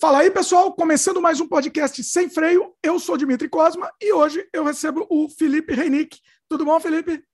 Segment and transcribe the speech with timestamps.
[0.00, 2.72] Fala aí, pessoal, começando mais um podcast sem freio.
[2.80, 6.20] Eu sou Dimitri Cosma e hoje eu recebo o Felipe Reinick.
[6.48, 7.24] Tudo bom, Felipe?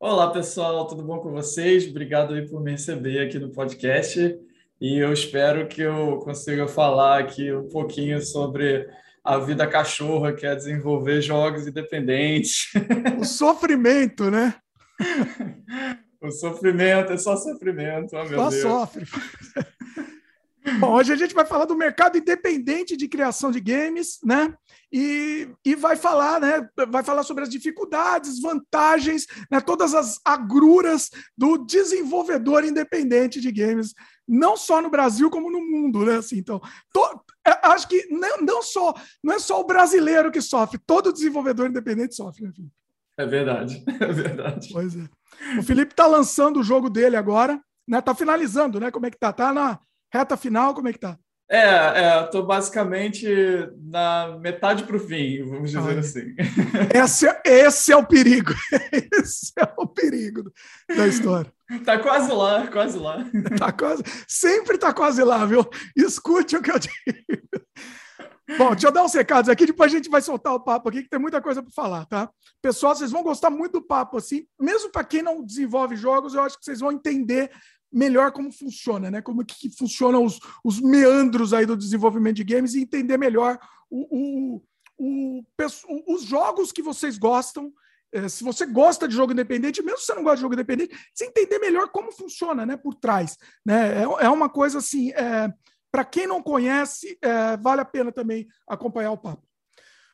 [0.00, 1.86] Olá, pessoal, tudo bom com vocês?
[1.86, 4.18] Obrigado aí por me receber aqui no podcast
[4.80, 8.88] e eu espero que eu consiga falar aqui um pouquinho sobre
[9.22, 12.72] a vida cachorra, que é desenvolver jogos independentes.
[13.20, 14.54] O sofrimento, né?
[16.22, 18.62] o sofrimento, é só sofrimento, oh, meu só Deus.
[18.62, 19.04] sofre.
[20.78, 24.54] Bom, hoje a gente vai falar do mercado independente de criação de games, né?
[24.92, 26.68] E, e vai falar, né?
[26.88, 29.60] Vai falar sobre as dificuldades, vantagens, né?
[29.60, 33.92] todas as agruras do desenvolvedor independente de games,
[34.26, 36.18] não só no Brasil como no mundo, né?
[36.18, 36.60] Assim, então,
[36.92, 41.12] to, é, acho que não, não só não é só o brasileiro que sofre, todo
[41.12, 42.52] desenvolvedor independente sofre, né,
[43.16, 44.68] É verdade, é verdade.
[44.72, 45.08] Pois é.
[45.58, 48.00] O Felipe está lançando o jogo dele agora, né?
[48.00, 48.92] Tá finalizando, né?
[48.92, 49.32] Como é que tá?
[49.32, 49.80] Tá na
[50.12, 51.18] Reta final, como é que tá?
[51.50, 53.26] É, é tô basicamente
[53.82, 56.34] na metade para o fim, vamos dizer Olha, assim.
[56.94, 58.52] Esse, é, esse é o perigo.
[59.12, 60.52] Esse é o perigo
[60.96, 61.52] da história.
[61.84, 63.24] Tá quase lá, quase lá.
[63.58, 65.64] Tá quase, sempre tá quase lá, viu?
[65.96, 66.92] Escute o que eu digo.
[68.58, 71.02] Bom, deixa eu dar uns recados aqui, depois a gente vai soltar o papo aqui,
[71.02, 72.28] que tem muita coisa para falar, tá?
[72.60, 76.42] Pessoal, vocês vão gostar muito do papo, assim, mesmo para quem não desenvolve jogos, eu
[76.42, 77.50] acho que vocês vão entender
[77.92, 79.20] melhor como funciona, né?
[79.20, 83.58] Como que, que funcionam os, os meandros aí do desenvolvimento de games e entender melhor
[83.90, 84.62] o, o,
[84.98, 85.44] o,
[86.08, 87.72] os jogos que vocês gostam.
[88.14, 90.94] É, se você gosta de jogo independente, mesmo se você não gosta de jogo independente,
[91.14, 92.76] você entender melhor como funciona, né?
[92.76, 94.02] Por trás, né?
[94.02, 95.12] É, é uma coisa assim.
[95.12, 95.52] É,
[95.90, 99.46] Para quem não conhece, é, vale a pena também acompanhar o papo.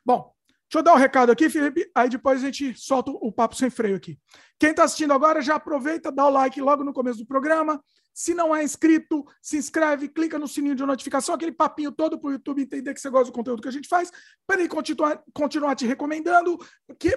[0.05, 0.33] Bom,
[0.69, 3.71] Deixa eu dar um recado aqui, Felipe, aí depois a gente solta o papo sem
[3.71, 4.19] freio aqui.
[4.59, 7.83] Quem está assistindo agora, já aproveita, dá o like logo no começo do programa.
[8.13, 12.27] Se não é inscrito, se inscreve, clica no sininho de notificação, aquele papinho todo para
[12.27, 14.11] o YouTube entender que você gosta do conteúdo que a gente faz,
[14.45, 16.55] para ele continuar, continuar te recomendando,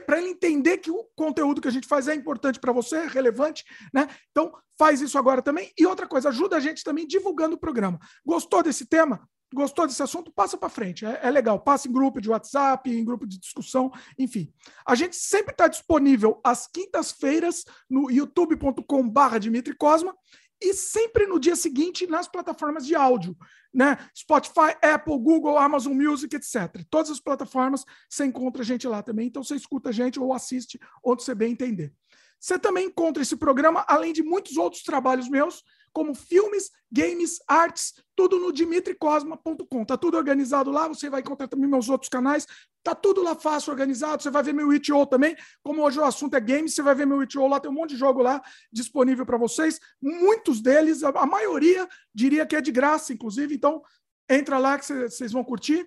[0.07, 3.65] para ele entender que o conteúdo que a gente faz é importante para você, relevante,
[3.93, 4.09] né?
[4.31, 5.71] Então, faz isso agora também.
[5.79, 7.99] E outra coisa, ajuda a gente também divulgando o programa.
[8.25, 9.29] Gostou desse tema?
[9.53, 10.33] Gostou desse assunto?
[10.33, 11.05] Passa para frente.
[11.05, 11.61] É, é, legal.
[11.61, 14.53] Passa em grupo de WhatsApp, em grupo de discussão, enfim.
[14.87, 20.15] A gente sempre está disponível às quintas-feiras no youtube.com/barra Dimitri Cosma
[20.61, 23.37] e sempre no dia seguinte nas plataformas de áudio,
[23.75, 23.99] né?
[24.17, 26.85] Spotify, Apple, Google, Amazon Music, etc.
[26.89, 29.27] Todas as plataformas você encontra a gente lá também.
[29.27, 31.93] Então você escuta a gente ou assiste onde você bem entender.
[32.39, 37.95] Você também encontra esse programa, além de muitos outros trabalhos meus, como filmes, games, artes,
[38.17, 39.85] tudo no dimitricosma.com.
[39.85, 42.47] Tá tudo organizado lá, você vai encontrar também meus outros canais.
[42.83, 44.23] Tá tudo lá fácil, organizado.
[44.23, 45.37] Você vai ver meu itch.io também.
[45.63, 47.91] Como hoje o assunto é games, você vai ver meu itch.io lá, tem um monte
[47.91, 48.43] de jogo lá
[48.73, 49.79] disponível para vocês.
[50.01, 53.55] Muitos deles, a maioria, diria que é de graça, inclusive.
[53.55, 53.83] Então,
[54.29, 55.87] entra lá que vocês vão curtir.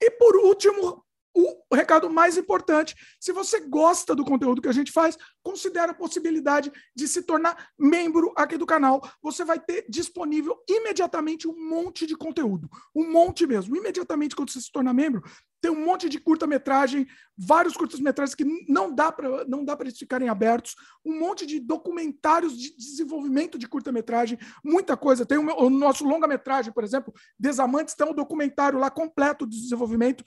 [0.00, 1.03] E por último,
[1.34, 5.94] o recado mais importante, se você gosta do conteúdo que a gente faz, considere a
[5.94, 9.02] possibilidade de se tornar membro aqui do canal.
[9.20, 13.76] Você vai ter disponível imediatamente um monte de conteúdo, um monte mesmo.
[13.76, 15.22] Imediatamente quando você se tornar membro,
[15.64, 19.98] tem um monte de curta-metragem, vários curtas-metragens que não dá para não dá para eles
[19.98, 25.24] ficarem abertos, um monte de documentários de desenvolvimento de curta-metragem, muita coisa.
[25.24, 30.22] Tem o, o nosso longa-metragem, por exemplo, Desamantes, tem um documentário lá completo de desenvolvimento,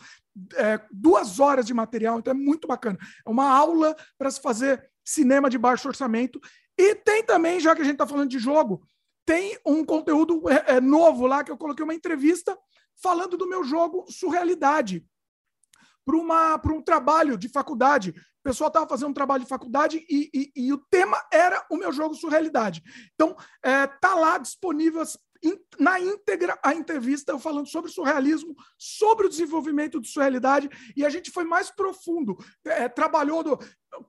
[0.56, 2.98] é, duas horas de material, então é muito bacana.
[3.24, 6.42] É uma aula para se fazer cinema de baixo orçamento.
[6.76, 8.82] E tem também, já que a gente está falando de jogo,
[9.24, 12.58] tem um conteúdo é, é, novo lá que eu coloquei uma entrevista
[12.96, 15.06] falando do meu jogo Surrealidade
[16.08, 18.12] para um trabalho de faculdade.
[18.12, 21.76] O pessoal estava fazendo um trabalho de faculdade e, e, e, o tema era o
[21.76, 22.82] meu jogo Surrealidade.
[23.14, 25.04] Então, está é, lá disponível
[25.80, 31.30] na íntegra a entrevista falando sobre surrealismo, sobre o desenvolvimento de surrealidade, e a gente
[31.30, 33.60] foi mais profundo, é, trabalhou do,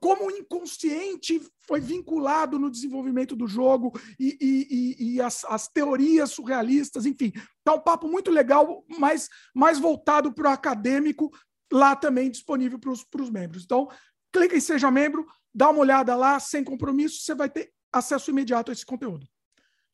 [0.00, 6.30] como o inconsciente foi vinculado no desenvolvimento do jogo e, e, e as, as, teorias
[6.30, 7.32] surrealistas, enfim.
[7.64, 11.30] Tá um papo muito legal, mais, mais voltado para o acadêmico,
[11.72, 13.64] lá também disponível para os membros.
[13.64, 13.88] Então,
[14.32, 18.70] clica em Seja Membro, dá uma olhada lá, sem compromisso, você vai ter acesso imediato
[18.70, 19.26] a esse conteúdo.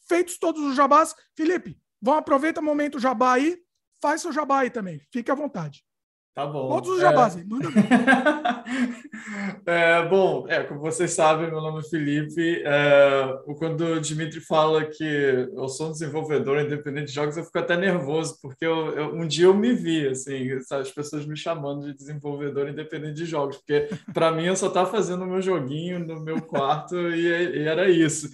[0.09, 3.59] Feitos todos os jabás, Felipe, vão aproveita o momento jabá aí,
[4.01, 5.84] faz seu jabá aí também, fique à vontade.
[6.35, 6.69] Tá bom.
[6.69, 7.45] Todos os jabás, é...
[7.45, 7.69] manda
[9.67, 12.61] é, Bom, é, como vocês sabem, meu nome é Felipe.
[12.67, 17.57] É, quando o Dimitri fala que eu sou um desenvolvedor independente de jogos, eu fico
[17.61, 21.87] até nervoso, porque eu, eu, um dia eu me vi, assim, as pessoas me chamando
[21.87, 26.01] de desenvolvedor independente de jogos, porque para mim eu só estava fazendo o meu joguinho
[26.01, 28.29] no meu quarto e, e era isso.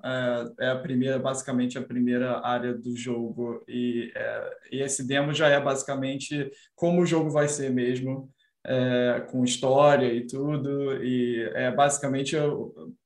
[0.59, 5.33] É, é, a primeira, basicamente a primeira área do jogo e, é, e esse demo
[5.33, 8.31] já é basicamente como o jogo vai ser mesmo,
[8.67, 11.03] é, com história e tudo.
[11.05, 12.49] E é basicamente a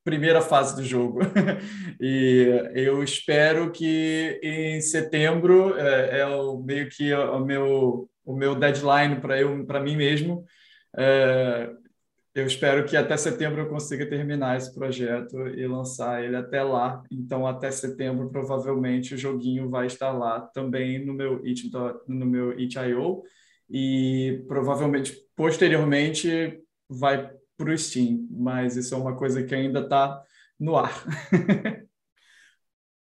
[0.05, 1.21] primeira fase do jogo.
[2.01, 8.55] e eu espero que em setembro é, é o meio que o meu o meu
[8.55, 10.45] deadline para mim mesmo.
[12.35, 17.01] Eu espero que até setembro eu consiga terminar esse projeto e lançar ele até lá.
[17.09, 21.71] Então, até setembro, provavelmente, o joguinho vai estar lá também no meu It,
[22.09, 23.23] no meu Itch.io
[23.71, 28.27] e provavelmente, posteriormente, vai para o Steam.
[28.29, 30.21] Mas isso é uma coisa que ainda está
[30.59, 31.05] no ar.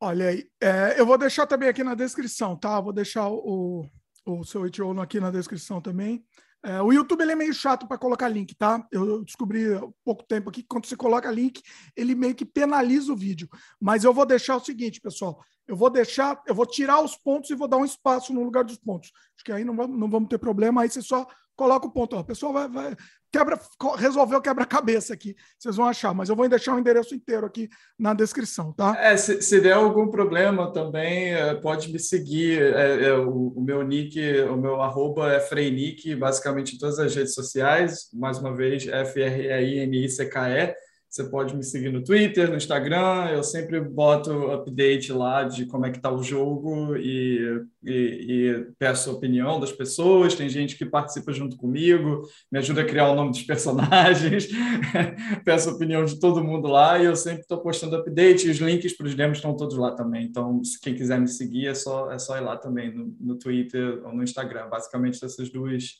[0.00, 2.80] Olha aí, é, eu vou deixar também aqui na descrição, tá?
[2.80, 3.88] Vou deixar o,
[4.26, 6.24] o seu Itch.io aqui na descrição também.
[6.64, 8.86] É, o YouTube ele é meio chato para colocar link, tá?
[8.90, 11.60] Eu descobri há pouco tempo aqui que quando você coloca link,
[11.96, 13.48] ele meio que penaliza o vídeo.
[13.80, 15.42] Mas eu vou deixar o seguinte, pessoal.
[15.66, 18.62] Eu vou deixar, eu vou tirar os pontos e vou dar um espaço no lugar
[18.62, 19.10] dos pontos.
[19.34, 20.82] Acho que aí não, não vamos ter problema.
[20.82, 21.26] Aí você só
[21.56, 22.16] coloca o ponto.
[22.16, 22.96] O pessoal vai, vai
[23.32, 23.58] quebra,
[23.96, 25.34] resolveu quebra-cabeça aqui.
[25.58, 27.68] Vocês vão achar, mas eu vou deixar o endereço inteiro aqui
[27.98, 28.94] na descrição, tá?
[28.98, 32.62] É, se, se der algum problema também, é, pode me seguir.
[32.62, 37.14] É, é, o, o, meu nick, o meu arroba é Freinick, basicamente em todas as
[37.14, 38.10] redes sociais.
[38.12, 40.74] Mais uma vez, F-R-E-I-N-I-C-K-E.
[41.12, 43.28] Você pode me seguir no Twitter, no Instagram.
[43.28, 48.66] Eu sempre boto update lá de como é que está o jogo e, e, e,
[48.78, 50.34] peço opinião das pessoas.
[50.34, 54.48] Tem gente que participa junto comigo, me ajuda a criar o nome dos personagens.
[55.44, 58.48] peço opinião de todo mundo lá e eu sempre estou postando update.
[58.48, 60.24] Os links para os demos estão todos lá também.
[60.24, 63.38] Então, se quem quiser me seguir, é só, é só ir lá também no, no
[63.38, 64.66] Twitter ou no Instagram.
[64.70, 65.96] Basicamente, essas duas,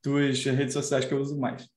[0.00, 1.73] duas redes sociais que eu uso mais.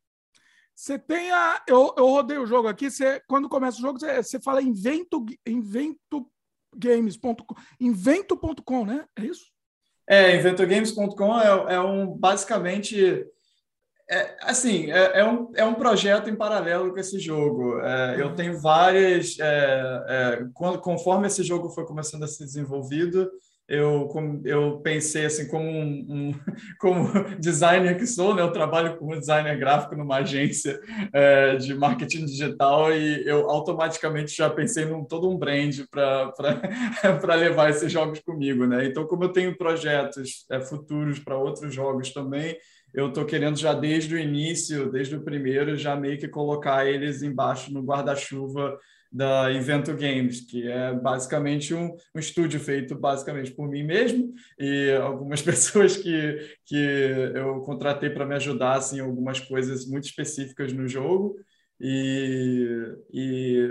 [0.77, 1.63] Você tem a.
[1.67, 5.25] Eu, eu rodei o jogo aqui, você, quando começa o jogo, você, você fala invento,
[5.43, 6.29] invento
[6.75, 9.03] games.com, invento.com, né?
[9.17, 9.47] É isso?
[10.07, 13.25] É, inventogames.com é, é um basicamente
[14.07, 17.79] é, assim, é, é, um, é um projeto em paralelo com esse jogo.
[17.79, 19.37] É, eu tenho várias.
[19.39, 23.31] É, é, conforme esse jogo foi começando a ser desenvolvido,
[23.67, 24.09] eu,
[24.45, 26.33] eu pensei assim como um, um,
[26.79, 28.41] como designer que sou, né?
[28.41, 30.79] Eu trabalho como designer gráfico numa agência
[31.11, 37.69] é, de marketing digital e eu automaticamente já pensei num todo um brand para levar
[37.69, 38.85] esses jogos comigo, né?
[38.85, 42.57] Então, como eu tenho projetos é, futuros para outros jogos também,
[42.93, 47.21] eu estou querendo já desde o início, desde o primeiro, já meio que colocar eles
[47.21, 48.77] embaixo no guarda-chuva
[49.11, 54.91] da Invento Games, que é basicamente um, um estúdio feito basicamente por mim mesmo e
[55.01, 56.77] algumas pessoas que, que
[57.35, 61.35] eu contratei para me ajudar assim, algumas coisas muito específicas no jogo.
[61.79, 63.69] E, e,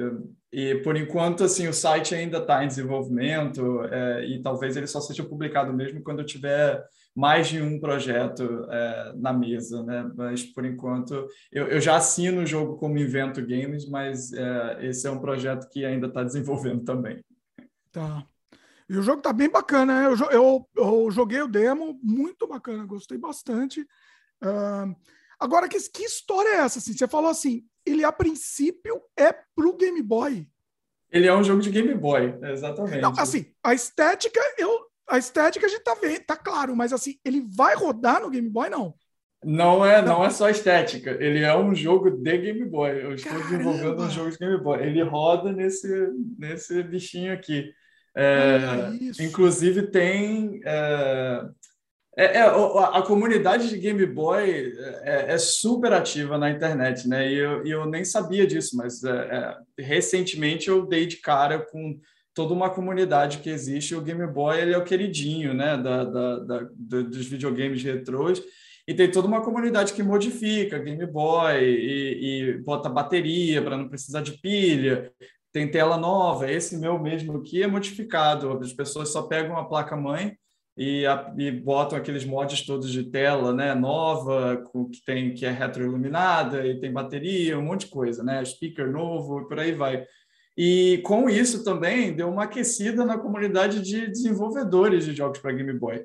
[0.52, 5.00] e por enquanto assim o site ainda está em desenvolvimento é, e talvez ele só
[5.00, 6.84] seja publicado mesmo quando eu tiver
[7.16, 10.10] mais de um projeto é, na mesa, né?
[10.14, 15.06] Mas por enquanto eu, eu, já assino o jogo como Invento Games, mas é, esse
[15.06, 17.24] é um projeto que ainda está desenvolvendo também.
[17.90, 18.22] Tá.
[18.86, 20.06] E o jogo tá bem bacana, né?
[20.06, 23.80] Eu, eu, eu joguei o demo, muito bacana, gostei bastante.
[24.44, 24.94] Uh,
[25.40, 26.78] agora, que, que história é essa?
[26.78, 26.92] Assim?
[26.92, 30.46] Você falou assim, ele a princípio é pro Game Boy.
[31.10, 33.00] Ele é um jogo de Game Boy, exatamente.
[33.00, 37.16] Não, assim, a estética eu a estética a gente tá vendo, tá claro, mas assim,
[37.24, 38.94] ele vai rodar no Game Boy, não?
[39.44, 42.90] Não é, não é só estética, ele é um jogo de Game Boy.
[43.04, 43.48] Eu estou Caramba.
[43.48, 44.82] desenvolvendo um jogo de Game Boy.
[44.82, 45.88] Ele roda nesse,
[46.38, 47.72] nesse bichinho aqui.
[48.16, 50.60] É, ah, inclusive tem.
[50.64, 51.48] É,
[52.16, 54.72] é, é a, a, comunidade de Game Boy
[55.02, 57.30] é, é, super ativa na internet, né?
[57.30, 62.00] E eu, eu nem sabia disso, mas é, é, recentemente eu dei de cara com
[62.36, 63.94] toda uma comunidade que existe.
[63.94, 66.60] O Game Boy ele é o queridinho né, da, da, da
[67.02, 68.42] dos videogames retrôs.
[68.86, 73.88] E tem toda uma comunidade que modifica Game Boy e, e bota bateria para não
[73.88, 75.10] precisar de pilha.
[75.50, 76.48] Tem tela nova.
[76.48, 78.52] Esse meu mesmo aqui é modificado.
[78.58, 80.36] As pessoas só pegam a placa-mãe
[80.76, 85.46] e, a, e, botam aqueles mods todos de tela né, nova, com, que, tem, que
[85.46, 88.44] é retroiluminada e tem bateria, um monte de coisa, né?
[88.44, 90.04] Speaker novo e por aí vai.
[90.56, 95.72] E com isso também deu uma aquecida na comunidade de desenvolvedores de jogos para Game
[95.78, 96.04] Boy.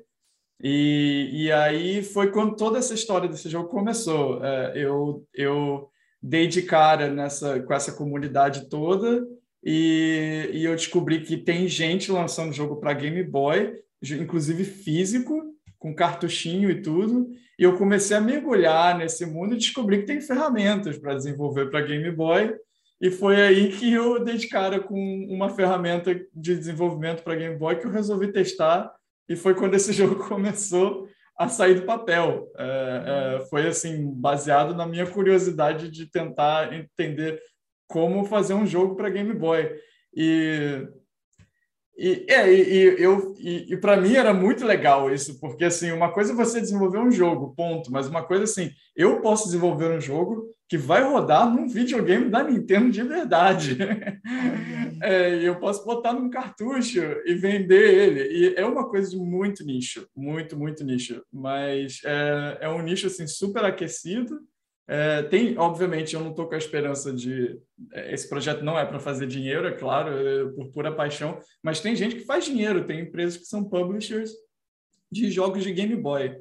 [0.62, 4.44] E, e aí foi quando toda essa história desse jogo começou.
[4.44, 5.88] É, eu, eu
[6.22, 9.26] dei de cara nessa, com essa comunidade toda
[9.64, 15.40] e, e eu descobri que tem gente lançando jogo para Game Boy, inclusive físico,
[15.78, 17.30] com cartuchinho e tudo.
[17.58, 21.80] E eu comecei a mergulhar nesse mundo e descobri que tem ferramentas para desenvolver para
[21.80, 22.54] Game Boy.
[23.02, 27.56] E foi aí que eu dei de cara com uma ferramenta de desenvolvimento para Game
[27.56, 28.94] Boy que eu resolvi testar
[29.28, 32.48] e foi quando esse jogo começou a sair do papel.
[32.56, 37.42] É, é, foi assim baseado na minha curiosidade de tentar entender
[37.88, 39.68] como fazer um jogo para Game Boy.
[40.14, 40.86] E
[41.96, 45.92] e, é, e, e eu e, e para mim era muito legal isso, porque assim,
[45.92, 49.90] uma coisa é você desenvolver um jogo, ponto, mas uma coisa assim, eu posso desenvolver
[49.90, 53.76] um jogo que vai rodar num videogame da Nintendo de verdade.
[55.02, 58.22] é, eu posso botar num cartucho e vender ele.
[58.32, 61.22] E é uma coisa de muito nicho, muito, muito nicho.
[61.30, 64.40] Mas é, é um nicho assim super aquecido
[64.94, 67.58] é, tem, obviamente, eu não estou com a esperança de.
[67.94, 71.80] É, esse projeto não é para fazer dinheiro, é claro, é por pura paixão, mas
[71.80, 74.30] tem gente que faz dinheiro, tem empresas que são publishers
[75.10, 76.36] de jogos de Game Boy.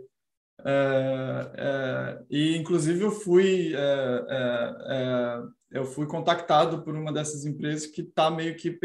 [0.65, 5.37] É, é, e, inclusive, eu fui, é,
[5.71, 8.77] eu fui contactado por uma dessas empresas que está meio que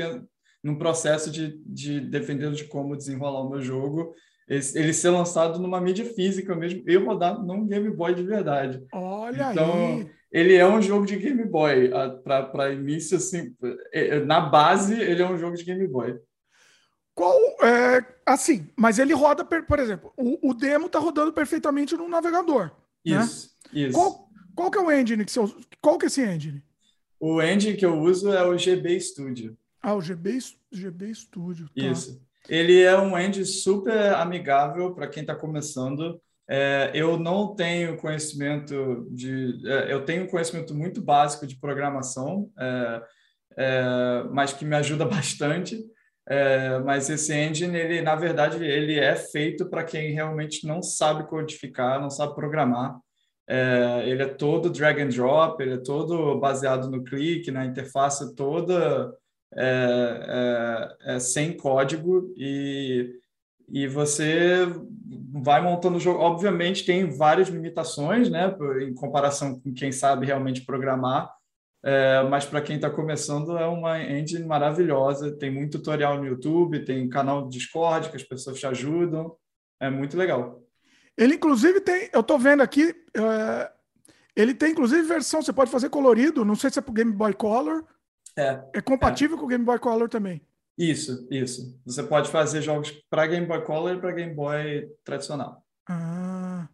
[0.62, 4.14] no processo de, de defendendo de como desenrolar o meu jogo
[4.48, 8.86] ele ser lançado numa mídia física mesmo e rodar num Game Boy de verdade.
[8.92, 10.10] Olha então, aí!
[10.30, 11.90] Ele é um jogo de Game Boy.
[12.22, 13.54] Para início, assim,
[13.92, 16.18] é, é, na base, ele é um jogo de Game Boy.
[17.14, 22.08] Qual, é, assim, mas ele roda, por exemplo, o, o demo está rodando perfeitamente no
[22.08, 22.70] navegador.
[23.04, 23.80] Isso, né?
[23.80, 23.98] isso.
[23.98, 25.56] Qual, qual que é o engine que você usa?
[25.80, 26.62] Qual que é esse engine?
[27.18, 29.56] O engine que eu uso é o GB Studio.
[29.82, 30.38] Ah, o GB,
[30.70, 31.66] GB Studio.
[31.68, 31.82] Tá.
[31.82, 32.20] Isso.
[32.48, 36.20] Ele é um engine super amigável para quem está começando.
[36.48, 39.60] É, eu não tenho conhecimento de.
[39.66, 43.02] É, eu tenho conhecimento muito básico de programação, é,
[43.56, 45.84] é mas que me ajuda bastante.
[46.28, 51.28] É, mas esse engine, ele, na verdade, ele é feito para quem realmente não sabe
[51.28, 52.98] codificar, não sabe programar.
[53.48, 58.34] É, ele é todo drag and drop, ele é todo baseado no clique, na interface
[58.34, 59.12] toda
[59.56, 63.18] é, é, é, sem código e,
[63.68, 64.66] e você
[65.32, 66.20] vai montando o jogo.
[66.20, 71.32] Obviamente, tem várias limitações, né, em comparação com quem sabe realmente programar,
[71.82, 75.34] é, mas para quem está começando é uma engine maravilhosa.
[75.36, 79.34] Tem muito tutorial no YouTube, tem canal do Discord que as pessoas te ajudam.
[79.80, 80.62] É muito legal.
[81.16, 82.10] Ele, inclusive, tem.
[82.12, 82.94] Eu estou vendo aqui.
[83.16, 83.72] É,
[84.34, 85.40] ele tem, inclusive, versão.
[85.40, 86.44] Você pode fazer colorido.
[86.44, 87.84] Não sei se é para Game Boy Color
[88.36, 88.62] é.
[88.74, 89.40] É compatível é.
[89.40, 90.42] com o Game Boy Color também.
[90.76, 91.78] Isso, isso.
[91.86, 95.64] Você pode fazer jogos para Game Boy Color e para Game Boy tradicional.
[95.88, 96.68] Ah.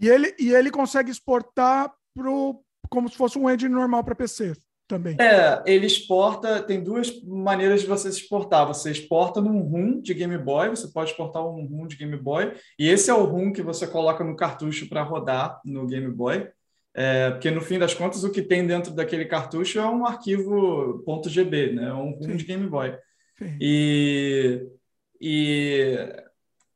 [0.00, 4.54] E ele, e ele consegue exportar pro, como se fosse um engine normal para PC
[4.86, 5.16] também.
[5.20, 8.66] É, ele exporta, tem duas maneiras de você exportar.
[8.66, 12.54] Você exporta num ROM de Game Boy, você pode exportar um ROM de Game Boy,
[12.78, 16.48] e esse é o ROM que você coloca no cartucho para rodar no Game Boy.
[16.96, 21.04] É, porque no fim das contas o que tem dentro daquele cartucho é um arquivo
[21.26, 21.92] .gb, né?
[21.92, 22.96] um ROM de Game Boy.
[23.60, 24.64] E,
[25.20, 25.98] e,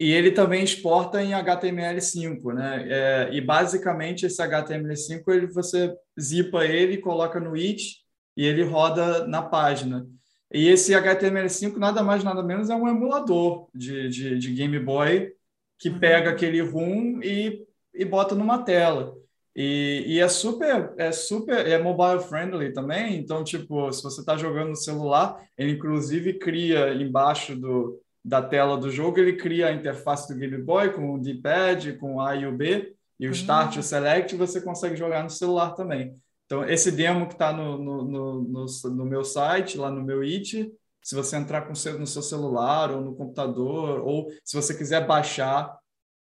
[0.00, 2.87] e ele também exporta em HTML5, né?
[2.88, 7.98] É, e basicamente esse HTML5 ele, você zipa ele, coloca no it
[8.37, 10.04] e ele roda na página.
[10.52, 15.32] E esse HTML5 nada mais nada menos é um emulador de, de, de Game Boy
[15.78, 15.98] que uhum.
[16.00, 19.14] pega aquele ROM e, e bota numa tela.
[19.60, 23.16] E, e, é super, é super, é mobile friendly também.
[23.16, 28.76] Então, tipo, se você está jogando no celular, ele inclusive cria embaixo do, da tela
[28.76, 32.46] do jogo, ele cria a interface do Game Boy com o D-pad, com A e
[32.46, 36.14] o B, e o Start e o Select, você consegue jogar no celular também.
[36.46, 40.22] Então, esse demo que está no, no, no, no, no meu site, lá no meu
[40.22, 40.72] IT,
[41.02, 45.04] se você entrar com seu, no seu celular ou no computador, ou se você quiser
[45.04, 45.76] baixar,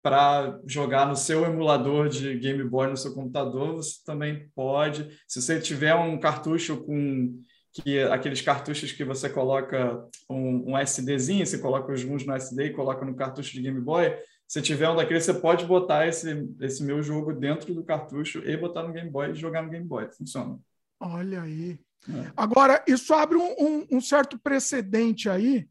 [0.06, 5.10] para jogar no seu emulador de Game Boy no seu computador, você também pode.
[5.28, 7.42] Se você tiver um cartucho com
[7.74, 12.66] que aqueles cartuchos que você coloca um, um SDzinho, você coloca os ROMs no SD
[12.66, 14.16] e coloca no cartucho de Game Boy,
[14.48, 18.56] se tiver um daqueles, você pode botar esse, esse meu jogo dentro do cartucho e
[18.56, 20.08] botar no Game Boy e jogar no Game Boy.
[20.12, 20.60] Funciona.
[21.00, 21.80] Olha aí.
[22.08, 22.32] É.
[22.38, 25.68] Agora, isso abre um, um, um certo precedente aí.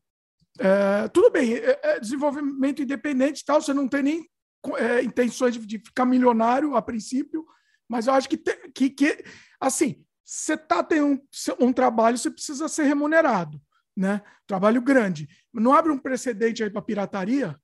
[0.58, 4.30] É, tudo bem, é, é desenvolvimento independente e tal, você não tem nem
[4.76, 7.44] é, intenções de, de, ficar milionário a princípio,
[7.88, 9.24] mas eu acho que, te, que, que
[9.60, 13.60] assim, você está tendo um, um trabalho, você precisa ser remunerado,
[13.96, 14.22] né?
[14.46, 15.28] Trabalho grande.
[15.52, 17.58] Não abre um precedente aí para pirataria?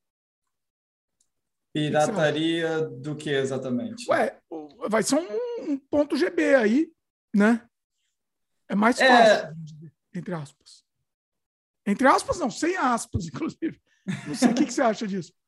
[1.72, 4.10] Pirataria do que exatamente?
[4.10, 4.38] Ué,
[4.88, 6.92] vai ser um, um, ponto GB aí,
[7.34, 7.66] né?
[8.68, 9.08] É mais é.
[9.08, 9.56] fácil,
[10.14, 10.79] entre aspas.
[11.86, 13.80] Entre aspas, não, sem aspas, inclusive.
[14.26, 15.32] Não sei o que, que, você acha disso.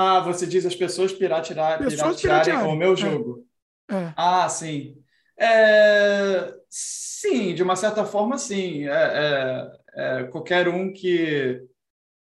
[0.00, 2.96] Ah, você diz as pessoas piratear, pessoas piratearem o meu é.
[2.96, 3.44] jogo.
[3.90, 4.12] É.
[4.16, 5.02] Ah, sim.
[5.36, 8.86] É, sim, de uma certa forma, sim.
[8.86, 11.66] É, é, é, qualquer um que,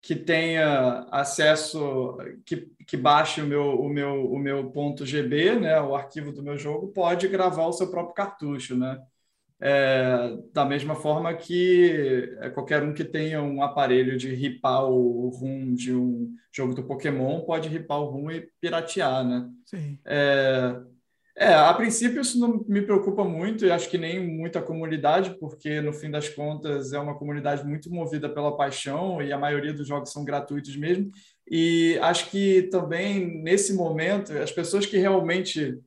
[0.01, 2.17] que tenha acesso,
[2.47, 6.43] que, que baixe o meu, o, meu, o meu ponto GB, né, o arquivo do
[6.43, 8.99] meu jogo, pode gravar o seu próprio cartucho, né?
[9.59, 15.31] É, da mesma forma que é, qualquer um que tenha um aparelho de ripar o
[15.31, 19.49] ROM de um jogo do Pokémon pode ripar o ROM e piratear, né?
[19.65, 19.99] Sim.
[20.05, 20.77] É,
[21.39, 25.83] é, a princípio isso não me preocupa muito e acho que nem muita comunidade, porque
[25.83, 29.87] no fim das contas é uma comunidade muito movida pela paixão e a maioria dos
[29.87, 31.11] jogos são gratuitos mesmo.
[31.47, 35.79] E acho que também nesse momento as pessoas que realmente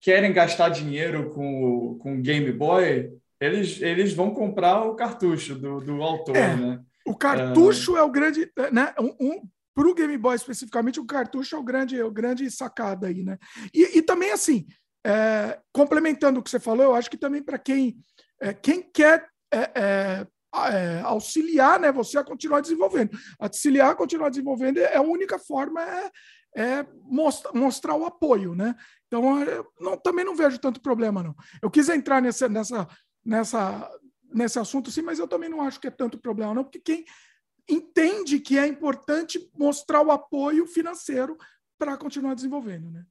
[0.00, 6.02] querem gastar dinheiro com com Game Boy, eles, eles vão comprar o cartucho do, do
[6.02, 6.80] autor, é, né?
[7.06, 8.94] O cartucho é, é o grande, né?
[8.98, 12.50] Um, um para o Game Boy especificamente, o cartucho é o grande, é o grande
[12.50, 13.38] sacada aí, né?
[13.72, 14.66] E, e também, assim,
[15.06, 17.96] é, complementando o que você falou, eu acho que também para quem,
[18.40, 20.26] é, quem quer é, é,
[20.72, 23.16] é, auxiliar né, você a continuar desenvolvendo.
[23.38, 26.10] Auxiliar a continuar desenvolvendo é a única forma é,
[26.56, 28.74] é mostrar, mostrar o apoio, né?
[29.08, 29.22] Então,
[29.80, 31.34] não, também não vejo tanto problema, não.
[31.62, 32.86] Eu quis entrar nessa, nessa,
[33.24, 33.90] nessa,
[34.32, 37.04] nesse assunto, sim, mas eu também não acho que é tanto problema, não, porque quem
[37.68, 41.36] entende que é importante mostrar o apoio financeiro
[41.78, 43.04] para continuar desenvolvendo, né?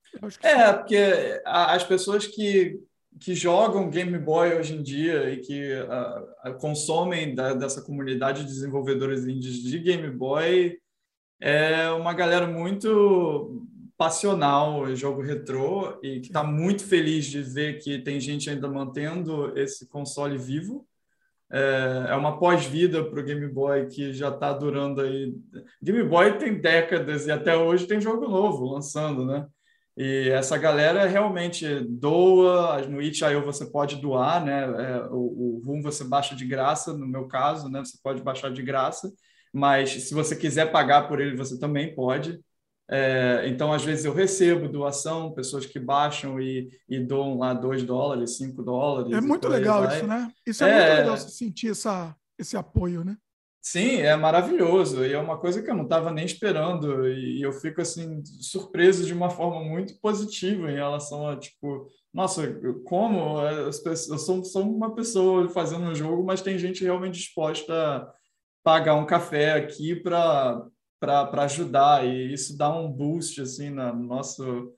[0.43, 0.77] é, sim.
[0.77, 2.79] porque as pessoas que,
[3.19, 8.47] que jogam Game Boy hoje em dia e que uh, consomem da, dessa comunidade de
[8.47, 10.77] desenvolvedores indies de Game Boy
[11.39, 13.65] é uma galera muito
[13.97, 19.57] passional jogo retrô e que está muito feliz de ver que tem gente ainda mantendo
[19.57, 20.87] esse console vivo
[21.51, 25.33] é, é uma pós-vida para o Game Boy que já está durando aí.
[25.81, 29.45] Game Boy tem décadas e até hoje tem jogo novo lançando, né?
[29.95, 34.61] E essa galera realmente doa, no itch.io você pode doar, né?
[34.63, 37.79] É, o, o RUM você baixa de graça, no meu caso, né?
[37.79, 39.11] Você pode baixar de graça,
[39.51, 42.39] mas se você quiser pagar por ele, você também pode.
[42.89, 47.83] É, então, às vezes, eu recebo doação, pessoas que baixam e, e doam lá 2
[47.83, 49.11] dólares, 5 dólares.
[49.11, 50.31] É muito legal isso, né?
[50.45, 53.17] Isso é, é, muito legal você sentir essa, esse apoio, né?
[53.61, 55.05] Sim, é maravilhoso.
[55.05, 57.05] E é uma coisa que eu não estava nem esperando.
[57.09, 62.47] E eu fico, assim, surpreso de uma forma muito positiva em relação a, tipo, nossa,
[62.85, 63.73] como eu
[64.17, 68.13] sou, sou uma pessoa fazendo um jogo, mas tem gente realmente disposta a
[68.63, 70.65] pagar um café aqui para
[70.99, 74.73] para ajudar e isso dá um boost assim no nosso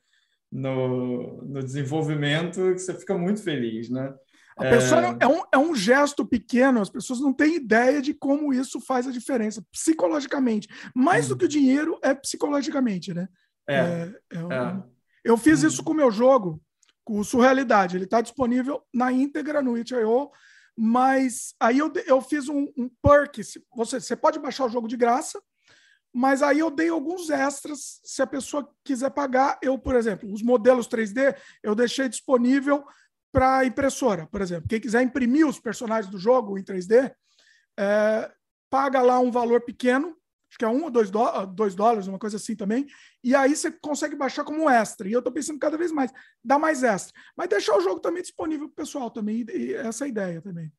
[0.51, 4.13] no, no desenvolvimento que você fica muito feliz, né?
[4.57, 5.17] A pessoa é...
[5.21, 5.27] é...
[5.27, 9.11] um, é um gesto pequeno, as pessoas não têm ideia de como isso faz a
[9.11, 10.67] diferença psicologicamente.
[10.93, 11.29] Mais hum.
[11.29, 13.29] do que o dinheiro, é psicologicamente, né?
[13.67, 13.75] É.
[13.75, 14.51] é, é um...
[14.51, 14.83] é.
[15.23, 15.67] Eu fiz hum.
[15.67, 16.61] isso com o meu jogo,
[17.05, 17.95] com o Surrealidade.
[17.95, 20.29] Ele está disponível na íntegra no itch.io,
[20.77, 23.41] mas aí eu, eu fiz um, um perk.
[23.75, 25.41] Você, você pode baixar o jogo de graça,
[26.13, 29.59] mas aí eu dei alguns extras se a pessoa quiser pagar.
[29.61, 32.83] Eu, por exemplo, os modelos 3D eu deixei disponível
[33.31, 34.67] para impressora, por exemplo.
[34.67, 37.13] Quem quiser imprimir os personagens do jogo em 3D,
[37.77, 38.31] é,
[38.69, 40.17] paga lá um valor pequeno,
[40.49, 41.11] acho que é um ou dois,
[41.53, 42.87] dois dólares, uma coisa assim também,
[43.23, 45.07] e aí você consegue baixar como extra.
[45.07, 46.11] E eu estou pensando cada vez mais,
[46.43, 47.13] dá mais extra.
[47.37, 50.41] Mas deixar o jogo também disponível para o pessoal também, e essa é a ideia
[50.41, 50.71] também.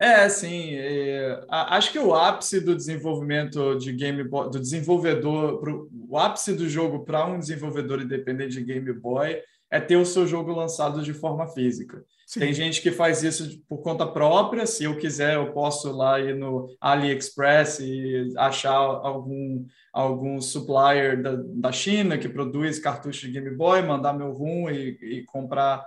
[0.00, 0.74] É, sim.
[0.76, 6.54] É, acho que o ápice do desenvolvimento de Game Boy, do desenvolvedor, pro, o ápice
[6.54, 11.02] do jogo para um desenvolvedor independente de Game Boy é ter o seu jogo lançado
[11.02, 12.02] de forma física.
[12.26, 12.40] Sim.
[12.40, 14.64] Tem gente que faz isso por conta própria.
[14.64, 21.36] Se eu quiser, eu posso lá ir no AliExpress e achar algum, algum supplier da,
[21.36, 25.86] da China que produz cartuchos de Game Boy, mandar meu ROM e, e comprar.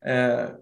[0.00, 0.54] É,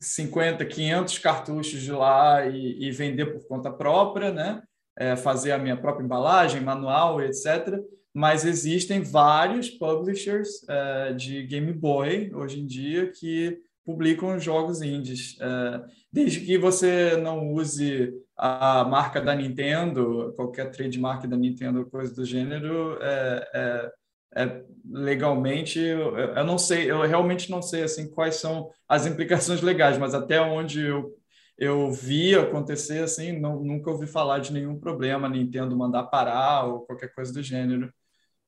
[0.00, 4.62] 50, 500 cartuchos de lá e, e vender por conta própria, né?
[4.96, 7.80] É, fazer a minha própria embalagem, manual, etc.
[8.12, 15.36] mas existem vários publishers uh, de Game Boy hoje em dia que publicam jogos indies.
[15.36, 22.14] Uh, desde que você não use a marca da Nintendo, qualquer trademark da Nintendo, coisa
[22.14, 23.90] do gênero, é,
[24.36, 29.60] é, legalmente, eu, eu, não sei, eu realmente não sei assim quais são as implicações
[29.62, 31.14] legais, mas até onde eu,
[31.58, 36.80] eu vi acontecer, assim, não, nunca ouvi falar de nenhum problema Nintendo mandar parar ou
[36.86, 37.92] qualquer coisa do gênero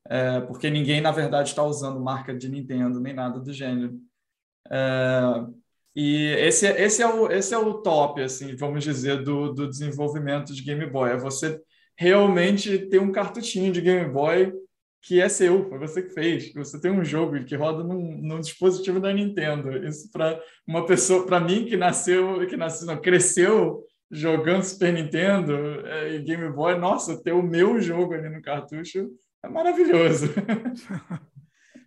[0.09, 3.99] é, porque ninguém, na verdade, está usando marca de Nintendo nem nada do gênero.
[4.69, 5.45] É,
[5.95, 10.53] e esse, esse, é o, esse é o top, assim, vamos dizer, do, do desenvolvimento
[10.53, 11.11] de Game Boy.
[11.11, 11.61] É você
[11.97, 14.53] realmente ter um cartuchinho de Game Boy
[15.01, 16.53] que é seu, foi você que fez.
[16.53, 19.75] Você tem um jogo que roda num, num dispositivo da Nintendo.
[19.85, 25.87] Isso para uma pessoa, para mim que nasceu, que nasceu, não, cresceu jogando Super Nintendo
[25.87, 29.09] é, e Game Boy, nossa, ter o meu jogo ali no cartucho
[29.43, 30.27] é maravilhoso.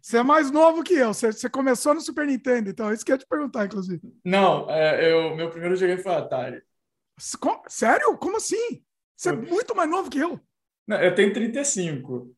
[0.01, 1.15] Você é mais novo que eu.
[1.15, 4.03] Você, você, começou no Super Nintendo, então isso que eu ia te perguntar, inclusive.
[4.23, 6.63] Não, é, eu, meu primeiro jogo foi Atari.
[7.69, 8.15] Sério?
[8.19, 8.83] Como assim?
[9.17, 10.39] Você é muito mais novo que eu.
[10.87, 12.37] Não, eu tenho 35.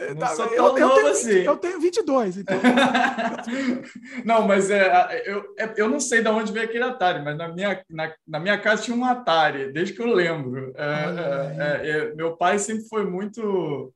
[0.00, 1.38] É, não sou tão eu, eu, tenho, assim.
[1.42, 2.56] eu tenho 22, então.
[4.24, 7.48] não, mas é, eu, é, eu não sei de onde veio aquele Atari, mas na
[7.48, 10.72] minha, na, na minha casa tinha um Atari, desde que eu lembro.
[10.74, 13.92] É, é, é meu pai sempre foi muito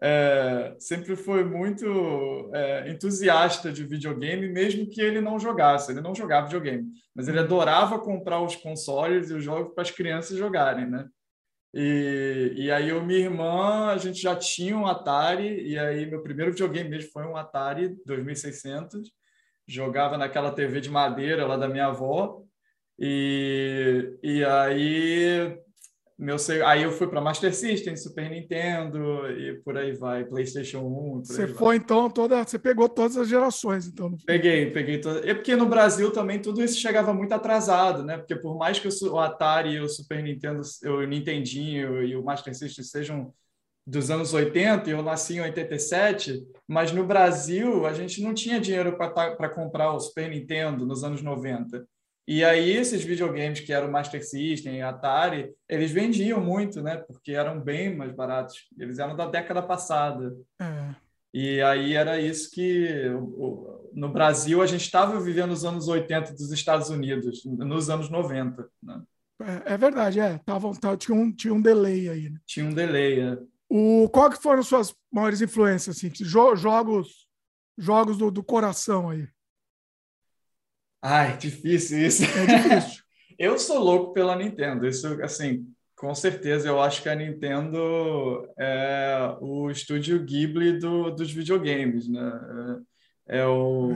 [0.00, 5.90] é, sempre foi muito é, entusiasta de videogame, mesmo que ele não jogasse.
[5.90, 9.90] Ele não jogava videogame, mas ele adorava comprar os consoles e os jogos para as
[9.90, 11.08] crianças jogarem, né?
[11.80, 16.20] E, e aí eu minha irmã, a gente já tinha um Atari, e aí meu
[16.24, 19.12] primeiro videogame mesmo foi um Atari 2600.
[19.64, 22.42] Jogava naquela TV de madeira lá da minha avó.
[22.98, 25.56] E, e aí
[26.18, 31.24] meu aí eu fui para Master System, Super Nintendo e por aí vai, PlayStation 1.
[31.24, 34.16] Você foi então toda, você pegou todas as gerações, então.
[34.26, 35.24] Peguei, peguei todas.
[35.24, 38.18] É porque no Brasil também tudo isso chegava muito atrasado, né?
[38.18, 42.52] Porque por mais que o Atari e o Super Nintendo, o Nintendinho e o Master
[42.52, 43.32] System sejam
[43.86, 48.98] dos anos 80, eu nasci em 87, mas no Brasil a gente não tinha dinheiro
[48.98, 51.86] para comprar o Super Nintendo nos anos 90.
[52.28, 56.98] E aí esses videogames que eram Master System, Atari, eles vendiam muito, né?
[56.98, 58.68] Porque eram bem mais baratos.
[58.78, 60.36] Eles eram da década passada.
[60.60, 60.94] É.
[61.32, 63.06] E aí era isso que
[63.94, 68.68] no Brasil a gente estava vivendo os anos 80 dos Estados Unidos, nos anos 90.
[68.82, 69.02] Né?
[69.40, 70.36] É, é verdade, é.
[70.44, 72.28] Tava, tava, tinha, um, tinha um delay aí.
[72.28, 72.38] Né?
[72.44, 73.38] Tinha um delay, é.
[73.70, 75.96] O, qual que foram suas maiores influências?
[75.96, 77.26] Assim, jogos
[77.78, 79.26] jogos do, do coração aí?
[81.02, 82.24] Ai, difícil isso.
[82.24, 83.02] É difícil.
[83.38, 84.86] eu sou louco pela Nintendo.
[84.86, 91.30] Isso, assim, com certeza, eu acho que a Nintendo é o estúdio Ghibli do, dos
[91.30, 92.82] videogames, né?
[93.28, 93.92] É, é o,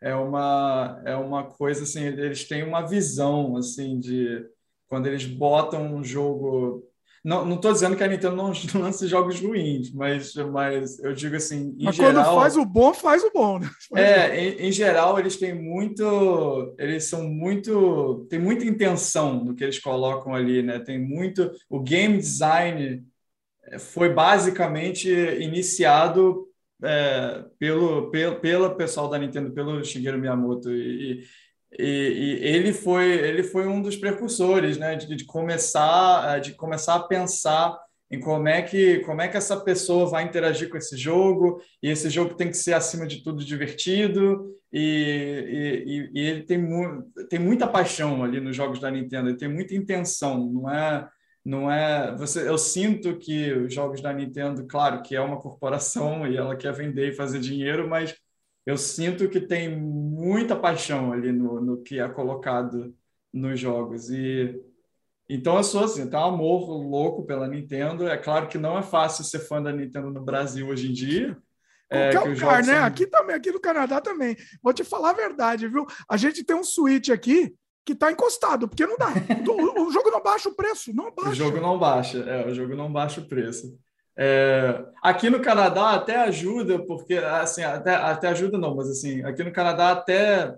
[0.00, 0.10] é.
[0.10, 0.14] é.
[0.14, 4.44] uma, é uma coisa, assim, eles têm uma visão, assim, de
[4.88, 6.82] quando eles botam um jogo
[7.24, 11.74] não estou dizendo que a Nintendo não lance jogos ruins, mas, mas eu digo assim,
[11.78, 12.12] em mas geral...
[12.12, 13.70] quando faz o bom, faz o bom, né?
[13.88, 14.38] Faz é.
[14.38, 16.74] Em, em, geral, eles têm muito...
[16.78, 18.26] Eles são muito...
[18.28, 20.78] Tem muita intenção no que eles colocam ali, né?
[20.78, 21.50] Tem muito...
[21.70, 23.02] O game design
[23.78, 26.46] foi basicamente iniciado
[26.82, 30.70] é, pelo, pelo, pelo pessoal da Nintendo, pelo Shigeru Miyamoto.
[30.70, 31.24] E,
[31.78, 36.94] e, e, ele foi ele foi um dos precursores né de, de, começar de começar
[36.94, 37.76] a pensar
[38.10, 41.90] em como é que como é que essa pessoa vai interagir com esse jogo e
[41.90, 47.04] esse jogo tem que ser acima de tudo divertido e, e, e ele tem, mu
[47.28, 51.08] tem muita paixão ali nos jogos da Nintendo ele tem muita intenção não é
[51.44, 56.26] não é você eu sinto que os jogos da Nintendo claro que é uma corporação
[56.30, 58.14] e ela quer vender e fazer dinheiro mas
[58.66, 62.94] eu sinto que tem muita paixão ali no, no que é colocado
[63.32, 64.10] nos jogos.
[64.10, 64.58] E
[65.28, 68.06] então eu sou assim, tem um amor louco pela Nintendo.
[68.08, 71.36] É claro que não é fácil ser fã da Nintendo no Brasil hoje em dia.
[71.90, 72.74] É, Qualquer lugar, né?
[72.74, 72.84] São...
[72.84, 74.36] Aqui também, aqui no Canadá também.
[74.62, 75.86] Vou te falar a verdade, viu?
[76.08, 79.08] A gente tem um Switch aqui que está encostado, porque não dá.
[79.46, 81.30] o, o, jogo não baixa o preço, não baixa.
[81.30, 83.78] O jogo não baixa, é, o jogo não baixa o preço.
[84.16, 89.42] É, aqui no Canadá até ajuda, porque assim, até, até ajuda não, mas assim, aqui
[89.42, 90.54] no Canadá até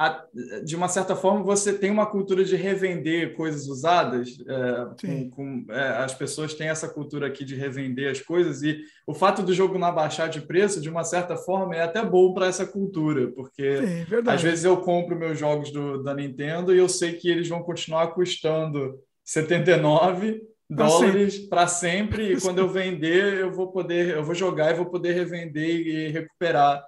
[0.00, 0.24] a,
[0.64, 4.38] de uma certa forma você tem uma cultura de revender coisas usadas.
[4.48, 8.80] É, com, com, é, as pessoas têm essa cultura aqui de revender as coisas e
[9.06, 12.32] o fato do jogo não abaixar de preço, de uma certa forma, é até bom
[12.32, 16.78] para essa cultura, porque Sim, às vezes eu compro meus jogos do, da Nintendo e
[16.78, 20.40] eu sei que eles vão continuar custando 79
[20.70, 22.32] dólares para sempre.
[22.32, 26.08] E quando eu vender, eu vou poder, eu vou jogar e vou poder revender e
[26.08, 26.84] recuperar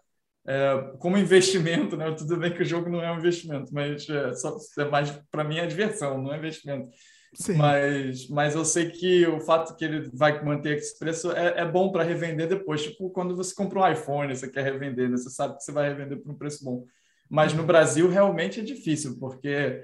[0.46, 2.12] é, como investimento, né?
[2.12, 5.44] Tudo bem que o jogo não é um investimento, mas é, só, é mais para
[5.44, 6.88] mim é diversão, não é investimento.
[7.34, 7.54] Sim.
[7.54, 11.64] Mas, mas eu sei que o fato que ele vai manter esse preço é, é
[11.64, 12.82] bom para revender depois.
[12.82, 15.16] Tipo, quando você compra um iPhone, você quer revender, né?
[15.16, 16.84] você sabe que você vai revender por um preço bom.
[17.30, 19.82] Mas no Brasil realmente é difícil, porque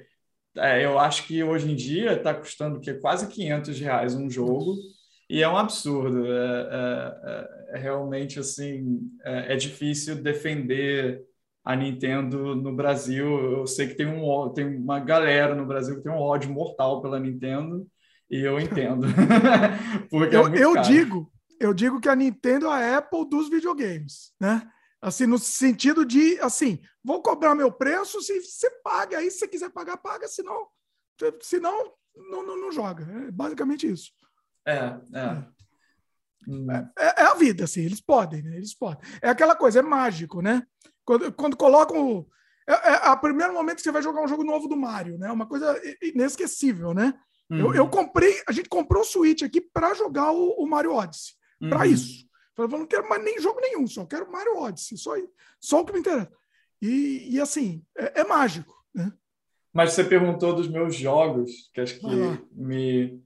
[0.57, 4.77] é, eu acho que hoje em dia está custando que quase 500 reais um jogo
[5.29, 6.27] e é um absurdo.
[6.27, 11.23] É, é, é realmente assim, é, é, difícil defender
[11.65, 13.59] a Nintendo no Brasil.
[13.59, 17.03] Eu sei que tem, um, tem uma galera no Brasil que tem um ódio mortal
[17.03, 17.87] pela Nintendo
[18.31, 19.07] e eu entendo.
[20.11, 21.31] Porque é eu, eu digo,
[21.61, 24.67] eu digo que a Nintendo é a Apple dos videogames, né?
[25.01, 29.49] Assim, no sentido de, assim, vou cobrar meu preço, se você paga, aí se você
[29.49, 30.67] quiser pagar, paga, senão,
[31.41, 33.05] senão não, não, não joga.
[33.05, 34.11] É basicamente isso.
[34.67, 35.21] É, é.
[35.21, 35.59] É.
[36.49, 36.67] Hum.
[36.71, 38.57] é, é a vida, assim, eles podem, né?
[38.57, 38.99] Eles podem.
[39.21, 40.63] É aquela coisa, é mágico, né?
[41.05, 42.27] Quando, quando colocam.
[42.67, 45.31] É, é o primeiro momento que você vai jogar um jogo novo do Mario, né?
[45.31, 47.15] Uma coisa inesquecível, né?
[47.51, 47.59] Uhum.
[47.59, 51.33] Eu, eu comprei, a gente comprou o Switch aqui para jogar o, o, Mario Odyssey.
[51.61, 51.71] Uhum.
[51.71, 52.28] Para isso.
[52.59, 55.15] Falei, eu não quero mais nem jogo nenhum, só quero Mario Odyssey, só,
[55.61, 56.29] só o que me interessa.
[56.83, 59.13] E, e assim, é, é, mágico, né?
[59.73, 62.39] Mas você perguntou dos meus jogos, que acho que ah.
[62.51, 63.23] me.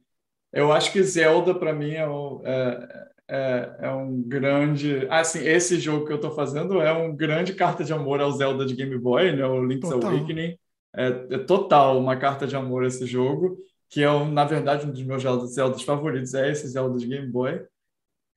[0.52, 2.04] Eu acho que Zelda, para mim, é,
[2.44, 5.06] é, é, é, um grande.
[5.08, 8.66] Assim, esse jogo que eu estou fazendo é um grande carta de amor ao Zelda
[8.66, 9.46] de Game Boy, né?
[9.46, 10.10] O Link's total.
[10.10, 10.58] Awakening.
[10.94, 13.56] É, é, total uma carta de amor esse jogo,
[13.88, 17.62] que é, na verdade, um dos meus Zeldas favoritos, é esse Zelda de Game Boy.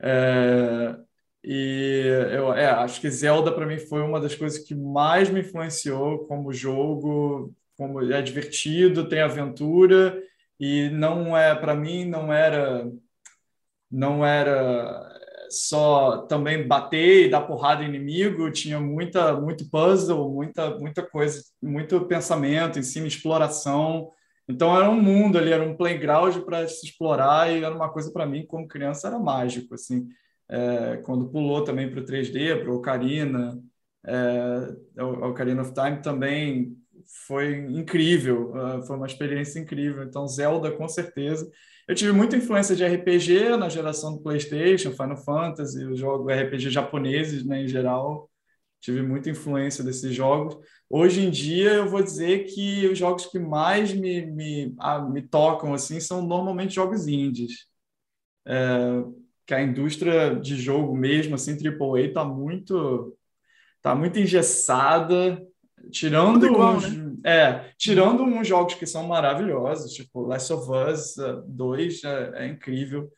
[0.01, 0.95] É,
[1.43, 2.03] e
[2.34, 6.25] eu é, acho que Zelda para mim foi uma das coisas que mais me influenciou
[6.27, 10.21] como jogo, como é divertido, tem aventura
[10.60, 12.89] e não é para mim não era
[13.91, 15.13] não era
[15.49, 21.41] só também bater e dar porrada em inimigo, tinha muita muito puzzle, muita muita coisa,
[21.62, 24.12] muito pensamento em cima, exploração.
[24.47, 28.12] Então era um mundo ali, era um playground para se explorar e era uma coisa
[28.12, 30.08] para mim como criança era mágico assim.
[30.47, 33.60] É, quando pulou também para o 3D, para o Ocarina,
[34.05, 36.77] é, Ocarina of Time também
[37.27, 40.03] foi incrível, uh, foi uma experiência incrível.
[40.03, 41.49] Então Zelda com certeza.
[41.88, 46.69] Eu tive muita influência de RPG na geração do PlayStation, Final Fantasy, os jogos RPG
[46.71, 48.29] japoneses, né, em geral
[48.86, 50.58] tive muita influência desses jogos.
[50.89, 55.21] Hoje em dia, eu vou dizer que os jogos que mais me, me, ah, me
[55.21, 57.67] tocam assim são normalmente jogos indies.
[58.45, 59.04] É,
[59.45, 63.15] que a indústria de jogo mesmo, assim, AAA, está muito,
[63.82, 65.41] tá muito engessada,
[65.91, 67.15] tirando igual, uns, né?
[67.24, 71.15] é, tirando uns jogos que são maravilhosos, tipo Last of Us
[71.48, 73.12] 2 é, é incrível.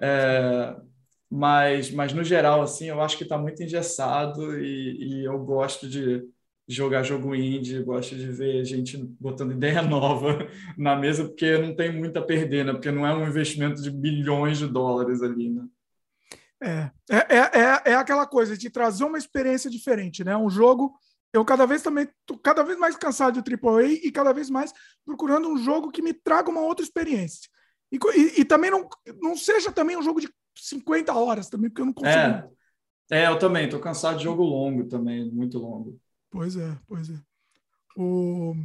[0.00, 0.76] É,
[1.28, 5.88] mas, mas no geral, assim, eu acho que está muito engessado e, e, eu gosto
[5.88, 6.22] de
[6.66, 11.92] jogar jogo indie, gosto de ver gente botando ideia nova na mesa, porque não tem
[11.92, 12.72] muito a perder, né?
[12.72, 15.64] Porque não é um investimento de bilhões de dólares ali, né?
[16.62, 20.36] É, é, é, é, é aquela coisa de trazer uma experiência diferente, né?
[20.36, 20.94] Um jogo
[21.34, 24.72] eu cada vez também tô cada vez mais cansado de AAA e cada vez mais
[25.04, 27.50] procurando um jogo que me traga uma outra experiência.
[27.90, 28.88] E, e, e, também não,
[29.20, 32.16] não seja também um jogo de 50 horas também, porque eu não consigo.
[33.10, 35.98] É, é eu também, tô cansado de jogo longo também, muito longo.
[36.34, 37.20] Pois é, pois é.
[37.96, 38.56] O...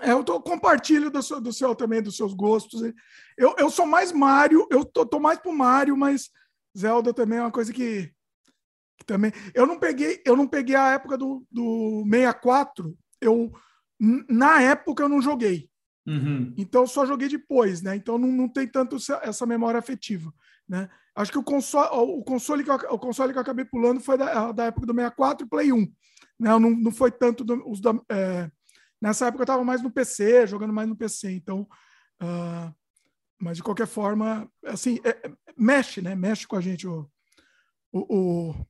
[0.00, 2.80] É, eu tô, compartilho do seu, do seu também, dos seus gostos.
[3.36, 6.30] Eu, eu sou mais Mario, eu tô, tô mais pro Mario, mas
[6.78, 8.14] Zelda também é uma coisa que,
[8.96, 9.32] que, também.
[9.52, 12.96] Eu não peguei, eu não peguei a época do, do 64.
[13.20, 13.50] Eu
[14.28, 15.68] na época eu não joguei.
[16.06, 16.54] Uhum.
[16.56, 17.96] Então só joguei depois, né?
[17.96, 20.32] Então não, não tem tanto essa memória afetiva,
[20.68, 20.88] né?
[21.16, 24.16] Acho que o console, o console, que eu, o console que eu acabei pulando foi
[24.16, 25.92] da, da época do 64 e Play 1.
[26.40, 26.48] Né?
[26.58, 28.50] Não, não foi tanto do, os da, é,
[29.00, 31.30] nessa época eu estava mais no PC, jogando mais no PC.
[31.30, 31.68] Então,
[32.22, 32.74] uh,
[33.38, 36.14] mas de qualquer forma, assim, é, é, mexe, né?
[36.14, 37.08] Mexe com a gente o,
[37.92, 38.66] o, o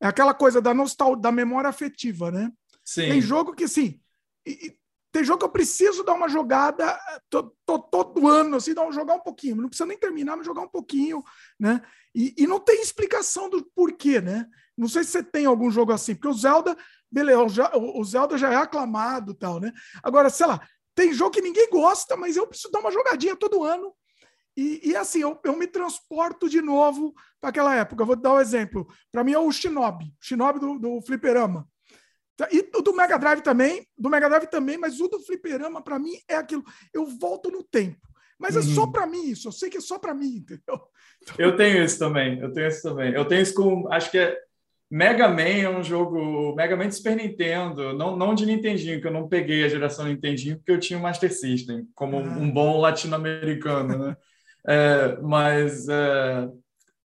[0.00, 2.50] é aquela coisa da nostalgia, da memória afetiva, né?
[2.84, 3.08] Sim.
[3.08, 4.00] Tem jogo que, sim,
[4.46, 4.76] e,
[5.12, 8.92] tem jogo que eu preciso dar uma jogada tô, tô, todo ano, assim, dar um,
[8.92, 9.56] jogar um pouquinho.
[9.56, 11.22] Não precisa nem terminar, mas jogar um pouquinho,
[11.60, 11.82] né?
[12.14, 14.48] E, e, não tem explicação do porquê, né?
[14.76, 16.76] Não sei se você tem algum jogo assim, porque o Zelda,
[17.10, 19.72] beleza, o Zelda já é aclamado tal, né?
[20.02, 20.60] Agora, sei lá,
[20.94, 23.94] tem jogo que ninguém gosta, mas eu preciso dar uma jogadinha todo ano.
[24.56, 28.02] E, e assim, eu, eu me transporto de novo para aquela época.
[28.02, 28.86] Eu vou dar um exemplo.
[29.10, 31.66] Para mim é o Shinobi, Shinobi do, do Fliperama.
[32.36, 35.82] Tá, e o do Mega Drive também, do Mega Drive também, mas o do fliperama,
[35.82, 36.64] para mim, é aquilo.
[36.92, 38.00] Eu volto no tempo.
[38.38, 38.62] Mas uhum.
[38.62, 40.80] é só para mim isso, eu sei que é só para mim, entendeu?
[41.22, 41.36] Então...
[41.38, 43.14] Eu tenho isso também, eu tenho isso também.
[43.14, 44.36] Eu tenho isso com, acho que é
[44.92, 49.06] Mega Man é um jogo, Mega Man de Super Nintendo, não, não de Nintendinho, que
[49.06, 52.20] eu não peguei a geração Nintendinho porque eu tinha o Master System, como ah.
[52.20, 54.16] um bom latino-americano, né?
[54.68, 56.46] é, mas é,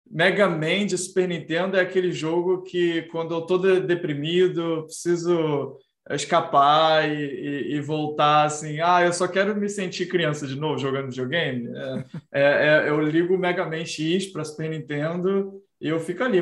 [0.09, 5.77] Mega Man de Super Nintendo é aquele jogo que quando eu tô deprimido, preciso
[6.11, 10.79] escapar e, e, e, voltar assim, ah, eu só quero me sentir criança de novo
[10.79, 11.69] jogando videogame.
[11.69, 16.23] É, é, é eu ligo o Mega Man X para Super Nintendo e eu fico
[16.23, 16.39] ali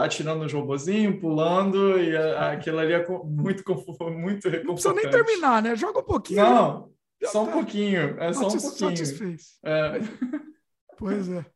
[0.00, 3.62] atirando no robozinho, pulando, e aquilo ali é muito
[4.10, 5.76] muito Não precisa nem terminar, né?
[5.76, 6.42] Joga um pouquinho.
[6.42, 6.92] Não,
[7.26, 7.52] só um tá.
[7.52, 8.20] pouquinho.
[8.20, 8.96] É só um pouquinho.
[8.96, 9.58] Satisfez.
[9.64, 10.00] É.
[11.00, 11.46] Pois é.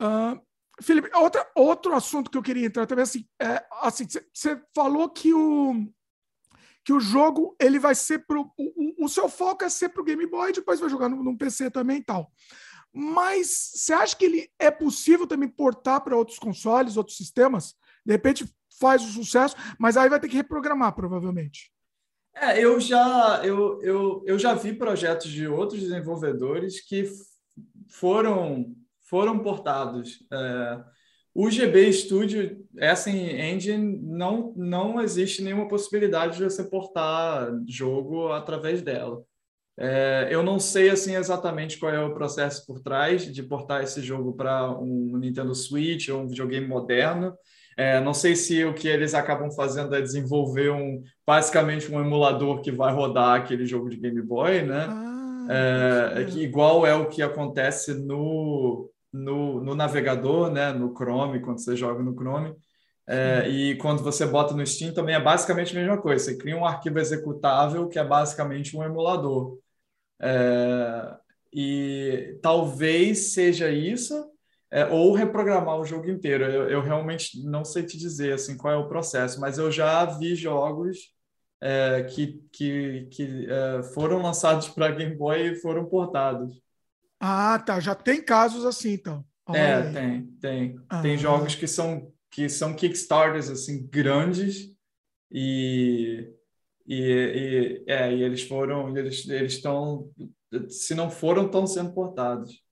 [0.00, 0.40] Uh,
[0.80, 5.34] Felipe, outra, outro assunto que eu queria entrar também, assim, é, assim, você falou que
[5.34, 5.86] o,
[6.82, 8.50] que o jogo ele vai ser pro.
[8.56, 11.36] O, o seu foco é ser para o Game Boy, depois vai jogar no, no
[11.36, 12.32] PC também e tal.
[12.94, 17.74] Mas você acha que ele é possível também portar para outros consoles, outros sistemas?
[18.06, 21.72] De repente faz o sucesso, mas aí vai ter que reprogramar, provavelmente.
[22.34, 27.08] É, eu já, eu, eu, eu já vi projetos de outros desenvolvedores que
[27.88, 30.26] foram foram portados.
[30.32, 30.84] É,
[31.34, 38.82] o GB Studio, essa engine, não, não existe nenhuma possibilidade de você portar jogo através
[38.82, 39.24] dela.
[39.76, 44.00] É, eu não sei assim exatamente qual é o processo por trás de portar esse
[44.00, 47.34] jogo para um Nintendo Switch ou um videogame moderno.
[47.76, 52.60] É, não sei se o que eles acabam fazendo é desenvolver um basicamente um emulador
[52.60, 54.86] que vai rodar aquele jogo de Game Boy, né?
[54.88, 61.40] Ah, é, que igual é o que acontece no no, no navegador, né, no Chrome,
[61.40, 62.52] quando você joga no Chrome.
[63.06, 66.24] É, e quando você bota no Steam também é basicamente a mesma coisa.
[66.24, 69.58] Você cria um arquivo executável que é basicamente um emulador.
[70.20, 71.16] É,
[71.52, 74.30] e talvez seja isso,
[74.70, 76.44] é, ou reprogramar o jogo inteiro.
[76.44, 80.04] Eu, eu, realmente não sei te dizer assim qual é o processo, mas eu já
[80.04, 81.14] vi jogos
[81.60, 86.60] é, que, que, que é, foram lançados para Game Boy e foram portados.
[87.20, 87.80] Ah, tá.
[87.80, 89.24] Já tem casos assim, então.
[89.46, 89.92] Olha é, aí.
[89.92, 90.80] tem, tem.
[90.88, 91.02] Ah.
[91.02, 94.74] Tem jogos que são que são Kickstarters assim grandes
[95.30, 96.33] e
[96.86, 100.10] e, e, é, e eles foram eles eles estão
[100.68, 102.62] se não foram estão sendo portados.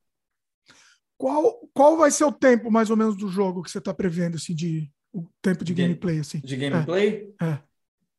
[1.16, 4.36] Qual qual vai ser o tempo mais ou menos do jogo que você está prevendo
[4.36, 6.40] assim de o tempo de, de gameplay assim?
[6.40, 7.32] De gameplay?
[7.40, 7.46] É.
[7.46, 7.62] é.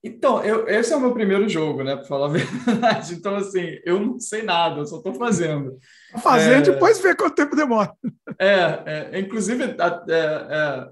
[0.03, 1.95] Então, eu, esse é o meu primeiro jogo, né?
[1.95, 2.29] Para falar a
[2.67, 3.13] verdade.
[3.13, 5.79] Então, assim, eu não sei nada, eu só estou fazendo.
[6.21, 7.93] Fazendo, é, depois ver quanto tempo demora.
[8.37, 9.75] É, é inclusive, é,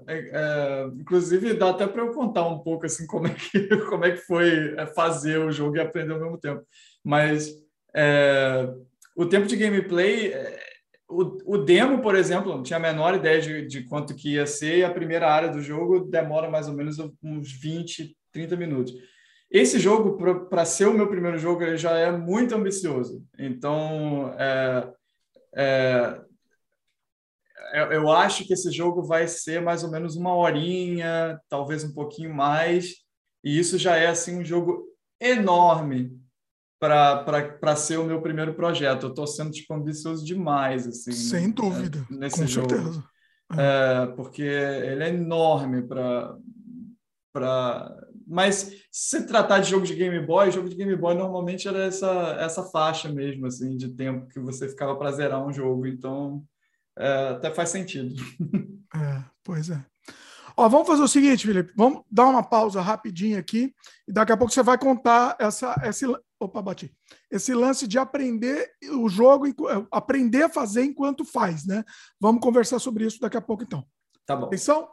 [0.08, 4.06] é, é, inclusive, dá até para eu contar um pouco assim como é que, como
[4.06, 6.62] é que foi fazer o jogo e aprender ao mesmo tempo.
[7.04, 7.50] Mas
[9.14, 10.32] o tempo de gameplay,
[11.06, 14.46] o, o demo, por exemplo, não tinha a menor ideia de, de quanto que ia
[14.46, 18.94] ser, e a primeira área do jogo demora mais ou menos uns 20, 30 minutos.
[19.50, 20.16] Esse jogo,
[20.48, 23.22] para ser o meu primeiro jogo, ele já é muito ambicioso.
[23.38, 24.90] Então, é,
[25.54, 26.20] é,
[27.74, 31.92] é, eu acho que esse jogo vai ser mais ou menos uma horinha, talvez um
[31.92, 32.94] pouquinho mais.
[33.44, 34.88] E isso já é assim um jogo
[35.20, 36.18] enorme
[36.80, 39.04] para ser o meu primeiro projeto.
[39.04, 40.86] Eu estou sendo tipo, ambicioso demais.
[40.86, 42.70] Assim, Sem né, dúvida, nesse com jogo.
[42.70, 43.04] certeza.
[43.54, 46.36] É, porque ele é enorme para
[47.32, 51.84] para mas se tratar de jogo de Game Boy, jogo de Game Boy normalmente era
[51.84, 56.42] essa essa faixa mesmo assim de tempo que você ficava para zerar um jogo, então
[56.98, 58.14] é, até faz sentido.
[58.94, 59.82] É, pois é.
[60.54, 63.74] Ó, vamos fazer o seguinte, Felipe, vamos dar uma pausa rapidinho aqui
[64.06, 66.04] e daqui a pouco você vai contar essa esse
[66.38, 66.94] opa, bati.
[67.30, 69.46] Esse lance de aprender o jogo,
[69.90, 71.84] aprender a fazer enquanto faz, né?
[72.20, 73.82] Vamos conversar sobre isso daqui a pouco então.
[74.26, 74.46] Tá bom.
[74.46, 74.88] Atenção?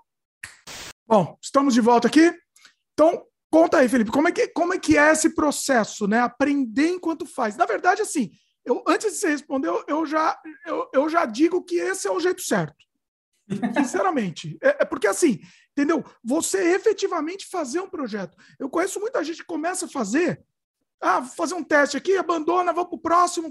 [1.07, 2.33] Bom, estamos de volta aqui.
[2.99, 6.19] Então, conta aí, Felipe, como é que, como é, que é esse processo, né?
[6.19, 7.55] Aprender enquanto faz.
[7.55, 8.29] Na verdade, assim,
[8.65, 10.37] eu, antes de você responder, eu, eu já,
[10.67, 12.75] eu, eu já digo que esse é o jeito certo.
[13.73, 14.57] Sinceramente.
[14.61, 15.39] É, é, porque, assim,
[15.71, 16.03] entendeu?
[16.21, 18.35] Você efetivamente fazer um projeto.
[18.59, 20.43] Eu conheço muita gente que começa a fazer,
[20.99, 23.47] ah, vou fazer um teste aqui, abandona, vou para o próximo,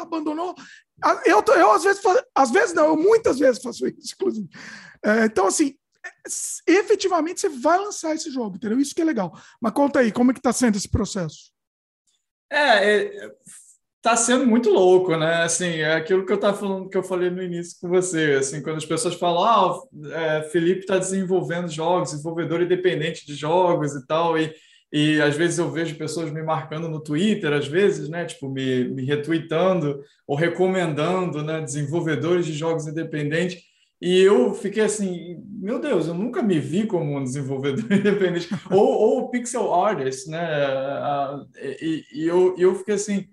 [0.00, 0.54] abandonou.
[1.02, 2.00] Ah, eu, eu às vezes,
[2.32, 4.48] às vezes não, eu muitas vezes faço isso, inclusive.
[5.04, 5.76] É, então, assim,
[6.66, 8.78] efetivamente você vai lançar esse jogo, entendeu?
[8.78, 9.32] Isso que é legal.
[9.60, 11.52] Mas conta aí, como é que está sendo esse processo?
[12.50, 13.30] É, é,
[14.00, 15.42] tá sendo muito louco, né?
[15.42, 18.62] Assim, é aquilo que eu tava falando, que eu falei no início com você, assim,
[18.62, 19.80] quando as pessoas falam, ah,
[20.12, 24.54] é, Felipe está desenvolvendo jogos, desenvolvedor independente de jogos e tal, e
[24.92, 28.84] e às vezes eu vejo pessoas me marcando no Twitter, às vezes, né, tipo, me,
[28.90, 33.62] me retweetando ou recomendando, né, desenvolvedores de jogos independentes.
[34.02, 38.84] E eu fiquei assim, meu Deus, eu nunca me vi como um desenvolvedor independente, ou,
[38.84, 40.40] ou pixel artist, né?
[41.80, 43.28] E, e eu, eu fiquei assim,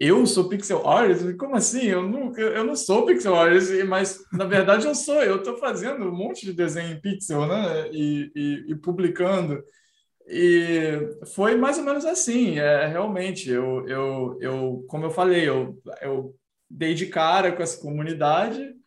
[0.00, 1.36] eu sou pixel artist?
[1.36, 1.82] Como assim?
[1.84, 5.22] Eu não, eu não sou pixel artist, mas na verdade eu sou.
[5.22, 7.88] Eu estou fazendo um monte de desenho em pixel, né?
[7.92, 9.62] E, e, e, publicando.
[10.26, 10.98] E
[11.34, 12.58] foi mais ou menos assim.
[12.58, 16.34] É, realmente, eu, eu, eu, como eu falei, eu, eu
[16.68, 18.77] dei de cara com essa comunidade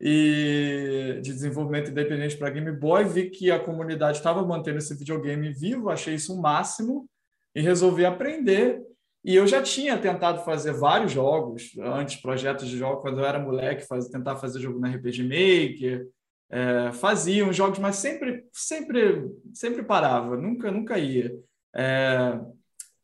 [0.00, 5.52] e de desenvolvimento independente para Game Boy, vi que a comunidade estava mantendo esse videogame
[5.52, 7.06] vivo, achei isso o máximo
[7.54, 8.80] e resolvi aprender
[9.24, 13.38] e eu já tinha tentado fazer vários jogos, antes projetos de jogos, quando eu era
[13.38, 16.08] moleque, faz, tentar fazer jogo na RPG Maker,
[16.50, 21.36] é, fazia uns jogos, mas sempre, sempre, sempre parava, nunca, nunca ia.
[21.74, 22.40] É,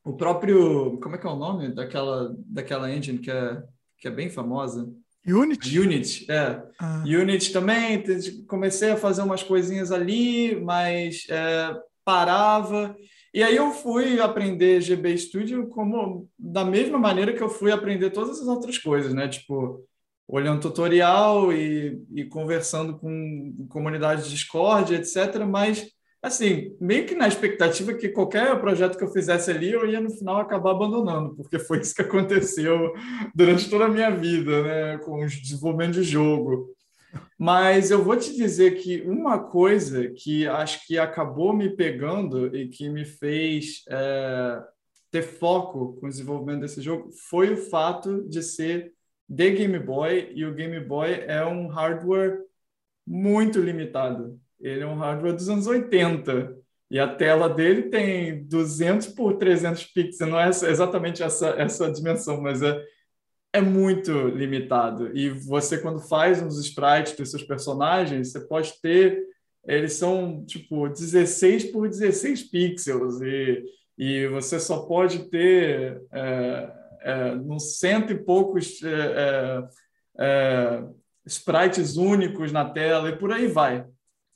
[0.05, 3.63] o próprio, como é que é o nome daquela, daquela engine que é,
[3.99, 4.91] que é bem famosa?
[5.27, 5.79] Unity?
[5.79, 6.63] Unity, é.
[6.79, 7.03] Ah.
[7.07, 8.03] Unity também,
[8.47, 12.95] comecei a fazer umas coisinhas ali, mas é, parava.
[13.33, 18.11] E aí eu fui aprender GB Studio como da mesma maneira que eu fui aprender
[18.11, 19.27] todas as outras coisas, né?
[19.27, 19.85] Tipo,
[20.29, 25.45] olhando tutorial e, e conversando com comunidade de Discord, etc.
[25.49, 25.87] Mas,
[26.25, 30.11] assim, meio que na expectativa que qualquer projeto que eu fizesse ali, eu ia no
[30.11, 32.95] final acabar abandonando, porque foi isso que aconteceu
[33.35, 34.99] durante toda a minha vida, né?
[34.99, 36.75] Com o desenvolvimento de jogo.
[37.39, 42.69] Mas eu vou te dizer que uma coisa que acho que acabou me pegando e
[42.69, 44.63] que me fez é,
[45.11, 48.95] ter foco com o desenvolvimento desse jogo foi o fato de ser
[49.29, 52.41] de Game Boy e o Game Boy é um hardware
[53.07, 54.41] muito limitado.
[54.65, 56.57] Ele é um hardware dos anos 80
[56.91, 62.41] e a tela dele tem 200 por 300 pixels, não é exatamente essa, essa dimensão,
[62.41, 62.83] mas é
[63.55, 65.17] é muito limitado.
[65.17, 69.23] E você, quando faz uns sprites dos seus personagens, você pode ter.
[69.65, 73.65] Eles são tipo 16 por 16 pixels, e,
[73.97, 79.69] e você só pode ter é, é, uns cento e poucos é, é,
[80.19, 80.85] é,
[81.25, 83.87] sprites únicos na tela, e por aí vai.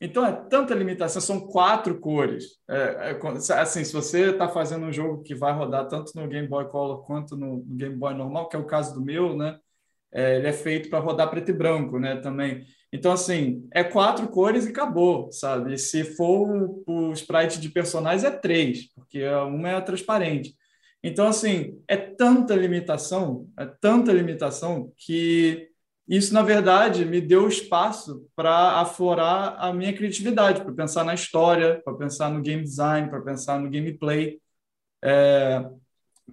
[0.00, 2.58] Então é tanta limitação, são quatro cores.
[2.68, 6.46] É, é, assim, se você está fazendo um jogo que vai rodar tanto no Game
[6.46, 9.58] Boy Color quanto no, Game Boy normal, que é o caso do meu, né?
[10.12, 12.16] É, ele é feito para rodar preto e branco, né?
[12.16, 12.64] Também.
[12.92, 15.74] Então, assim, é quatro cores e acabou, sabe?
[15.74, 20.54] E se for o, o sprite de personagens, é três, porque uma é transparente.
[21.02, 25.67] Então, assim, é tanta limitação, é tanta limitação que
[26.08, 31.82] isso, na verdade, me deu espaço para aflorar a minha criatividade, para pensar na história,
[31.84, 34.40] para pensar no game design, para pensar no gameplay.
[35.04, 35.64] É,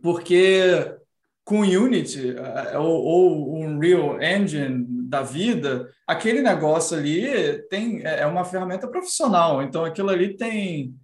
[0.01, 0.95] porque
[1.43, 8.21] com Unity é, ou, ou o Unreal Engine da vida, aquele negócio ali tem, é,
[8.21, 9.61] é uma ferramenta profissional.
[9.61, 10.95] Então, aquilo ali tem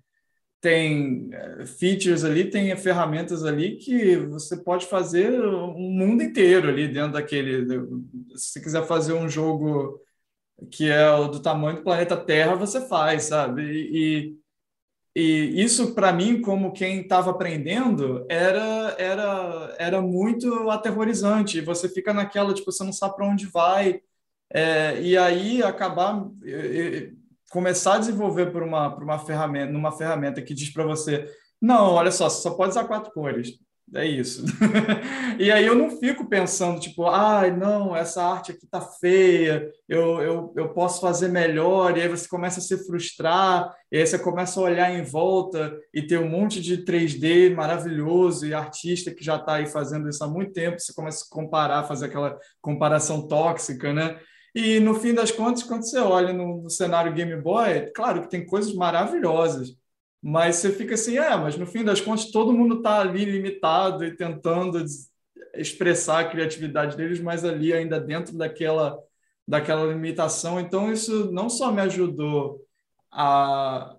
[0.62, 6.88] tem eh, features ali, tem ferramentas ali que você pode fazer um mundo inteiro ali
[6.88, 7.66] dentro daquele.
[8.36, 10.00] Se você quiser fazer um jogo
[10.72, 13.64] que é do tamanho do planeta Terra, você faz, sabe?
[13.64, 14.38] E,
[15.16, 21.62] e isso, para mim, como quem estava aprendendo, era, era, era muito aterrorizante.
[21.62, 24.02] Você fica naquela, tipo, você não sabe para onde vai.
[24.54, 26.30] É, e aí acabar
[27.52, 31.30] começar a desenvolver por uma, por uma ferramenta, numa ferramenta que diz para você,
[31.62, 33.60] não, olha só, você só pode usar quatro cores.
[33.94, 34.46] É isso.
[35.38, 39.70] e aí eu não fico pensando, tipo, ai, ah, não, essa arte aqui tá feia,
[39.88, 44.08] eu, eu, eu posso fazer melhor, e aí você começa a se frustrar, e aí
[44.08, 49.14] você começa a olhar em volta e ter um monte de 3D maravilhoso e artista
[49.14, 52.40] que já está aí fazendo isso há muito tempo, você começa a comparar, fazer aquela
[52.62, 54.18] comparação tóxica, né?
[54.54, 58.30] E no fim das contas, quando você olha no, no, cenário Game Boy, claro que
[58.30, 59.78] tem coisas maravilhosas,
[60.22, 64.04] mas você fica assim, é, mas no fim das contas todo mundo está ali limitado
[64.04, 64.84] e tentando
[65.56, 68.98] expressar a criatividade deles, mas ali ainda dentro daquela
[69.48, 70.60] daquela limitação.
[70.60, 72.66] Então isso não só me ajudou
[73.12, 73.96] a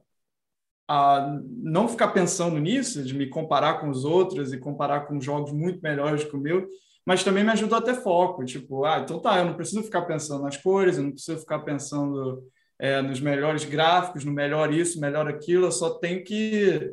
[0.88, 5.52] a não ficar pensando nisso, de me comparar com os outros e comparar com jogos
[5.52, 6.68] muito melhores que o meu,
[7.06, 8.44] mas também me ajudou a ter foco.
[8.44, 11.60] Tipo, ah, então tá, eu não preciso ficar pensando nas cores, eu não preciso ficar
[11.60, 12.42] pensando
[12.78, 16.92] é, nos melhores gráficos, no melhor isso, melhor aquilo, eu só tenho que.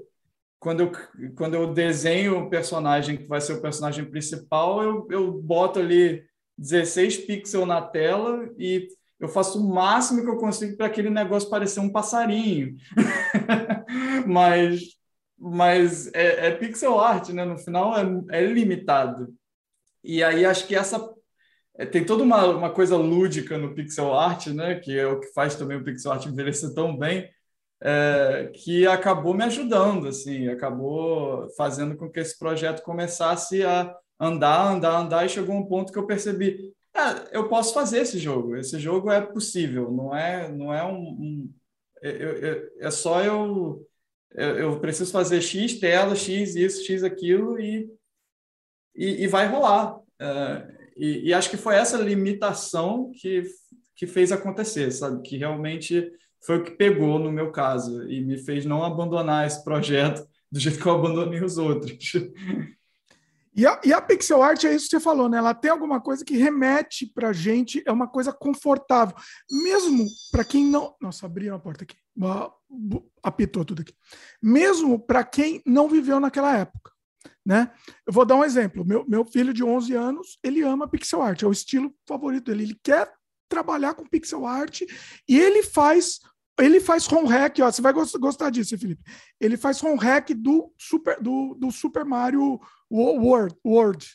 [0.60, 0.92] Quando eu,
[1.36, 6.24] quando eu desenho o personagem que vai ser o personagem principal, eu, eu boto ali
[6.58, 8.88] 16 pixels na tela e
[9.20, 12.76] eu faço o máximo que eu consigo para aquele negócio parecer um passarinho.
[14.28, 15.00] Mas
[15.40, 17.46] mas é, é, pixel art, né?
[17.46, 18.04] No final é,
[18.40, 19.34] é, limitado.
[20.04, 21.14] E aí acho que essa
[21.78, 24.76] é, tem toda uma, uma coisa lúdica no pixel art, né?
[24.80, 27.30] Que é o que faz também o pixel art envelhecer tão bem,
[27.82, 34.74] é, que acabou me ajudando, assim, acabou fazendo com que esse projeto começasse a andar,
[34.74, 38.56] andar, andar e chegou um ponto que eu percebi, ah, eu posso fazer esse jogo,
[38.58, 41.54] esse jogo é possível, não é, não é um, um
[42.04, 43.86] é, é só eu,
[44.34, 47.90] eu preciso fazer x tela, x isso, x aquilo e
[49.00, 49.96] e, e vai rolar.
[49.96, 53.44] Uh, e, e, acho que foi essa limitação que
[54.00, 55.22] que fez acontecer, sabe?
[55.22, 56.10] Que realmente
[56.42, 60.58] foi o que pegou no meu caso e me fez não abandonar esse projeto do
[60.58, 62.14] jeito que eu abandonei os outros.
[63.52, 65.38] E a, e a, pixel art é isso que você falou, né?
[65.38, 69.14] Ela tem alguma coisa que remete para gente, é uma coisa confortável.
[69.52, 70.96] Mesmo para quem não.
[71.02, 71.98] Nossa, abriram a porta aqui.
[73.22, 73.94] Apitou tudo aqui.
[74.42, 76.92] Mesmo para quem não viveu naquela época.
[77.46, 77.72] Né?
[78.06, 78.86] Eu vou dar um exemplo.
[78.86, 82.64] Meu, meu filho de 11 anos, ele ama pixel art, é o estilo favorito dele.
[82.64, 83.12] Ele quer
[83.50, 84.82] trabalhar com pixel art
[85.28, 86.20] e ele faz
[86.62, 89.02] ele faz home hack, ó, você vai gostar disso, Felipe.
[89.40, 92.60] Ele faz home hack do Super, do, do Super Mario
[92.92, 94.06] World, World,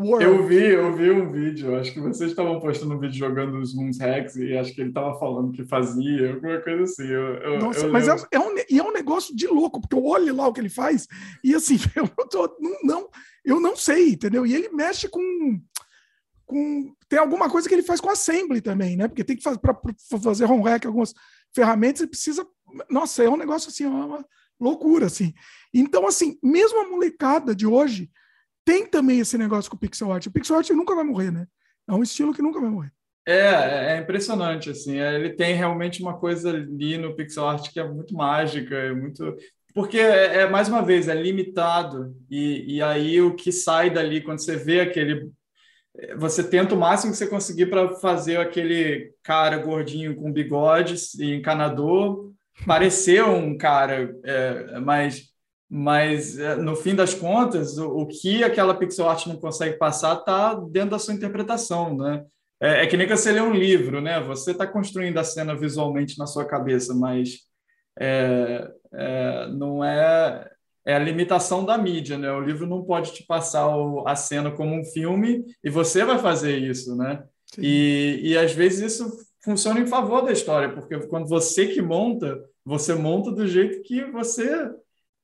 [0.00, 0.24] World.
[0.24, 3.74] Eu vi, eu vi um vídeo, acho que vocês estavam postando um vídeo jogando os
[3.74, 7.06] Moons Hacks e acho que ele estava falando que fazia, alguma coisa assim.
[7.06, 9.94] Eu, eu, Nossa, eu, mas é, é, um, e é um negócio de louco, porque
[9.94, 11.06] eu olho lá o que ele faz
[11.44, 13.08] e assim, eu não, tô, não, não
[13.44, 14.46] eu não sei, entendeu?
[14.46, 15.20] E ele mexe com
[16.50, 16.92] com.
[17.08, 19.06] Tem alguma coisa que ele faz com assembly também, né?
[19.06, 19.78] Porque tem que fazer para
[20.20, 21.14] fazer home hack algumas
[21.54, 22.44] ferramentas, ele precisa.
[22.90, 24.24] Nossa, é um negócio assim, é uma
[24.60, 25.32] loucura, assim.
[25.72, 28.10] Então, assim, mesmo a molecada de hoje
[28.70, 30.26] tem também esse negócio com o pixel art.
[30.26, 31.48] O pixel art nunca vai morrer, né?
[31.88, 32.92] É um estilo que nunca vai morrer.
[33.26, 34.96] É, é impressionante, assim.
[34.96, 38.92] É, ele tem realmente uma coisa ali no pixel art que é muito mágica, é
[38.92, 39.36] muito
[39.74, 44.20] porque é, é, mais uma vez é limitado e, e aí o que sai dali
[44.20, 45.30] quando você vê aquele
[46.16, 51.34] você tenta o máximo que você conseguir para fazer aquele cara gordinho com bigode e
[51.34, 52.32] encanador
[52.66, 55.29] parecer um cara, é, mas,
[55.70, 60.18] mas é, no fim das contas, o, o, que aquela pixel art não consegue passar
[60.18, 62.24] está dentro da sua interpretação, né?
[62.60, 64.20] É, é, que nem que você lê um livro, né?
[64.24, 67.38] Você está construindo a cena visualmente na sua cabeça, mas
[67.98, 70.50] é, é não é
[70.84, 72.32] é a limitação da mídia, né?
[72.32, 76.18] O livro não pode te passar o, a cena como um filme e você vai
[76.18, 77.22] fazer isso, né?
[77.58, 82.42] E, e às vezes isso funciona em favor da história, porque quando você que monta,
[82.64, 84.70] você monta do jeito que você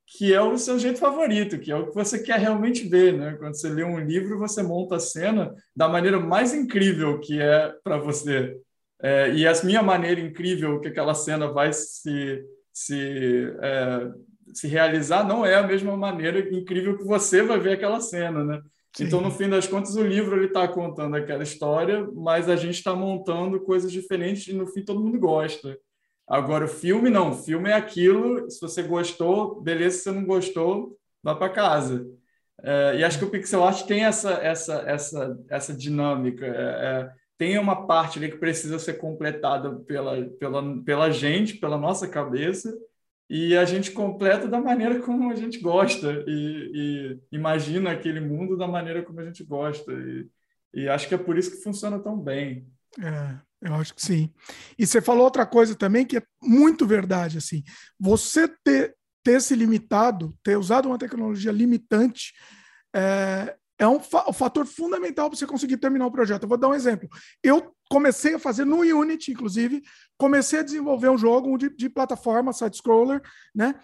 [0.07, 3.37] que é o seu jeito favorito, que é o que você quer realmente ver, né?
[3.39, 7.75] Quando você lê um livro, você monta a cena da maneira mais incrível que é
[7.83, 8.57] para você.
[9.03, 12.43] É, e a minha maneira incrível que aquela cena vai se,
[12.73, 14.11] se é,
[14.55, 18.63] se realizar não é a mesma maneira incrível que você vai ver aquela cena, né?
[18.97, 19.05] Sim.
[19.05, 22.77] Então, no fim das contas, o livro ele está contando aquela história, mas a gente
[22.77, 25.77] está montando coisas diferentes e no fim todo mundo gosta.
[26.29, 27.31] Agora, o filme não.
[27.31, 28.51] O filme é aquilo.
[28.51, 29.99] Se você gostou, beleza.
[29.99, 32.07] Se você não gostou, vá para casa.
[32.63, 36.47] É, e acho que o pixel art tem essa essa essa essa dinâmica.
[36.47, 41.79] É, é, tem uma parte ali que precisa ser completada pela pela pela gente, pela
[41.79, 42.73] nossa cabeça
[43.29, 48.57] e a gente completa da maneira como a gente gosta e, e imagina aquele mundo
[48.57, 50.29] da maneira como a gente gosta e,
[50.73, 52.69] e acho que é por isso que funciona tão bem.
[53.03, 54.33] É, eu acho que sim.
[54.79, 57.63] E você falou outra coisa também que é muito verdade assim.
[57.99, 58.95] Você ter
[59.27, 62.33] ter se limitado, ter usado uma tecnologia limitante
[62.95, 66.45] é, é um, fa fator fundamental para você conseguir terminar o projeto.
[66.45, 67.09] Eu vou dar um exemplo.
[67.43, 69.83] Eu comecei a fazer no Unity, inclusive,
[70.17, 73.21] comecei a desenvolver um jogo de, de plataforma, side-scroller,
[73.53, 73.75] né?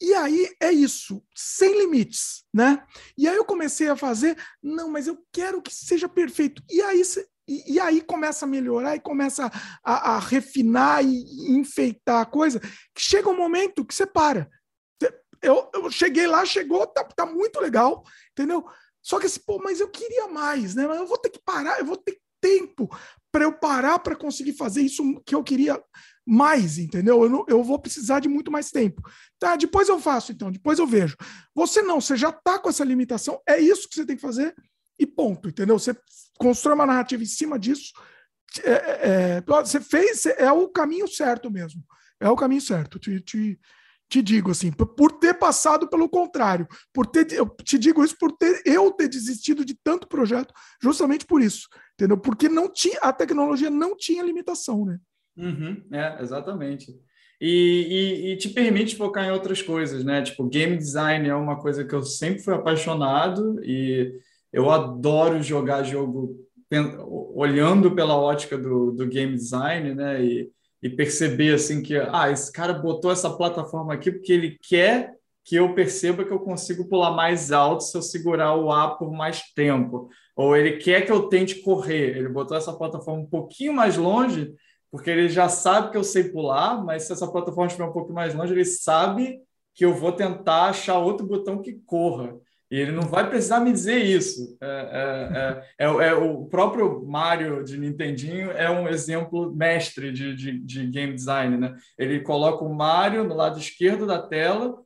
[0.00, 2.84] E aí é isso, sem limites, né?
[3.18, 6.62] E aí eu comecei a fazer, não, mas eu quero que seja perfeito.
[6.70, 7.02] E aí,
[7.46, 9.50] e, e aí começa a melhorar e começa
[9.82, 14.48] a, a, refinar e enfeitar a coisa, que chega um momento que você para.
[15.42, 18.64] Eu, eu cheguei lá, chegou, tá, tá muito legal, entendeu?
[19.02, 20.86] Só que assim, pô, mas eu queria mais, né?
[20.86, 22.88] Mas eu vou ter que parar, eu vou ter tempo
[23.30, 25.82] para eu parar para conseguir fazer isso que eu queria
[26.26, 27.22] mais, entendeu?
[27.22, 29.02] Eu, não, eu vou precisar de muito mais tempo.
[29.38, 31.16] Tá, depois eu faço, então, depois eu vejo.
[31.54, 34.54] Você não, você já está com essa limitação, é isso que você tem que fazer
[34.98, 35.78] e ponto, entendeu?
[35.78, 35.94] Você
[36.38, 37.92] constrói uma narrativa em cima disso.
[38.62, 41.82] É, é, é você fez, é o caminho certo mesmo.
[42.20, 42.98] É o caminho certo.
[42.98, 43.58] Te, te,
[44.08, 48.32] te digo assim, por ter passado pelo contrário, por ter, eu te digo isso por
[48.32, 52.16] ter eu ter desistido de tanto projeto, justamente por isso, entendeu?
[52.18, 54.98] Porque não tinha a tecnologia não tinha limitação, né?
[55.36, 56.94] Uhum, é, exatamente.
[57.40, 60.22] E, e, e, te permite focar em outras coisas, né?
[60.22, 64.12] Tipo, game design é uma coisa que eu sempre fui apaixonado e
[64.54, 66.36] eu adoro jogar jogo
[67.34, 70.24] olhando pela ótica do, do game design, né?
[70.24, 70.50] E,
[70.82, 75.12] e perceber assim que ah, esse cara botou essa plataforma aqui porque ele quer
[75.44, 79.12] que eu perceba que eu consigo pular mais alto se eu segurar o A por
[79.12, 80.08] mais tempo.
[80.34, 82.16] Ou ele quer que eu tente correr.
[82.16, 84.54] Ele botou essa plataforma um pouquinho mais longe
[84.90, 88.12] porque ele já sabe que eu sei pular, mas se essa plataforma estiver um pouco
[88.12, 89.40] mais longe, ele sabe
[89.74, 92.36] que eu vou tentar achar outro botão que corra.
[92.70, 94.56] E ele não vai precisar me dizer isso.
[94.60, 100.34] É, é, é, é, é o próprio Mario de Nintendinho é um exemplo mestre de,
[100.34, 101.56] de, de game design.
[101.56, 101.74] Né?
[101.98, 104.84] Ele coloca o Mario no lado esquerdo da tela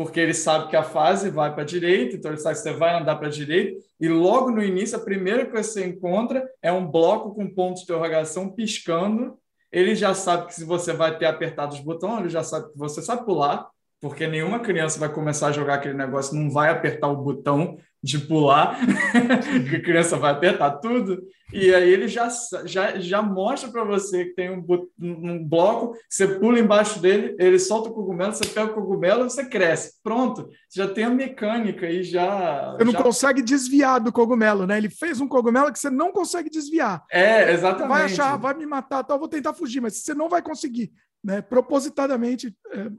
[0.00, 2.72] porque ele sabe que a fase vai para a direita, então ele sabe que você
[2.72, 6.72] vai andar para a direita, e logo no início, a primeira que você encontra é
[6.72, 9.38] um bloco com ponto de interrogação piscando.
[9.70, 12.78] Ele já sabe que se você vai ter apertado os botões, ele já sabe que
[12.78, 13.68] você sabe pular,
[14.00, 18.18] porque nenhuma criança vai começar a jogar aquele negócio, não vai apertar o botão de
[18.18, 18.78] pular,
[19.68, 21.22] que a criança vai apertar tudo,
[21.52, 22.28] e aí ele já,
[22.64, 24.64] já, já mostra para você que tem um,
[24.98, 29.44] um bloco, você pula embaixo dele, ele solta o cogumelo, você pega o cogumelo você
[29.44, 30.00] cresce.
[30.02, 32.72] Pronto, já tem a mecânica e já.
[32.78, 33.02] Você não já...
[33.02, 34.78] consegue desviar do cogumelo, né?
[34.78, 37.04] Ele fez um cogumelo que você não consegue desviar.
[37.10, 37.88] É, exatamente.
[37.88, 40.92] Vai achar, vai me matar, tal, vou tentar fugir, mas você não vai conseguir,
[41.22, 41.42] né?
[41.42, 42.90] Propositadamente, é,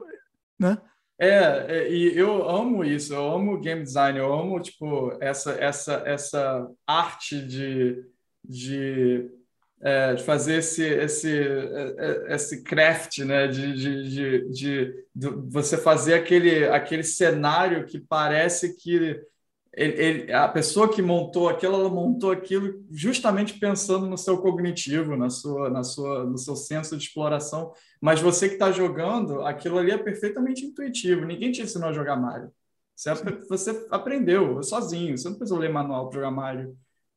[0.60, 0.78] né?
[1.22, 6.02] É, é, e eu amo isso, eu amo game design, eu amo, tipo, essa, essa,
[6.04, 8.04] essa arte de,
[8.44, 9.30] de,
[9.80, 15.28] é, de fazer esse, esse, é, é, esse craft, né, de, de, de, de, de
[15.48, 19.22] você fazer aquele, aquele cenário que parece que
[19.74, 25.16] ele, ele, a pessoa que montou aquilo, ela montou aquilo justamente pensando no seu cognitivo,
[25.16, 27.72] na sua, na sua, no seu senso de exploração.
[28.00, 31.24] Mas você que está jogando, aquilo ali é perfeitamente intuitivo.
[31.24, 32.52] Ninguém te ensinou a jogar Mario.
[32.94, 33.14] Você,
[33.48, 35.16] você aprendeu sozinho.
[35.16, 36.76] Você não precisou ler manual para jogar Mario.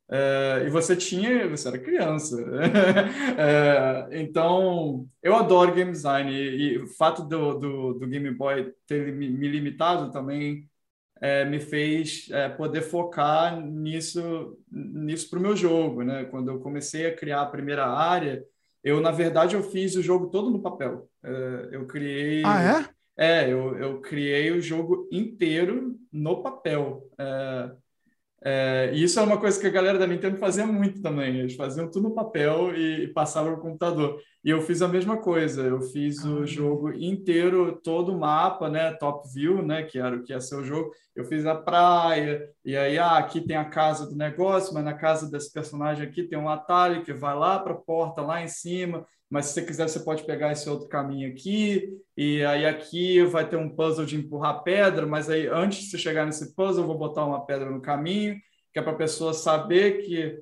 [0.10, 2.38] É, e você tinha, você era criança.
[3.38, 8.72] é, então, eu adoro game design e, e o fato do, do, do, Game Boy
[8.88, 10.70] ter me limitado também
[11.22, 16.26] é, me fez é, poder focar nisso nisso para o meu jogo, né?
[16.26, 18.44] Quando eu comecei a criar a primeira área,
[18.84, 21.10] eu na verdade eu fiz o jogo todo no papel.
[21.24, 22.44] É, eu criei.
[22.46, 22.96] Ah é?
[23.18, 27.10] É, eu, eu criei o jogo inteiro no papel.
[27.18, 27.72] É,
[28.48, 31.36] é, e isso é uma coisa que a galera da Nintendo fazia muito também.
[31.36, 34.22] Eles faziam tudo no papel e, e passavam no computador.
[34.44, 35.64] E eu fiz a mesma coisa.
[35.64, 36.46] Eu fiz o ah.
[36.46, 40.58] jogo inteiro, todo o mapa, né, top view, né, que era o que ia ser
[40.58, 40.92] o jogo.
[41.16, 42.48] Eu fiz a praia.
[42.64, 46.22] E aí, ah, aqui tem a casa do negócio, mas na casa desse personagem aqui
[46.22, 49.66] tem um atalho que vai lá para a porta lá em cima mas se você
[49.66, 54.06] quiser, você pode pegar esse outro caminho aqui, e aí aqui vai ter um puzzle
[54.06, 57.46] de empurrar pedra, mas aí antes de você chegar nesse puzzle, eu vou botar uma
[57.46, 58.36] pedra no caminho,
[58.72, 60.38] que é para a pessoa saber que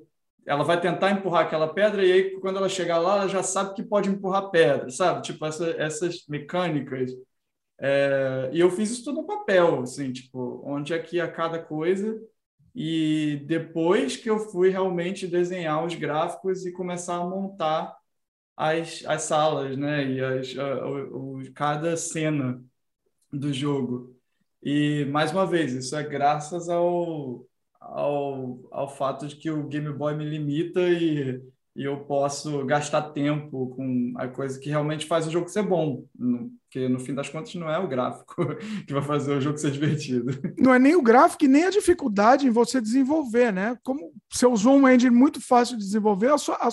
[0.46, 3.74] ela vai tentar empurrar aquela pedra, e aí quando ela chegar lá, ela já sabe
[3.74, 5.22] que pode empurrar pedra, sabe?
[5.22, 7.10] Tipo, essa, essas mecânicas.
[7.80, 11.58] É, e eu fiz isso tudo no papel, assim, tipo, onde é que ia cada
[11.58, 12.20] coisa.
[12.74, 17.96] E depois que eu fui realmente desenhar os gráficos e começar a montar
[18.56, 20.06] as, as salas, né?
[20.10, 22.62] E as, a, o, cada cena
[23.32, 24.14] do jogo.
[24.62, 27.46] E, mais uma vez, isso é graças ao,
[27.80, 31.42] ao, ao fato de que o Game Boy me limita e,
[31.76, 36.04] e eu posso gastar tempo com a coisa que realmente faz o jogo ser bom.
[36.62, 38.34] Porque, no fim das contas, não é o gráfico
[38.86, 40.32] que vai fazer o jogo ser divertido.
[40.56, 43.76] Não é nem o gráfico e nem a dificuldade em você desenvolver, né?
[43.82, 46.70] Como você usou um engine muito fácil de desenvolver, a sua, a,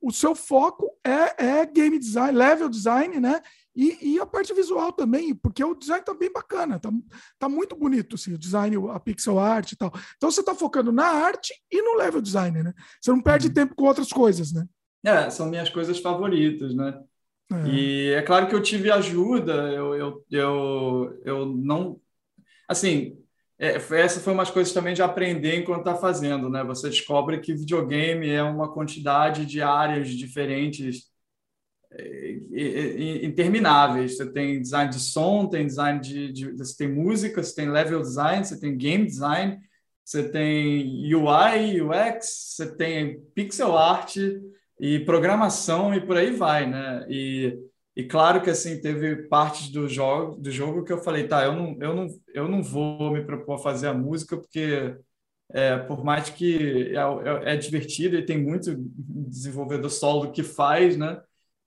[0.00, 3.40] o seu foco é, é game design, level design, né?
[3.76, 6.90] E, e, a parte visual também, porque o design tá bem bacana, tá,
[7.38, 9.92] tá muito bonito assim, o design, a pixel art e tal.
[10.16, 12.74] Então você tá focando na arte e no level design, né?
[13.00, 13.54] Você não perde uhum.
[13.54, 14.66] tempo com outras coisas, né?
[15.04, 17.00] É, são minhas coisas favoritas, né?
[17.52, 17.68] É.
[17.68, 22.00] E é claro que eu tive ajuda, eu, eu, eu, eu não.
[22.68, 23.19] Assim,
[23.60, 26.64] é, essa foi umas coisas também de aprender enquanto está fazendo, né?
[26.64, 31.10] Você descobre que videogame é uma quantidade de áreas diferentes
[31.92, 32.38] é,
[33.22, 34.16] intermináveis.
[34.16, 38.00] Você tem design de som, tem design de, de, você tem música, você tem level
[38.00, 39.58] design, você tem game design,
[40.02, 44.16] você tem UI, UX, você tem pixel art
[44.80, 47.04] e programação e por aí vai, né?
[47.10, 47.58] E
[47.96, 51.52] e claro que assim teve partes do jogo do jogo que eu falei, tá, eu
[51.54, 54.96] não eu não eu não vou me propor a fazer a música porque
[55.52, 60.96] é, por mais que é, é, é divertido e tem muito desenvolvedor solo que faz,
[60.96, 61.20] né?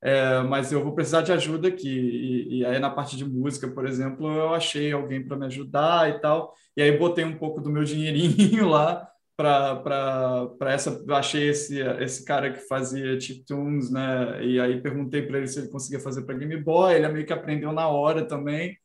[0.03, 1.87] é, mas eu vou precisar de ajuda aqui.
[1.87, 6.09] E, e, aí, na parte de música, por exemplo, eu achei alguém para me ajudar
[6.09, 6.53] e tal.
[6.75, 11.03] E aí, botei um pouco do meu dinheirinho lá para essa.
[11.09, 14.43] Achei esse, esse cara que fazia chiptunes, né?
[14.45, 16.93] E aí, perguntei para ele se ele conseguia fazer para Game Boy.
[16.95, 18.77] Ele meio que aprendeu na hora também.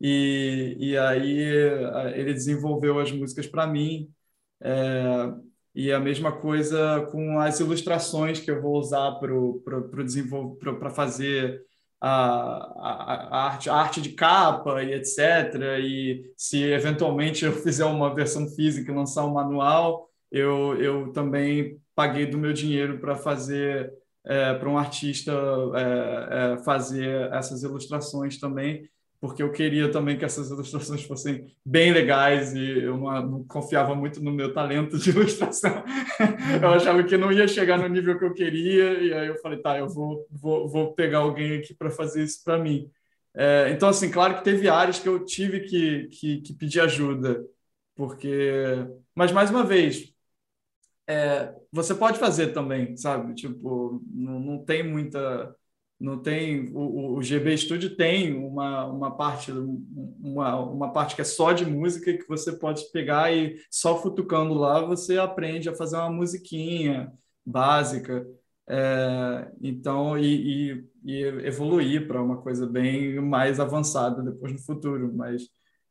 [0.00, 1.38] E, e aí,
[2.14, 4.10] ele desenvolveu as músicas para mim.
[4.60, 5.32] É,
[5.74, 11.62] e a mesma coisa com as ilustrações que eu vou usar para fazer
[12.00, 15.54] a, a, a, arte, a arte de capa e etc.
[15.80, 21.80] E se eventualmente eu fizer uma versão física e lançar um manual, eu, eu também
[21.94, 23.92] paguei do meu dinheiro para fazer
[24.24, 25.32] é, para um artista
[25.74, 28.88] é, é, fazer essas ilustrações também
[29.20, 33.94] porque eu queria também que essas ilustrações fossem bem legais e eu não, não confiava
[33.94, 35.82] muito no meu talento de ilustração.
[36.62, 39.60] eu achava que não ia chegar no nível que eu queria e aí eu falei,
[39.60, 42.90] tá, eu vou, vou, vou pegar alguém aqui para fazer isso para mim.
[43.34, 47.44] É, então, assim, claro que teve áreas que eu tive que, que, que pedir ajuda,
[47.94, 48.86] porque...
[49.14, 50.12] Mas, mais uma vez,
[51.08, 53.34] é, você pode fazer também, sabe?
[53.34, 55.54] Tipo, não, não tem muita
[56.00, 61.24] não tem o, o GB Studio tem uma, uma parte uma, uma parte que é
[61.24, 65.96] só de música que você pode pegar e só futucando lá você aprende a fazer
[65.96, 67.12] uma musiquinha
[67.44, 68.26] básica.
[68.70, 75.10] É, então e, e, e evoluir para uma coisa bem mais avançada depois no futuro
[75.16, 75.48] mas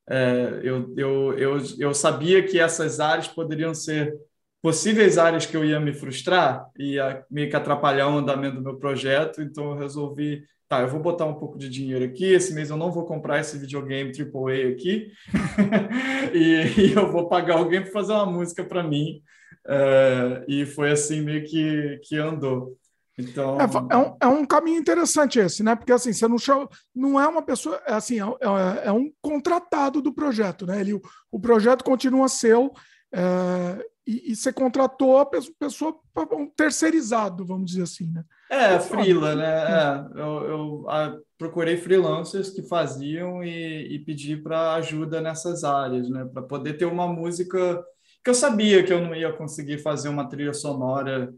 [0.08, 4.16] é, eu, eu, eu, eu sabia que essas áreas poderiam ser
[4.62, 6.98] possíveis áreas que eu ia me frustrar e
[7.30, 11.26] meio que atrapalhar o andamento do meu projeto, então eu resolvi, tá, eu vou botar
[11.26, 15.12] um pouco de dinheiro aqui, esse mês eu não vou comprar esse videogame AAA aqui,
[16.34, 19.22] e, e, eu vou pagar alguém para fazer uma música para mim,
[19.66, 22.76] uh, e foi assim meio que, que andou.
[23.18, 23.58] Então...
[23.60, 25.76] É, é, um, é um caminho interessante esse, né?
[25.76, 29.12] Porque assim, você não chama, não é uma pessoa, é, assim, é, é, é um
[29.22, 30.80] contratado do projeto, né?
[30.80, 31.02] Ele, o,
[31.32, 32.72] o projeto continua seu,
[33.12, 36.00] é, e, e você contratou a pessoa,
[36.32, 38.24] um terceirizado, vamos dizer assim, né?
[38.50, 39.46] É, freela, né?
[39.46, 46.10] É, eu, eu a, procurei freelancers que faziam e, e pedi para ajuda nessas áreas,
[46.10, 46.26] né?
[46.34, 47.84] Para poder ter uma música
[48.24, 51.34] que eu sabia que eu não ia conseguir fazer uma trilha sonora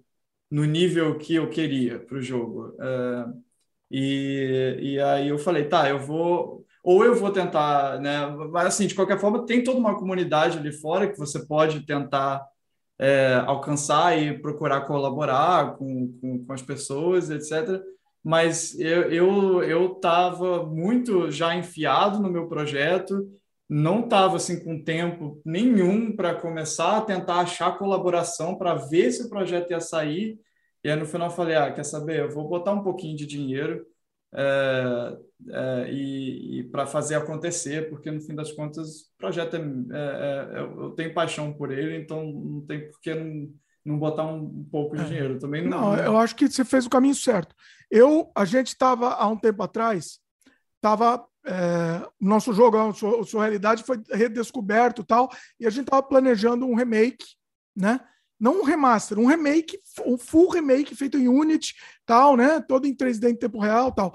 [0.52, 2.76] no nível que eu queria para o jogo.
[2.80, 3.26] É,
[3.90, 8.28] e, e aí eu falei, tá, eu vou ou eu vou tentar, né?
[8.52, 12.44] Mas assim, de qualquer forma, tem toda uma comunidade ali fora que você pode tentar
[13.00, 17.82] é, alcançar e procurar colaborar com, com, com, as pessoas, etc.
[18.24, 23.26] Mas eu eu estava muito já enfiado no meu projeto,
[23.70, 29.24] não estava assim com tempo nenhum para começar a tentar achar colaboração para ver se
[29.24, 30.38] o projeto ia sair.
[30.84, 32.20] E aí no final eu falei, ah, quer saber?
[32.20, 33.86] Eu vou botar um pouquinho de dinheiro
[34.34, 35.18] é,
[35.50, 40.60] é, e, e para fazer acontecer, porque no fim das contas o projeto é, é,
[40.60, 43.50] é eu tenho paixão por ele, então não tem por que não,
[43.84, 45.06] não botar um, um pouco de é.
[45.06, 45.40] dinheiro.
[45.40, 47.56] Também não, não, eu acho que você fez o caminho certo.
[47.90, 50.20] Eu, a gente estava há um tempo atrás,
[50.76, 55.86] estava é, nosso jogo, a sua, a sua realidade foi redescoberto tal, e a gente
[55.86, 57.26] estava planejando um remake,
[57.76, 58.00] né?
[58.40, 61.76] não um remaster, um remake, um full remake feito em Unity,
[62.10, 62.60] tal, né?
[62.60, 64.12] Todo em 3D em tempo real, tal.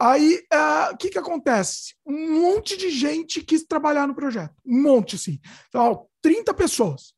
[0.00, 1.94] Aí, uh, o que que acontece?
[2.06, 4.54] Um monte de gente quis trabalhar no projeto.
[4.64, 5.38] Um monte, assim.
[5.68, 7.14] Então, 30 pessoas.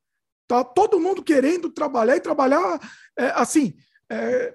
[0.48, 2.80] Tá todo mundo querendo trabalhar e trabalhar,
[3.16, 3.74] é, assim,
[4.10, 4.54] é,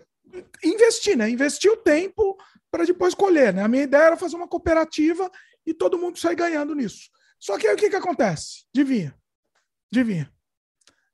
[0.61, 1.29] investir, né?
[1.29, 2.35] Investir o tempo
[2.69, 3.63] para depois colher, né?
[3.63, 5.31] A minha ideia era fazer uma cooperativa
[5.65, 7.09] e todo mundo sair ganhando nisso.
[7.39, 8.65] Só que aí o que que acontece?
[8.75, 9.15] Adivinha?
[9.91, 10.33] Adivinha?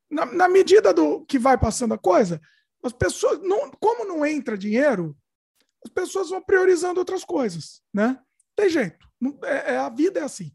[0.09, 2.41] na, na medida do que vai passando a coisa,
[2.83, 5.15] as pessoas, não, como não entra dinheiro,
[5.83, 8.19] as pessoas vão priorizando outras coisas, né?
[8.55, 9.07] Tem jeito.
[9.19, 10.51] Não, é, é, a vida é assim.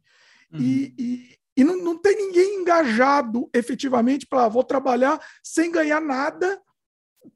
[0.52, 0.60] Uhum.
[0.60, 6.60] E, e, e não, não tem ninguém engajado efetivamente para vou trabalhar sem ganhar nada,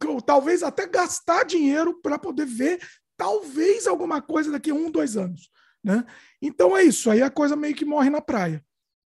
[0.06, 2.80] ou talvez até gastar dinheiro para poder ver
[3.16, 5.50] talvez alguma coisa daqui a um, dois anos.
[5.82, 6.04] Né?
[6.40, 8.64] Então é isso, aí a coisa meio que morre na praia.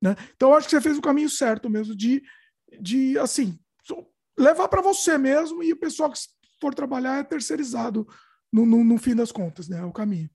[0.01, 0.15] Né?
[0.36, 2.21] Então eu acho que você fez o caminho certo mesmo de
[2.82, 3.57] de assim,
[4.38, 6.19] levar para você mesmo e o pessoal que
[6.59, 8.07] for trabalhar é terceirizado
[8.51, 9.79] no, no, no fim das contas, né?
[9.79, 10.29] É o caminho.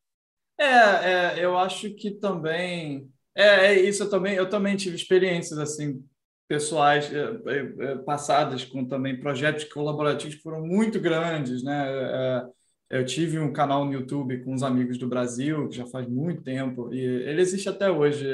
[0.58, 4.02] É, é, eu acho que também é, é, isso.
[4.02, 6.04] Eu também eu também tive experiências assim
[6.46, 11.86] pessoais é, é, é passadas com também projetos colaborativos que foram muito grandes, né?
[11.88, 12.46] É,
[12.90, 16.42] eu tive um canal no YouTube com uns amigos do Brasil que já faz muito
[16.42, 18.26] tempo e ele existe até hoje.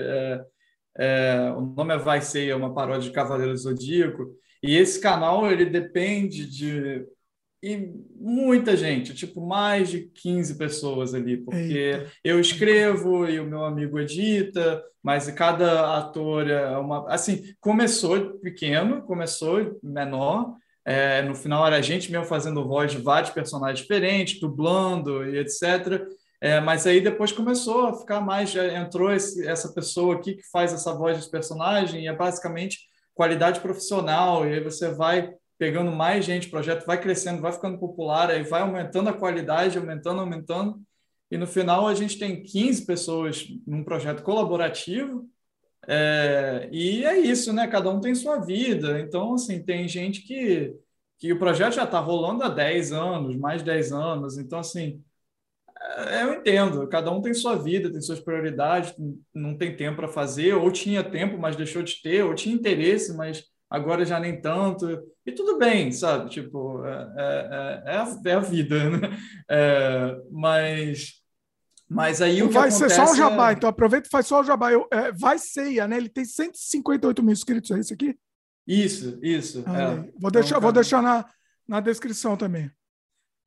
[1.56, 4.34] O nome é Vai Ser, é uma paródia de Cavaleiro Zodíaco.
[4.62, 7.06] E esse canal ele depende de
[7.62, 12.12] e muita gente, tipo mais de 15 pessoas ali, porque Eita.
[12.22, 17.08] eu escrevo e o meu amigo edita, mas cada ator é uma.
[17.12, 20.54] Assim, começou pequeno, começou menor.
[20.84, 25.38] É, no final era a gente mesmo fazendo voz de vários personagens diferentes, dublando e
[25.38, 26.06] etc.
[26.40, 30.72] É, mas aí depois começou a ficar mais, entrou esse, essa pessoa aqui que faz
[30.72, 32.78] essa voz dos personagens e é basicamente
[33.16, 34.46] qualidade profissional.
[34.46, 38.42] E aí você vai pegando mais gente, o projeto vai crescendo, vai ficando popular, aí
[38.42, 40.80] vai aumentando a qualidade, aumentando, aumentando.
[41.30, 45.28] E no final a gente tem 15 pessoas num projeto colaborativo.
[45.88, 47.66] É, e é isso, né?
[47.66, 49.00] Cada um tem sua vida.
[49.00, 50.74] Então, assim, tem gente que,
[51.18, 54.36] que o projeto já está rolando há 10 anos, mais de 10 anos.
[54.36, 55.02] Então, assim,
[56.20, 58.94] eu entendo, cada um tem sua vida, tem suas prioridades,
[59.34, 63.16] não tem tempo para fazer, ou tinha tempo, mas deixou de ter, ou tinha interesse,
[63.16, 64.86] mas agora já nem tanto.
[65.24, 66.30] E tudo bem, sabe?
[66.30, 69.18] Tipo, é, é, é, a, é a, vida, né?
[69.50, 71.14] É, mas,
[71.88, 74.44] mas aí o que Vai ser só o jabá, então aproveita e faz só o
[74.44, 74.72] jabá.
[74.72, 75.96] Eu, é, vai ceia, né?
[75.96, 78.16] Ele tem 158 mil inscritos, é isso aqui?
[78.66, 79.62] Isso, isso.
[79.66, 81.24] Ah, vou deixar, vou deixar na,
[81.68, 82.70] na descrição também.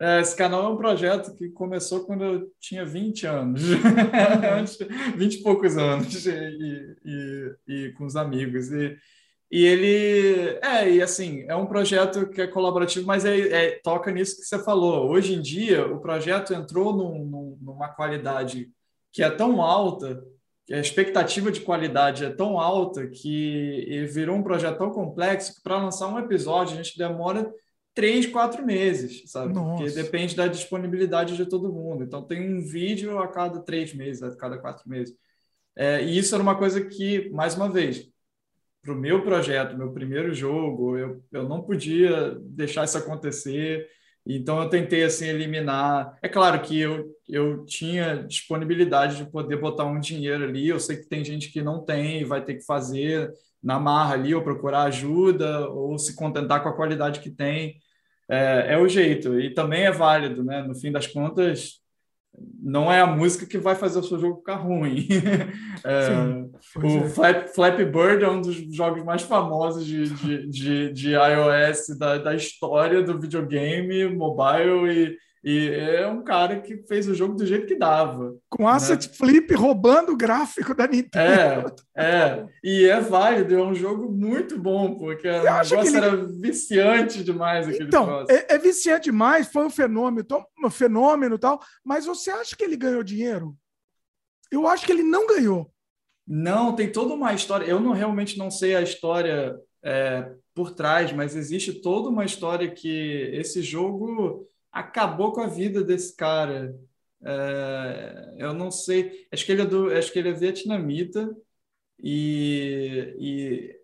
[0.02, 3.62] É, esse canal é um projeto que começou quando eu tinha 20 anos,
[5.18, 8.72] 20 e poucos anos, e, e, e, com os amigos.
[8.72, 8.98] E,
[9.52, 14.10] e ele, é, e assim, é um projeto que é colaborativo, mas é, é, toca
[14.10, 15.10] nisso que você falou.
[15.10, 18.72] Hoje em dia, o projeto entrou num, num, numa qualidade
[19.12, 20.24] que é tão alta,
[20.66, 25.62] que a expectativa de qualidade é tão alta, que virou um projeto tão complexo que
[25.62, 27.52] para lançar um episódio a gente demora
[28.00, 29.54] três, quatro meses, sabe?
[29.54, 29.84] Nossa.
[29.84, 32.02] Porque depende da disponibilidade de todo mundo.
[32.02, 35.14] Então, tem um vídeo a cada três meses, a cada quatro meses.
[35.76, 38.10] É, e isso era uma coisa que, mais uma vez,
[38.82, 43.86] para o meu projeto, meu primeiro jogo, eu, eu não podia deixar isso acontecer.
[44.26, 46.18] Então, eu tentei, assim, eliminar.
[46.22, 50.70] É claro que eu, eu tinha disponibilidade de poder botar um dinheiro ali.
[50.70, 53.30] Eu sei que tem gente que não tem e vai ter que fazer
[53.62, 57.78] na marra ali, ou procurar ajuda, ou se contentar com a qualidade que tem
[58.30, 59.40] é, é o jeito.
[59.40, 60.62] E também é válido, né?
[60.62, 61.80] No fim das contas,
[62.62, 65.08] não é a música que vai fazer o seu jogo ficar ruim.
[65.82, 67.10] É, Sim, o é.
[67.10, 72.18] Flap, Flappy Bird é um dos jogos mais famosos de, de, de, de iOS da,
[72.18, 77.46] da história do videogame, mobile e e é um cara que fez o jogo do
[77.46, 78.36] jeito que dava.
[78.50, 79.14] Com asset né?
[79.14, 81.74] flip roubando o gráfico da Nintendo.
[81.96, 82.46] É, é.
[82.64, 85.98] E é válido, é um jogo muito bom, porque o negócio ele...
[85.98, 90.28] era viciante demais aquele Então, é, é, viciante demais, foi um fenômeno,
[90.64, 93.56] um fenômeno tal, mas você acha que ele ganhou dinheiro?
[94.52, 95.72] Eu acho que ele não ganhou.
[96.28, 97.66] Não, tem toda uma história.
[97.66, 102.70] Eu não realmente não sei a história é, por trás, mas existe toda uma história
[102.70, 106.76] que esse jogo acabou com a vida desse cara.
[107.24, 111.30] É, eu não sei, acho que ele é do, acho que ele é vietnamita
[112.00, 113.80] e, e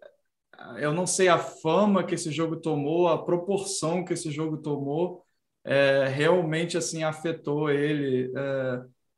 [0.79, 5.25] eu não sei a fama que esse jogo tomou, a proporção que esse jogo tomou,
[5.63, 8.31] é, realmente assim afetou ele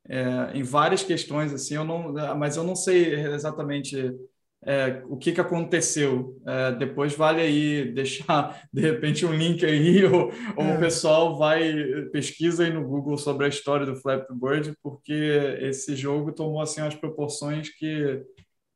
[0.08, 1.74] é, é em várias questões assim.
[1.74, 3.96] Eu não, mas eu não sei exatamente
[4.64, 6.36] é, o que, que aconteceu.
[6.46, 10.76] É, depois vale aí deixar, de repente, um link aí, ou, ou é.
[10.76, 11.72] o pessoal vai,
[12.12, 15.12] pesquisa aí no Google sobre a história do Flappy Bird, porque
[15.60, 18.22] esse jogo tomou assim as proporções que,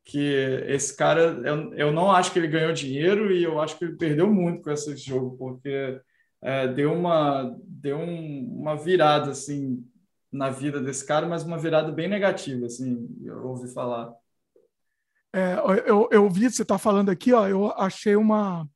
[0.04, 0.34] que
[0.68, 3.96] esse cara, eu, eu não acho que ele ganhou dinheiro e eu acho que ele
[3.96, 6.00] perdeu muito com esse jogo, porque
[6.42, 9.84] é, deu, uma, deu um, uma virada, assim,
[10.30, 14.12] na vida desse cara, mas uma virada bem negativa, assim, eu ouvi falar.
[15.32, 15.54] É,
[15.86, 18.68] eu, eu vi, você está falando aqui, ó, eu achei uma.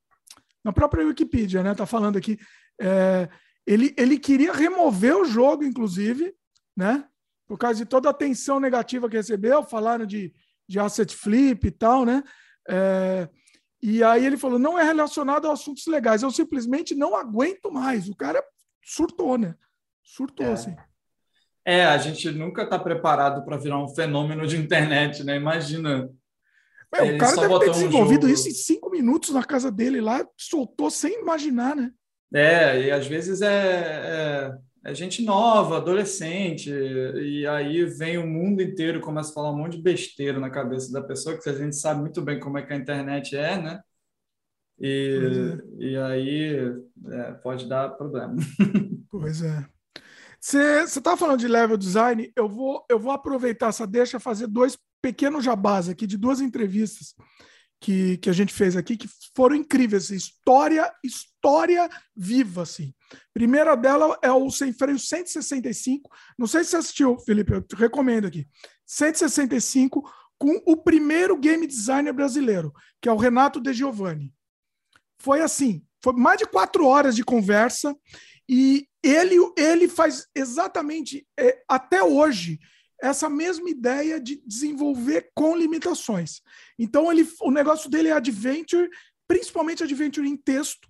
[0.64, 1.72] Na própria Wikipedia, né?
[1.72, 2.38] Está falando aqui.
[2.80, 3.28] É,
[3.66, 6.34] ele, ele queria remover o jogo, inclusive,
[6.76, 7.04] né?
[7.46, 10.32] Por causa de toda a atenção negativa que recebeu, falaram de,
[10.68, 12.22] de asset flip e tal, né?
[12.68, 13.28] É,
[13.82, 18.08] e aí ele falou: não é relacionado a assuntos legais, eu simplesmente não aguento mais.
[18.08, 18.42] O cara
[18.82, 19.54] surtou, né?
[20.02, 20.52] Surtou, é.
[20.52, 20.76] assim.
[21.64, 25.36] É, a gente nunca está preparado para virar um fenômeno de internet, né?
[25.36, 26.08] Imagina
[26.94, 30.26] é, o cara deve ter desenvolvido um isso em cinco minutos na casa dele lá,
[30.36, 31.90] soltou sem imaginar, né?
[32.32, 34.52] É, e às vezes é,
[34.84, 39.56] é, é, gente nova, adolescente, e aí vem o mundo inteiro, começa a falar um
[39.56, 42.62] monte de besteira na cabeça da pessoa, que a gente sabe muito bem como é
[42.62, 43.80] que a internet é, né?
[44.78, 45.84] E, é.
[45.84, 46.74] e aí
[47.10, 48.36] é, pode dar problema.
[49.08, 49.64] Pois é.
[50.38, 54.76] Você estava falando de level design, eu vou, eu vou aproveitar essa deixa fazer dois
[55.02, 57.14] pequeno jabás aqui de duas entrevistas
[57.80, 60.04] que, que a gente fez aqui que foram incríveis.
[60.04, 62.94] Assim, história, história viva, assim.
[63.32, 66.10] Primeira dela é o Sem Freio 165.
[66.38, 68.46] Não sei se você assistiu, Felipe, eu te recomendo aqui.
[68.86, 70.02] 165
[70.38, 74.32] com o primeiro game designer brasileiro, que é o Renato De Giovanni.
[75.18, 77.96] Foi assim, foi mais de quatro horas de conversa
[78.48, 82.58] e ele, ele faz exatamente é, até hoje
[83.00, 86.40] essa mesma ideia de desenvolver com limitações.
[86.78, 88.88] Então ele, o negócio dele é adventure,
[89.28, 90.88] principalmente adventure em texto,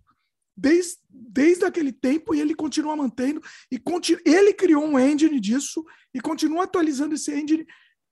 [0.56, 5.84] desde, desde aquele tempo e ele continua mantendo e continu, ele criou um engine disso
[6.14, 7.66] e continua atualizando esse engine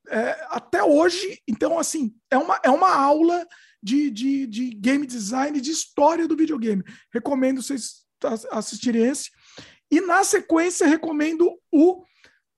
[0.09, 1.40] é, até hoje.
[1.49, 3.47] Então, assim, é uma, é uma aula
[3.82, 6.82] de, de, de game design, de história do videogame.
[7.12, 8.05] Recomendo vocês
[8.51, 9.30] assistirem esse.
[9.90, 12.03] E na sequência, recomendo o,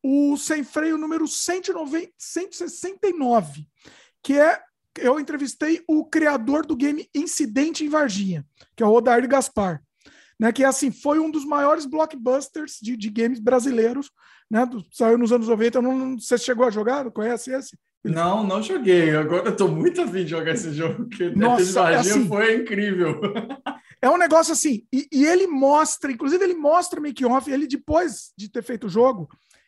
[0.02, 3.66] o Sem Freio número 190, 169,
[4.22, 4.60] que é.
[4.98, 9.82] Eu entrevistei o criador do game Incidente em Varginha, que é o Odair Gaspar.
[10.40, 14.10] Né, que assim foi um dos maiores blockbusters de, de games brasileiros,
[14.50, 15.82] né, do, saiu nos anos 90.
[15.82, 17.10] Não, não, você chegou a jogar?
[17.10, 17.76] Conhece esse?
[18.04, 19.14] Não, não joguei.
[19.14, 23.20] Agora eu tô muito afim de jogar esse jogo, que Nossa, é assim, foi incrível.
[24.00, 28.50] É um negócio assim, e, e ele mostra, inclusive ele mostra make-off, ele depois de
[28.50, 29.26] ter feito o jogo,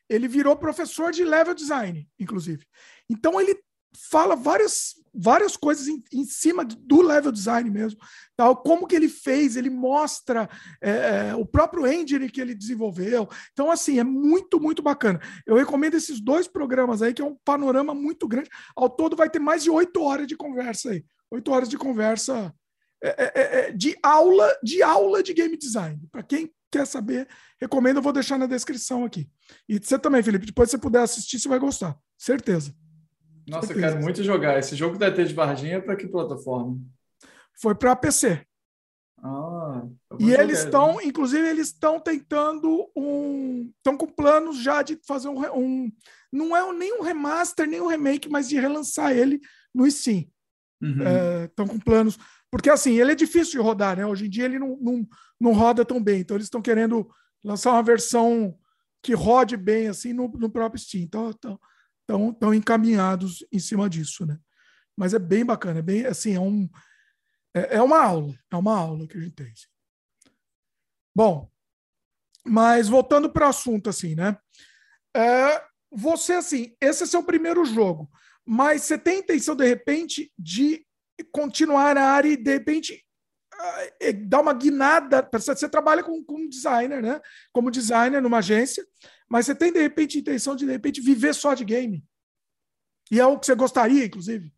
[0.09, 2.65] ele virou professor de level design, inclusive.
[3.09, 3.59] Então ele
[3.97, 7.99] fala várias, várias coisas em, em cima do level design mesmo,
[8.37, 10.49] tal, como que ele fez, ele mostra
[10.81, 10.91] é,
[11.31, 13.29] é, o próprio engine que ele desenvolveu.
[13.53, 15.21] Então, assim, é muito, muito bacana.
[15.47, 18.51] Eu recomendo esses dois programas aí, que é um panorama muito grande.
[18.77, 21.05] Ao todo vai ter mais de oito horas de conversa aí.
[21.31, 22.55] Oito horas de conversa
[23.03, 26.01] é, é, é, é de aula de aula de game design.
[26.11, 27.29] Para quem quer saber,
[27.61, 29.31] recomendo, eu vou deixar na descrição aqui.
[29.69, 31.99] E você também, Felipe, depois se você puder assistir, você vai gostar.
[32.17, 32.75] Certeza.
[33.49, 34.59] Nossa, eu quero muito jogar.
[34.59, 36.79] Esse jogo da ET de Varginha para que plataforma?
[37.61, 38.45] Foi para PC.
[39.23, 39.83] Ah,
[40.21, 43.73] e eles estão, inclusive, eles estão tentando um.
[43.77, 45.41] Estão com planos já de fazer um.
[45.57, 45.93] um
[46.33, 49.41] não é nem um remaster, nem um remake, mas de relançar ele
[49.75, 50.27] no Steam.
[50.81, 51.67] Estão uhum.
[51.67, 52.19] é, com planos.
[52.51, 54.07] Porque assim, ele é difícil de rodar, né?
[54.07, 55.09] Hoje em dia ele não, não,
[55.41, 56.21] não roda tão bem.
[56.21, 57.09] Então eles estão querendo
[57.45, 58.59] lançar uma versão
[59.03, 61.03] que rode bem assim no, no próprio Steam.
[61.03, 64.39] Então, estão tão encaminhados em cima disso, né?
[64.97, 66.69] Mas é bem bacana, é bem assim, é, um,
[67.55, 69.47] é, é uma aula, é uma aula que a gente tem.
[69.47, 69.67] Assim.
[71.15, 71.51] Bom,
[72.45, 74.37] mas voltando para o assunto, assim, né?
[75.15, 78.11] É, você, assim, esse é seu primeiro jogo,
[78.45, 80.87] mas você tem intenção, de repente, de
[81.25, 83.05] continuar na área e, de repente,
[84.01, 85.29] é, dar uma guinada.
[85.33, 87.21] Você trabalha com, com designer, né?
[87.53, 88.87] Como designer numa agência,
[89.29, 92.05] mas você tem, de repente, intenção de, de repente, viver só de game.
[93.11, 94.53] E é o que você gostaria, inclusive.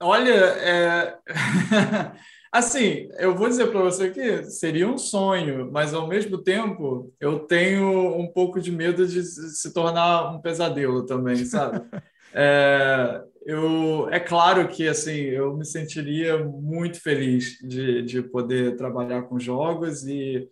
[0.00, 1.18] Olha, é...
[2.52, 7.40] assim, eu vou dizer para você que seria um sonho, mas ao mesmo tempo eu
[7.40, 11.80] tenho um pouco de medo de se tornar um pesadelo também, sabe?
[12.34, 19.22] É, eu, é claro que assim eu me sentiria muito feliz de, de poder trabalhar
[19.22, 20.46] com jogos e,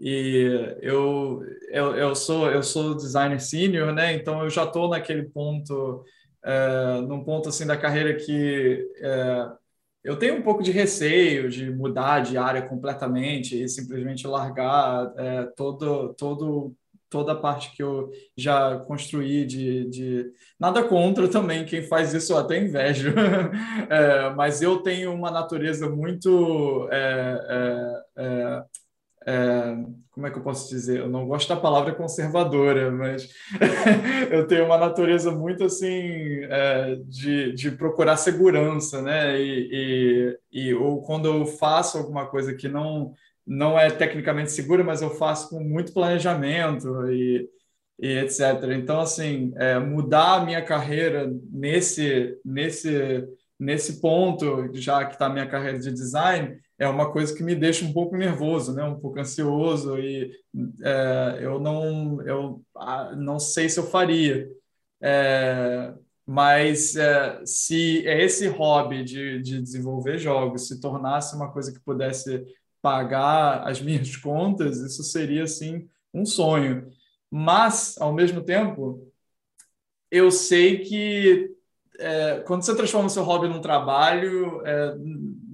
[0.00, 4.14] e eu, eu, eu sou eu sou designer senior, né?
[4.14, 6.04] Então eu já estou naquele ponto,
[6.44, 9.52] é, num ponto assim da carreira que é,
[10.04, 15.44] eu tenho um pouco de receio de mudar de área completamente e simplesmente largar é,
[15.56, 16.72] todo todo
[17.10, 20.32] toda a parte que eu já construí de, de...
[20.58, 23.12] nada contra também quem faz isso eu até invejo.
[23.90, 28.64] É, mas eu tenho uma natureza muito é, é, é,
[29.26, 29.76] é,
[30.10, 31.00] como é que eu posso dizer?
[31.00, 33.28] Eu não gosto da palavra conservadora mas
[34.30, 39.40] eu tenho uma natureza muito assim é, de, de procurar segurança né?
[39.40, 43.14] E, e, e ou quando eu faço alguma coisa que não
[43.48, 47.48] não é tecnicamente segura, mas eu faço com muito planejamento e,
[47.98, 48.40] e etc.
[48.76, 53.26] Então, assim, é, mudar a minha carreira nesse, nesse,
[53.58, 57.54] nesse ponto, já que está a minha carreira de design, é uma coisa que me
[57.54, 58.84] deixa um pouco nervoso, né?
[58.84, 60.30] um pouco ansioso, e
[60.82, 64.46] é, eu, não, eu ah, não sei se eu faria.
[65.00, 65.94] É,
[66.26, 72.44] mas é, se esse hobby de, de desenvolver jogos se tornasse uma coisa que pudesse
[72.82, 76.88] pagar as minhas contas, isso seria assim um sonho.
[77.30, 79.06] Mas, ao mesmo tempo,
[80.10, 81.50] eu sei que
[81.98, 84.94] é, quando você transforma seu hobby num trabalho, é,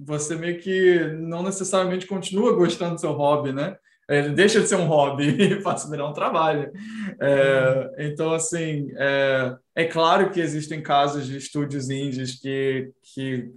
[0.05, 3.75] você meio que não necessariamente continua gostando do seu hobby, né?
[4.07, 6.71] Ele deixa de ser um hobby e passa a virar um trabalho.
[7.19, 13.49] É, então, assim, é, é, claro que existem casos de estúdios indies que, que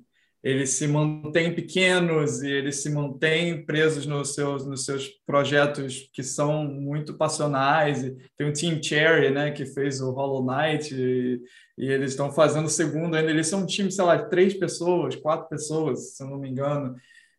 [0.48, 6.22] eles se mantêm pequenos e eles se mantêm presos nos seus, nos seus projetos que
[6.22, 8.00] são muito passionais.
[8.34, 11.38] Tem o Team Cherry, né, que fez o Hollow Knight, e,
[11.76, 13.30] e eles estão fazendo o segundo ainda.
[13.30, 16.96] Eles são um time, sei lá, três pessoas, quatro pessoas, se eu não me engano.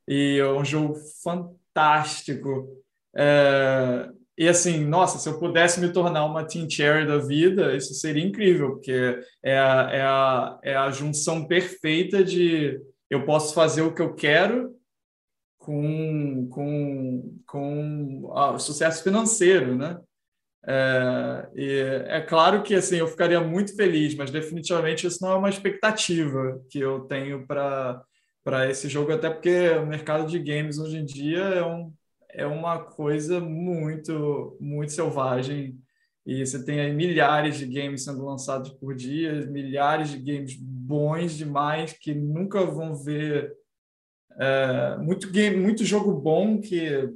[0.08, 0.94] E é um jogo
[1.24, 2.68] fantástico.
[3.16, 4.08] É,
[4.38, 8.24] e assim, nossa, se eu pudesse me tornar uma Team Cherry da vida, isso seria
[8.24, 12.80] incrível, porque é a, é a, é a junção perfeita de
[13.10, 14.76] eu posso fazer o que eu quero
[15.58, 20.00] com, com, com ah, sucesso financeiro, né?
[20.66, 25.50] É, é claro que assim eu ficaria muito feliz, mas definitivamente isso não é uma
[25.50, 28.04] expectativa que eu tenho para
[28.42, 31.94] para esse jogo, até porque o mercado de games hoje em dia é um
[32.32, 35.78] é uma coisa muito, muito selvagem.
[36.30, 41.36] E você tem aí milhares de games sendo lançados por dia, milhares de games bons
[41.36, 43.52] demais que nunca vão ver.
[44.38, 47.10] É, muito, game, muito jogo bom que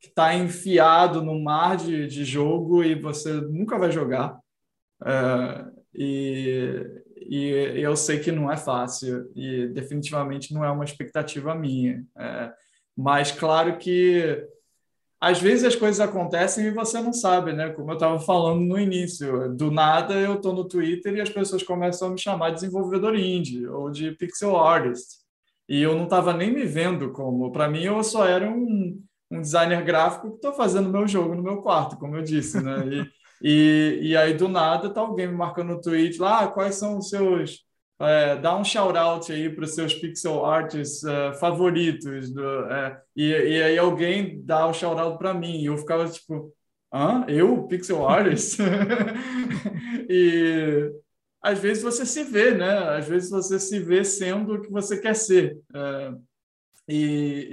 [0.00, 4.40] está enfiado no mar de, de jogo e você nunca vai jogar.
[5.04, 7.50] É, e, e
[7.82, 12.02] eu sei que não é fácil e definitivamente não é uma expectativa minha.
[12.16, 12.50] É,
[12.96, 14.48] mas claro que
[15.24, 17.70] às vezes as coisas acontecem e você não sabe, né?
[17.70, 21.62] Como eu estava falando no início, do nada eu estou no Twitter e as pessoas
[21.62, 25.24] começam a me chamar de desenvolvedor indie ou de pixel artist.
[25.66, 27.50] E eu não estava nem me vendo como.
[27.50, 31.42] Para mim, eu só era um, um designer gráfico que estou fazendo meu jogo no
[31.42, 32.84] meu quarto, como eu disse, né?
[32.86, 33.10] E,
[33.42, 36.98] e, e aí, do nada, tá alguém me marcando no tweet lá, ah, quais são
[36.98, 37.64] os seus
[38.00, 42.30] é, dá um shout-out aí para os seus pixel artists uh, favoritos.
[42.32, 45.60] Do, é, e, e aí alguém dá o um shout-out para mim.
[45.60, 46.52] E eu ficava tipo,
[46.92, 47.24] hã?
[47.28, 47.66] Eu?
[47.68, 48.58] Pixel artist?
[50.10, 50.90] e
[51.40, 52.96] às vezes você se vê, né?
[52.96, 55.58] Às vezes você se vê sendo o que você quer ser.
[55.74, 56.14] É,
[56.88, 57.48] e,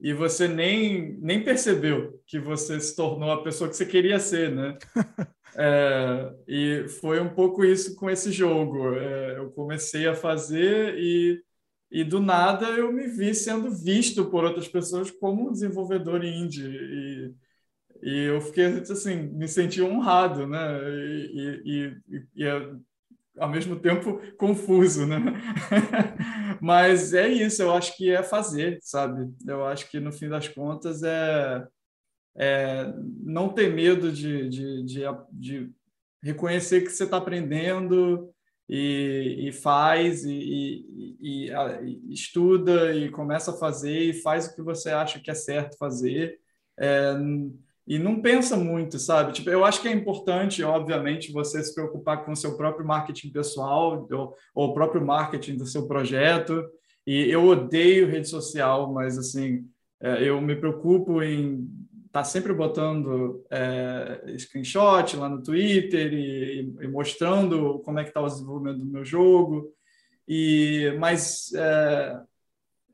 [0.00, 4.18] e, e você nem, nem percebeu que você se tornou a pessoa que você queria
[4.18, 4.78] ser, né?
[5.56, 8.94] É, e foi um pouco isso com esse jogo.
[8.94, 11.42] É, eu comecei a fazer e,
[11.90, 16.66] e do nada eu me vi sendo visto por outras pessoas como desenvolvedor indie.
[16.66, 17.34] E,
[18.02, 20.58] e eu fiquei assim, me senti honrado, né?
[20.90, 22.44] E, e, e, e
[23.38, 25.18] ao mesmo tempo confuso, né?
[26.60, 29.32] Mas é isso, eu acho que é fazer, sabe?
[29.46, 31.66] Eu acho que no fim das contas é
[32.36, 35.02] é, não ter medo de, de, de,
[35.32, 35.70] de
[36.22, 38.30] reconhecer que você está aprendendo
[38.68, 40.32] e, e faz e,
[41.20, 45.34] e, e, estuda e começa a fazer e faz o que você acha que é
[45.34, 46.38] certo fazer
[46.78, 47.14] é,
[47.86, 49.32] e não pensa muito, sabe?
[49.32, 53.30] Tipo, eu acho que é importante, obviamente, você se preocupar com o seu próprio marketing
[53.30, 56.64] pessoal ou, ou o próprio marketing do seu projeto.
[57.04, 59.66] E eu odeio rede social, mas assim,
[60.00, 61.68] é, eu me preocupo em
[62.12, 68.20] tá sempre botando é, screenshot lá no Twitter e, e, mostrando como é que está
[68.20, 69.72] o desenvolvimento do meu jogo.
[70.28, 72.20] E mas é,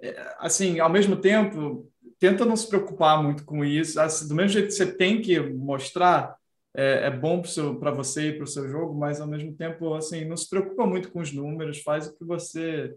[0.01, 4.01] é, assim, ao mesmo tempo, tenta não se preocupar muito com isso.
[4.01, 6.37] Assim, do mesmo jeito que você tem que mostrar,
[6.75, 7.43] é, é bom
[7.81, 10.87] para você e para o seu jogo, mas ao mesmo tempo, assim, não se preocupa
[10.87, 11.83] muito com os números.
[11.83, 12.95] Faz o que você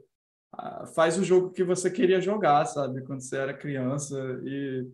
[0.93, 3.01] faz o jogo que você queria jogar, sabe?
[3.03, 4.86] Quando você era criança e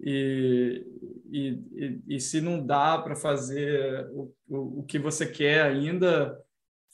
[0.00, 0.86] e,
[1.30, 6.38] e, e, e se não dá para fazer o, o, o, que você quer ainda,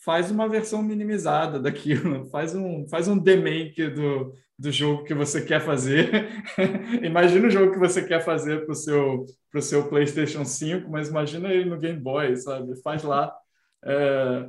[0.04, 5.44] faz uma versão minimizada daquilo, faz um, faz um demake do, do jogo que você
[5.44, 6.28] quer fazer.
[7.02, 11.08] imagina o jogo que você quer fazer para o seu, pro seu PlayStation 5, mas
[11.08, 12.80] imagina ele no Game Boy, sabe?
[12.82, 13.34] Faz lá.
[13.84, 14.48] É,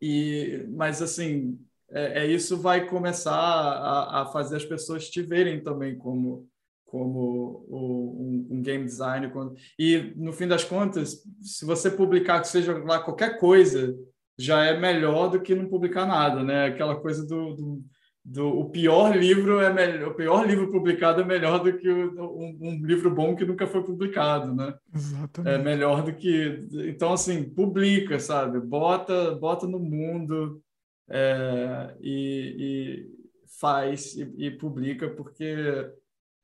[0.00, 1.58] e, mas assim,
[1.90, 6.48] é, é, isso vai começar a, a fazer as pessoas te verem também como
[6.88, 9.30] como o, um, um, game designer.
[9.78, 13.94] E, no fim das contas, se você publicar que seja lá qualquer coisa,
[14.38, 16.66] já é melhor do que não publicar nada, né?
[16.66, 17.84] Aquela coisa do, do,
[18.24, 22.38] do o pior livro é melhor, o pior livro publicado é melhor do que o,
[22.38, 24.74] um, um, livro bom que nunca foi publicado, né?
[24.94, 25.54] Exatamente.
[25.54, 28.60] É melhor do que então assim publica, sabe?
[28.60, 30.62] Bota, bota no mundo
[31.10, 33.18] é, e, e,
[33.60, 35.54] faz e, e publica porque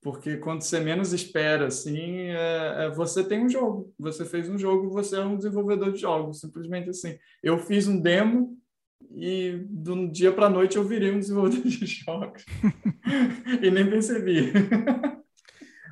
[0.05, 3.91] porque quando você menos espera, assim, é, é, você tem um jogo.
[3.99, 7.17] Você fez um jogo, você é um desenvolvedor de jogos, simplesmente assim.
[7.43, 8.55] Eu fiz um demo
[9.11, 12.45] e um dia para a noite eu virei um desenvolvedor de jogos.
[13.63, 14.53] e nem percebi.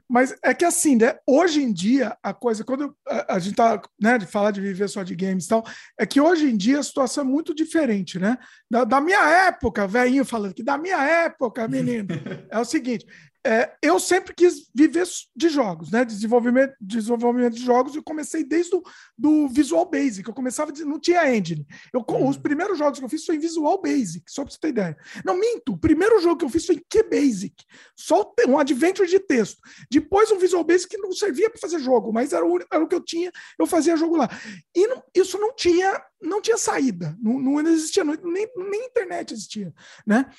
[0.07, 1.17] Mas é que assim, né?
[1.27, 4.89] Hoje em dia, a coisa, quando a, a gente tá, né, de falar de viver
[4.91, 5.65] só de games e tal,
[5.99, 8.37] é que hoje em dia a situação é muito diferente, né?
[8.71, 12.09] Da, da minha época, velhinho falando que da minha época, menino,
[12.51, 13.07] é o seguinte:
[13.45, 15.05] é, eu sempre quis viver
[15.35, 16.05] de jogos, né?
[16.05, 17.97] Desenvolvimento, desenvolvimento de jogos.
[17.97, 18.83] Eu comecei desde o
[19.19, 20.29] do Visual Basic.
[20.29, 21.67] Eu começava, de, não tinha engine.
[21.93, 22.29] Eu, uhum.
[22.29, 24.97] Os primeiros jogos que eu fiz foi em Visual Basic, só para você ter ideia.
[25.25, 25.73] Não, minto.
[25.73, 27.65] O primeiro jogo que eu fiz foi em QBasic.
[27.97, 29.61] Só um adventure de texto.
[29.91, 32.87] Depois um Visual Basic que não servia para fazer jogo, mas era o, era o
[32.87, 34.29] que eu tinha, eu fazia jogo lá.
[34.75, 37.17] E não, isso não tinha, não tinha saída.
[37.21, 39.75] Não, não existia, não, nem, nem internet existia,
[40.07, 40.31] né?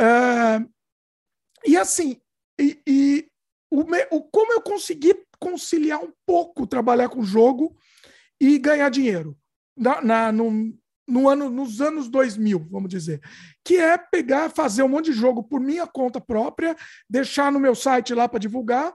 [0.00, 0.68] Uh,
[1.66, 2.20] e assim,
[2.58, 3.28] e, e
[3.70, 7.76] o, o, como eu consegui conciliar um pouco trabalhar com jogo
[8.40, 9.36] e ganhar dinheiro
[9.76, 10.72] na, na, no,
[11.06, 13.20] no ano, nos anos 2000, vamos dizer,
[13.64, 16.76] que é pegar, fazer um monte de jogo por minha conta própria,
[17.08, 18.94] deixar no meu site lá para divulgar.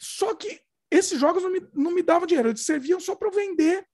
[0.00, 0.60] Só que
[0.90, 3.84] esses jogos não me, não me davam dinheiro, eles serviam só para vender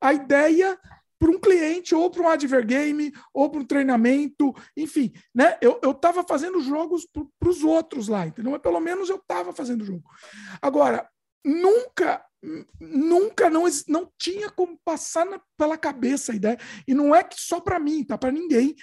[0.00, 0.78] a ideia
[1.22, 5.56] para um cliente, ou para um advergame, ou para um treinamento, enfim, né?
[5.60, 7.06] Eu estava fazendo jogos
[7.38, 8.50] para os outros lá, entendeu?
[8.50, 10.02] Mas pelo menos eu estava fazendo jogo.
[10.60, 11.08] Agora,
[11.44, 12.24] nunca,
[12.80, 16.58] nunca não, não tinha como passar na, pela cabeça a ideia,
[16.88, 18.18] e não é que só para mim, tá?
[18.18, 18.74] Para ninguém.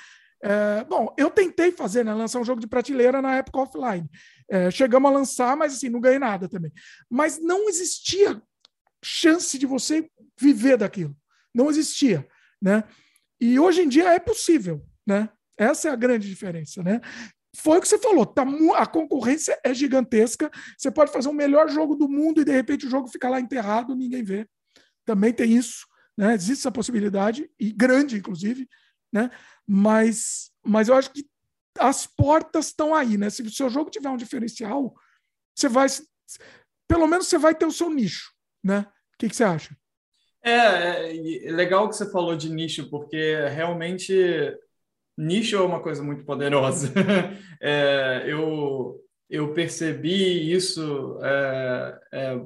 [0.41, 4.09] É, bom, eu tentei fazer, né, lançar um jogo de prateleira na época offline.
[4.49, 6.71] É, chegamos a lançar, mas assim, não ganhei nada também.
[7.09, 8.41] Mas não existia
[9.03, 10.09] chance de você
[10.39, 11.18] viver daquilo
[11.53, 12.27] não existia,
[12.61, 12.83] né?
[13.39, 15.29] E hoje em dia é possível, né?
[15.57, 17.01] Essa é a grande diferença, né?
[17.55, 18.45] Foi o que você falou, tá,
[18.77, 20.51] a concorrência é gigantesca.
[20.77, 23.39] Você pode fazer o melhor jogo do mundo e de repente o jogo fica lá
[23.39, 24.47] enterrado, ninguém vê.
[25.05, 25.85] Também tem isso,
[26.17, 26.33] né?
[26.33, 28.67] Existe essa possibilidade e grande, inclusive,
[29.11, 29.31] né?
[29.67, 31.27] Mas, mas eu acho que
[31.77, 33.29] as portas estão aí, né?
[33.29, 34.93] Se o seu jogo tiver um diferencial,
[35.55, 35.87] você vai,
[36.87, 38.31] pelo menos você vai ter o seu nicho,
[38.63, 38.81] né?
[38.81, 39.75] O que, que você acha?
[40.43, 44.13] É, é legal que você falou de nicho, porque realmente
[45.17, 46.91] nicho é uma coisa muito poderosa.
[47.61, 48.97] É, eu,
[49.29, 52.41] eu percebi isso é, é,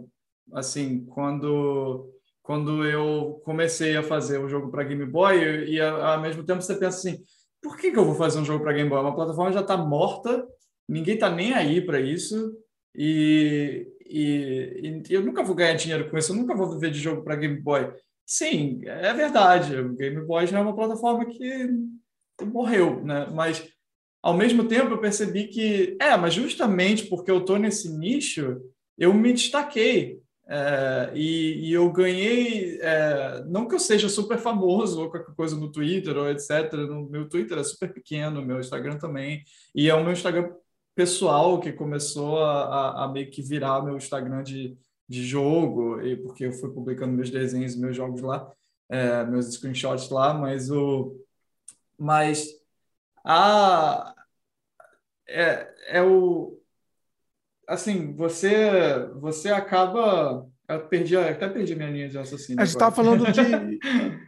[0.53, 2.09] assim quando
[2.41, 6.73] quando eu comecei a fazer o jogo para Game Boy e ao mesmo tempo você
[6.73, 7.23] pensa assim,
[7.61, 8.99] por que, que eu vou fazer um jogo para Game Boy?
[8.99, 10.43] Uma plataforma já está morta,
[10.89, 12.53] ninguém está nem aí para isso
[12.95, 16.99] e e, e, eu nunca vou ganhar dinheiro com isso, eu nunca vou viver de
[16.99, 17.91] jogo para Game Boy.
[18.25, 21.69] Sim, é verdade, o Game Boy já é uma plataforma que
[22.45, 23.27] morreu, né?
[23.33, 23.67] Mas
[24.21, 28.61] ao mesmo tempo eu percebi que, é, mas justamente porque eu estou nesse nicho,
[28.97, 30.21] eu me destaquei.
[30.45, 35.55] É, e, e, eu ganhei, é, não que eu seja super famoso ou qualquer coisa
[35.55, 36.73] no Twitter ou etc.
[36.73, 39.41] No meu Twitter é super pequeno, meu Instagram também,
[39.73, 40.51] e é o meu Instagram
[40.95, 46.15] pessoal que começou a, a, a meio que virar meu Instagram de, de jogo, e
[46.15, 48.51] porque eu fui publicando meus desenhos, meus jogos lá,
[48.89, 51.15] é, meus screenshots lá, mas o
[51.97, 52.47] mas
[53.23, 54.13] a
[55.27, 56.59] é, é o
[57.67, 62.61] assim, você você acaba eu perdi, até perdi minha linha de raciocínio.
[62.61, 63.79] A gente estava falando de,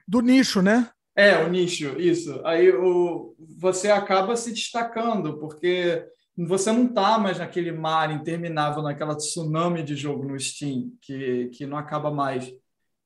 [0.08, 0.90] do nicho, né?
[1.16, 2.42] É, o nicho, isso.
[2.46, 6.06] Aí o, você acaba se destacando, porque
[6.38, 11.66] você não está mais naquele mar interminável, naquela tsunami de jogo no Steam, que, que
[11.66, 12.52] não acaba mais.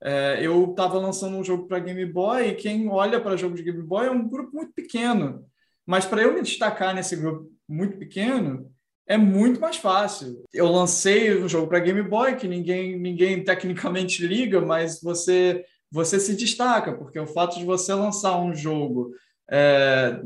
[0.01, 3.63] É, eu estava lançando um jogo para Game Boy e quem olha para jogo de
[3.63, 5.45] Game Boy é um grupo muito pequeno.
[5.85, 8.71] Mas para eu me destacar nesse grupo muito pequeno,
[9.05, 10.43] é muito mais fácil.
[10.53, 16.19] Eu lancei um jogo para Game Boy que ninguém, ninguém tecnicamente liga, mas você, você
[16.19, 19.11] se destaca, porque o fato de você lançar um jogo
[19.51, 20.21] é,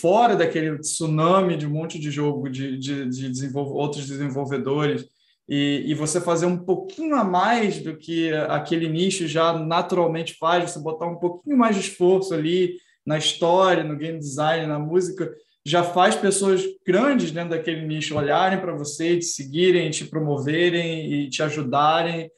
[0.00, 5.06] fora daquele tsunami de um monte de jogo de, de, de outros desenvolvedores
[5.48, 10.70] e, e, você fazer um pouquinho a mais do que aquele nicho já naturalmente faz,
[10.70, 15.28] você botar um pouquinho mais de esforço ali na história, no game design, na música,
[15.64, 21.28] já faz pessoas grandes dentro daquele nicho olharem para você, te seguirem, te promoverem e
[21.28, 22.30] te ajudarem.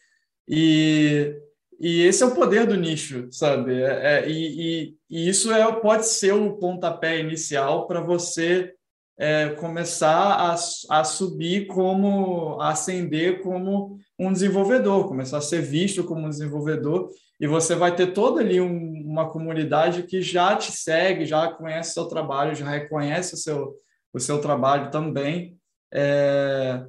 [0.48, 1.34] E
[1.82, 3.82] e esse é o poder do nicho, sabe?
[3.82, 8.72] É, é, e, e, isso é, pode ser o pontapé inicial para você
[9.18, 10.54] é, começar a,
[10.90, 17.10] a subir como, a ascender como um desenvolvedor, começar a ser visto como um desenvolvedor,
[17.40, 21.90] e você vai ter toda ali um, uma comunidade que já te segue, já conhece
[21.90, 23.74] o seu trabalho, já reconhece o seu,
[24.14, 25.58] o seu trabalho também.
[25.92, 26.84] É,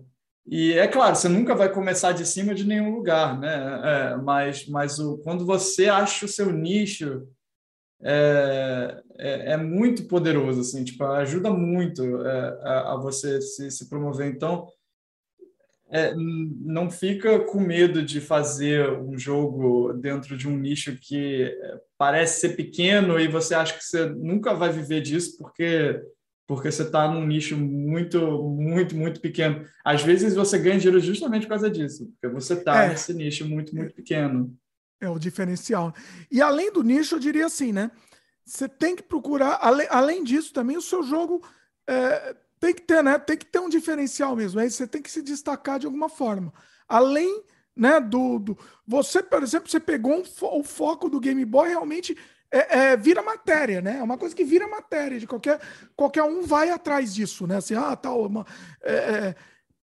[0.45, 3.82] e é claro, você nunca vai começar de cima de nenhum lugar, né?
[3.84, 7.28] É, mas mas o, quando você acha o seu nicho,
[8.02, 13.88] é, é, é muito poderoso, assim, tipo, ajuda muito é, a, a, você se, se
[13.88, 14.28] promover.
[14.28, 14.68] Então,
[15.90, 21.82] é, não fica com medo de fazer um jogo dentro de um nicho que é,
[21.98, 26.02] parece ser pequeno e você acha que você nunca vai viver disso porque
[26.45, 29.65] porque você está num nicho muito, muito, muito pequeno.
[29.84, 32.90] Às vezes você ganha dinheiro justamente por causa disso, porque você está é.
[32.90, 34.56] nesse nicho muito, muito pequeno.
[34.99, 35.94] É o diferencial.
[36.32, 37.91] E além do nicho, eu diria assim, né?
[38.45, 41.41] Você tem que procurar, além, além disso, também o seu jogo
[41.88, 43.18] é, tem que ter, né?
[43.18, 44.60] Tem que ter um diferencial mesmo.
[44.60, 46.53] Aí você tem que se destacar de alguma forma.
[46.88, 47.44] Além,
[47.76, 51.70] né, do, do você, por exemplo, você pegou um fo o foco do Game Boy
[51.70, 52.18] realmente
[52.53, 53.97] é, é, vira matéria, né?
[53.97, 55.59] É uma coisa que vira matéria de qualquer
[55.95, 57.57] qualquer um vai atrás disso, né?
[57.57, 58.45] Assim, ah, tal, uma,
[58.84, 59.35] é, é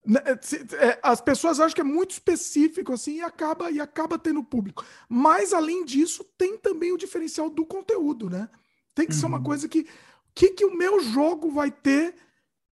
[0.05, 4.43] né, é, as pessoas acham que é muito específico assim e acaba e acaba tendo
[4.43, 4.83] público.
[5.07, 8.49] Mas além disso, tem também o diferencial do conteúdo, né?
[8.93, 9.19] Tem que uhum.
[9.19, 9.43] ser uma uhum.
[9.43, 9.87] coisa que
[10.35, 12.13] que que o meu jogo vai ter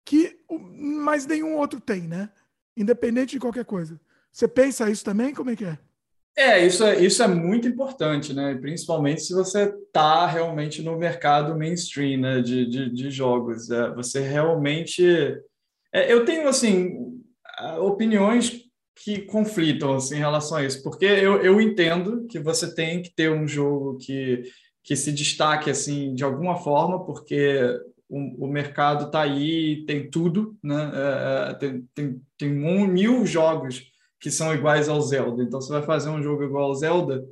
[0.04, 2.30] que mais nenhum outro tem, né?
[2.76, 4.00] Independente de qualquer coisa.
[4.32, 5.32] Você pensa isso também?
[5.32, 5.78] Como é que é?
[6.38, 8.54] É, isso é, isso é muito importante, né?
[8.60, 12.42] Principalmente se você está realmente no mercado mainstream né?
[12.42, 13.70] de, de, de jogos.
[13.70, 15.02] É, você realmente.
[15.92, 17.22] É, eu tenho, assim,
[17.78, 18.66] opiniões
[19.02, 23.14] que conflitam assim, em relação a isso, porque eu, eu entendo que você tem que
[23.14, 24.42] ter um jogo que,
[24.82, 27.60] que se destaque assim de alguma forma, porque
[28.08, 30.92] o, o mercado está aí, tem tudo, né?
[30.94, 33.82] É, é, tem, tem, tem um, mil jogos
[34.20, 35.42] que são iguais ao Zelda.
[35.42, 37.24] Então você vai fazer um jogo igual ao Zelda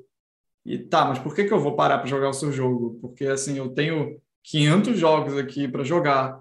[0.64, 2.98] e tá, mas por que, que eu vou parar para jogar o seu jogo?
[3.00, 6.40] Porque assim, eu tenho 500 jogos aqui para jogar.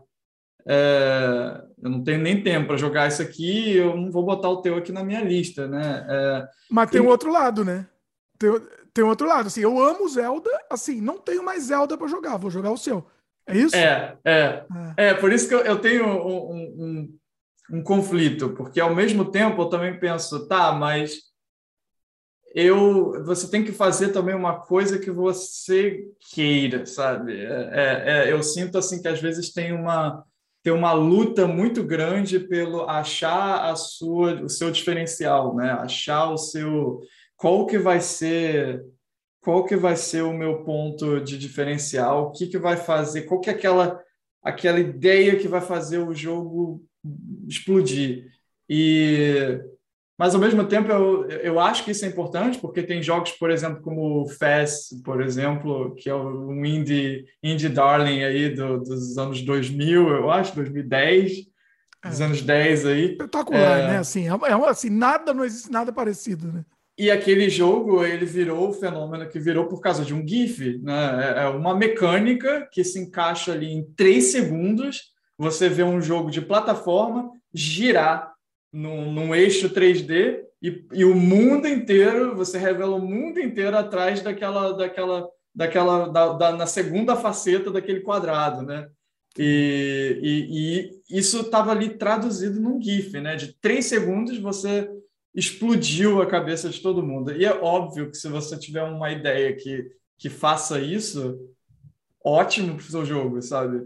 [0.65, 4.61] É, eu não tenho nem tempo para jogar isso aqui, eu não vou botar o
[4.61, 6.06] teu aqui na minha lista, né?
[6.10, 7.03] É, mas tem e...
[7.03, 7.86] um outro lado, né?
[8.40, 8.49] Tem,
[8.94, 12.38] tem um outro lado, assim, eu amo Zelda, assim, não tenho mais Zelda para jogar,
[12.38, 13.06] vou jogar o seu.
[13.45, 13.76] É isso?
[13.76, 14.64] É, é.
[14.95, 17.20] É, é por isso que eu, eu tenho um, um,
[17.72, 21.18] um, conflito, porque ao mesmo tempo eu também penso, tá, mas
[22.56, 27.34] eu, você tem que fazer também uma coisa que você queira, sabe?
[27.35, 30.23] É, é, é, eu sinto assim que às vezes tem uma
[30.61, 35.72] tem uma luta muito grande pelo achar a sua o seu diferencial, né?
[35.72, 37.02] Achar o seu
[37.35, 38.81] qual que vai ser
[39.44, 43.41] qual que vai ser o meu ponto de diferencial, o que, que vai fazer, qual
[43.41, 44.02] que é aquela,
[44.41, 46.81] aquela ideia que vai fazer o jogo
[47.48, 48.32] explodir.
[48.70, 49.60] E
[50.18, 53.50] mas ao mesmo tempo eu, eu acho que isso é importante porque tem jogos, por
[53.50, 59.18] exemplo, como o Fast, por exemplo, que é um indie, indie darling aí do, dos
[59.18, 61.48] anos 2000, eu acho, 2010,
[62.06, 62.24] dos é.
[62.26, 63.12] anos 10 aí.
[63.12, 63.88] Espetacular, é...
[63.88, 63.98] né?
[63.98, 66.64] Assim, é, é, assim, nada, não existe nada parecido, né?
[66.96, 71.38] E aquele jogo ele virou o fenômeno que virou por causa de um GIF, né?
[71.38, 75.12] É, é uma mecânica que se encaixa ali em três segundos.
[75.44, 78.34] Você vê um jogo de plataforma girar
[78.72, 84.22] num, num eixo 3D e, e, o mundo inteiro, você revela o mundo inteiro atrás
[84.22, 88.88] daquela, daquela, daquela, da, da na segunda faceta daquele quadrado, né?
[89.38, 93.36] E, e, e isso estava ali traduzido num GIF, né?
[93.36, 94.90] De três segundos você
[95.36, 97.34] explodiu a cabeça de todo mundo.
[97.34, 99.86] E é óbvio que se você tiver uma ideia que,
[100.18, 101.38] que faça isso,
[102.24, 103.82] ótimo para o seu jogo, sabe?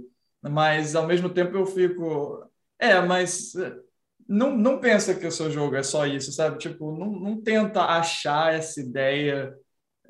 [0.47, 2.43] Mas ao mesmo tempo eu fico.
[2.79, 3.53] É, mas
[4.27, 6.57] não, não pensa que o seu jogo é só isso, sabe?
[6.57, 9.55] Tipo, não, não tenta achar essa ideia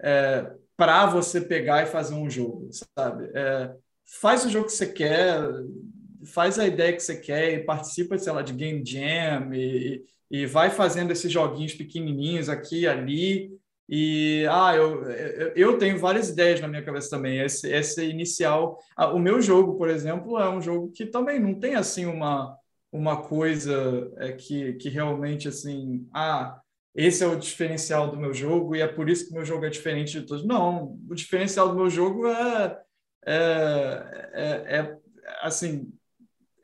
[0.01, 3.29] é, para você pegar e fazer um jogo, sabe?
[3.35, 3.73] É,
[4.19, 5.39] faz o jogo que você quer,
[6.25, 10.45] faz a ideia que você quer e participa, sei lá, de game jam e, e
[10.45, 13.56] vai fazendo esses joguinhos pequenininhos aqui e ali.
[13.89, 15.03] E ah, eu,
[15.55, 17.39] eu tenho várias ideias na minha cabeça também.
[17.39, 18.77] Esse, esse inicial,
[19.13, 22.57] o meu jogo, por exemplo, é um jogo que também não tem assim uma
[22.91, 26.59] uma coisa é, que, que realmente assim, ah,
[26.95, 29.69] esse é o diferencial do meu jogo e é por isso que meu jogo é
[29.69, 30.45] diferente de todos.
[30.45, 32.81] Não, o diferencial do meu jogo é,
[33.25, 34.97] é, é, é
[35.41, 35.91] assim,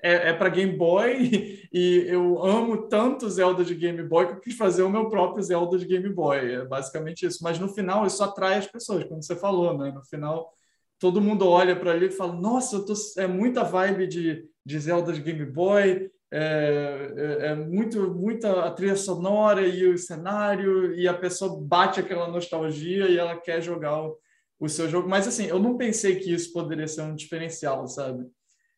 [0.04, 4.40] é, é para Game Boy e eu amo tanto Zelda de Game Boy que eu
[4.42, 6.56] quis fazer o meu próprio Zelda de Game Boy.
[6.56, 7.42] É basicamente isso.
[7.42, 9.92] Mas no final isso atrai as pessoas, como você falou, né?
[9.92, 10.52] No final
[11.00, 12.94] todo mundo olha para ali e fala: Nossa, tô...
[13.18, 16.12] é muita vibe de, de Zelda de Game Boy.
[16.36, 22.00] É, é, é, muito muita a trilha sonora e o cenário e a pessoa bate
[22.00, 24.18] aquela nostalgia e ela quer jogar o,
[24.60, 28.26] o seu jogo mas assim eu não pensei que isso poderia ser um diferencial sabe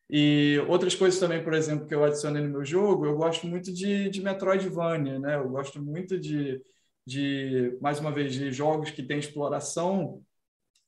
[0.08, 3.72] e outras coisas também, por exemplo, que eu adicionei no meu jogo, eu gosto muito
[3.72, 5.36] de, de Metroidvania, né?
[5.36, 6.62] Eu gosto muito de,
[7.06, 10.22] de, mais uma vez, de jogos que têm exploração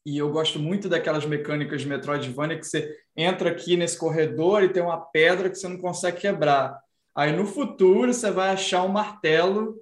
[0.06, 4.72] e eu gosto muito daquelas mecânicas de Metroidvania que você entra aqui nesse corredor e
[4.72, 6.80] tem uma pedra que você não consegue quebrar.
[7.14, 9.76] Aí no futuro você vai achar um martelo,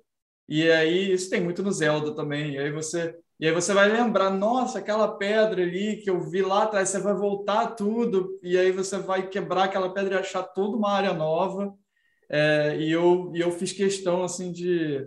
[0.48, 2.54] e aí isso tem muito no Zelda também.
[2.54, 6.40] E aí você, e aí você vai lembrar, nossa, aquela pedra ali que eu vi
[6.42, 10.42] lá atrás, você vai voltar tudo, e aí você vai quebrar aquela pedra e achar
[10.42, 11.74] toda uma área nova.
[12.30, 15.06] É, e, eu, e eu fiz questão assim de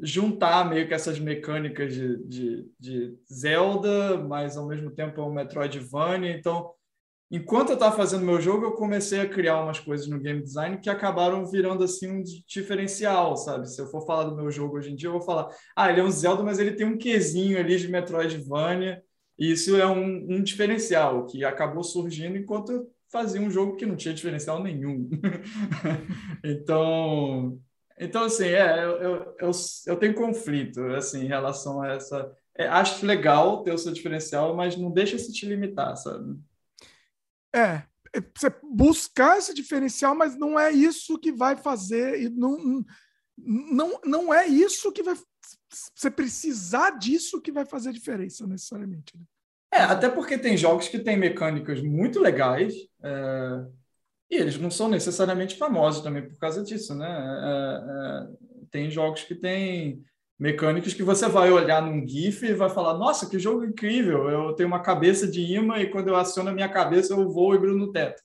[0.00, 5.32] juntar meio que essas mecânicas de, de, de Zelda, mas ao mesmo tempo é um
[5.32, 6.36] Metroidvania.
[6.36, 6.72] Então,
[7.32, 10.78] enquanto eu estava fazendo meu jogo, eu comecei a criar umas coisas no game design
[10.78, 13.66] que acabaram virando assim um diferencial, sabe?
[13.70, 16.00] Se eu for falar do meu jogo hoje em dia, eu vou falar, ah, ele
[16.00, 19.02] é um Zelda, mas ele tem um quesinho ali de Metroidvania.
[19.38, 23.86] E isso é um, um diferencial que acabou surgindo enquanto eu fazia um jogo que
[23.86, 25.08] não tinha diferencial nenhum.
[26.44, 27.58] então,
[27.98, 29.50] então, assim, é, eu, eu, eu,
[29.86, 32.30] eu, tenho conflito assim, em relação a essa.
[32.54, 36.38] É, acho legal ter o seu diferencial, mas não deixa se te limitar, sabe?
[37.54, 37.82] É,
[38.14, 42.84] é, você buscar esse diferencial, mas não é isso que vai fazer, não,
[43.36, 45.16] não, não é isso que vai.
[45.94, 49.16] Você precisar disso que vai fazer diferença, necessariamente.
[49.16, 49.24] Né?
[49.72, 53.66] É, até porque tem jogos que têm mecânicas muito legais, é,
[54.30, 57.08] e eles não são necessariamente famosos também por causa disso, né?
[57.08, 60.02] É, é, tem jogos que têm
[60.42, 64.28] mecânicas que você vai olhar num GIF e vai falar: Nossa, que jogo incrível!
[64.28, 67.54] Eu tenho uma cabeça de imã e quando eu aciono a minha cabeça eu vou
[67.54, 68.20] e grudo no teto.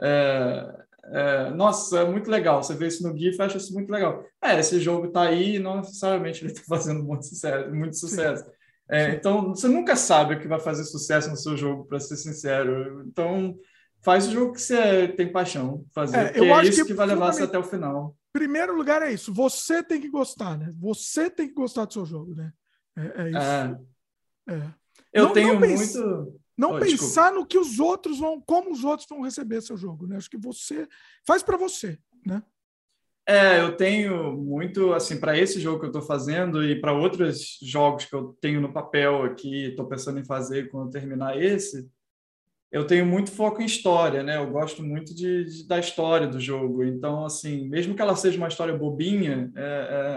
[0.00, 0.74] É,
[1.12, 2.62] é, nossa, é muito legal.
[2.62, 4.24] Você vê isso no GIF e acha isso muito legal.
[4.42, 7.70] É, esse jogo está aí e não necessariamente ele está fazendo muito sucesso.
[7.70, 8.44] Muito sucesso.
[8.88, 12.16] É, então, você nunca sabe o que vai fazer sucesso no seu jogo, para ser
[12.16, 13.04] sincero.
[13.06, 13.54] Então,
[14.02, 17.06] faz o jogo que você tem paixão fazer, é, eu é isso que, que vai
[17.06, 18.16] levar você até o final.
[18.32, 20.72] Primeiro lugar é isso, você tem que gostar, né?
[20.78, 22.52] Você tem que gostar do seu jogo, né?
[22.96, 23.84] É, é isso.
[24.48, 24.54] É.
[24.54, 24.74] é.
[25.12, 26.40] Eu não, tenho não muito...
[26.56, 27.30] Não oh, pensar desculpa.
[27.32, 30.16] no que os outros vão, como os outros vão receber seu jogo, né?
[30.16, 30.86] Acho que você
[31.26, 32.42] faz para você, né?
[33.26, 37.58] É, eu tenho muito, assim, para esse jogo que eu estou fazendo e para outros
[37.62, 41.88] jogos que eu tenho no papel aqui, estou pensando em fazer quando terminar esse,
[42.70, 44.36] eu tenho muito foco em história, né?
[44.36, 46.84] Eu gosto muito de, de da história do jogo.
[46.84, 49.62] Então, assim, mesmo que ela seja uma história bobinha, é,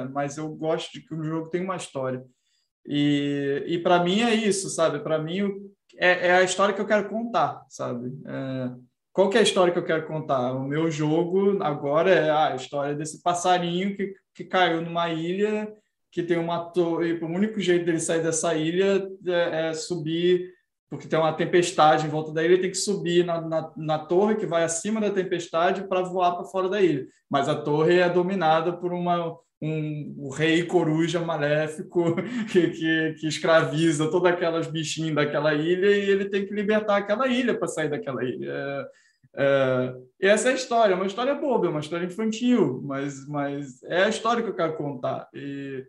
[0.03, 2.23] é, mas eu gosto de que o jogo tenha uma história.
[2.85, 4.99] E, e para mim é isso, sabe?
[4.99, 5.41] Para mim
[5.97, 8.11] é, é, a história que eu quero contar, sabe?
[8.25, 8.71] É,
[9.11, 10.53] qual que é a história que eu quero contar?
[10.53, 15.71] O meu jogo agora é a história desse passarinho que, que caiu numa ilha,
[16.11, 17.13] que tem uma torre.
[17.13, 20.51] O único jeito dele sair dessa ilha é, é subir,
[20.89, 23.99] porque tem uma tempestade em volta da ilha, ele tem que subir na, na, na
[23.99, 27.07] torre que vai acima da tempestade para voar para fora da ilha.
[27.29, 32.15] Mas a torre é dominada por uma, um, um rei coruja maléfico
[32.51, 37.27] que, que, que, escraviza todas aquelas bichinhas daquela ilha e ele tem que libertar aquela
[37.27, 38.51] ilha para sair daquela ilha.
[38.51, 38.85] É,
[39.35, 43.81] é, essa é a história, é uma história boba, é uma história infantil, mas, mas
[43.83, 45.27] é a história que eu quero contar.
[45.33, 45.85] E,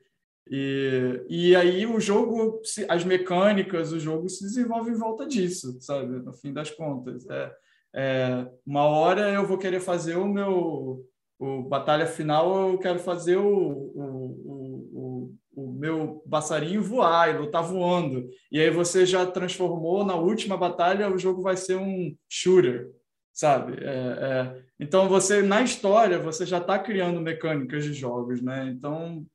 [0.51, 6.23] e, e aí o jogo, as mecânicas, o jogo se desenvolve em volta disso, sabe?
[6.23, 7.29] No fim das contas.
[7.29, 7.53] É,
[7.95, 11.05] é, uma hora eu vou querer fazer o meu
[11.37, 17.63] o batalha final eu quero fazer o, o, o, o, meu passarinho voar e lutar
[17.63, 18.29] voando.
[18.51, 22.91] E aí você já transformou na última batalha, o jogo vai ser um shooter
[23.35, 23.77] sabe?
[23.85, 28.69] É, é, então você na história você já está criando mecânicas de jogos, né?
[28.69, 29.27] Então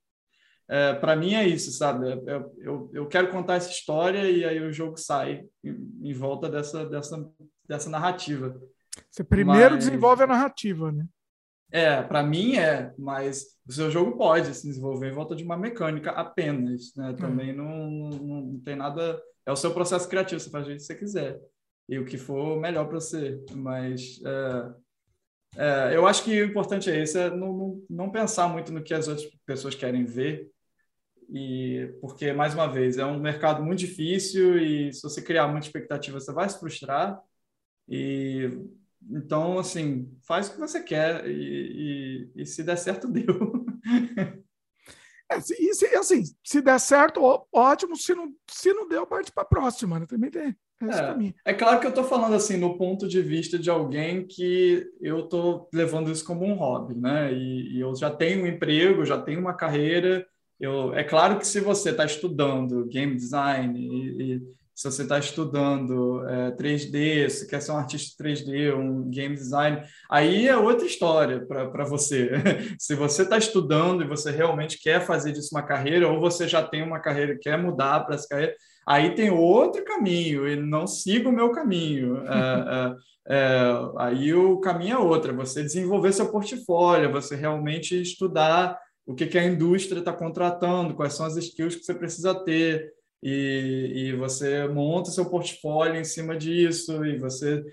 [0.69, 2.05] é, para mim é isso, sabe?
[2.05, 5.99] Eu, é, é, eu, eu, quero contar essa história e aí o jogo sai em,
[6.03, 7.27] em volta dessa, dessa,
[7.67, 8.55] dessa narrativa.
[9.09, 9.85] Você primeiro mas...
[9.85, 11.05] desenvolve a narrativa, né?
[11.71, 15.57] É, para mim é, mas o seu jogo pode se desenvolver em volta de uma
[15.57, 17.13] mecânica apenas, né?
[17.13, 19.19] Também não, não, não tem nada.
[19.45, 21.39] É o seu processo criativo, você faz o que você quiser
[21.87, 23.43] e o que for melhor para você.
[23.55, 24.73] Mas é,
[25.57, 28.83] é, eu acho que o importante é isso, é não, não, não, pensar muito no
[28.83, 30.47] que as outras pessoas querem ver,
[31.31, 35.67] e porque, mais uma vez, é um mercado muito difícil e se você criar muita
[35.67, 37.19] expectativa, você vai se frustrar.
[37.87, 38.49] E
[39.09, 43.65] então, assim, faz o que você quer e, e, e se der certo, deu.
[45.31, 47.21] É, e se, assim, se der certo,
[47.53, 47.95] ótimo.
[47.95, 49.99] Se não, se não deu, parte para a próxima.
[49.99, 50.05] Né?
[50.07, 50.55] Também tem.
[50.81, 54.89] É, é, claro que eu estou falando assim no ponto de vista de alguém que
[55.01, 57.33] eu estou levando isso como um hobby, né?
[57.33, 60.25] E, e, eu já tenho um emprego, já tenho uma carreira.
[60.59, 64.41] Eu, é claro que se você está estudando game design e, e
[64.79, 69.83] se você está estudando é, 3D, se quer ser um artista 3D, um game design,
[70.09, 72.31] aí é outra história para você.
[72.79, 76.63] se você está estudando e você realmente quer fazer disso uma carreira, ou você já
[76.63, 78.55] tem uma carreira e quer mudar para essa carreira,
[78.87, 82.23] aí tem outro caminho, e não siga o meu caminho.
[82.25, 82.95] É,
[83.27, 88.79] é, é, aí o caminho é outro, é você desenvolver seu portfólio, você realmente estudar
[89.09, 92.93] o que, que a indústria está contratando, quais são as skills que você precisa ter,
[93.23, 97.63] e, e você monta seu portfólio em cima disso, e você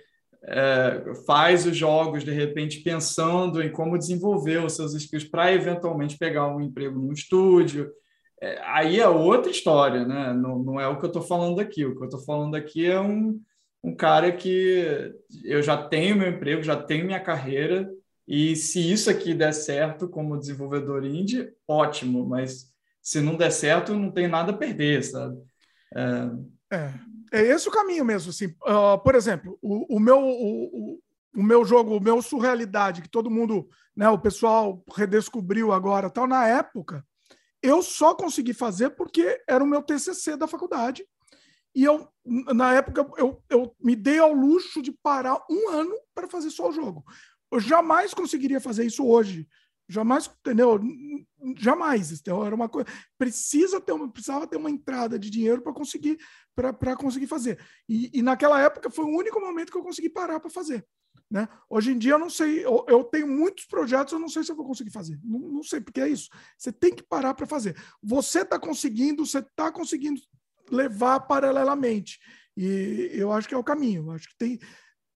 [0.45, 6.17] é, faz os jogos de repente pensando em como desenvolver os seus skills para eventualmente
[6.17, 7.93] pegar um emprego num estúdio.
[8.41, 10.33] É, aí é outra história, né?
[10.33, 11.85] Não, não é o que eu estou falando aqui.
[11.85, 13.39] O que eu estou falando aqui é um,
[13.85, 15.13] um cara que
[15.45, 17.91] eu já tenho meu emprego, já tenho minha carreira,
[18.27, 23.95] e se isso aqui der certo como desenvolvedor indie, ótimo, mas se não der certo,
[23.95, 25.41] não tem nada a perder, sabe?
[25.95, 26.93] É, é,
[27.33, 28.31] é esse o caminho mesmo.
[28.31, 28.47] Assim.
[28.47, 31.01] Uh, por exemplo, o, o meu, o,
[31.37, 36.27] o, meu jogo, o meu Surrealidade, que todo mundo, né, o pessoal redescobriu agora, tal,
[36.27, 37.07] na época,
[37.63, 41.07] eu só consegui fazer porque era o meu TCC da faculdade.
[41.77, 46.27] E eu, na época, eu, eu me dei ao luxo de parar um ano para
[46.27, 47.05] fazer só o jogo.
[47.51, 49.49] Eu jamais conseguiria fazer isso hoje.
[49.89, 50.81] Jamais, entendeu?
[51.57, 52.11] Jamais.
[52.11, 52.45] Entendeu?
[52.45, 52.89] Era uma coisa.
[53.17, 56.19] Precisa ter uma, precisava ter uma entrada de dinheiro para conseguir
[56.55, 57.59] para conseguir fazer.
[57.87, 60.87] E, e, naquela época foi o único momento que eu consegui parar para fazer.
[61.31, 61.47] Né?
[61.69, 64.51] Hoje em dia eu não sei, eu, eu, tenho muitos projetos, eu não sei se
[64.51, 65.19] eu vou conseguir fazer.
[65.23, 66.31] Não, não sei, porque é isso.
[66.57, 67.77] Você tem que parar para fazer.
[68.03, 70.21] Você está conseguindo, você está conseguindo
[70.71, 72.19] levar paralelamente.
[72.57, 74.05] E eu acho que é o caminho.
[74.05, 74.59] Eu acho que tem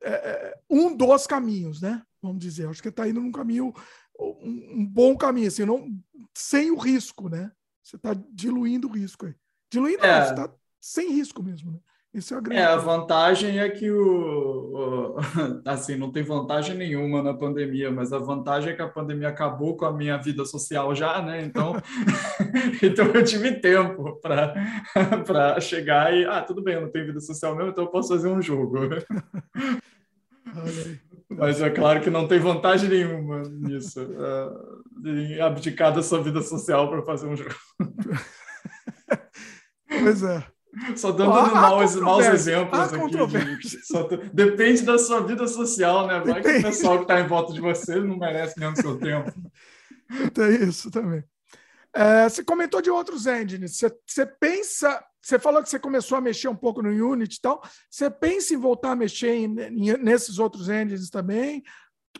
[0.02, 2.02] é, é um dos caminhos, né?
[2.22, 2.68] Vamos dizer.
[2.68, 3.72] Acho que está indo num caminho
[4.20, 5.88] um, bom caminho, assim, não,
[6.34, 7.50] sem o risco, né?
[7.82, 9.34] Você está diluindo o risco aí.
[9.72, 10.18] Diluindo, é.
[10.18, 11.78] não, você está sem risco mesmo, né?
[12.12, 12.60] Isso é a grande.
[12.60, 15.16] É, a vantagem é que o, o,
[15.64, 19.76] assim, não tem vantagem nenhuma na pandemia, mas a vantagem é que a pandemia acabou
[19.76, 21.44] com a minha vida social já, né?
[21.44, 21.72] Então,
[22.82, 27.54] então eu tive tempo para chegar e, ah, tudo bem, eu não tenho vida social
[27.54, 28.78] mesmo, então eu posso fazer um jogo.
[31.28, 36.42] Mas é claro que não tem vantagem nenhuma nisso, uh, de abdicar da sua vida
[36.42, 37.54] social para fazer um jogo.
[40.02, 40.46] Pois é.
[40.96, 43.68] Só dando oh, maus, maus exemplos aqui.
[43.82, 46.20] Só, depende da sua vida social, né?
[46.20, 49.32] Vai que o pessoal que está em volta de você não merece mesmo seu tempo.
[50.32, 51.24] Tem isso também.
[51.94, 53.76] É, você comentou de outros engines.
[53.76, 57.40] Você, você pensa você falou que você começou a mexer um pouco no Unity e
[57.40, 57.62] tal.
[57.90, 61.62] Você pensa em voltar a mexer em, em, nesses outros engines também,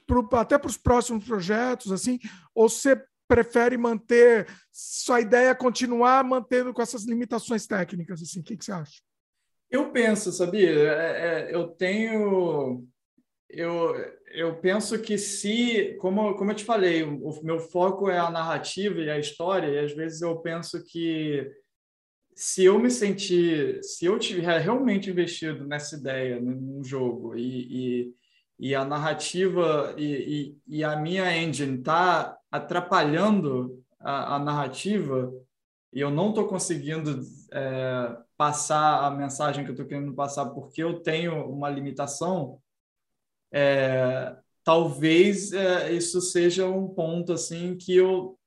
[0.07, 2.19] pro, até para os próximos projetos, assim?
[2.55, 8.21] Ou você prefere manter sua ideia continuar mantendo com essas limitações técnicas?
[8.23, 9.01] Assim, o que, que você acha?
[9.71, 10.71] Eu penso, sabia?
[10.71, 12.87] É, é, eu tenho,
[13.53, 13.95] eu,
[14.33, 19.01] eu penso que se, como, como eu te falei, o, meu foco é a narrativa
[19.01, 21.51] e a história, e às vezes eu penso que
[22.35, 28.15] se eu me sentir, se eu tiver realmente investido nessa ideia, num jogo, e, e,
[28.59, 35.33] e a narrativa e, e, e, a minha engine está atrapalhando a, a, narrativa,
[35.93, 37.21] e eu não estou conseguindo
[37.53, 42.59] é, passar a mensagem que eu estou querendo passar porque eu tenho uma limitação,
[43.53, 48.39] é, talvez é, isso seja um ponto assim que eu,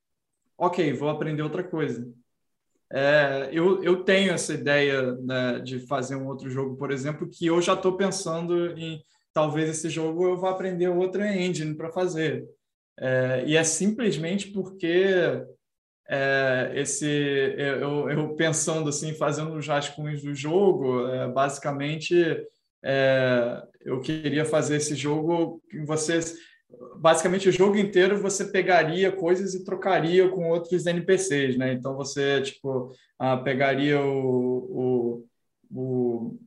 [0.56, 2.06] ok, vou aprender outra coisa
[2.92, 7.46] é, eu, eu tenho essa ideia né, de fazer um outro jogo, por exemplo, que
[7.46, 9.02] eu já estou pensando em
[9.32, 12.46] talvez esse jogo eu vá aprender outra engine para fazer.
[12.96, 15.44] É, e é simplesmente porque
[16.08, 22.14] é, esse eu, eu, pensando assim, fazendo os rascunhos do jogo, é, basicamente
[22.84, 26.36] é, eu queria fazer esse jogo que vocês
[26.96, 31.72] basicamente o jogo inteiro você pegaria coisas e trocaria com outros NPCs, né?
[31.72, 35.26] Então você tipo ah, pegaria o, o,
[35.72, 36.38] o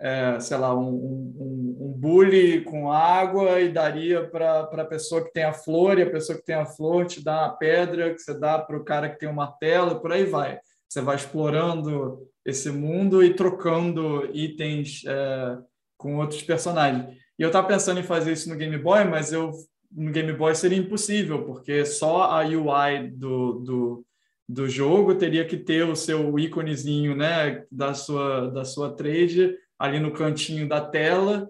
[0.00, 5.32] é, sei lá um, um, um bully com água e daria para a pessoa que
[5.32, 8.20] tem a flor e a pessoa que tem a flor te dá a pedra que
[8.20, 10.58] você dá para o cara que tem o martelo e por aí vai.
[10.88, 15.58] Você vai explorando esse mundo e trocando itens é,
[16.02, 17.16] com outros personagens.
[17.38, 19.52] E eu estava pensando em fazer isso no Game Boy, mas eu
[19.90, 24.06] no Game Boy seria impossível, porque só a UI do, do,
[24.48, 30.00] do jogo teria que ter o seu íconezinho né, da, sua, da sua trade ali
[30.00, 31.48] no cantinho da tela,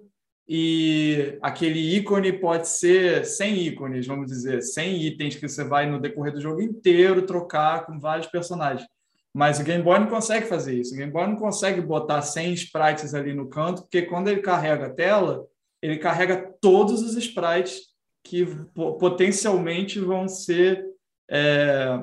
[0.49, 6.01] e aquele ícone pode ser sem ícones, vamos dizer, sem itens que você vai no
[6.01, 8.87] decorrer do jogo inteiro trocar com vários personagens.
[9.35, 10.95] Mas o Game Boy não consegue fazer isso.
[10.95, 14.87] O Game Boy não consegue botar 100 sprites ali no canto, porque quando ele carrega
[14.87, 15.47] a tela,
[15.81, 17.93] ele carrega todos os sprites
[18.25, 20.85] que potencialmente vão ser
[21.31, 21.99] é,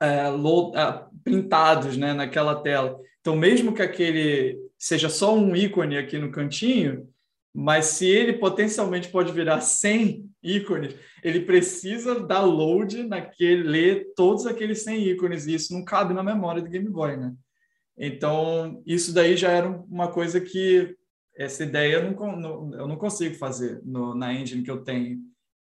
[0.00, 2.98] é, load, é, printados né, naquela tela.
[3.20, 7.08] Então, mesmo que aquele seja só um ícone aqui no cantinho,
[7.54, 14.46] mas se ele potencialmente pode virar 100 ícones, ele precisa dar load naquele, ler todos
[14.46, 17.34] aqueles 100 ícones, e isso não cabe na memória do Game Boy, né?
[17.98, 20.96] Então, isso daí já era uma coisa que
[21.36, 25.18] essa ideia eu não, eu não consigo fazer no, na engine que eu tenho.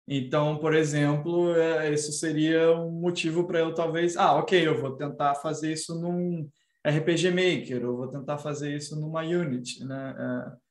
[0.06, 4.96] Então, por exemplo, é, isso seria um motivo para eu talvez, ah, ok, eu vou
[4.96, 6.48] tentar fazer isso num
[6.86, 10.14] RPG Maker, eu vou tentar fazer isso numa Unity, né?
[10.18, 10.61] É,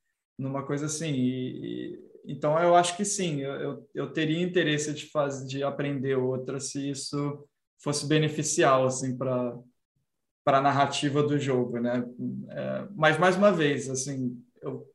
[0.42, 1.12] numa coisa assim.
[1.14, 6.16] E, e, então, eu acho que sim, eu, eu teria interesse de fazer, de aprender
[6.16, 7.48] outra se isso
[7.80, 9.58] fosse beneficial assim para
[10.44, 12.04] para a narrativa do jogo, né?
[12.50, 14.88] É, mas mais uma vez, assim, eu,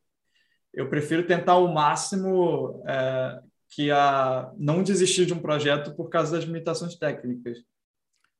[0.75, 3.41] eu prefiro tentar o máximo é,
[3.71, 7.59] que a não desistir de um projeto por causa das limitações técnicas.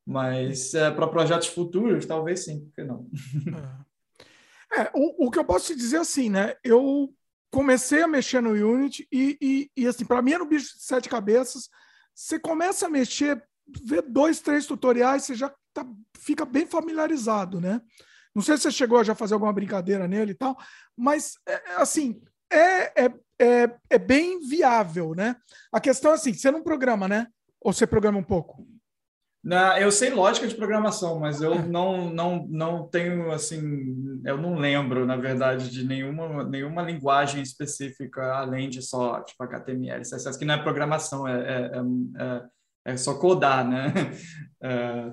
[0.05, 3.07] Mas é, para projetos futuros, talvez sim, por que não?
[4.73, 6.55] É, é, o, o que eu posso te dizer assim, né?
[6.63, 7.13] Eu
[7.51, 10.83] comecei a mexer no Unity e, e, e assim, para mim era um bicho de
[10.83, 11.69] sete cabeças.
[12.13, 13.41] Você começa a mexer,
[13.83, 15.85] vê dois, três tutoriais, você já tá,
[16.17, 17.81] fica bem familiarizado, né?
[18.35, 20.57] Não sei se você chegou a já fazer alguma brincadeira nele e tal,
[20.95, 22.21] mas é, assim,
[22.51, 25.35] é, é, é, é bem viável, né?
[25.71, 27.27] A questão é assim, você não programa, né?
[27.61, 28.67] Ou você programa um pouco?
[29.47, 34.55] Na, eu sei lógica de programação, mas eu não, não, não tenho, assim, eu não
[34.55, 40.43] lembro, na verdade, de nenhuma, nenhuma linguagem específica, além de só, tipo, HTML, CSS, que
[40.43, 41.71] não é programação, é, é,
[42.21, 43.93] é, é só codar, né?
[44.59, 45.11] É,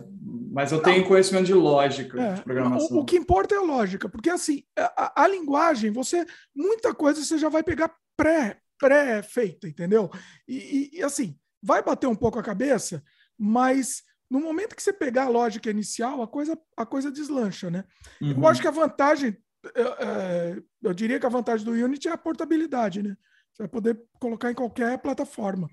[0.50, 2.96] mas eu tenho conhecimento de lógica é, de programação.
[2.96, 6.24] O, o, que importa é a lógica, porque, assim, a, a linguagem, você,
[6.56, 10.10] muita coisa você já vai pegar pré, pré-feita, entendeu?
[10.48, 10.56] E,
[10.94, 13.02] e, e, assim, vai bater um pouco a cabeça,
[13.38, 17.84] mas no momento que você pegar a lógica inicial, a coisa, a coisa deslancha, né?
[18.20, 18.32] Uhum.
[18.32, 19.36] Eu acho que a vantagem,
[19.74, 23.16] é, eu diria que a vantagem do Unity é a portabilidade, né?
[23.52, 25.68] Você vai poder colocar em qualquer plataforma.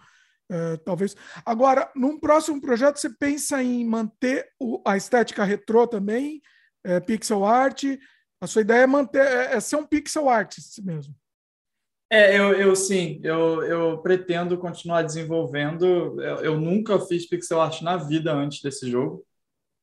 [0.49, 1.15] É, talvez.
[1.45, 6.41] Agora, num próximo projeto, você pensa em manter o, a estética retrô também,
[6.83, 7.85] é, pixel art.
[8.41, 11.15] A sua ideia é manter, é, é ser um pixel artist mesmo.
[12.13, 16.21] É, eu, eu sim, eu, eu pretendo continuar desenvolvendo.
[16.21, 19.25] Eu, eu, nunca fiz pixel art na vida antes desse jogo,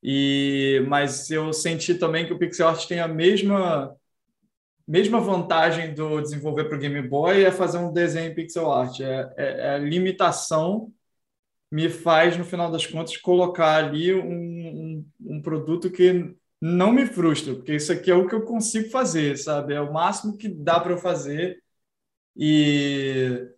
[0.03, 3.97] e mas eu senti também que o pixel art tem a mesma
[4.87, 9.01] mesma vantagem do desenvolver para o Game Boy é fazer um desenho em pixel art.
[9.01, 10.93] É, é, é, a limitação
[11.71, 15.07] me faz, no final das contas, colocar ali um, um,
[15.37, 19.37] um produto que não me frustra, porque isso aqui é o que eu consigo fazer,
[19.39, 19.75] sabe?
[19.75, 21.63] É o máximo que dá para eu fazer
[22.39, 23.49] e,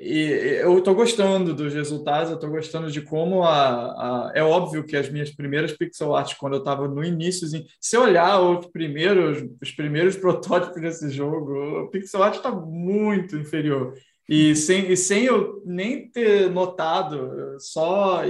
[0.00, 4.84] e eu estou gostando dos resultados, eu estou gostando de como a, a, É óbvio
[4.84, 7.46] que as minhas primeiras pixel art, quando eu estava no início,
[7.78, 13.94] se olhar os primeiros, os primeiros protótipos desse jogo, o pixel art está muito inferior.
[14.28, 18.22] E sem, e sem eu nem ter notado, só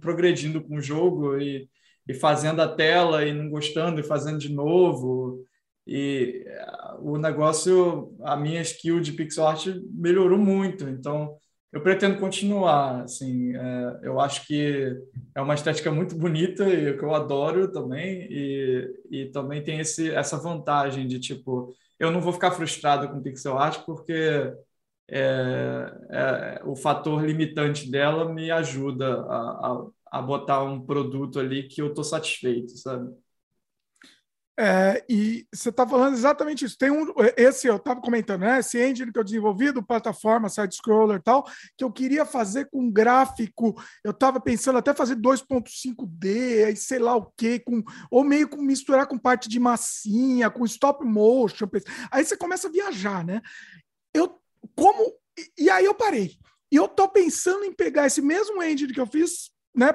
[0.00, 1.68] progredindo com o jogo e,
[2.06, 5.44] e fazendo a tela e não gostando e fazendo de novo
[5.90, 11.36] e eh, o negócio, a minha skill de pixel art melhorou muito, então
[11.72, 14.96] eu pretendo continuar, assim, é, eu acho que
[15.34, 20.10] é uma estética muito bonita e que eu adoro também, e, e também tem esse,
[20.12, 24.52] essa vantagem de, tipo, eu não vou ficar frustrado com pixel art porque
[25.08, 31.64] é, é, o fator limitante dela me ajuda a, a, a botar um produto ali
[31.68, 33.12] que eu estou satisfeito, sabe?
[34.62, 36.76] É, e você está falando exatamente isso.
[36.76, 38.58] Tem um, esse eu estava comentando, né?
[38.58, 42.90] Esse engine que eu desenvolvi do plataforma side-scroller e tal, que eu queria fazer com
[42.90, 43.74] gráfico.
[44.04, 48.60] Eu estava pensando até fazer 2.5D, aí sei lá o quê, com, ou meio com
[48.60, 51.66] misturar com parte de massinha, com stop motion.
[52.10, 53.40] Aí você começa a viajar, né?
[54.12, 54.38] Eu,
[54.76, 55.10] como.
[55.58, 56.36] E aí eu parei.
[56.70, 59.50] E eu tô pensando em pegar esse mesmo engine que eu fiz
[59.80, 59.88] né?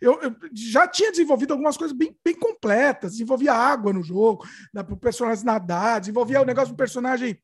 [0.00, 4.82] Eu, eu, já tinha desenvolvido algumas coisas bem, bem completas, desenvolvia água no jogo, né,
[4.82, 7.40] para o personagem nadar, desenvolvia o negócio do personagem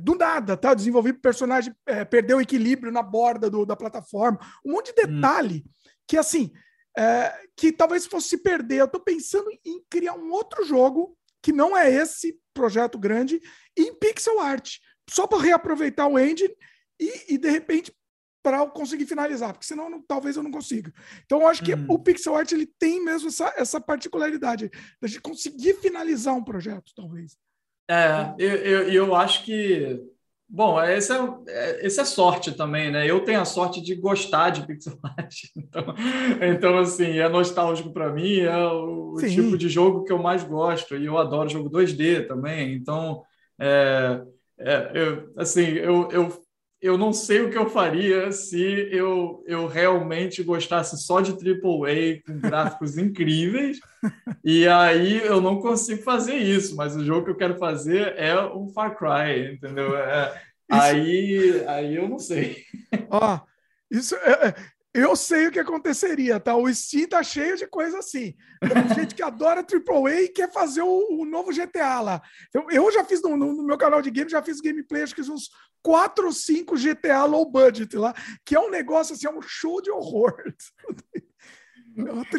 [0.00, 0.72] do nada, tá?
[0.72, 5.02] Desenvolvi o personagem é, perder o equilíbrio na borda do, da plataforma, um monte de
[5.02, 5.16] hum.
[5.16, 5.70] detalhe hum.
[6.06, 6.52] que assim
[6.96, 8.80] é, que talvez fosse se perder.
[8.80, 13.40] Eu estou pensando em criar um outro jogo que não é esse projeto grande
[13.76, 14.76] em pixel art,
[15.10, 16.54] só para reaproveitar o engine
[17.00, 17.92] e, e de repente
[18.42, 20.92] para conseguir finalizar, porque senão não, talvez eu não consiga.
[21.24, 21.86] Então eu acho que uhum.
[21.88, 24.70] o pixel art ele tem mesmo essa, essa particularidade
[25.02, 27.36] de conseguir finalizar um projeto, talvez.
[27.88, 30.00] É, eu, eu, eu acho que
[30.54, 33.08] Bom, essa é, essa é sorte também, né?
[33.08, 35.34] Eu tenho a sorte de gostar de pixel art.
[35.56, 35.94] Então,
[36.42, 40.44] então assim, é nostálgico para mim, é o, o tipo de jogo que eu mais
[40.44, 40.94] gosto.
[40.94, 42.74] E eu adoro jogo 2D também.
[42.74, 43.22] Então,
[43.58, 44.22] é,
[44.58, 46.41] é, eu, assim, eu, eu,
[46.82, 52.20] eu não sei o que eu faria se eu, eu realmente gostasse só de AAA
[52.26, 53.78] com gráficos incríveis.
[54.44, 58.36] E aí eu não consigo fazer isso, mas o jogo que eu quero fazer é
[58.46, 59.96] um Far Cry, entendeu?
[59.96, 62.64] É, aí, aí eu não sei.
[63.08, 63.38] Ó,
[63.88, 64.54] isso é, é
[64.94, 66.54] eu sei o que aconteceria, tá?
[66.54, 68.34] O Steam tá cheio de coisa assim.
[68.60, 72.22] Tem gente que adora AAA e quer fazer o, o novo GTA lá.
[72.48, 75.22] Então, eu já fiz no, no, meu canal de game, já fiz gameplay, acho que
[75.22, 75.48] uns
[75.82, 78.14] 4 ou 5 GTA low budget lá,
[78.44, 80.34] que é um negócio assim, é um show de horror.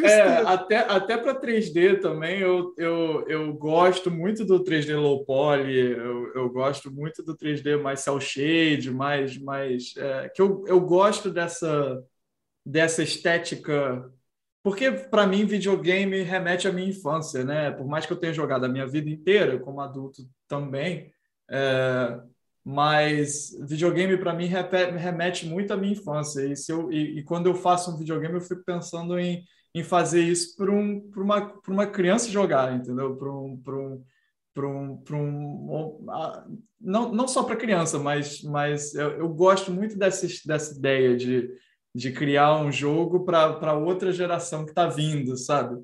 [0.01, 5.23] É, é até, até para 3D também, eu, eu, eu gosto muito do 3D low
[5.25, 10.63] poly, eu, eu gosto muito do 3D mais cel shade, mais, mais é, que eu,
[10.67, 12.03] eu gosto dessa
[12.65, 14.09] dessa estética.
[14.63, 17.71] Porque, para mim, videogame remete à minha infância, né?
[17.71, 21.11] Por mais que eu tenha jogado a minha vida inteira, como adulto também,
[21.51, 22.19] é...
[22.63, 26.45] mas videogame, para mim, remete muito à minha infância.
[26.45, 29.43] E, se eu, e, e, quando eu faço um videogame, eu fico pensando em,
[29.75, 33.17] em fazer isso para um, uma, uma criança jogar, entendeu?
[33.17, 34.03] Para um, um,
[34.55, 35.03] um,
[35.69, 41.17] um, não, não só para criança, mas, mas eu, eu gosto muito dessa, dessa ideia
[41.17, 41.49] de
[41.93, 45.83] de criar um jogo para outra geração que está vindo, sabe?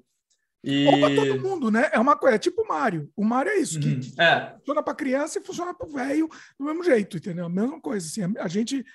[0.63, 0.87] E...
[0.87, 1.89] Ou para todo mundo, né?
[1.93, 3.09] É uma coisa, é tipo o Mario.
[3.15, 3.99] O Mario é isso, uhum.
[3.99, 4.53] que, que é.
[4.57, 6.27] funciona para criança e funciona para o velho
[6.59, 7.45] do mesmo jeito, entendeu?
[7.45, 8.85] A mesma coisa, assim, a, gente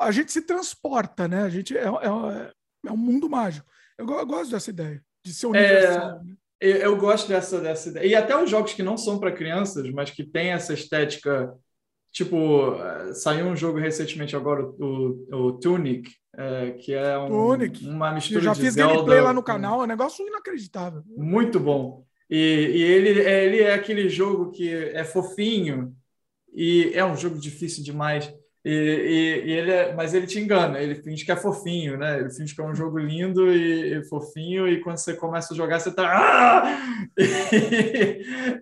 [0.00, 1.42] a gente se transporta, né?
[1.42, 2.52] A gente é, é,
[2.86, 3.66] é um mundo mágico.
[3.96, 6.20] Eu, eu, gosto dessa ideia de ser universal.
[6.20, 6.24] É...
[6.24, 6.36] Né?
[6.60, 8.06] Eu gosto dessa, dessa ideia.
[8.06, 11.54] E até os jogos que não são para crianças, mas que têm essa estética.
[12.10, 16.10] Tipo, eh, saiu um jogo recentemente agora, o, o Tunic,
[16.40, 17.52] é, que é um,
[17.90, 21.02] uma mistura Eu já fiz Zelda gameplay lá no canal, é um negócio inacreditável.
[21.16, 22.04] Muito bom.
[22.30, 25.92] E, e ele, ele é aquele jogo que é fofinho
[26.54, 28.32] e é um jogo difícil demais.
[28.64, 32.20] E, e, e, ele é, mas ele te engana, ele finge que é fofinho, né?
[32.20, 35.56] Ele finge que é um jogo lindo e, e fofinho, e quando você começa a
[35.56, 36.06] jogar, você tá.
[36.06, 36.62] Ah!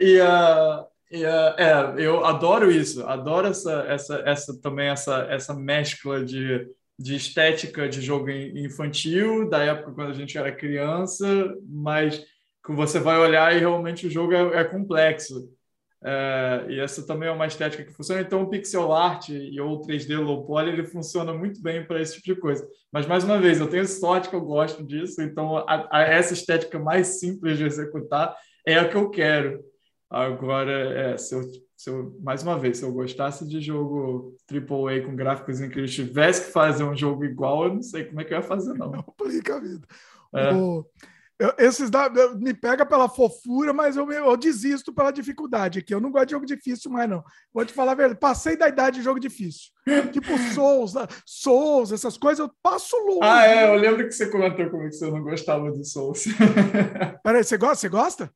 [0.01, 5.55] E, uh, e, uh, é, eu adoro isso, adoro essa, essa, essa também essa, essa
[5.55, 6.67] mescla de
[6.99, 11.27] de estética de jogo infantil, da época quando a gente era criança,
[11.69, 12.25] mas
[12.65, 15.49] que você vai olhar e realmente o jogo é, é complexo.
[16.05, 18.21] É, e essa também é uma estética que funciona.
[18.21, 22.15] Então, o pixel art e ou 3D low poly ele funciona muito bem para esse
[22.15, 22.67] tipo de coisa.
[22.93, 25.21] Mas mais uma vez, eu tenho sorte que eu gosto disso.
[25.23, 28.37] Então, a, a essa estética mais simples de executar
[28.67, 29.65] é a que eu quero.
[30.09, 31.43] Agora, é, se eu
[31.77, 36.47] se eu, mais uma vez, se eu gostasse de jogo AAA com gráficos incríveis, tivesse
[36.47, 38.91] que fazer um jogo igual, eu não sei como é que eu ia fazer, não.
[39.05, 39.87] Complica a vida.
[40.35, 40.55] É.
[40.55, 40.87] O,
[41.39, 45.93] eu, esses da, me pega pela fofura, mas eu, eu desisto pela dificuldade aqui.
[45.93, 47.23] Eu não gosto de jogo difícil mais, não.
[47.53, 48.19] Vou te falar a verdade.
[48.19, 49.71] Passei da idade de jogo difícil.
[50.13, 50.95] tipo Souls,
[51.27, 53.21] Souls, essas coisas, eu passo longe.
[53.23, 53.69] Ah, é.
[53.69, 56.25] Eu lembro que você comentou comigo que você não gostava do Souls.
[57.23, 57.77] Peraí, você gosta?
[57.77, 58.31] Você gosta?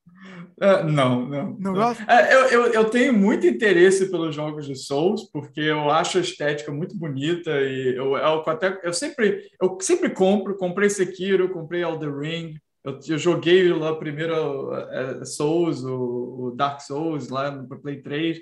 [0.60, 1.56] Uh, não, não.
[1.58, 2.02] Não gosta?
[2.04, 6.20] Uh, eu, eu, eu, tenho muito interesse pelos jogos de Souls, porque eu acho a
[6.20, 10.58] estética muito bonita e eu, eu, até, eu, sempre, eu sempre compro.
[10.58, 12.54] Comprei Sekiro, comprei Elden Ring.
[12.84, 18.38] Eu, eu joguei lá primeiro uh, Souls, o, o, Dark Souls, lá no Play 3.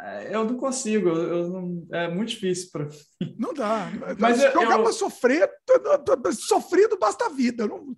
[0.00, 3.36] É, eu não consigo, eu não, é muito difícil para mim.
[3.38, 3.88] Não dá.
[4.18, 5.50] Mas jogar para sofrer,
[6.34, 7.64] sofrido basta a vida.
[7.64, 7.96] Eu não,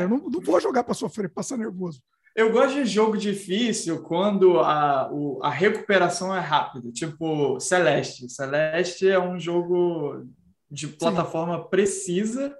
[0.00, 2.02] eu não, não vou jogar para sofrer, passar nervoso.
[2.34, 8.28] Eu gosto de jogo difícil quando a, o, a recuperação é rápida, tipo Celeste.
[8.28, 10.26] Celeste é um jogo
[10.70, 11.68] de plataforma Sim.
[11.68, 12.56] precisa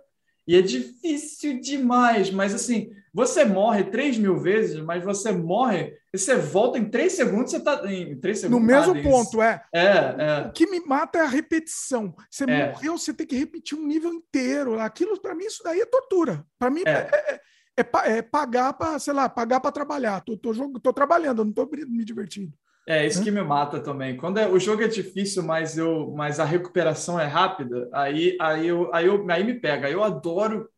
[0.47, 6.19] e é difícil demais, mas assim, você morre 3 mil vezes, mas você morre e
[6.19, 8.61] você volta em 3 segundos, você está em 3 segundos.
[8.61, 9.63] No mesmo ah, ponto, é.
[9.73, 10.47] É, é.
[10.49, 12.15] O que me mata é a repetição.
[12.31, 12.69] Você é.
[12.69, 14.81] morreu, você tem que repetir um nível inteiro.
[14.81, 16.45] Aquilo, para mim, isso daí é tortura.
[16.59, 17.41] Para mim, é, é,
[17.77, 20.21] é é, pagar para, sei lá, pagar para trabalhar.
[20.21, 22.53] Tô, tô, tô trabalhando, não tô me divertindo.
[22.87, 24.17] É isso que me mata também.
[24.17, 28.67] Quando é, o jogo é difícil, mas eu, mas a recuperação é rápida, aí, aí,
[28.67, 29.89] eu, aí, eu, aí me pega.
[29.89, 30.69] Eu adoro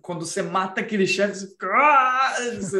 [0.00, 2.34] quando você mata aquele chefe, você ah!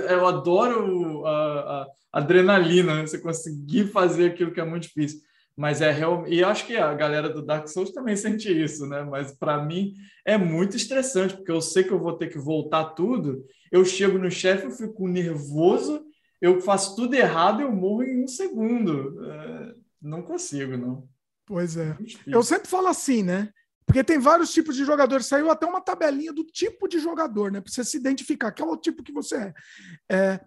[0.09, 3.06] eu adoro a, a adrenalina, né?
[3.06, 5.20] você conseguir fazer aquilo que é muito difícil
[5.60, 9.02] mas é real e acho que a galera do Dark Souls também sente isso, né?
[9.02, 9.92] Mas para mim
[10.31, 13.44] é muito estressante porque eu sei que eu vou ter que voltar tudo.
[13.70, 16.05] Eu chego no chefe, eu fico nervoso,
[16.40, 19.24] eu faço tudo errado, eu morro em um segundo.
[19.24, 21.09] É, não consigo, não.
[21.44, 21.97] Pois é.
[22.27, 23.52] Eu sempre falo assim, né?
[23.85, 25.27] Porque tem vários tipos de jogadores.
[25.27, 27.61] Saiu até uma tabelinha do tipo de jogador, né?
[27.61, 29.55] Para você se identificar, qual é o tipo que você é.
[30.12, 30.40] é.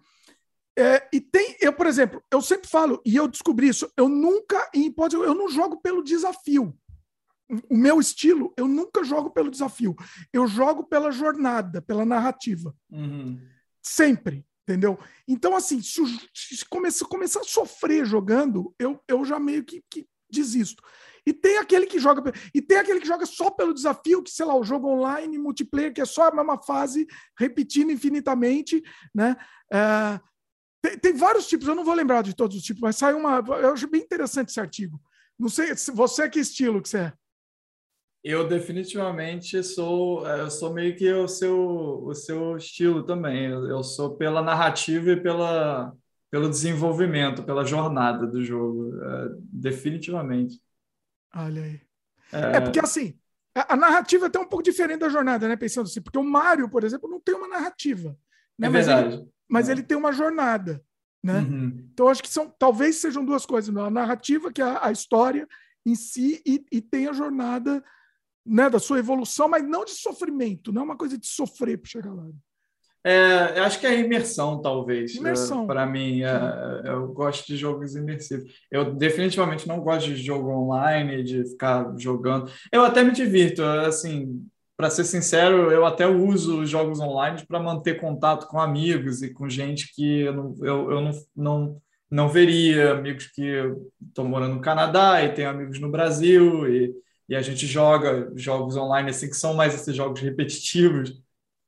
[0.76, 4.72] É, e tem, eu, por exemplo, eu sempre falo, e eu descobri isso, eu nunca,
[4.73, 6.76] em hipótese, eu não jogo pelo desafio.
[7.69, 9.95] O meu estilo, eu nunca jogo pelo desafio.
[10.31, 12.75] Eu jogo pela jornada, pela narrativa.
[12.89, 13.39] Uhum.
[13.81, 14.97] Sempre, entendeu?
[15.27, 16.01] Então, assim, se,
[16.34, 20.81] se começar, começar a sofrer jogando, eu, eu já meio que, que desisto.
[21.25, 24.45] E tem aquele que joga e tem aquele que joga só pelo desafio, que sei
[24.45, 27.07] lá, o jogo online, multiplayer, que é só a mesma fase
[27.39, 28.84] repetindo infinitamente,
[29.15, 29.38] né?
[29.71, 30.19] É,
[30.81, 33.38] tem, tem, vários tipos, eu não vou lembrar de todos os tipos, mas sai uma.
[33.38, 34.99] Eu acho bem interessante esse artigo.
[35.39, 37.13] Não sei, você que estilo que você é?
[38.23, 43.47] Eu definitivamente sou, é, eu sou meio que o seu, o seu estilo também.
[43.47, 45.93] Eu sou pela narrativa e pela,
[46.31, 50.61] pelo desenvolvimento, pela jornada do jogo, é, definitivamente.
[51.35, 51.81] Olha aí.
[52.31, 52.57] É...
[52.57, 53.13] é, porque assim,
[53.53, 55.55] a, a, narrativa é até um pouco diferente da jornada, né?
[55.55, 58.17] Pensando assim, porque o Mario, por exemplo, não tem uma narrativa.
[58.57, 58.67] Né?
[58.67, 59.05] É verdade.
[59.05, 59.71] Mas, ele, mas é.
[59.73, 60.81] ele tem uma jornada.
[61.21, 61.39] Né?
[61.39, 61.89] Uhum.
[61.93, 63.81] Então, acho que são, talvez sejam duas coisas: né?
[63.81, 65.47] a narrativa, que é a, a história
[65.85, 67.83] em si, e, e tem a jornada
[68.45, 71.89] né, da sua evolução, mas não de sofrimento, não é uma coisa de sofrer para
[71.89, 72.25] chegar lá.
[73.05, 75.13] É, acho que é imersão, talvez.
[75.15, 75.67] Imersão.
[75.67, 78.49] Para mim, é, eu gosto de jogos imersivos.
[78.71, 82.49] Eu definitivamente não gosto de jogo online, de ficar jogando.
[82.71, 84.47] Eu até me divirto, assim,
[84.77, 89.33] para ser sincero, eu até uso os jogos online para manter contato com amigos e
[89.33, 93.43] com gente que eu não, eu, eu não, não, não veria, amigos que
[94.07, 96.93] estão morando no Canadá e tenho amigos no Brasil, e,
[97.34, 101.19] e a gente joga jogos online assim, que são mais esses jogos repetitivos.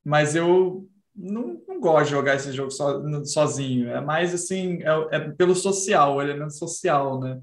[0.04, 3.90] Mas eu não, não gosto de jogar esse jogo so, sozinho.
[3.90, 7.42] É mais assim, é, é, pelo social, o elemento social, né?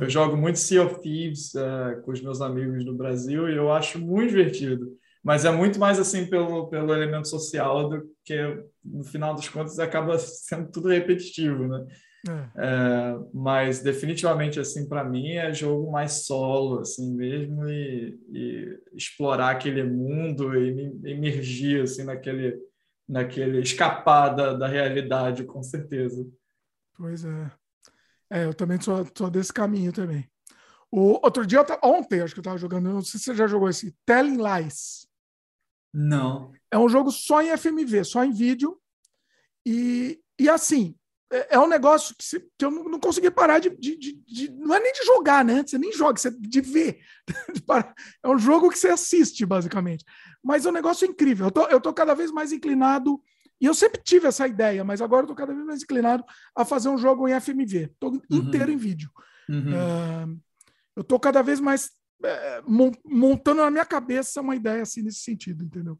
[0.00, 0.04] É.
[0.04, 3.72] Eu jogo muito Sea of Thieves é, com os meus amigos no Brasil e eu
[3.72, 4.92] acho muito divertido.
[5.24, 8.36] Mas é muito mais assim pelo, pelo elemento social do que,
[8.84, 11.86] no final dos contos, acaba sendo tudo repetitivo, né?
[12.28, 12.48] É.
[12.56, 19.50] É, mas definitivamente assim para mim é jogo mais solo assim mesmo e, e explorar
[19.50, 22.60] aquele mundo e me emergir assim naquele
[23.08, 26.26] naquele escapar da, da realidade, com certeza.
[26.94, 27.50] Pois é.
[28.30, 30.26] É, eu também sou, sou desse caminho também.
[30.90, 33.68] O outro dia, ontem, acho que eu estava jogando, não sei se você já jogou
[33.68, 35.06] esse, Telling Lies.
[35.92, 36.52] Não.
[36.70, 38.80] É um jogo só em FMV, só em vídeo.
[39.66, 40.94] E, e assim,
[41.32, 44.52] é, é um negócio que, que eu não, não consegui parar de, de, de, de,
[44.52, 45.64] Não é nem de jogar, né?
[45.66, 47.00] Você nem joga, você de ver.
[48.22, 50.04] é um jogo que você assiste, basicamente.
[50.44, 51.46] Mas é um negócio incrível.
[51.46, 53.20] Eu tô, eu tô cada vez mais inclinado.
[53.60, 56.64] E eu sempre tive essa ideia, mas agora eu tô cada vez mais inclinado a
[56.64, 57.92] fazer um jogo em FMV.
[57.98, 58.20] Tô uhum.
[58.30, 59.10] inteiro em vídeo.
[59.48, 59.72] Uhum.
[59.72, 60.40] Uh,
[60.96, 65.64] eu tô cada vez mais uh, montando na minha cabeça uma ideia assim nesse sentido,
[65.64, 65.98] entendeu?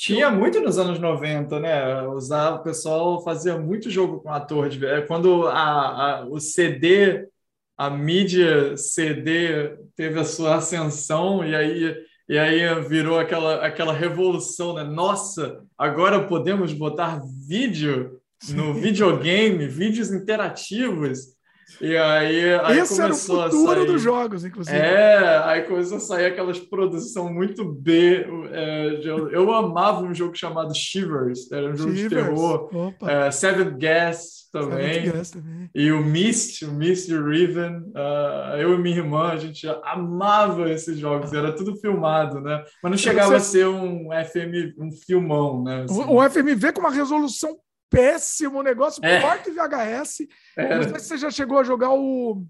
[0.00, 2.02] Tinha muito nos anos 90, né?
[2.04, 4.70] O pessoal fazia muito jogo com ator.
[4.70, 7.28] De, é, quando a, a, o CD,
[7.76, 11.94] a mídia CD teve a sua ascensão, e aí,
[12.26, 14.84] e aí virou aquela, aquela revolução, né?
[14.84, 21.36] Nossa, agora podemos botar vídeo no videogame, vídeos interativos.
[21.80, 24.76] E aí, aí Esse começou era o futuro dos jogos, inclusive.
[24.76, 28.26] É, aí começou a sair aquelas produção muito B.
[28.52, 32.24] É, eu, eu, amava um jogo chamado Shivers, era um jogo Shivers.
[32.24, 32.94] de terror.
[33.02, 35.10] É, Seventh Guest também.
[35.10, 35.70] Também.
[35.74, 37.78] E o Mist, o Mist Riven.
[37.94, 42.62] Uh, eu e minha irmã, a gente amava esses jogos, era tudo filmado, né?
[42.82, 45.84] Mas não chegava a ser um FM, um filmão, né?
[45.84, 46.02] Assim.
[46.02, 47.56] Um FMV com uma resolução
[47.90, 49.20] péssimo negócio, é.
[49.20, 50.28] forte VHS.
[50.56, 50.76] É.
[50.76, 52.46] Não sei se você já chegou a jogar o,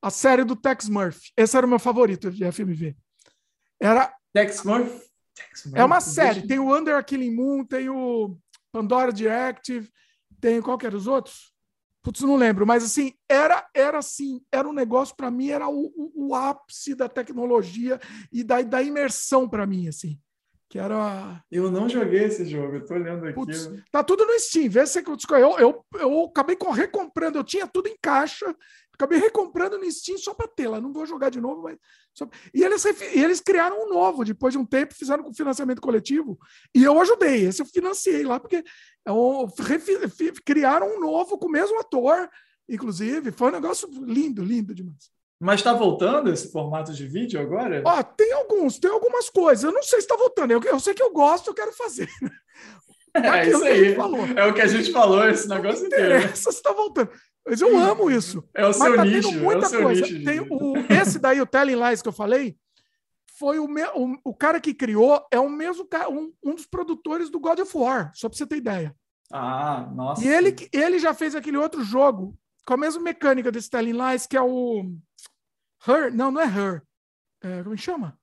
[0.00, 1.32] a série do Tex Murphy.
[1.36, 2.94] Esse era o meu favorito de FMV.
[3.80, 4.14] Era.
[4.32, 5.02] Tex Murphy?
[5.34, 5.80] Tex Murphy.
[5.80, 6.46] É uma série.
[6.46, 8.36] Tem o Under a Killing Moon, tem o
[8.70, 9.90] Pandora Directive,
[10.40, 11.52] tem qual que era os outros?
[12.02, 15.86] Putz, não lembro, mas assim, era, era assim, era um negócio para mim, era o,
[15.96, 17.98] o, o, ápice da tecnologia
[18.30, 20.20] e da, da imersão para mim, assim
[20.74, 21.40] que era.
[21.52, 23.34] Eu não joguei esse jogo, eu tô olhando aqui.
[23.34, 27.64] Putz, tá tudo no Steam, vê se eu, eu, eu acabei com, recomprando, eu tinha
[27.64, 28.44] tudo em caixa,
[28.92, 30.80] acabei recomprando no Steam só para lá.
[30.80, 31.78] Não vou jogar de novo, mas.
[32.12, 32.28] Só...
[32.52, 36.36] E, eles, e eles criaram um novo, depois de um tempo, fizeram com financiamento coletivo,
[36.74, 37.46] e eu ajudei.
[37.46, 38.64] Esse eu financiei lá, porque
[39.06, 42.28] eu, é criaram um novo com o mesmo ator,
[42.68, 43.30] inclusive.
[43.30, 45.13] Foi um negócio lindo, lindo demais.
[45.40, 47.82] Mas está voltando esse formato de vídeo agora?
[47.84, 49.64] Ó, tem alguns, tem algumas coisas.
[49.64, 50.52] Eu não sei se está voltando.
[50.52, 52.08] Eu, eu, sei que eu gosto, eu quero fazer.
[53.16, 53.94] É, isso aí.
[54.36, 56.14] É o que a gente falou esse negócio inteiro.
[56.14, 57.10] Essa está voltando.
[57.46, 58.42] Mas eu amo isso.
[58.52, 59.30] É o Mas seu tá nicho.
[59.30, 60.00] tendo muita é o seu coisa.
[60.00, 60.24] nicho.
[60.24, 62.56] Tem o, esse daí, o Telling Lies que eu falei,
[63.38, 67.38] foi o, o, o cara que criou, é o mesmo um, um dos produtores do
[67.38, 68.96] God of War, só pra você ter ideia.
[69.32, 70.24] Ah, nossa.
[70.24, 72.36] E ele, ele já fez aquele outro jogo
[72.66, 74.84] com a mesma mecânica desse Telling Lies, que é o
[75.86, 76.12] Her.
[76.14, 76.82] Não, não é Her.
[77.42, 78.18] É, como chama?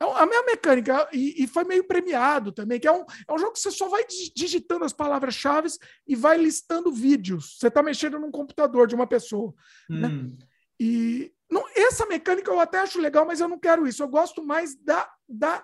[0.00, 3.38] É a mesma mecânica, e, e foi meio premiado também, que é um, é um
[3.38, 5.68] jogo que você só vai dig- digitando as palavras-chave
[6.06, 7.56] e vai listando vídeos.
[7.56, 9.54] Você está mexendo num computador de uma pessoa.
[9.88, 10.36] Hum.
[10.80, 14.02] E não, essa mecânica eu até acho legal, mas eu não quero isso.
[14.02, 15.62] Eu gosto mais da, da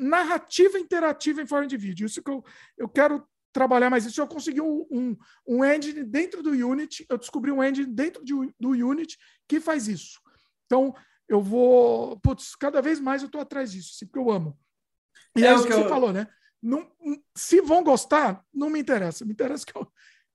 [0.00, 2.06] narrativa interativa em forma de vídeo.
[2.06, 2.42] Isso que eu,
[2.78, 4.20] eu quero trabalhar mais isso.
[4.20, 5.16] Eu consegui um, um,
[5.46, 9.86] um engine dentro do Unity, eu descobri um engine dentro de, do Unity que faz
[9.88, 10.20] isso.
[10.66, 10.94] Então,
[11.28, 12.18] eu vou.
[12.20, 14.58] Putz, cada vez mais eu estou atrás disso, assim, porque eu amo.
[15.36, 16.26] E É é, isso que que você eu- falou, né?
[16.62, 16.90] Não,
[17.36, 19.24] se vão gostar, não me interessa.
[19.24, 19.86] Me interessa que eu,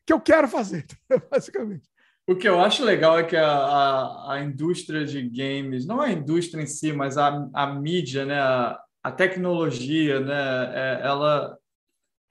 [0.05, 0.85] que eu quero fazer,
[1.31, 1.89] basicamente.
[2.27, 6.11] O que eu acho legal é que a, a, a indústria de games, não a
[6.11, 10.33] indústria em si, mas a, a mídia, né, a, a tecnologia, né,
[10.73, 11.57] é- ela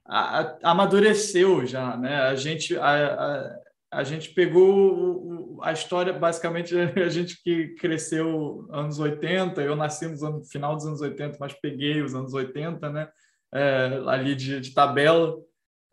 [0.07, 2.15] a- a- amadureceu já, né?
[2.21, 3.57] A gente a,
[3.91, 10.07] a, gente pegou o- a história basicamente a gente que cresceu anos 80, eu nasci
[10.07, 13.09] no final dos anos 80, mas peguei os anos 80, né?
[13.53, 15.37] É, ali de, de tabela.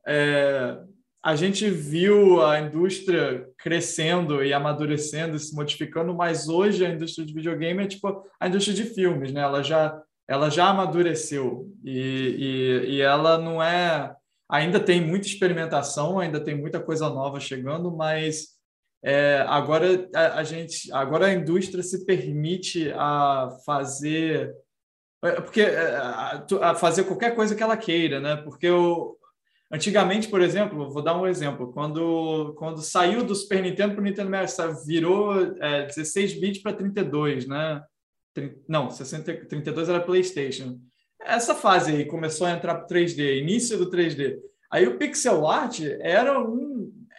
[0.07, 0.78] É,
[1.23, 7.27] a gente viu a indústria crescendo e amadurecendo e se modificando, mas hoje a indústria
[7.27, 9.40] de videogame é tipo a indústria de filmes, né?
[9.40, 14.15] Ela já, ela já amadureceu e, e, e ela não é.
[14.49, 18.57] Ainda tem muita experimentação, ainda tem muita coisa nova chegando, mas
[19.03, 24.55] é, agora a, a gente, agora a indústria se permite a fazer
[25.25, 28.37] é, porque é, a, a fazer qualquer coisa que ela queira, né?
[28.37, 29.19] Porque o,
[29.70, 31.70] Antigamente, por exemplo, vou dar um exemplo.
[31.73, 36.73] Quando, quando saiu do Super Nintendo para o Nintendo 64, virou é, 16 bits para
[36.73, 37.83] 32, né?
[38.66, 40.79] Não, 60, 32 era PlayStation.
[41.20, 44.39] Essa fase aí começou a entrar para 3D, início do 3D.
[44.70, 46.77] Aí o pixel art era, um,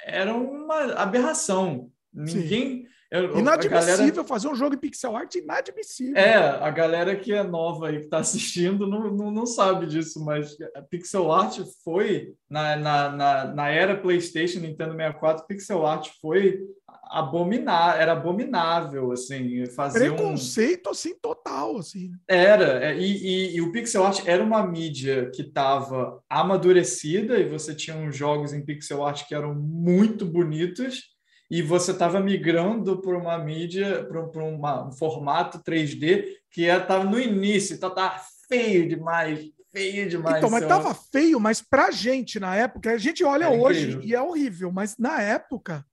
[0.09, 1.89] era uma aberração.
[2.13, 2.85] Ninguém.
[3.11, 6.15] eu- Inadmissível galera- fazer um jogo em pixel art, inadmissível.
[6.15, 10.23] é, a galera que é nova aí, que está assistindo, não, não, não sabe disso,
[10.23, 16.09] mas a pixel art foi, na, na, na, na era PlayStation, Nintendo 64, pixel art
[16.21, 16.59] foi
[17.03, 20.15] abominável, era abominável, assim, fazer um...
[20.15, 22.11] Preconceito, assim, total, assim.
[22.27, 27.49] Era, é, e, e, e o pixel art era uma mídia que estava amadurecida e
[27.49, 31.17] você tinha uns jogos em pixel art que eram muito bonitos
[31.49, 37.75] e você estava migrando para uma mídia, para um formato 3D que estava no início,
[37.75, 39.39] então estava feio demais,
[39.71, 40.37] feio demais.
[40.37, 43.99] Então, mas Então, tava feio, mas pra gente na época, a gente olha Era hoje
[44.03, 45.85] e é horrível, mas na época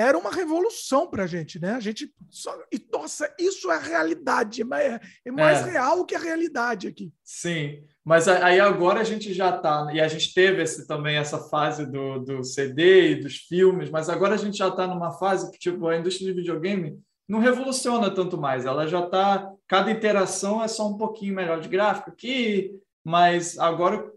[0.00, 1.72] era uma revolução pra gente, né?
[1.74, 2.56] A gente só...
[2.72, 5.70] e nossa, isso é a realidade, mas é, é mais É.
[5.70, 7.12] real que a realidade aqui.
[7.24, 11.16] Sim, mas a- aí agora a gente já está, e a gente teve esse, também
[11.16, 15.12] essa fase do, do CD e dos filmes, mas agora a gente já está numa
[15.12, 16.98] fase que tipo, a indústria de videogame
[17.28, 21.68] não revoluciona tanto mais, ela já está, cada interação é só um pouquinho melhor de
[21.68, 22.72] gráfico aqui,
[23.04, 24.10] mas agora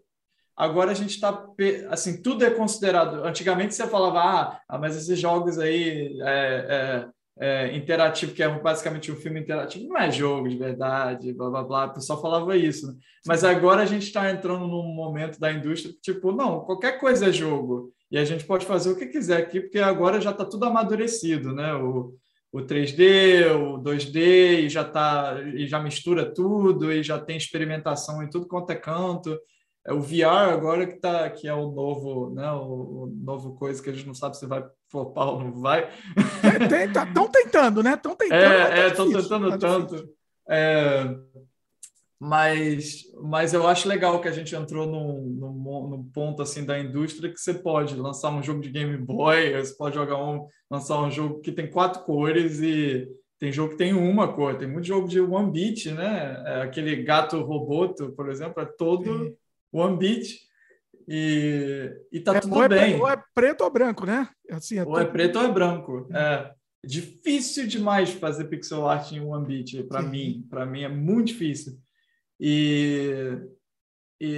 [0.55, 1.45] agora a gente está
[1.89, 7.07] assim tudo é considerado antigamente você falava ah, ah, mas esses jogos aí é,
[7.39, 11.49] é, é, interativo que é basicamente um filme interativo não é jogo de verdade blá
[11.49, 12.93] blá blá o pessoal falava isso né?
[13.25, 17.31] mas agora a gente está entrando num momento da indústria tipo não qualquer coisa é
[17.31, 20.65] jogo e a gente pode fazer o que quiser aqui porque agora já está tudo
[20.65, 22.13] amadurecido né o
[22.53, 28.21] o 3D, o 2D, e já tá, e já mistura tudo, e já tem experimentação
[28.21, 29.35] em tudo quanto é canto.
[29.85, 33.83] É o VR agora que tá, que é o novo, né, o, o novo coisa
[33.83, 35.89] que a gente não sabe se vai flopar ou não vai.
[37.05, 37.95] Estão tentando, né?
[37.95, 38.41] Estão tentando.
[38.41, 40.09] É, mas tá estão difícil, tentando tá tanto.
[40.47, 41.15] É,
[42.19, 46.79] mas, mas eu acho legal que a gente entrou num, num, num ponto assim da
[46.79, 51.01] indústria que você pode lançar um jogo de Game Boy, você pode jogar um, lançar
[51.01, 54.87] um jogo que tem quatro cores e tem jogo que tem uma cor, tem muito
[54.87, 56.41] jogo de one bit, né?
[56.45, 59.35] É, aquele gato roboto, por exemplo, é todo Sim.
[59.73, 60.39] One bit
[61.07, 62.99] e, e tá É, tudo ou, é, bem.
[62.99, 64.29] ou é preto ou branco, né?
[64.49, 66.07] Assim, é Ou é preto ou é branco.
[66.13, 66.53] É
[66.85, 70.45] difícil demais fazer pixel art em one bit para mim.
[70.49, 71.77] Para mim é muito difícil.
[72.39, 73.37] E,
[74.19, 74.31] e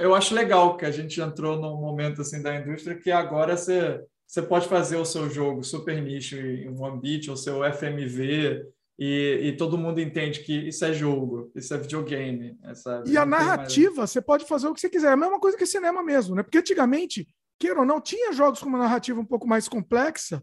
[0.00, 4.04] eu acho legal que a gente entrou num momento assim da indústria que agora você
[4.30, 8.64] você pode fazer o seu jogo super nicho em one bit, o seu FMV
[9.02, 12.58] e, e todo mundo entende que isso é jogo, isso é videogame.
[12.62, 13.10] é, sabe?
[13.10, 15.08] E a tem mais- narrativa, você pode fazer o que você quiser.
[15.08, 16.42] É a mesma coisa que cinema mesmo, né?
[16.42, 17.26] Porque antigamente
[17.58, 20.42] queira ou não, tinha jogos com uma narrativa um pouco mais complexa,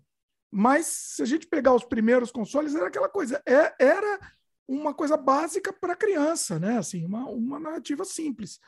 [0.52, 4.20] mas se a gente pegar os primeiros consoles, era aquela coisa, é, era
[4.68, 6.80] uma coisa básica para criança, né?
[6.80, 8.60] Assim, uma, uma narrativa simples.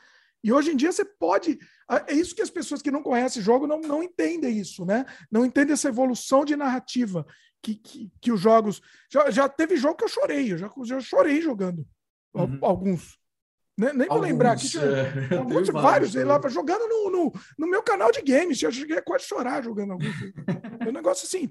[0.42, 1.58] E hoje em dia você pode.
[2.08, 5.04] É isso que as pessoas que não conhecem jogo não, não entendem isso, né?
[5.30, 7.26] Não entendem essa evolução de narrativa
[7.62, 8.80] que, que, que os jogos.
[9.10, 11.86] Já, já teve jogo que eu chorei, eu já, já chorei jogando.
[12.34, 12.58] Uhum.
[12.62, 13.18] Alguns.
[13.76, 14.68] Nem, nem vou lembrar aqui.
[14.78, 18.62] É, alguns, vários, vários lá, jogando no, no, no, meu canal de games.
[18.62, 20.14] Eu cheguei a quase chorar jogando alguns.
[20.80, 21.48] é um negócio assim.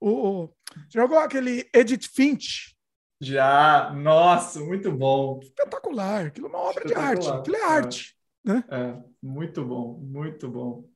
[0.00, 0.54] O, o,
[0.88, 2.76] jogou aquele Edit Finch?
[3.20, 5.40] Já, nossa, muito bom.
[5.42, 8.16] Espetacular, aquilo é uma obra de arte, aquilo é arte.
[8.46, 8.64] É, né?
[8.70, 10.88] é muito bom, muito bom.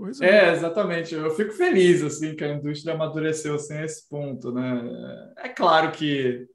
[0.00, 0.48] Pois é.
[0.48, 1.14] é, exatamente.
[1.14, 4.82] Eu fico feliz assim que a indústria amadureceu assim, a esse ponto, né?
[5.36, 6.48] É claro que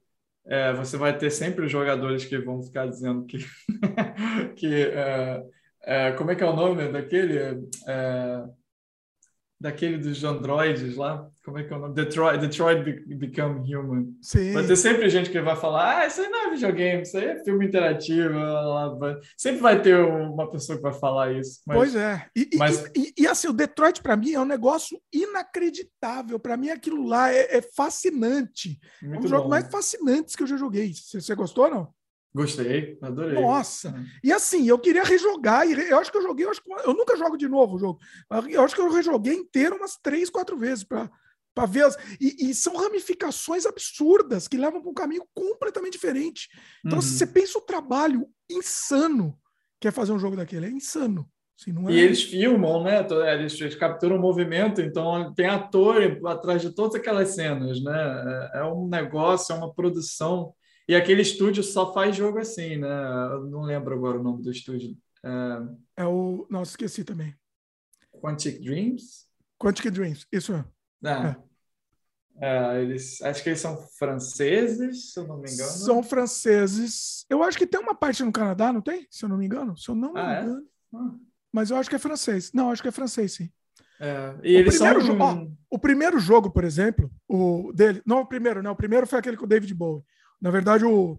[0.44, 3.38] é, você vai ter sempre os jogadores que vão ficar dizendo que,
[4.56, 5.44] que é,
[5.84, 7.68] é, como é que é o nome daquele?
[9.58, 11.94] Daquele dos androides lá, como é que é o nome?
[11.94, 14.14] Detroit, Detroit Become Human.
[14.20, 14.52] Sim.
[14.52, 17.24] Vai ter sempre gente que vai falar, ah, isso aí não é videogame, isso aí
[17.24, 18.34] é filme interativo.
[19.34, 21.60] Sempre vai ter uma pessoa que vai falar isso.
[21.66, 22.26] Mas, pois é.
[22.36, 22.84] E, mas...
[22.94, 26.38] e, e, e assim, o Detroit para mim é um negócio inacreditável.
[26.38, 28.78] Para mim aquilo lá é, é fascinante.
[29.00, 30.92] Muito é um dos jogos mais fascinantes que eu já joguei.
[30.92, 31.88] Você, você gostou ou não?
[32.36, 33.40] Gostei, adorei.
[33.40, 33.94] Nossa!
[34.22, 36.92] E assim, eu queria rejogar, e eu acho que eu joguei, eu, acho que, eu
[36.92, 37.98] nunca jogo de novo o jogo.
[38.50, 41.96] Eu acho que eu rejoguei inteiro umas três, quatro vezes para ver as.
[42.20, 46.50] E, e, são ramificações absurdas que levam para um caminho completamente diferente.
[46.84, 47.02] Então, uhum.
[47.02, 49.38] você pensa o trabalho insano
[49.80, 51.26] que é fazer um jogo daquele, é insano.
[51.58, 51.92] Assim, é...
[51.92, 53.06] E eles filmam, né?
[53.32, 58.50] Eles, eles capturam o movimento, então tem ator atrás de todas aquelas cenas, né?
[58.54, 60.52] É, é um negócio, é uma produção
[60.88, 62.88] e aquele estúdio só faz jogo assim, né?
[63.32, 64.96] Eu não lembro agora o nome do estúdio.
[65.24, 66.46] É, é o.
[66.48, 67.34] Nossa, esqueci também.
[68.20, 69.26] Quantic Dreams?
[69.58, 70.64] Quantic Dreams, isso é.
[71.04, 71.36] Ah,
[72.40, 72.82] é.
[72.82, 75.70] eles, acho que eles são franceses, se eu não me engano.
[75.70, 77.24] São franceses.
[77.28, 79.06] Eu acho que tem uma parte no Canadá, não tem?
[79.10, 79.76] Se eu não me engano.
[79.76, 80.42] Se eu não me ah, é?
[80.42, 80.60] engano.
[80.60, 80.96] É?
[80.96, 81.14] Ah.
[81.52, 82.52] Mas eu acho que é francês.
[82.52, 83.50] Não, acho que é francês, sim.
[83.98, 85.18] É, e o, eles primeiro são...
[85.18, 88.02] Ó, o primeiro jogo, por exemplo, o dele.
[88.04, 88.68] Não, o primeiro, né?
[88.68, 90.04] O primeiro foi aquele com o David Bowie.
[90.40, 91.18] Na verdade, o,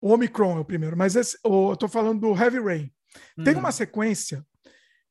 [0.00, 2.90] o Omicron é o primeiro, mas esse, o, eu tô falando do Heavy Rain.
[3.44, 3.72] Tem uma uhum.
[3.72, 4.44] sequência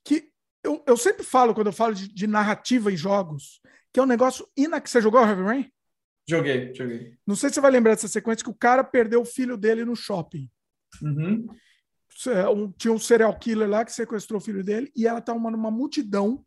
[0.03, 0.29] que
[0.63, 4.07] eu, eu sempre falo, quando eu falo de, de narrativa em jogos, que é um
[4.07, 4.89] negócio inac...
[4.89, 5.71] Você jogou Heavy Rain?
[6.27, 7.17] Joguei, joguei.
[7.27, 9.83] Não sei se você vai lembrar dessa sequência que o cara perdeu o filho dele
[9.83, 10.49] no shopping.
[11.01, 11.47] Uhum.
[12.55, 15.49] Um, tinha um serial killer lá que sequestrou o filho dele e ela tá uma,
[15.49, 16.45] numa multidão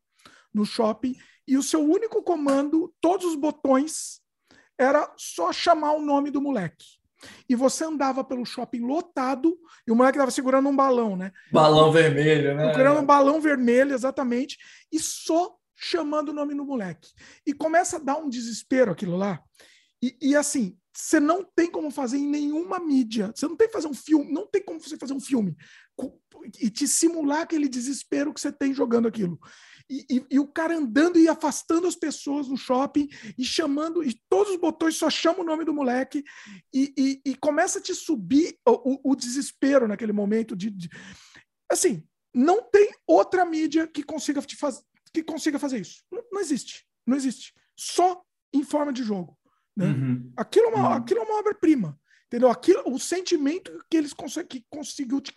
[0.55, 1.15] no shopping
[1.47, 4.20] e o seu único comando, todos os botões
[4.78, 6.85] era só chamar o nome do moleque.
[7.48, 11.32] E você andava pelo shopping lotado e o moleque estava segurando um balão, né?
[11.51, 12.73] Balão vermelho, né?
[12.73, 14.59] Segurando um balão vermelho, exatamente,
[14.93, 17.09] e só chamando o nome do moleque.
[17.47, 19.43] E começa a dar um desespero aquilo lá.
[20.03, 23.32] E, e assim, você não tem como fazer em nenhuma mídia.
[23.35, 25.57] Você não tem fazer um filme, não tem como você fazer um filme
[26.61, 29.39] e te simular aquele desespero que você tem jogando aquilo.
[29.89, 33.09] E, e, e, o cara andando e afastando as pessoas no shopping
[33.39, 36.25] e chamando, e todos os botões só chamam o nome do moleque
[36.75, 40.91] e, e começa a te subir o, o, desespero naquele momento de, de,
[41.71, 42.03] Assim,
[42.35, 44.83] não tem outra mídia que consiga, te faz,
[45.13, 46.03] que consiga fazer isso.
[46.11, 46.85] Não, não existe.
[47.07, 47.55] Não existe.
[47.79, 48.23] Só
[48.53, 49.39] em forma de jogo.
[49.77, 49.87] Né?
[49.87, 50.33] Uhum.
[50.37, 50.95] Aquilo, é uma, uhum.
[50.95, 51.99] aquilo é uma obra-prima.
[52.28, 52.51] Entendeu?
[52.51, 55.32] Aquilo, o sentimento que eles conseguem, que conseguiu te,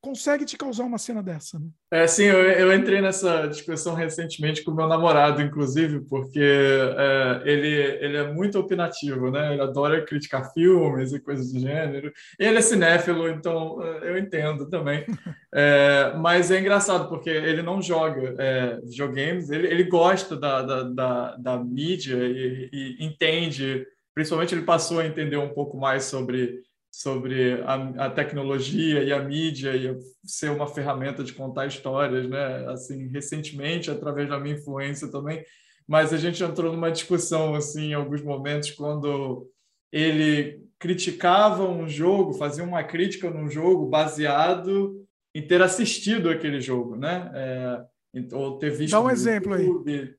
[0.00, 1.58] consegue te causar uma cena dessa.
[1.58, 1.66] Né?
[1.90, 7.42] É, sim, eu, eu entrei nessa discussão recentemente com o meu namorado, inclusive, porque é,
[7.44, 7.68] ele,
[8.00, 9.52] ele é muito opinativo, né?
[9.52, 12.12] Ele adora criticar filmes e coisas do gênero.
[12.38, 15.04] Ele é cinéfilo, então é, eu entendo também.
[15.50, 20.82] É, mas é engraçado, porque ele não joga é, videogames, ele, ele gosta da, da,
[20.82, 23.86] da, da mídia e, e entende
[24.18, 29.22] principalmente ele passou a entender um pouco mais sobre sobre a, a, tecnologia e a
[29.22, 32.66] mídia e ser uma ferramenta de contar histórias, né?
[32.66, 35.44] Assim, recentemente, através da minha influência também,
[35.86, 39.48] mas a gente entrou numa discussão assim em alguns momentos quando
[39.92, 44.96] ele criticava um jogo, fazia uma crítica num jogo baseado
[45.32, 47.30] em ter assistido aquele jogo, né?
[47.34, 48.90] É, ou ter visto.
[48.90, 49.92] Dá um exemplo YouTube.
[49.92, 50.17] aí.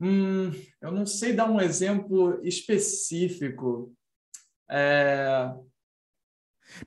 [0.00, 0.50] Hum,
[0.80, 3.92] eu não sei dar um exemplo específico.
[4.70, 5.50] É...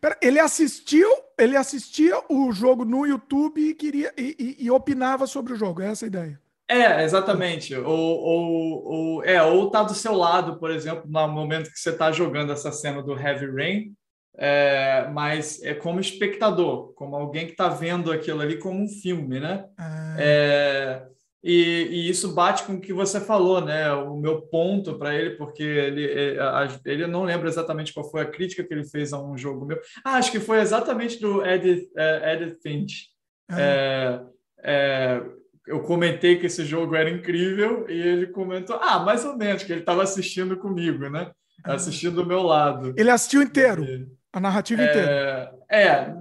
[0.02, 5.28] Pera, ele assistiu, ele assistia o jogo no YouTube e queria e, e, e opinava
[5.28, 5.82] sobre o jogo.
[5.82, 6.42] É essa a ideia.
[6.68, 7.74] É, exatamente.
[7.76, 11.92] Ou, ou, ou, é, ou tá do seu lado, por exemplo, no momento que você
[11.92, 13.96] está jogando essa cena do Heavy Rain,
[14.38, 19.40] é, mas é como espectador, como alguém que está vendo aquilo ali como um filme,
[19.40, 19.66] né?
[19.78, 20.16] Ah.
[20.20, 21.08] É,
[21.50, 23.90] e, e, isso bate com o que você falou, né?
[23.94, 26.40] O meu ponto para ele, porque ele, ele,
[26.84, 29.80] ele não lembra exatamente qual foi a crítica que ele fez a um jogo meu.
[30.04, 33.06] Ah, acho que foi exatamente do Edith, uh, Edith Finch.
[33.50, 33.62] Ah.
[33.62, 34.22] É,
[34.62, 35.22] é,
[35.68, 39.72] eu comentei que esse jogo era incrível e ele comentou, ah, mais ou menos, que
[39.72, 41.32] ele estava assistindo comigo, né?
[41.64, 41.76] Ah.
[41.76, 42.94] Assistindo do meu lado.
[42.98, 43.86] Ele assistiu inteiro.
[44.34, 45.52] A narrativa é, inteira.
[45.72, 46.14] É,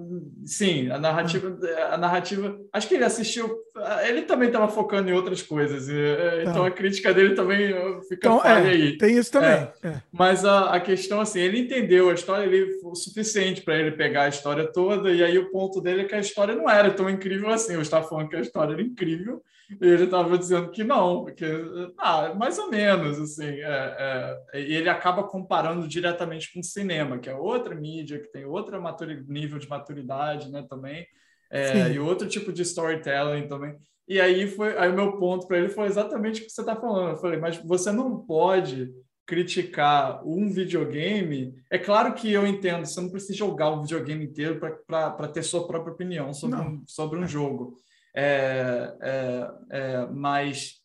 [0.47, 1.59] sim, a narrativa,
[1.90, 2.59] a narrativa.
[2.73, 3.55] Acho que ele assistiu.
[4.06, 5.89] Ele também estava focando em outras coisas.
[5.89, 6.51] É, tá.
[6.51, 8.97] Então a crítica dele também fica então, falha é, aí.
[8.97, 9.51] Tem isso também.
[9.51, 10.02] É, é.
[10.12, 13.90] Mas a, a questão, assim, ele entendeu a história, ele foi o suficiente para ele
[13.90, 16.90] pegar a história toda, e aí o ponto dele é que a história não era
[16.90, 17.74] tão incrível assim.
[17.74, 19.43] Eu estava falando que a história era incrível,
[19.80, 21.44] ele estava dizendo que não, que
[21.98, 23.48] ah, mais ou menos assim.
[23.48, 28.30] É, é, e ele acaba comparando diretamente com o cinema, que é outra mídia, que
[28.30, 28.80] tem outro
[29.28, 31.06] nível de maturidade, né, também,
[31.51, 33.76] é, e outro tipo de storytelling também.
[34.09, 36.76] E aí foi, aí o meu ponto para ele foi exatamente o que você está
[36.76, 37.10] falando.
[37.10, 38.93] Eu falei, mas você não pode
[39.26, 44.60] criticar um videogame, é claro que eu entendo, você não precisa jogar o videogame inteiro
[44.86, 47.28] para ter sua própria opinião sobre um, sobre um é.
[47.28, 47.76] jogo.
[48.16, 50.80] É, é, é, mas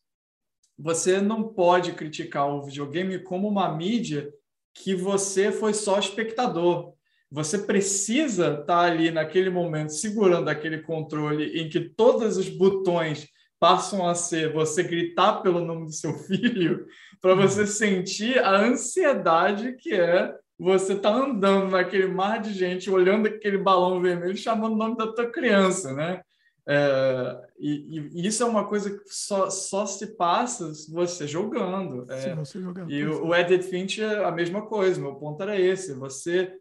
[0.78, 4.30] você não pode criticar o videogame como uma mídia
[4.74, 6.94] que você foi só espectador.
[7.32, 13.28] Você precisa estar ali naquele momento segurando aquele controle em que todos os botões
[13.58, 16.86] passam a ser você gritar pelo nome do seu filho
[17.22, 23.28] para você sentir a ansiedade que é você tá andando naquele mar de gente olhando
[23.28, 26.22] aquele balão vermelho chamando o nome da tua criança, né?
[26.68, 32.10] É, e, e, isso é uma coisa que só, só se passa você jogando.
[32.12, 35.60] É, você jogando e o, o Edit Finch é a mesma coisa, meu ponto era
[35.60, 35.94] esse.
[35.96, 36.56] Você,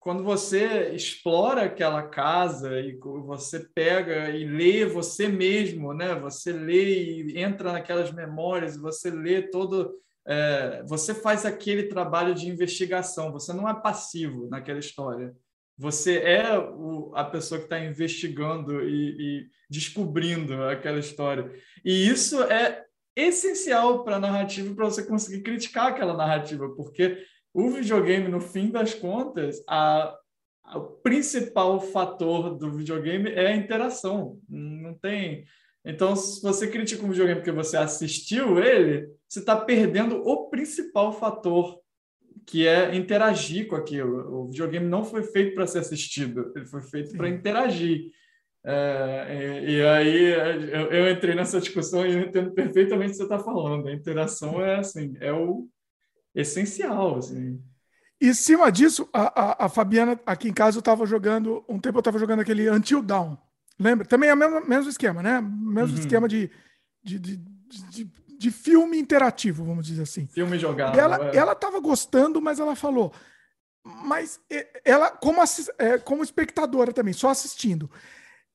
[0.00, 6.14] quando você explora aquela casa e você pega e lê você mesmo, né?
[6.14, 9.94] você lê e entra naquelas memórias, você lê todo.
[10.28, 15.32] É, você faz aquele trabalho de investigação, você não é passivo naquela história
[15.78, 21.52] você é o, a pessoa que está investigando e, e, descobrindo aquela história.
[21.84, 22.84] E isso é
[23.14, 27.18] essencial para a narrativa, para você conseguir criticar aquela narrativa, porque
[27.52, 30.14] o videogame, no fim das contas, a,
[30.64, 34.38] a, o principal fator do videogame é a interação.
[34.48, 35.44] Não tem.
[35.84, 41.12] Então, se você critica um videogame porque você assistiu ele, você está perdendo o principal
[41.12, 41.80] fator
[42.46, 44.42] que é interagir com aquilo.
[44.42, 48.12] O videogame não foi feito para ser assistido, ele foi feito para interagir.
[48.64, 50.24] É, e, e, aí
[50.72, 53.88] eu, eu, entrei nessa discussão e eu entendo perfeitamente o que você está falando.
[53.88, 55.68] A interação é assim, é o
[56.34, 57.18] essencial.
[57.18, 57.60] Assim.
[58.20, 61.78] E em cima disso, a, a, a Fabiana, aqui em casa, eu estava jogando, um
[61.78, 63.36] tempo eu estava jogando aquele Until Down.
[63.78, 64.06] Lembra?
[64.06, 65.40] Também é o mesmo, mesmo esquema, né?
[65.40, 66.00] Mesmo uhum.
[66.00, 66.50] esquema de,
[67.04, 67.36] de, de,
[67.90, 70.26] de de filme interativo, vamos dizer assim.
[70.26, 70.98] Filme jogado.
[70.98, 71.36] Ela, é.
[71.36, 73.12] ela tava gostando, mas ela falou.
[73.84, 74.40] Mas
[74.84, 75.40] ela, como,
[75.78, 77.90] é, como espectadora também, só assistindo.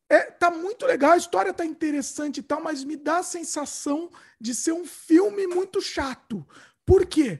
[0.09, 4.11] É, tá muito legal, a história tá interessante e tal, mas me dá a sensação
[4.39, 6.45] de ser um filme muito chato.
[6.85, 7.39] Por quê?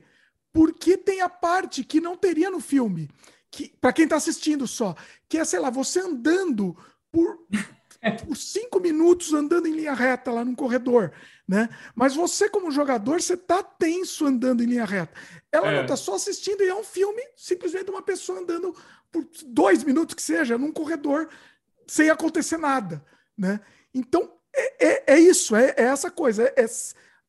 [0.53, 3.09] Porque tem a parte que não teria no filme,
[3.51, 4.95] que para quem tá assistindo só,
[5.27, 6.77] que é, sei lá, você andando
[7.11, 7.45] por,
[8.09, 11.11] por cinco minutos andando em linha reta lá num corredor
[11.51, 11.67] né?
[11.93, 15.11] Mas você, como jogador, você tá tenso andando em linha reta.
[15.51, 15.75] Ela é.
[15.75, 18.73] não tá só assistindo e é um filme simplesmente uma pessoa andando
[19.11, 21.27] por dois minutos que seja, num corredor,
[21.85, 23.03] sem acontecer nada,
[23.37, 23.59] né?
[23.93, 26.65] Então, é, é, é isso, é, é, essa coisa, é, é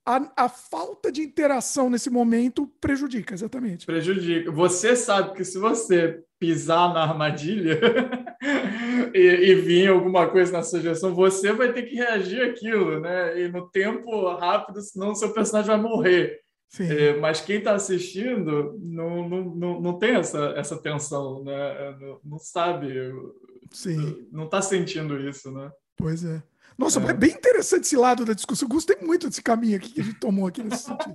[0.07, 3.87] a, a, falta de interação nesse momento prejudica, exatamente.
[3.87, 4.53] Prejudica.
[4.53, 7.79] Você sabe que se você pisar na armadilha
[9.15, 13.41] e, e vir alguma coisa na sugestão, você vai ter que reagir àquilo, né?
[13.41, 16.41] E no tempo rápido, senão o seu personagem vai morrer.
[16.81, 21.97] É, mas quem está assistindo não, não, não, não tem essa, essa tensão, né?
[22.01, 22.93] Não, não sabe,
[23.71, 24.27] Sim.
[24.33, 25.71] não está sentindo isso, né?
[25.97, 26.43] Pois é.
[26.77, 27.11] Nossa, é.
[27.11, 27.13] é.
[27.13, 28.67] bem interessante esse lado da discussão.
[28.67, 31.15] Eu gostei muito desse caminho aqui que a gente tomou aqui nesse sentido.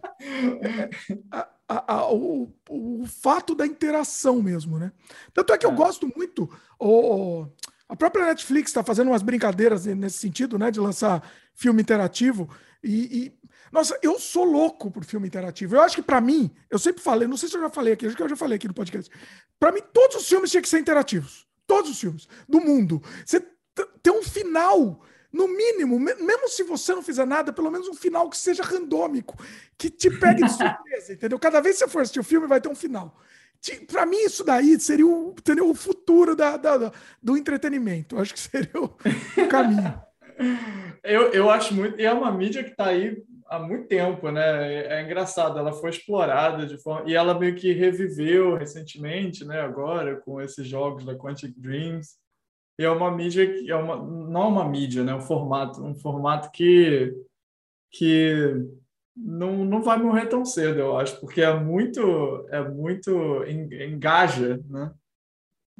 [0.61, 0.89] É,
[1.35, 4.91] a, a, a, o, o fato da interação mesmo, né?
[5.33, 5.75] Tanto é que eu é.
[5.75, 6.49] gosto muito.
[6.79, 7.45] O,
[7.89, 10.71] a própria Netflix está fazendo umas brincadeiras nesse sentido, né?
[10.71, 12.49] De lançar filme interativo.
[12.83, 13.37] E, e,
[13.71, 15.75] nossa, eu sou louco por filme interativo.
[15.75, 18.05] Eu acho que para mim, eu sempre falei, não sei se eu já falei aqui,
[18.05, 19.11] acho que eu já falei aqui no podcast.
[19.59, 21.45] Para mim, todos os filmes tinham que ser interativos.
[21.65, 23.01] Todos os filmes do mundo.
[23.25, 23.45] Você
[24.01, 25.01] tem um final
[25.37, 29.37] no mínimo, mesmo se você não fizer nada, pelo menos um final que seja randômico,
[29.77, 31.37] que te pegue de surpresa, entendeu?
[31.37, 33.15] Cada vez que você for assistir o filme, vai ter um final.
[33.87, 36.91] Para mim, isso daí seria o, entendeu, o futuro da, da,
[37.21, 38.19] do entretenimento.
[38.19, 40.01] Acho que seria o, o caminho.
[41.03, 41.99] eu, eu acho muito.
[41.99, 44.73] E é uma mídia que está aí há muito tempo, né?
[44.73, 47.09] É, é engraçado, ela foi explorada de forma.
[47.09, 49.61] E ela meio que reviveu recentemente, né?
[49.61, 52.15] Agora, com esses jogos da Quantic Dreams.
[52.79, 53.97] E é uma mídia que é uma.
[53.97, 55.13] Não é uma mídia, né?
[55.15, 57.13] Um formato, um formato que.
[57.91, 58.65] que
[59.15, 64.93] não, não vai morrer tão cedo, eu acho, porque é muito, é muito engaja, né?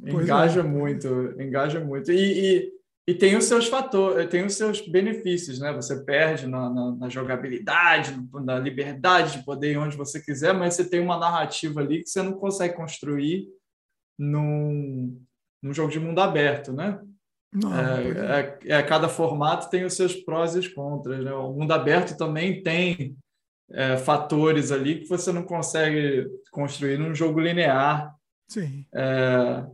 [0.03, 0.63] Engaja é.
[0.63, 1.07] muito,
[1.39, 2.11] engaja muito.
[2.11, 2.73] E, e,
[3.07, 5.71] e, tem os seus fatores, tem os seus benefícios, né?
[5.73, 10.73] Você perde na, na, na, jogabilidade, na liberdade de poder ir onde você quiser, mas
[10.73, 13.47] você tem uma narrativa ali que você não consegue construir
[14.17, 15.19] num,
[15.67, 16.99] num jogo de mundo aberto, né?
[17.53, 21.23] Não, é, é, é, cada formato tem os seus prós e os contras.
[21.23, 21.31] Né?
[21.33, 23.15] O mundo aberto também tem
[23.71, 28.13] é, fatores ali que você não consegue construir num jogo linear.
[28.47, 28.85] Sim.
[28.93, 29.65] É,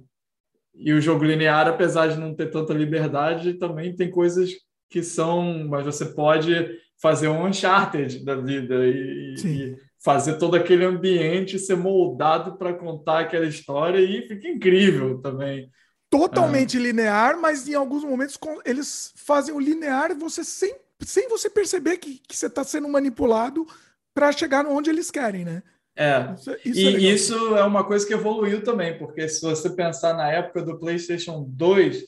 [0.76, 4.52] e o jogo linear, apesar de não ter tanta liberdade, também tem coisas
[4.90, 5.68] que são.
[5.68, 6.54] Mas você pode
[7.02, 13.20] fazer um Uncharted da vida e, e fazer todo aquele ambiente ser moldado para contar
[13.20, 15.70] aquela história e fica incrível também.
[16.18, 16.80] Totalmente é.
[16.80, 22.20] linear, mas em alguns momentos eles fazem o linear você sem, sem você perceber que,
[22.20, 23.66] que você está sendo manipulado
[24.14, 25.64] para chegar onde eles querem, né?
[25.96, 29.72] É, isso, isso e é isso é uma coisa que evoluiu também, porque se você
[29.72, 32.06] pensar na época do PlayStation 2,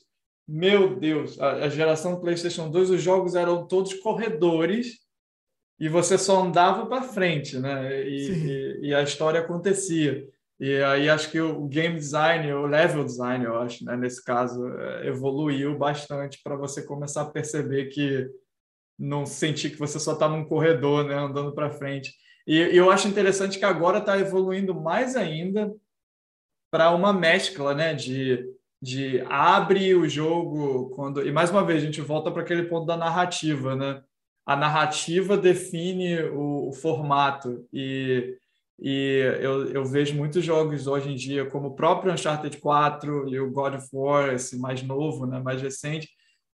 [0.48, 5.00] meu Deus, a, a geração do PlayStation 2, os jogos eram todos corredores
[5.80, 8.08] e você só andava para frente, né?
[8.08, 10.28] E, e, e, a história acontecia.
[10.60, 14.68] E aí acho que o game design, o level design, eu acho, né, nesse caso,
[14.70, 18.30] é, evoluiu bastante para você começar a perceber que
[18.98, 22.14] não sentir que você só está num corredor, né, andando para frente.
[22.48, 25.74] E, e, eu acho interessante que agora está evoluindo mais ainda
[26.72, 28.46] para uma mescla, né, de,
[28.82, 32.86] de abre o jogo quando e mais uma vez a gente volta para aquele ponto
[32.86, 34.02] da narrativa, né?
[34.46, 38.38] A narrativa define o, o formato e
[38.80, 43.40] e eu, eu vejo muitos jogos hoje em dia, como o próprio Uncharted 4 e
[43.40, 46.10] o God of War, esse mais novo, né, mais recente,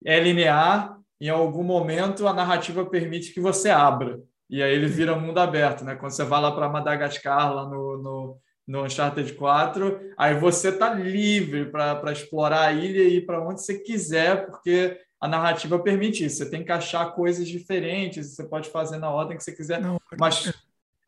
[0.04, 4.20] é linear, em algum momento a narrativa permite que você abra.
[4.48, 5.94] E aí ele vira mundo aberto, né?
[5.94, 10.92] Quando você vai lá para Madagascar, lá no, no, no Uncharted 4, aí você tá
[10.92, 16.24] livre para explorar a ilha e ir para onde você quiser, porque a narrativa permite
[16.24, 16.38] isso.
[16.38, 20.00] Você tem que achar coisas diferentes, você pode fazer na ordem que você quiser, Não,
[20.18, 20.52] mas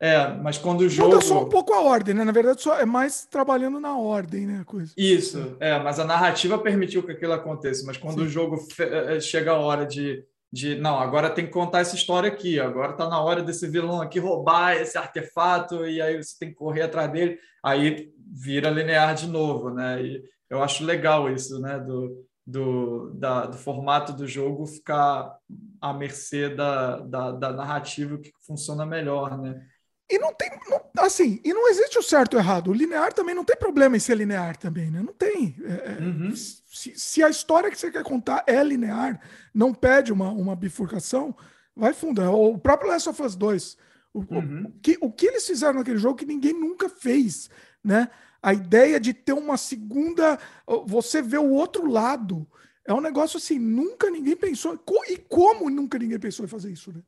[0.03, 1.11] é, mas quando o jogo.
[1.11, 2.25] Muda só um pouco a ordem, né?
[2.25, 4.61] Na verdade, só é mais trabalhando na ordem, né?
[4.65, 4.91] Coisa.
[4.97, 7.85] Isso, é, mas a narrativa permitiu que aquilo aconteça.
[7.85, 8.25] Mas quando Sim.
[8.25, 10.21] o jogo é, é, chega a hora de,
[10.51, 10.75] de.
[10.75, 12.59] Não, agora tem que contar essa história aqui.
[12.59, 16.55] Agora está na hora desse vilão aqui roubar esse artefato, e aí você tem que
[16.55, 17.39] correr atrás dele.
[17.63, 20.03] Aí vira linear de novo, né?
[20.03, 21.79] E eu acho legal isso, né?
[21.79, 25.33] Do, do, da, do formato do jogo ficar
[25.79, 29.65] à mercê da, da, da narrativa que funciona melhor, né?
[30.13, 30.47] E não tem.
[30.69, 32.69] Não, assim, e não existe o certo ou errado.
[32.69, 35.01] O linear também não tem problema em ser linear também, né?
[35.01, 35.55] Não tem.
[35.63, 36.35] É, é, uhum.
[36.35, 39.19] se, se, a história que você quer contar é linear,
[39.51, 41.35] não pede uma, uma bifurcação,
[41.75, 42.21] vai fundo.
[42.21, 43.75] É o próprio Last of Us 2.
[44.13, 44.65] O, uhum.
[44.67, 47.49] o, que, o que eles fizeram naquele jogo que ninguém nunca fez,
[47.83, 48.07] né?
[48.39, 50.37] A ideia de ter uma segunda.
[50.85, 52.47] Você vê o outro lado.
[52.85, 54.79] É um negócio assim, nunca ninguém pensou.
[55.09, 57.01] E como nunca ninguém pensou em fazer isso, né?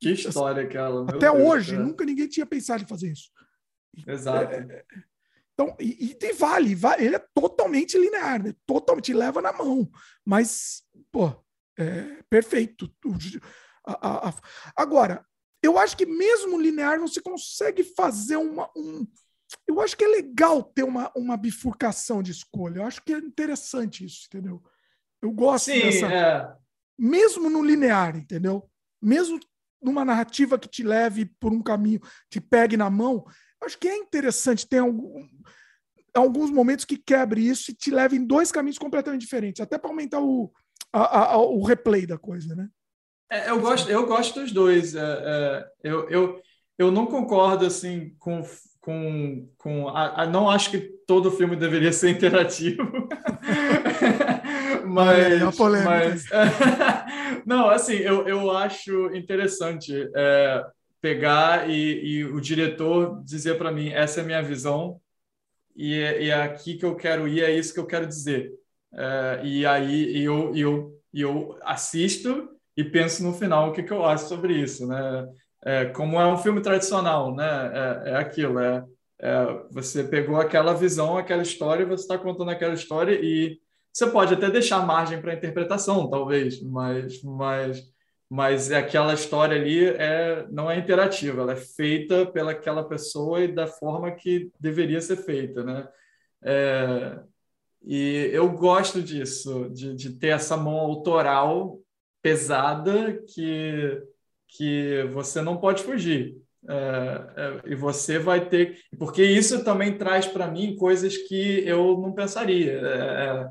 [0.00, 1.02] Que história aquela.
[1.04, 1.84] Até Deus hoje, cara.
[1.84, 3.30] nunca ninguém tinha pensado em fazer isso.
[4.06, 4.52] Exato.
[4.52, 4.84] É, é,
[5.52, 8.54] então, e, e vale, vale, ele é totalmente linear, né?
[8.64, 9.90] totalmente leva na mão.
[10.24, 10.82] Mas,
[11.12, 11.34] pô,
[11.78, 12.90] é perfeito.
[13.86, 14.34] A, a, a,
[14.74, 15.22] agora,
[15.62, 18.70] eu acho que mesmo linear você consegue fazer uma.
[18.74, 19.06] Um,
[19.66, 22.78] eu acho que é legal ter uma, uma bifurcação de escolha.
[22.78, 24.62] Eu acho que é interessante isso, entendeu?
[25.20, 26.06] Eu gosto Sim, dessa.
[26.06, 26.56] É.
[26.98, 28.70] Mesmo no linear, entendeu?
[29.02, 29.38] Mesmo
[29.82, 33.24] numa narrativa que te leve por um caminho, te pegue na mão.
[33.62, 35.26] Acho que é interessante ter algum,
[36.14, 39.90] alguns momentos que quebre isso e te leve em dois caminhos completamente diferentes, até para
[39.90, 40.52] aumentar o,
[40.92, 42.68] a, a, o replay da coisa, né?
[43.30, 44.94] É, eu gosto, eu gosto dos dois.
[44.94, 46.40] É, é, eu, eu,
[46.78, 48.42] eu não concordo assim com
[48.80, 52.82] com, com a, a, não acho que todo filme deveria ser interativo.
[54.86, 56.24] mas, é mas
[57.46, 60.64] não, assim, eu, eu acho interessante é,
[61.00, 65.00] pegar e, e, o diretor dizer para mim essa é a minha visão
[65.74, 68.52] e é, e é, aqui que eu quero ir, é isso que eu quero dizer.
[68.92, 74.04] É, e aí eu, eu, eu assisto e penso no final o que, que eu
[74.04, 75.28] acho sobre isso, né?
[75.64, 78.02] É, como é um filme tradicional, né?
[78.06, 78.84] É, é aquilo, é,
[79.20, 83.60] é, você pegou aquela visão, aquela história, você está contando aquela história e
[83.92, 87.82] você pode até deixar margem para interpretação, talvez, mas, mas,
[88.28, 93.66] mas aquela história ali é, não é interativa, ela é feita pelaquela pessoa e da
[93.66, 95.88] forma que deveria ser feita, né?
[96.42, 97.20] É,
[97.82, 101.80] e eu gosto disso, de, de ter essa mão autoral
[102.22, 104.02] pesada que,
[104.48, 106.36] que você não pode fugir.
[106.68, 108.78] É, é, e você vai ter.
[108.98, 113.50] Porque isso também traz para mim coisas que eu não pensaria.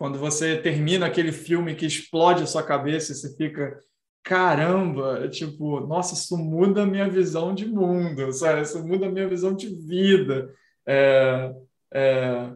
[0.00, 3.78] é, quando você termina aquele filme que explode a sua cabeça e você fica.
[4.24, 8.62] Caramba, tipo, nossa, isso muda a minha visão de mundo, sabe?
[8.62, 10.54] Isso muda a minha visão de vida.
[10.86, 11.52] É,
[11.92, 12.52] é,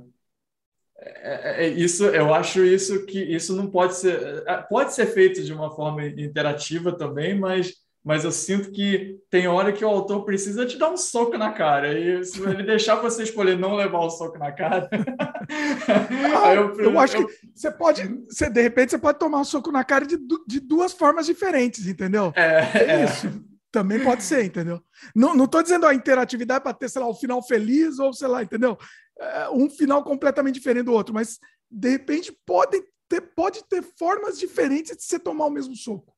[0.99, 5.43] é, é, isso, eu acho isso que isso não pode ser, é, pode ser feito
[5.45, 7.75] de uma forma interativa também, mas,
[8.07, 11.51] mas eu sinto que tem hora que o autor precisa te dar um soco na
[11.51, 14.89] cara e se ele deixar você escolher não levar o soco na cara,
[16.41, 19.45] ah, eu, eu, acho eu, que você pode, você, de repente você pode tomar um
[19.45, 20.17] soco na cara de,
[20.47, 22.33] de duas formas diferentes, entendeu?
[22.37, 23.05] É, é, é.
[23.07, 23.45] isso.
[23.73, 24.81] Também pode ser, entendeu?
[25.13, 28.13] Não, não tô dizendo a interatividade para ter, sei lá, o um final feliz ou
[28.13, 28.79] sei lá, entendeu?
[29.19, 34.39] É, um final completamente diferente do outro, mas de repente pode ter, pode ter formas
[34.39, 36.16] diferentes de você tomar o mesmo soco.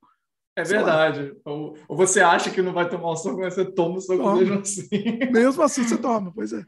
[0.59, 1.33] É verdade.
[1.45, 4.23] Ou, ou, você acha que não vai tomar o soco, mas você toma o soco
[4.23, 4.37] toma.
[4.37, 4.89] mesmo assim.
[5.31, 6.63] Mesmo assim você toma, pois é.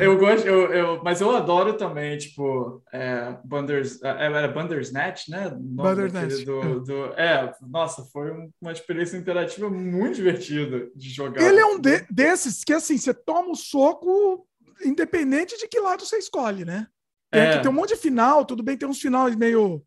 [0.00, 5.50] Eu gosto, eu, eu, mas eu adoro também, tipo, é, Banders, é, era Bandersnatch, né?
[5.58, 6.44] Bandersnatch.
[6.44, 6.80] Do, é.
[6.80, 8.30] do, é, nossa, foi
[8.60, 11.42] uma experiência interativa muito divertida de jogar.
[11.42, 14.46] Ele é um de, desses que, assim, você toma o soco,
[14.84, 16.86] independente de que lado você escolhe, né?
[17.30, 17.58] Tem, é.
[17.58, 19.82] tem um monte de final, tudo bem, tem uns finais meio,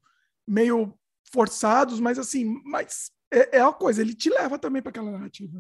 [0.48, 0.94] meio
[1.34, 5.60] forçados, mas assim, mas é, é uma coisa, ele te leva também para aquela narrativa.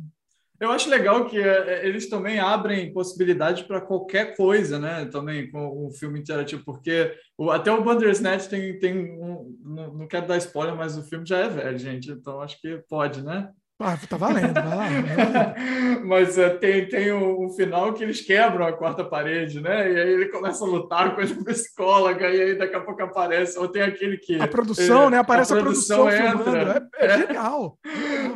[0.60, 5.04] Eu acho legal que é, eles também abrem possibilidade para qualquer coisa, né?
[5.06, 10.08] Também com o filme interativo, porque o, até o Bandersnatch tem, tem um, não, não
[10.08, 12.12] quero dar spoiler, mas o filme já é velho, gente.
[12.12, 13.52] Então acho que pode, né?
[13.84, 15.55] Ah, tá valendo, vai lá.
[16.05, 19.91] Mas uh, tem, tem um, um, final que eles quebram a quarta parede, né?
[19.91, 23.57] E aí ele começa a lutar com a psicóloga, e aí daqui a pouco aparece,
[23.60, 24.39] ou tem aquele que.
[24.39, 25.18] A produção, né?
[25.18, 26.89] Aparece a produção, a produção entra.
[26.97, 27.77] É, é, é, genial.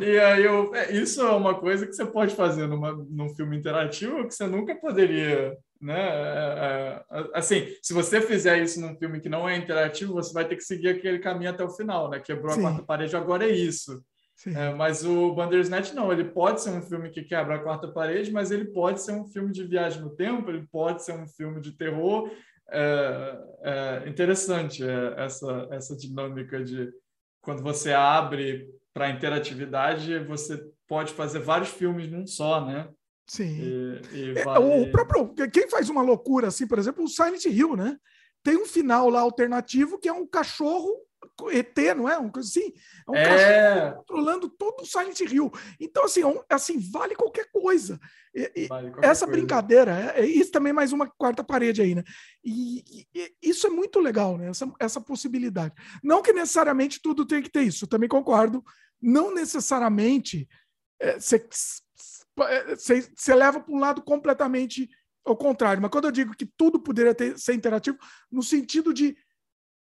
[0.00, 3.56] E aí eu, é, isso é uma coisa que você pode fazer numa, num filme
[3.56, 5.56] interativo que você nunca poderia.
[5.80, 5.94] Né?
[5.96, 10.44] É, é, assim, se você fizer isso num filme que não é interativo, você vai
[10.44, 12.18] ter que seguir aquele caminho até o final, né?
[12.20, 12.60] Quebrou Sim.
[12.60, 14.02] a quarta parede, agora é isso.
[14.46, 18.30] É, mas o Bandersnatch não, ele pode ser um filme que quebra a quarta parede,
[18.30, 21.60] mas ele pode ser um filme de viagem no tempo, ele pode ser um filme
[21.60, 22.30] de terror.
[22.70, 26.88] É, é interessante é, essa, essa dinâmica de
[27.40, 32.88] quando você abre para interatividade, você pode fazer vários filmes num só, né?
[33.26, 33.58] Sim.
[33.58, 37.76] E, e é, O próprio, quem faz uma loucura assim, por exemplo, o Silent Hill,
[37.76, 37.96] né?
[38.42, 40.90] Tem um final lá alternativo que é um cachorro
[41.50, 42.18] ET, não é?
[42.18, 42.72] Um coisa assim.
[43.06, 43.92] É um é...
[43.92, 45.50] controlando todo o Silent Hill.
[45.80, 47.98] Então, assim, é assim vale qualquer coisa.
[48.34, 49.40] E, vale qualquer essa coisa.
[49.40, 52.04] brincadeira, é, é, isso também mais uma quarta parede aí, né?
[52.44, 54.48] E, e, isso é muito legal, né?
[54.48, 55.74] Essa, essa possibilidade.
[56.02, 58.62] Não que necessariamente tudo tem que ter isso, eu também concordo.
[59.00, 60.48] Não necessariamente
[62.76, 64.88] você é, leva para um lado completamente
[65.24, 65.80] ao contrário.
[65.80, 67.98] Mas quando eu digo que tudo poderia ter, ser interativo,
[68.30, 69.16] no sentido de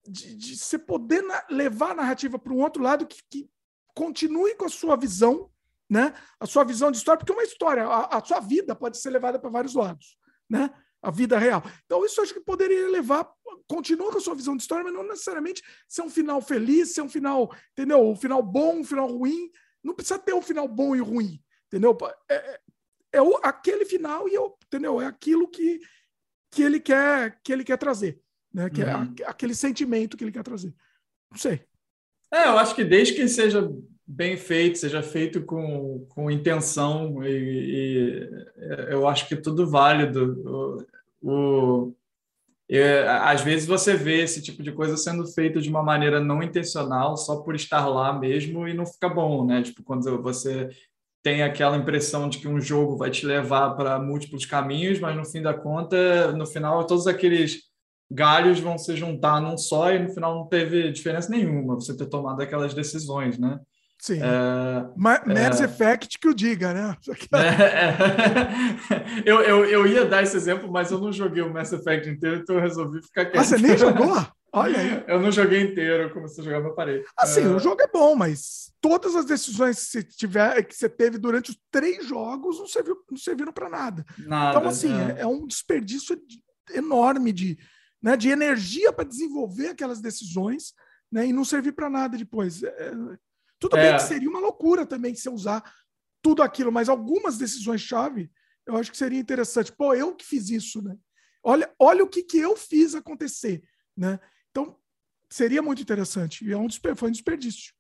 [0.09, 3.51] de, de você poder na, levar a narrativa para um outro lado que, que,
[3.95, 5.51] continue com a sua visão,
[5.91, 6.15] né?
[6.39, 9.41] A sua visão de história, porque uma história, a, a sua vida pode ser levada
[9.41, 10.17] para vários lados,
[10.49, 10.71] né?
[11.03, 11.65] A vida real.
[11.85, 13.29] Então, isso acho que poderia levar,
[13.67, 17.03] continua com a sua visão de história, mas não necessariamente ser um final feliz, ser
[17.03, 18.01] um final, entendeu?
[18.09, 19.51] Um final bom, um final ruim.
[19.83, 21.97] Não precisa ter um final bom e ruim, entendeu?
[22.31, 22.61] É, é,
[23.15, 25.01] é o, aquele final e eu, entendeu?
[25.01, 25.81] É aquilo que,
[26.53, 28.23] que ele quer que ele quer trazer
[28.53, 28.71] né?
[28.71, 29.15] Que é uhum.
[29.21, 30.75] é aquele sentimento que ele quer trazer.
[31.31, 31.61] Não sei.
[32.33, 33.71] É, eu acho que desde que seja
[34.07, 40.87] bem feito, seja feito com, com intenção, e, e é, eu acho que tudo válido.
[41.23, 41.95] O, o
[42.71, 46.43] é, às vezes você vê esse tipo de coisa sendo feito de uma maneira não
[46.43, 49.63] intencional, só por estar lá mesmo, e não fica bom, né?
[49.63, 50.69] Tipo, quando você
[51.23, 55.25] tem aquela impressão de que um jogo vai te levar para múltiplos caminhos, mas no
[55.25, 57.68] fim da conta, no final, todos aqueles
[58.11, 62.07] galhos vão se juntar num só e no final não teve diferença nenhuma você ter
[62.07, 63.61] tomado aquelas decisões, né?
[64.01, 64.21] Sim.
[64.23, 66.97] É, Mass é, Effect que o diga, né?
[67.35, 67.41] É,
[68.95, 72.09] é, eu, eu, eu ia dar esse exemplo, mas eu não joguei o Mass Effect
[72.09, 73.41] inteiro, então eu resolvi ficar quieto.
[73.41, 74.15] Ah, você nem jogou?
[74.53, 75.05] Olha aí.
[75.07, 77.05] Eu não joguei inteiro, eu comecei a jogar, mas parei.
[77.17, 77.57] Assim, uh...
[77.57, 81.51] o jogo é bom, mas todas as decisões que você, tiver, que você teve durante
[81.51, 84.07] os três jogos não, serviu, não serviram para nada.
[84.19, 84.57] nada.
[84.57, 85.19] Então, assim, é.
[85.19, 86.17] é, é um desperdício
[86.73, 87.59] enorme de,
[88.03, 90.73] né, de energia para desenvolver aquelas decisões
[91.11, 92.63] né, e não servir para nada depois.
[92.63, 92.93] É, é
[93.59, 93.83] tudo é.
[93.83, 95.63] bem que seria uma loucura também se usar
[96.23, 98.31] tudo aquilo, mas algumas decisões-chave
[98.69, 99.73] eu acho que seria interessante.
[99.73, 100.95] Pô, eu que fiz isso, né?
[101.43, 103.63] Olha, olha o que, que eu fiz acontecer,
[103.97, 104.21] né?
[104.51, 104.79] Então,
[105.31, 106.45] seria muito interessante.
[106.45, 107.73] E é um foi um desperdício.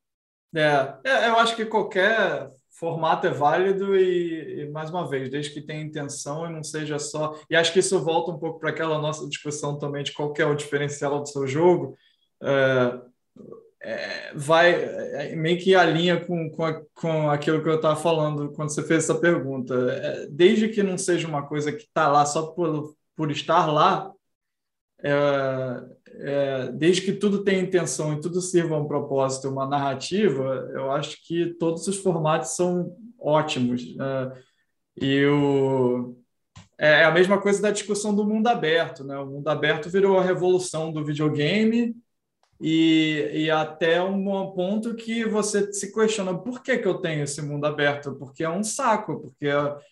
[0.54, 5.52] É, é, eu acho que qualquer formato é válido e, e, mais uma vez, desde
[5.52, 7.38] que tenha intenção e não seja só.
[7.50, 10.44] E acho que isso volta um pouco para aquela nossa discussão também de qual é
[10.44, 11.96] o diferencial do seu jogo.
[13.80, 18.52] É, vai é, meio que alinha com, com, a, com aquilo que eu estava falando
[18.52, 19.74] quando você fez essa pergunta.
[19.74, 24.12] É, desde que não seja uma coisa que está lá só por, por estar lá,
[25.02, 25.84] é,
[26.20, 30.90] é, desde que tudo tenha intenção e tudo sirva a um propósito, uma narrativa, eu
[30.90, 33.82] acho que todos os formatos são ótimos.
[34.00, 34.32] É,
[35.00, 36.16] e o,
[36.78, 39.04] é, é a mesma coisa da discussão do mundo aberto.
[39.04, 39.16] Né?
[39.18, 41.94] O mundo aberto virou a revolução do videogame
[42.60, 47.40] e, e até um ponto que você se questiona por que, que eu tenho esse
[47.40, 48.16] mundo aberto?
[48.16, 49.48] Porque é um saco, porque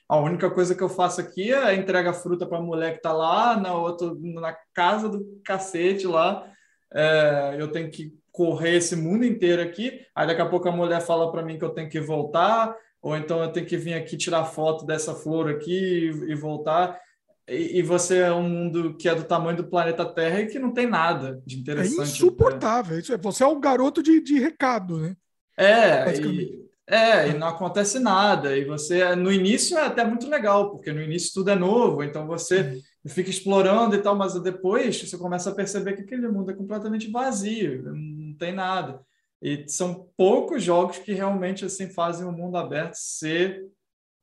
[0.09, 3.13] a única coisa que eu faço aqui é entrega fruta para a mulher que está
[3.13, 6.45] lá na, outra, na casa do cacete lá.
[6.93, 11.01] É, eu tenho que correr esse mundo inteiro aqui, aí daqui a pouco a mulher
[11.01, 14.17] fala para mim que eu tenho que voltar, ou então eu tenho que vir aqui
[14.17, 17.01] tirar foto dessa flor aqui e, e voltar
[17.49, 20.73] e, você é um mundo que é do tamanho do planeta Terra e que não
[20.73, 22.01] tem nada de é interessante.
[22.01, 22.99] É insuportável.
[22.99, 25.17] Isso é, você é o garoto de, de recado, né?
[25.57, 28.57] É, e, é, e não acontece nada.
[28.57, 32.27] E você, no início, é até muito legal, porque no início tudo é novo, então
[32.27, 33.11] você uhum.
[33.11, 37.11] fica explorando e tal, mas depois você começa a perceber que aquele mundo é completamente
[37.11, 39.01] vazio, não tem nada.
[39.41, 43.67] E são poucos jogos que realmente assim fazem o mundo aberto ser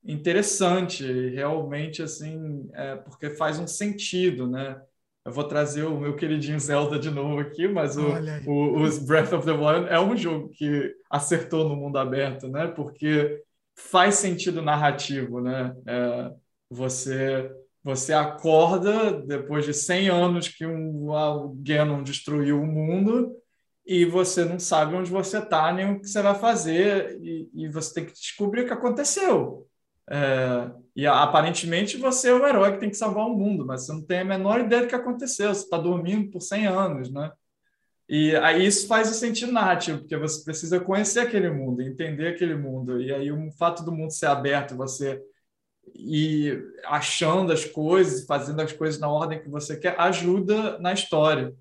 [0.05, 4.79] interessante, realmente, assim, é, porque faz um sentido, né?
[5.25, 8.07] Eu vou trazer o meu queridinho Zelda de novo aqui, mas o,
[8.45, 12.67] o, os Breath of the Wild é um jogo que acertou no mundo aberto, né?
[12.67, 13.41] Porque
[13.75, 15.73] faz sentido narrativo, né?
[15.87, 16.31] É,
[16.69, 17.49] você
[17.83, 23.35] você acorda depois de 100 anos que um, o Ganon destruiu o mundo
[23.85, 27.67] e você não sabe onde você está nem o que você vai fazer e, e
[27.67, 29.67] você tem que descobrir o que aconteceu.
[30.09, 33.93] É, e aparentemente você é o herói que tem que salvar o mundo, mas você
[33.93, 37.31] não tem a menor ideia do que aconteceu, você está dormindo por 100 anos, né?
[38.07, 42.55] E aí isso faz o sentido narrativo, porque você precisa conhecer aquele mundo, entender aquele
[42.55, 43.01] mundo.
[43.01, 45.21] E aí o fato do mundo ser aberto, você
[45.95, 51.53] ir achando as coisas, fazendo as coisas na ordem que você quer, ajuda na história.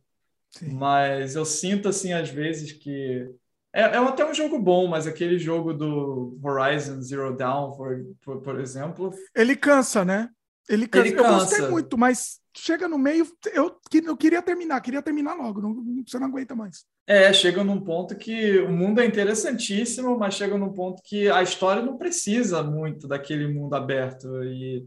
[0.51, 0.75] Sim.
[0.75, 3.31] Mas eu sinto, assim, às vezes que
[3.73, 8.41] é, é até um jogo bom, mas aquele jogo do Horizon Zero Dawn, por, por,
[8.43, 9.11] por exemplo.
[9.35, 10.29] Ele cansa, né?
[10.69, 11.07] Ele cansa.
[11.07, 11.31] Ele cansa.
[11.31, 13.75] Eu gostei muito, mas chega no meio, eu,
[14.05, 16.85] eu queria terminar, queria terminar logo, não, você não aguenta mais.
[17.07, 21.43] É, chega num ponto que o mundo é interessantíssimo, mas chega num ponto que a
[21.43, 24.45] história não precisa muito daquele mundo aberto.
[24.45, 24.87] E,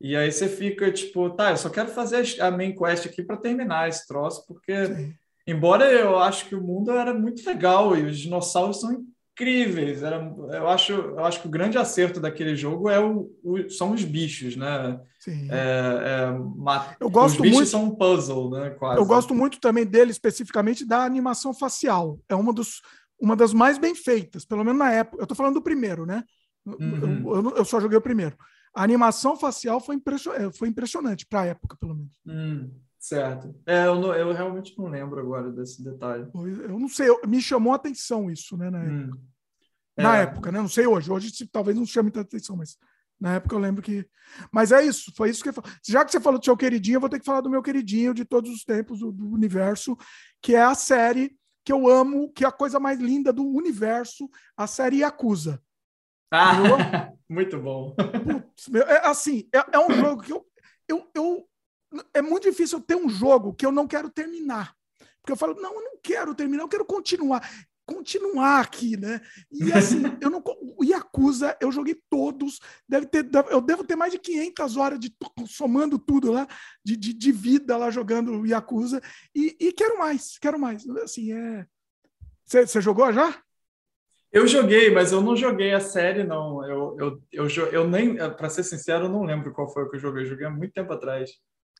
[0.00, 3.36] e aí você fica tipo, tá, eu só quero fazer a main quest aqui para
[3.36, 4.86] terminar esse troço, porque.
[4.86, 5.14] Sim
[5.46, 8.92] Embora eu acho que o mundo era muito legal e os dinossauros são
[9.36, 10.02] incríveis.
[10.02, 10.16] Era,
[10.52, 14.02] eu, acho, eu acho que o grande acerto daquele jogo é o, o são os
[14.02, 14.98] bichos, né?
[15.20, 15.48] Sim.
[15.50, 18.70] É, é, eu gosto os bichos muito, são um puzzle, né?
[18.70, 18.98] Quase.
[18.98, 22.18] Eu gosto muito também dele, especificamente da animação facial.
[22.28, 22.80] É uma, dos,
[23.20, 25.18] uma das mais bem feitas, pelo menos na época.
[25.18, 26.24] Eu estou falando do primeiro, né?
[26.64, 27.22] Uhum.
[27.28, 28.36] Eu, eu, eu, só joguei o primeiro.
[28.74, 32.18] A animação facial foi, impression, é, foi impressionante para a época, pelo menos.
[32.26, 32.70] Uhum.
[33.06, 33.54] Certo.
[33.64, 36.28] É, eu, não, eu realmente não lembro agora desse detalhe.
[36.34, 39.04] Eu não sei, eu, me chamou a atenção isso, né, na hum.
[39.04, 39.22] época.
[39.96, 40.22] Na é.
[40.22, 40.58] época, né?
[40.60, 41.08] Não sei hoje.
[41.08, 42.76] Hoje talvez não chame tanta atenção, mas
[43.20, 44.04] na época eu lembro que.
[44.50, 45.54] Mas é isso, foi isso que eu
[45.86, 48.12] Já que você falou do seu queridinho, eu vou ter que falar do meu queridinho
[48.12, 49.96] de todos os tempos, do, do universo,
[50.42, 54.28] que é a série que eu amo, que é a coisa mais linda do universo,
[54.56, 55.62] a série Yakuza.
[56.32, 57.94] Ah, muito bom.
[57.94, 60.44] Putz, meu, é, assim, é, é um jogo que eu,
[60.88, 61.48] eu, eu
[62.12, 64.74] é muito difícil ter um jogo que eu não quero terminar.
[65.20, 67.48] Porque eu falo, não, eu não quero terminar, eu quero continuar.
[67.84, 69.20] Continuar aqui, né?
[69.50, 70.42] E assim, eu não.
[70.76, 72.60] O Yakuza, eu joguei todos.
[72.88, 75.14] Deve ter, eu devo ter mais de 500 horas de
[75.46, 76.46] somando tudo lá,
[76.84, 79.00] de, de, de vida lá jogando Yakuza.
[79.34, 80.88] E, e quero mais, quero mais.
[80.88, 81.66] Assim, é.
[82.44, 83.40] Você jogou já?
[84.32, 86.64] Eu joguei, mas eu não joguei a série, não.
[86.68, 89.96] Eu, eu, eu, eu nem, para ser sincero, eu não lembro qual foi o que
[89.96, 90.24] eu joguei.
[90.24, 91.30] Eu joguei há muito tempo atrás.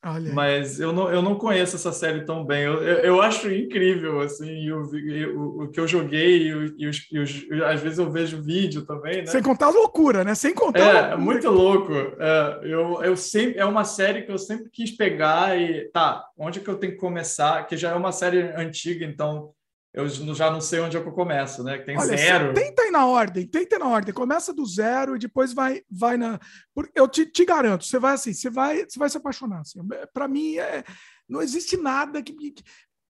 [0.08, 0.32] Olha.
[0.32, 2.62] Mas eu não, eu não conheço essa série tão bem.
[2.62, 7.18] Eu, eu, eu acho incrível, assim, o, o, o que eu joguei e, os, e
[7.18, 9.26] os, às vezes eu vejo vídeo também, né?
[9.26, 10.36] Sem contar a loucura, né?
[10.36, 11.92] Sem contar É, muito louco.
[11.92, 16.60] É, eu, eu sempre, é uma série que eu sempre quis pegar e, tá, onde
[16.60, 17.66] que eu tenho que começar?
[17.66, 19.50] Que já é uma série antiga, então
[19.96, 21.78] eu já não sei onde é que eu começo, né?
[21.78, 22.52] Tem Olha, zero.
[22.52, 24.12] Tenta ir na ordem, tenta ir na ordem.
[24.12, 26.38] Começa do zero e depois vai, vai na.
[26.94, 29.60] Eu te, te garanto, você vai assim, você vai, você vai se apaixonar.
[29.60, 29.80] Assim.
[30.12, 30.84] Para mim, é,
[31.26, 32.62] não existe nada que, que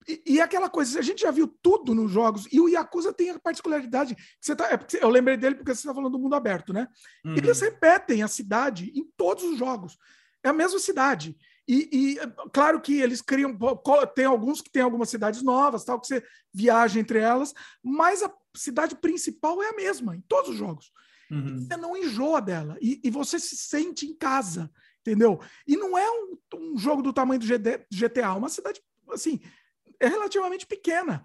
[0.09, 3.31] e, e, aquela coisa, a gente já viu tudo nos jogos, e o Yakuza tem
[3.31, 4.15] a particularidade.
[4.15, 6.87] Que você tá, é eu lembrei dele porque você está falando do mundo aberto, né?
[7.25, 7.35] Uhum.
[7.35, 9.99] Eles repetem a cidade em todos os jogos.
[10.45, 11.37] É a mesma cidade.
[11.69, 12.19] E, e,
[12.53, 13.57] claro que eles criam,
[14.15, 17.53] tem alguns que tem algumas cidades novas, tal, que você viaja entre elas,
[17.83, 20.93] mas a cidade principal é a mesma em todos os jogos.
[21.31, 21.59] Uhum.
[21.59, 24.71] Você não enjoa dela e, e, você se sente em casa,
[25.01, 25.41] entendeu?
[25.67, 27.47] E não é um, um jogo do tamanho do
[27.91, 28.81] GTA, uma cidade
[29.11, 29.41] assim
[30.01, 31.25] é relativamente pequena.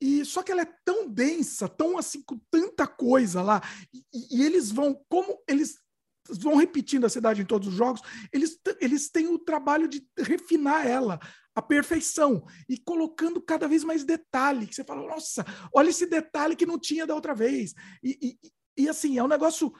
[0.00, 4.42] E só que ela é tão densa, tão assim com tanta coisa lá, e, e
[4.42, 5.78] eles vão como eles
[6.28, 8.00] vão repetindo a cidade em todos os jogos,
[8.32, 11.18] eles, eles têm o trabalho de refinar ela
[11.54, 15.44] à perfeição e colocando cada vez mais detalhe, que você fala, nossa,
[15.74, 17.74] olha esse detalhe que não tinha da outra vez.
[18.02, 19.72] E, e, e assim, é um negócio.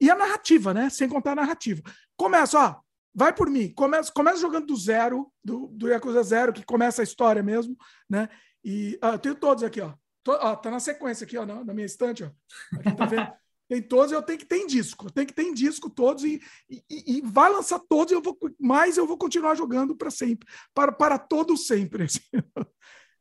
[0.00, 0.90] E a narrativa, né?
[0.90, 1.82] Sem contar a narrativa.
[2.16, 2.80] Começa, ó,
[3.14, 7.04] vai por mim, começa, começa jogando do zero, do, do Yakuza Zero, que começa a
[7.04, 7.76] história mesmo,
[8.08, 8.28] né?
[8.62, 9.94] E ah, eu tenho todos aqui, ó.
[10.22, 12.30] Tô, ó tá na sequência aqui, ó, na, na minha estante, ó.
[12.78, 13.32] Aqui, tá vendo?
[13.68, 15.10] Tem todos, eu tenho que ter em disco.
[15.10, 16.40] Tem que ter em disco todos e,
[16.70, 18.12] e, e vai lançar todos.
[18.12, 22.06] Eu vou, mas eu vou continuar jogando para sempre, para, para todo sempre.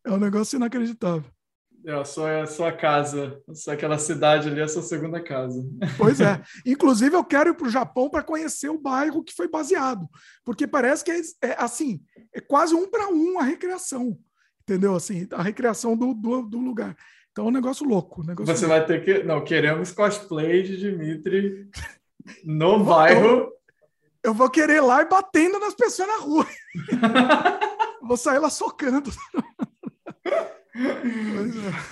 [0.08, 1.32] É um negócio inacreditável.
[1.84, 5.64] É a sua, a sua casa, aquela cidade ali, é a sua segunda casa.
[5.98, 6.42] Pois é.
[6.66, 10.08] Inclusive, eu quero ir para o Japão para conhecer o bairro que foi baseado,
[10.44, 12.02] porque parece que é, é assim,
[12.34, 14.18] é quase um para um a recreação,
[14.62, 14.96] entendeu?
[14.96, 16.96] Assim, a recreação do, do, do lugar.
[17.36, 18.22] Então é um negócio louco.
[18.22, 18.80] Um negócio Você louco.
[18.80, 19.22] vai ter que.
[19.24, 21.70] Não, queremos cosplay de Dimitri
[22.46, 23.52] no bairro.
[24.24, 26.48] Eu, vou querer ir lá e batendo nas pessoas na rua.
[28.02, 29.12] vou sair lá socando.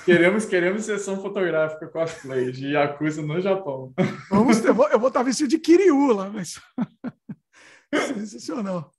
[0.04, 3.94] Queremos, queremos sessão fotográfica cosplay de Yakuza no Japão.
[4.30, 6.60] Vamos, eu, vou, eu vou estar vestido de Kiryu lá, mas.
[7.94, 8.92] Sensacional.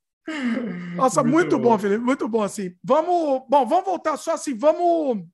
[0.94, 1.70] Nossa, muito, muito bom.
[1.70, 2.74] bom, Felipe, muito bom assim.
[2.82, 5.26] Vamos, bom, vamos voltar só assim, vamos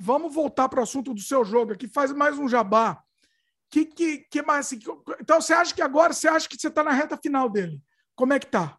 [0.00, 3.02] vamos voltar para o assunto do seu jogo aqui, faz mais um jabá.
[3.70, 4.78] Que, que, que mais assim,
[5.20, 7.82] Então, você acha que agora você acha que você está na reta final dele?
[8.14, 8.78] Como é que tá?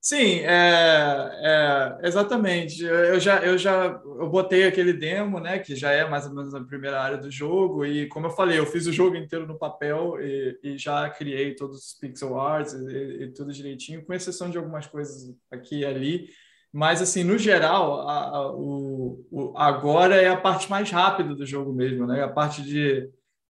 [0.00, 2.84] Sim, é, é, exatamente.
[2.84, 6.54] Eu já, eu já eu botei aquele demo, né, que já é mais ou menos
[6.54, 9.58] a primeira área do jogo, e como eu falei, eu fiz o jogo inteiro no
[9.58, 14.48] papel e, e já criei todos os pixel arts e, e, tudo direitinho, com exceção
[14.48, 16.28] de algumas coisas aqui e ali.
[16.72, 21.46] Mas, assim, no geral, a, a, o, o, agora é a parte mais rápida do
[21.46, 22.22] jogo mesmo, né?
[22.22, 23.08] A parte de,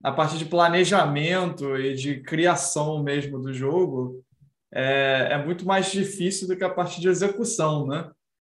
[0.02, 4.22] a parte de planejamento e de criação mesmo do jogo
[4.72, 8.10] é, é muito mais difícil do que a parte de execução, né?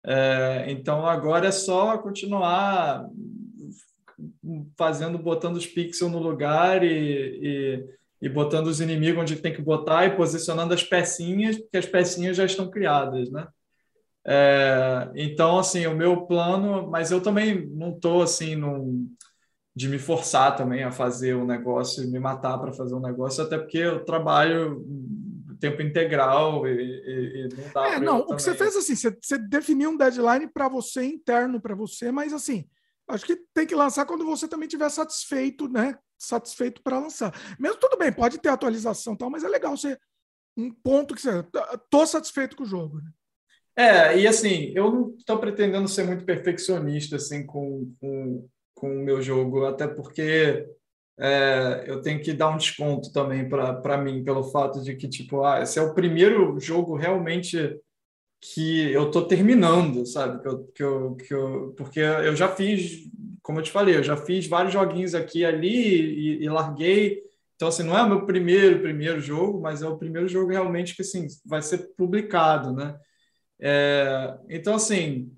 [0.05, 3.07] É, então, agora é só continuar
[4.77, 7.85] fazendo, botando os pixels no lugar e, e,
[8.21, 12.37] e botando os inimigos onde tem que botar e posicionando as pecinhas, porque as pecinhas
[12.37, 13.47] já estão criadas, né?
[14.25, 19.09] É, então, assim, o meu plano, mas eu também não estou assim num,
[19.75, 23.43] de me forçar também a fazer um negócio e me matar para fazer um negócio,
[23.43, 24.85] até porque eu trabalho
[25.63, 27.87] tempo integral e, e, e não dá.
[27.87, 31.61] É, não, o que você fez assim, você, você definiu um deadline para você interno
[31.61, 32.67] para você, mas assim,
[33.07, 35.97] acho que tem que lançar quando você também tiver satisfeito, né?
[36.17, 37.33] Satisfeito para lançar.
[37.57, 39.97] Mesmo tudo bem, pode ter atualização tal, mas é legal você
[40.57, 41.43] um ponto que você
[41.89, 42.97] tô satisfeito com o jogo.
[42.97, 43.09] Né?
[43.75, 49.03] É, e assim, eu não estou pretendendo ser muito perfeccionista assim com, com, com o
[49.03, 50.67] meu jogo, até porque
[51.17, 55.43] é, eu tenho que dar um desconto também para mim, pelo fato de que, tipo,
[55.43, 57.79] ah, esse é o primeiro jogo realmente
[58.41, 60.41] que eu estou terminando, sabe?
[60.41, 63.09] Que eu, que eu, que eu, porque eu já fiz,
[63.41, 67.21] como eu te falei, eu já fiz vários joguinhos aqui e ali e, e larguei.
[67.55, 70.95] Então, assim, não é o meu primeiro, primeiro jogo, mas é o primeiro jogo realmente
[70.95, 72.95] que, assim, vai ser publicado, né?
[73.65, 75.31] É, então, assim,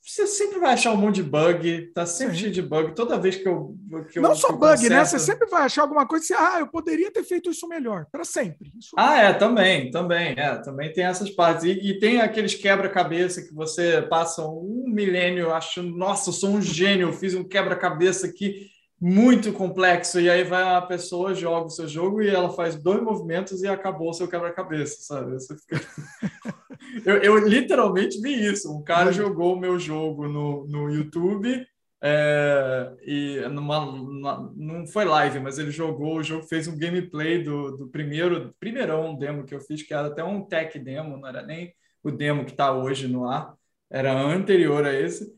[0.00, 2.94] você sempre vai achar um monte de bug, tá sempre cheio de bug.
[2.94, 3.76] Toda vez que eu.
[4.10, 4.92] Que Não eu, só bug, conserto...
[4.92, 5.04] né?
[5.04, 8.06] Você sempre vai achar alguma coisa e você, ah, eu poderia ter feito isso melhor,
[8.10, 8.72] para sempre.
[8.78, 8.90] Isso...
[8.96, 10.34] Ah, é, também, também.
[10.38, 11.64] É, também tem essas partes.
[11.64, 16.62] E, e tem aqueles quebra-cabeça que você passa um milênio achando, nossa, eu sou um
[16.62, 18.66] gênio, eu fiz um quebra-cabeça aqui
[19.00, 20.20] muito complexo.
[20.20, 23.66] E aí vai a pessoa, joga o seu jogo e ela faz dois movimentos e
[23.66, 25.32] acabou o seu quebra-cabeça, sabe?
[25.32, 25.80] Você fica.
[27.04, 28.72] eu, eu, literalmente vi isso.
[28.72, 31.66] Um cara jogou o meu jogo no, no YouTube
[32.04, 37.42] é, e numa, numa, não foi live, mas ele jogou o jogo, fez um gameplay
[37.42, 41.28] do, do primeiro, primeirão demo que eu fiz, que era até um tech demo, não
[41.28, 43.54] era nem o demo que está hoje no ar,
[43.88, 45.32] era anterior a esse.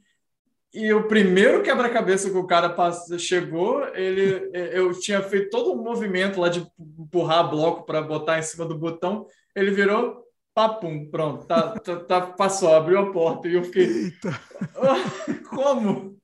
[0.73, 5.81] E o primeiro quebra-cabeça que o cara passou, chegou, ele, eu tinha feito todo um
[5.81, 6.67] movimento lá de
[6.99, 9.25] empurrar bloco para botar em cima do botão.
[9.55, 10.24] Ele virou,
[10.55, 13.87] papum, pronto, tá, tá, tá, passou, abriu a porta e eu fiquei.
[13.87, 14.41] Eita.
[15.51, 16.17] Como?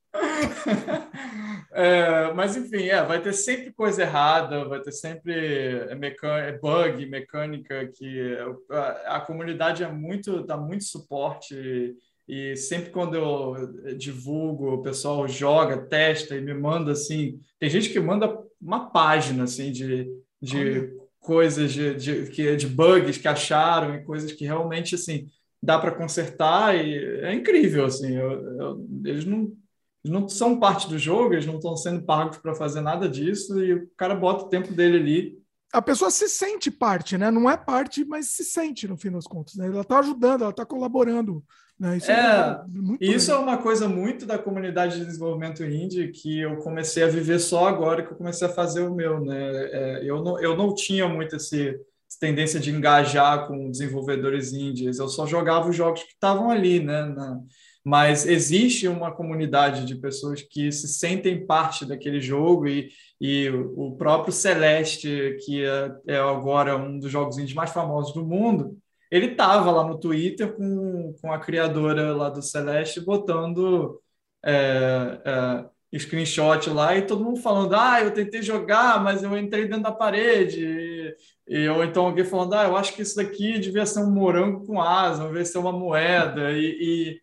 [1.73, 7.07] é, mas enfim, é, vai ter sempre coisa errada, vai ter sempre é, é bug,
[7.07, 8.37] mecânica que
[8.71, 15.27] a, a comunidade é muito dá muito suporte e sempre quando eu divulgo, o pessoal
[15.27, 17.41] joga, testa e me manda assim.
[17.59, 20.09] Tem gente que manda uma página assim de,
[20.41, 21.00] de
[21.31, 25.29] coisas de, de, que, de bugs que acharam e coisas que realmente assim
[25.63, 26.93] dá para consertar e
[27.23, 28.17] é incrível assim.
[28.17, 29.57] Eu, eu, eles não
[30.03, 33.63] eles não são parte do jogo, eles não estão sendo pagos para fazer nada disso
[33.63, 35.41] e o cara bota o tempo dele ali
[35.73, 37.31] a pessoa se sente parte, né?
[37.31, 39.55] Não é parte, mas se sente no fim das contas.
[39.55, 39.69] Né?
[39.69, 41.45] Ela está ajudando, ela está colaborando.
[41.81, 41.97] Né?
[41.97, 46.59] Isso, é, é isso é uma coisa muito da comunidade de desenvolvimento indie que eu
[46.59, 49.25] comecei a viver só agora que eu comecei a fazer o meu.
[49.25, 49.39] Né?
[49.73, 54.99] É, eu, não, eu não tinha muito esse, essa tendência de engajar com desenvolvedores indies,
[54.99, 57.03] eu só jogava os jogos que estavam ali, né?
[57.03, 57.41] Na,
[57.83, 63.93] mas existe uma comunidade de pessoas que se sentem parte daquele jogo e, e o
[63.93, 68.77] próprio Celeste, que é, é agora um dos jogos indies mais famosos do mundo,
[69.11, 74.01] ele estava lá no Twitter com, com a criadora lá do Celeste botando
[74.45, 79.67] é, é, screenshot lá e todo mundo falando, ah, eu tentei jogar, mas eu entrei
[79.67, 80.65] dentro da parede.
[80.65, 81.15] E,
[81.49, 84.65] e, ou então alguém falando, ah, eu acho que isso daqui devia ser um morango
[84.65, 86.53] com asa, devia ser uma moeda.
[86.53, 87.21] E, e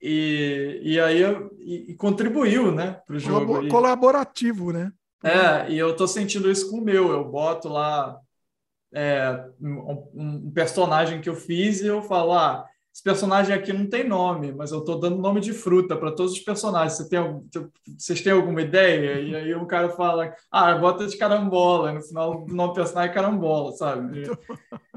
[0.00, 1.22] e, e aí
[1.58, 3.66] e, e contribuiu né, para o jogo.
[3.68, 4.92] Colaborativo, né?
[5.24, 7.10] É, e eu estou sentindo isso com o meu.
[7.10, 8.16] Eu boto lá
[8.94, 12.66] é, um, um, personagem que eu fiz e eu falo, ah,
[12.96, 16.32] esse personagem aqui não tem nome, mas eu estou dando nome de fruta para todos
[16.32, 16.94] os personagens.
[16.94, 17.20] Você tem,
[17.98, 19.20] vocês têm alguma ideia?
[19.20, 21.90] E aí o cara fala, ah, bota de carambola.
[21.90, 24.22] E no final, o nome do personagem é carambola, sabe?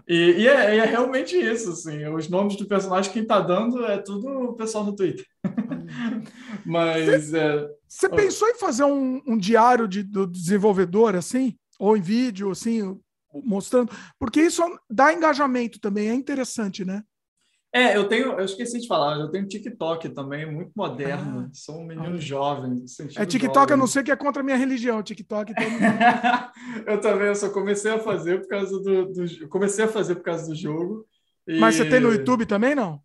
[0.08, 2.06] E, e, e é, é, realmente isso, assim.
[2.08, 5.26] Os nomes do personagem, quem está dando é tudo o pessoal no Twitter.
[6.66, 7.32] mas...
[7.86, 8.10] Você é...
[8.10, 11.58] pensou em fazer um, um diário de, do desenvolvedor, assim?
[11.78, 12.98] Ou em vídeo, assim,
[13.34, 13.92] mostrando?
[14.18, 17.04] Porque isso dá engajamento também, é interessante, né?
[17.72, 21.46] É, eu tenho, eu esqueci de falar, eu tenho TikTok também, muito moderno.
[21.46, 22.84] Ah, Sou um menino ah, jovem.
[23.16, 23.74] É TikTok, jovem.
[23.74, 25.04] eu não sei que é contra a minha religião.
[25.04, 25.54] TikTok
[26.88, 30.24] Eu também, eu só comecei a fazer por causa do, do comecei a fazer por
[30.24, 31.06] causa do jogo.
[31.48, 31.60] E...
[31.60, 33.00] Mas você tem no YouTube também, não?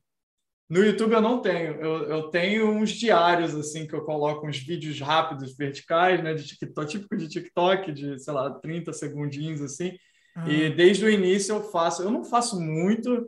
[0.69, 1.75] No YouTube eu não tenho.
[1.75, 6.47] Eu, eu tenho uns diários assim que eu coloco uns vídeos rápidos, verticais, né, de
[6.47, 9.93] TikTok, típico de TikTok, de sei lá, 30 segundinhos assim.
[10.35, 10.49] Ah.
[10.51, 13.27] E desde o início eu faço, eu não faço muito,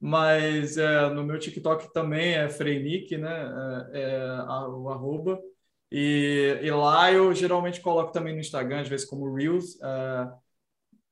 [0.00, 3.88] mas é, no meu TikTok também é Freinic, né?
[3.92, 5.40] É, é o arroba.
[5.90, 9.80] E, e, lá eu geralmente coloco também no Instagram, às vezes como Reels.
[9.82, 10.32] É,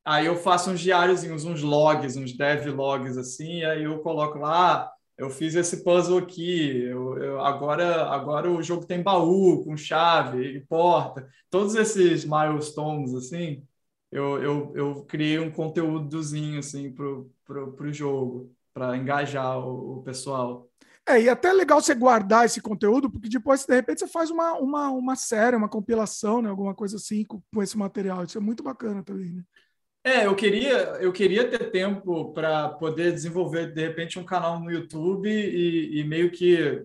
[0.05, 4.39] aí eu faço uns diáriozinhos, uns logs, uns dev logs assim, e aí eu coloco
[4.39, 9.65] lá, ah, eu fiz esse puzzle aqui, eu, eu, agora, agora o jogo tem baú
[9.65, 13.63] com chave e porta, todos esses milestones assim,
[14.13, 20.03] eu, eu, eu criei um conteúdozinho assim pro, pro, pro jogo para engajar o, o,
[20.03, 20.69] pessoal.
[21.09, 24.31] É, e é até legal você guardar esse conteúdo, porque depois, de repente, você faz
[24.31, 26.51] uma, uma, uma série, uma compilação, né?
[26.51, 28.23] alguma coisa assim com, com esse material.
[28.23, 29.43] Isso é muito bacana também, né?
[30.05, 34.71] É, eu queria, eu queria ter tempo para poder desenvolver, de repente, um canal no
[34.71, 36.85] YouTube e, e meio que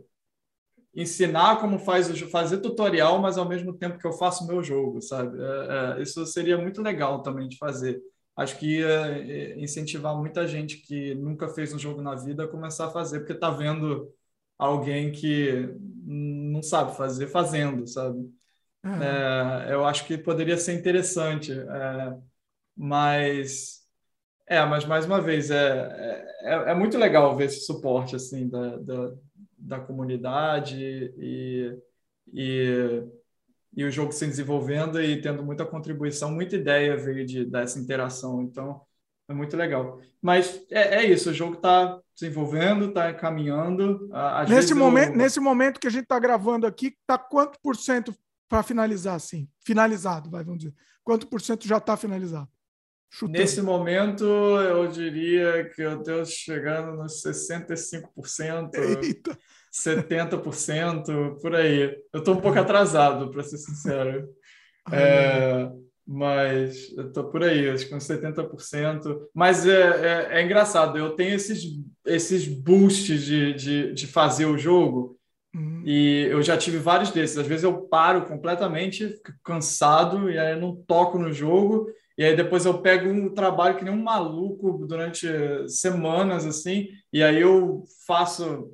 [0.96, 5.02] ensinar como faz fazer tutorial, mas ao mesmo tempo que eu faço o meu jogo,
[5.02, 5.38] sabe?
[5.40, 8.02] É, é, isso seria muito legal também de fazer
[8.38, 12.48] acho que ia eh, incentivar muita gente que nunca fez um jogo na vida a
[12.48, 14.14] começar a fazer, porque está vendo
[14.58, 15.74] alguém que
[16.06, 18.20] não sabe fazer fazendo, sabe?
[18.86, 19.04] Uhum.
[19.04, 22.18] É, eu acho que poderia ser interessante, é,
[22.76, 23.82] mas
[24.48, 28.78] é, mas mais uma vez é, é, é, muito legal ver esse suporte assim da,
[28.78, 29.14] da,
[29.68, 30.78] da comunidade
[31.18, 31.78] e,
[32.34, 33.04] e
[33.78, 38.42] e o jogo se desenvolvendo e tendo muita contribuição, muita ideia veio de, dessa interação.
[38.42, 38.82] Então,
[39.30, 40.02] é muito legal.
[40.20, 44.10] Mas é, é isso, o jogo está desenvolvendo, está caminhando.
[44.12, 45.18] Às nesse, momento, eu...
[45.18, 48.12] nesse momento que a gente está gravando aqui, está quanto por cento
[48.50, 49.48] para finalizar, assim?
[49.64, 50.74] Finalizado, vai, vamos dizer.
[51.04, 52.50] Quanto por cento já está finalizado?
[53.12, 53.38] Chutando.
[53.38, 58.74] Nesse momento, eu diria que eu estou chegando nos 65%,
[59.04, 59.38] Eita.
[59.84, 61.98] 70%, por aí.
[62.14, 64.28] Eu estou um pouco atrasado, para ser sincero.
[64.90, 65.70] É,
[66.08, 69.20] mas eu estou por aí, acho que uns 70%.
[69.34, 71.64] Mas é, é, é, engraçado, eu tenho esses,
[72.06, 75.20] esses boosts de, de, de fazer o jogo
[75.54, 75.84] uhum.
[75.84, 77.38] e eu já tive vários desses.
[77.38, 82.26] Às vezes eu paro completamente, fico cansado e aí eu não toco no jogo e
[82.26, 85.28] aí depois eu pego um trabalho que nem um maluco durante
[85.70, 88.72] semanas, assim, e aí eu faço,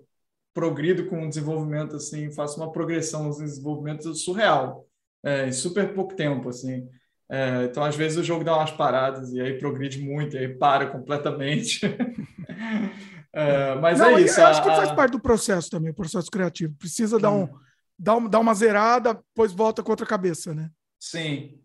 [0.54, 4.86] progrido com o desenvolvimento, assim, faço uma progressão no desenvolvimento surreal,
[5.24, 6.88] é, em super pouco tempo, assim.
[7.30, 10.50] É, então, às vezes, o jogo dá umas paradas e aí progride muito, e aí
[10.50, 11.82] para completamente.
[13.34, 14.40] é, mas Não, é isso.
[14.40, 16.76] Eu acho a, que faz parte do processo também, o processo criativo.
[16.78, 17.50] Precisa dar, um,
[17.98, 20.70] dar, um, dar uma zerada, depois volta com outra cabeça, né?
[21.00, 21.58] Sim,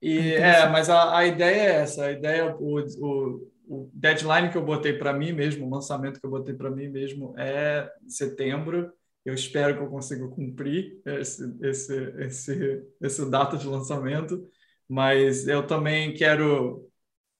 [0.00, 4.56] e, é, mas a, a ideia é essa, a ideia, o, o, o deadline que
[4.56, 8.92] eu botei para mim mesmo, o lançamento que eu botei para mim mesmo é setembro.
[9.24, 14.48] Eu espero que eu consiga cumprir esse, esse, esse, esse data de lançamento,
[14.88, 16.88] mas eu também quero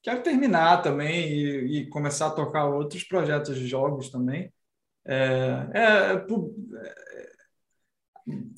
[0.03, 4.53] quero terminar também e, e começar a tocar outros projetos de jogos também.
[5.05, 6.27] É, é,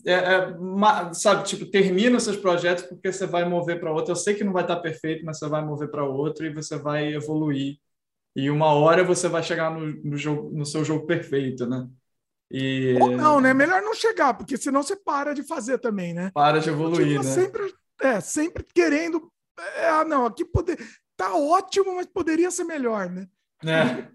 [0.05, 4.13] é, é, sabe, tipo, termina seus projetos porque você vai mover para outro.
[4.13, 6.79] Eu sei que não vai estar perfeito, mas você vai mover para outro e você
[6.79, 7.79] vai evoluir.
[8.35, 11.87] E uma hora você vai chegar no, no, jogo, no seu jogo perfeito, né?
[12.51, 12.97] E...
[13.01, 13.53] Ou não, né?
[13.53, 16.31] Melhor não chegar, porque senão você para de fazer também, né?
[16.33, 17.23] Para de evoluir, né?
[17.23, 19.31] Sempre, é, sempre querendo.
[19.77, 20.79] É, ah, não, aqui poder,
[21.17, 23.29] tá ótimo, mas poderia ser melhor, né?
[23.65, 24.09] É.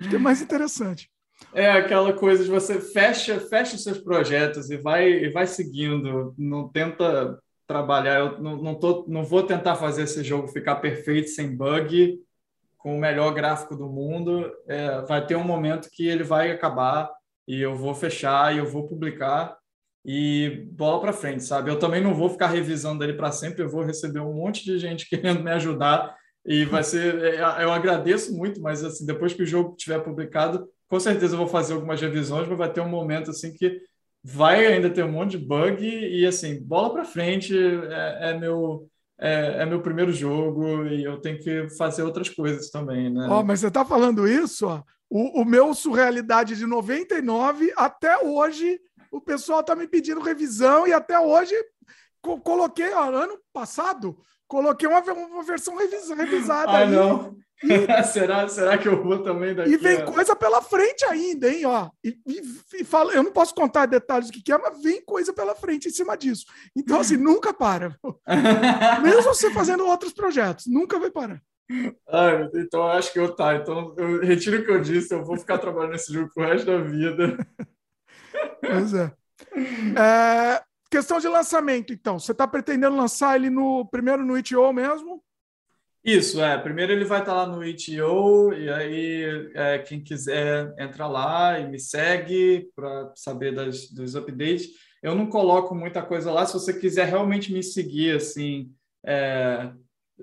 [0.00, 1.10] Acho que é mais interessante.
[1.54, 6.34] É aquela coisa de você fecha, fecha os seus projetos e vai, e vai seguindo,
[6.36, 8.18] não tenta trabalhar.
[8.18, 12.18] Eu não, não, tô, não vou tentar fazer esse jogo ficar perfeito, sem bug,
[12.76, 14.50] com o melhor gráfico do mundo.
[14.66, 17.10] É, vai ter um momento que ele vai acabar
[17.46, 19.56] e eu vou fechar e eu vou publicar
[20.04, 21.70] e bola para frente, sabe?
[21.70, 24.78] Eu também não vou ficar revisando ele para sempre, eu vou receber um monte de
[24.78, 26.14] gente querendo me ajudar
[26.46, 27.22] e vai ser.
[27.22, 31.38] É, eu agradeço muito, mas assim, depois que o jogo tiver publicado, com certeza eu
[31.38, 33.80] vou fazer algumas revisões, mas vai ter um momento assim que
[34.22, 38.88] vai ainda ter um monte de bug e assim, bola para frente, é, é meu
[39.20, 43.26] é, é, meu primeiro jogo e eu tenho que fazer outras coisas também, né?
[43.28, 48.18] Ó, oh, mas você está falando isso, ó, o, o meu surrealidade de 99 até
[48.18, 51.54] hoje o pessoal está me pedindo revisão e até hoje
[52.20, 56.72] co coloquei, ó, ano passado, coloquei uma, uma versão revisada.
[56.72, 57.36] Ah, não.
[58.12, 59.70] Será, será que eu vou também daqui?
[59.70, 61.66] E vem coisa pela frente ainda, hein?
[61.66, 62.42] Ó, e, e,
[62.80, 65.54] e fala, eu não posso contar detalhes do que, que é, mas vem coisa pela
[65.54, 66.44] frente em cima disso.
[66.76, 67.96] Então, assim, nunca para.
[69.02, 71.42] Mesmo você fazendo outros projetos, nunca vai parar.
[72.54, 73.56] Então eu acho que eu tá.
[73.56, 76.66] Então eu retiro o que eu disse, eu vou ficar trabalhando nesse jogo pro resto
[76.66, 77.36] da vida.
[78.60, 79.12] Pois é.
[79.96, 82.18] é questão de lançamento, então.
[82.18, 85.22] Você está pretendendo lançar ele no primeiro no itch.io mesmo?
[86.04, 86.56] Isso, é.
[86.56, 91.68] Primeiro ele vai estar lá no itch.io e aí é, quem quiser entra lá e
[91.68, 94.68] me segue para saber das, dos updates.
[95.02, 96.46] Eu não coloco muita coisa lá.
[96.46, 98.72] Se você quiser realmente me seguir, assim,
[99.04, 99.70] é,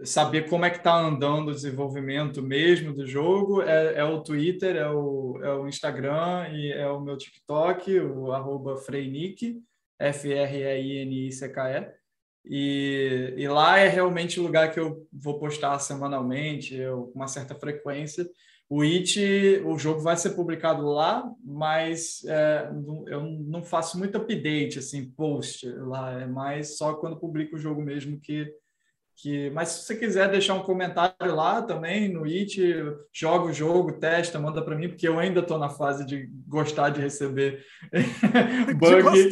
[0.04, 4.76] saber como é que está andando o desenvolvimento mesmo do jogo, é, é, o Twitter,
[4.76, 9.62] é o, é o Instagram e é o meu TikTok, o arroba Freinick,
[10.00, 11.94] F-R-E-I-N-I-C-K-E.
[12.48, 17.28] E, e, lá é realmente o lugar que eu vou postar semanalmente, eu, com uma
[17.28, 18.28] certa frequência.
[18.70, 22.70] O It, o jogo vai ser publicado lá, mas é,
[23.08, 26.22] eu não faço muito update, assim, post lá.
[26.22, 28.52] É mais só quando publico o jogo mesmo que,
[29.16, 29.52] que...
[29.52, 32.60] Mas se você quiser deixar um comentário lá também no It,
[33.14, 36.90] joga o jogo, testa, manda para mim, porque eu ainda estou na fase de gostar
[36.90, 37.64] de receber
[38.78, 39.30] bug.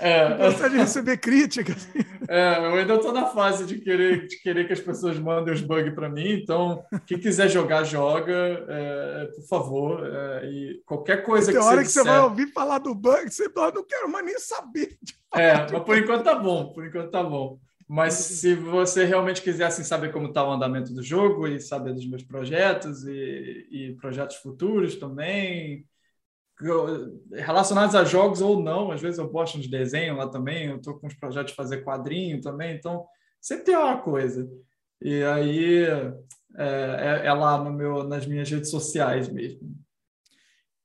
[0.00, 1.88] É, Gosta de receber críticas.
[2.28, 5.60] É, eu ainda estou na fase de querer, de querer que as pessoas mandem os
[5.60, 6.32] bugs para mim.
[6.32, 10.06] Então, quem quiser jogar, joga, é, por favor.
[10.06, 13.50] É, e qualquer coisa Tem que hora que você vai ouvir falar do bug, você
[13.50, 14.96] fala, não quero mais nem saber.
[15.34, 16.72] É, mas por enquanto tá bom.
[16.72, 17.58] Por enquanto tá bom.
[17.88, 21.94] Mas se você realmente quiser assim, saber como está o andamento do jogo e saber
[21.94, 25.84] dos meus projetos e, e projetos futuros também,
[27.32, 28.90] relacionados a jogos ou não.
[28.90, 31.84] Às vezes eu posto uns desenhos lá também, eu estou com uns projetos de fazer
[31.84, 33.06] quadrinho também, então
[33.40, 34.48] sempre tem uma coisa.
[35.02, 36.14] E aí é,
[36.56, 39.76] é, é lá no meu, nas minhas redes sociais mesmo.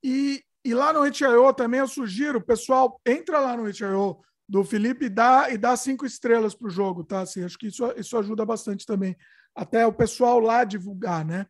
[0.04, 5.06] E, e lá no Itch.io também eu sugiro, pessoal, entra lá no Itch.io do Felipe
[5.06, 7.20] e dá, e dá cinco estrelas para o jogo, tá?
[7.20, 9.16] Assim, acho que isso, isso ajuda bastante também
[9.54, 11.46] até o pessoal lá divulgar, né?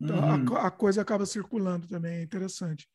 [0.00, 0.56] Então, uhum.
[0.56, 2.86] a, a, coisa acaba circulando também, é interessante.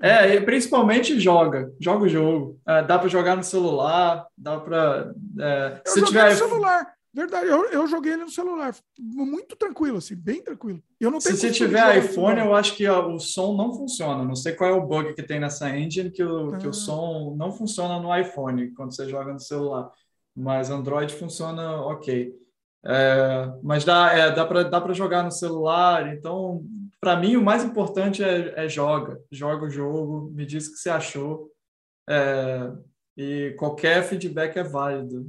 [0.00, 2.60] É, e principalmente joga, joga o jogo.
[2.66, 5.14] É, dá para jogar no celular, dá para.
[5.40, 6.96] É, se tiver no celular.
[7.16, 10.82] Verdade, eu, eu joguei ele no celular, muito tranquilo, assim, bem tranquilo.
[11.00, 14.22] Eu não Se você tiver iPhone, eu acho que o som não funciona.
[14.22, 16.58] Não sei qual é o bug que tem nessa engine que o, ah.
[16.58, 19.90] que o som não funciona no iPhone quando você joga no celular.
[20.36, 22.34] Mas Android funciona ok.
[22.84, 26.14] É, mas dá, é, dá para dá jogar no celular.
[26.14, 26.62] Então,
[27.00, 29.20] para mim, o mais importante é, é, joga.
[29.30, 31.50] Joga o jogo, me diz o que você achou.
[32.08, 32.72] É,
[33.16, 35.26] e qualquer feedback é válido.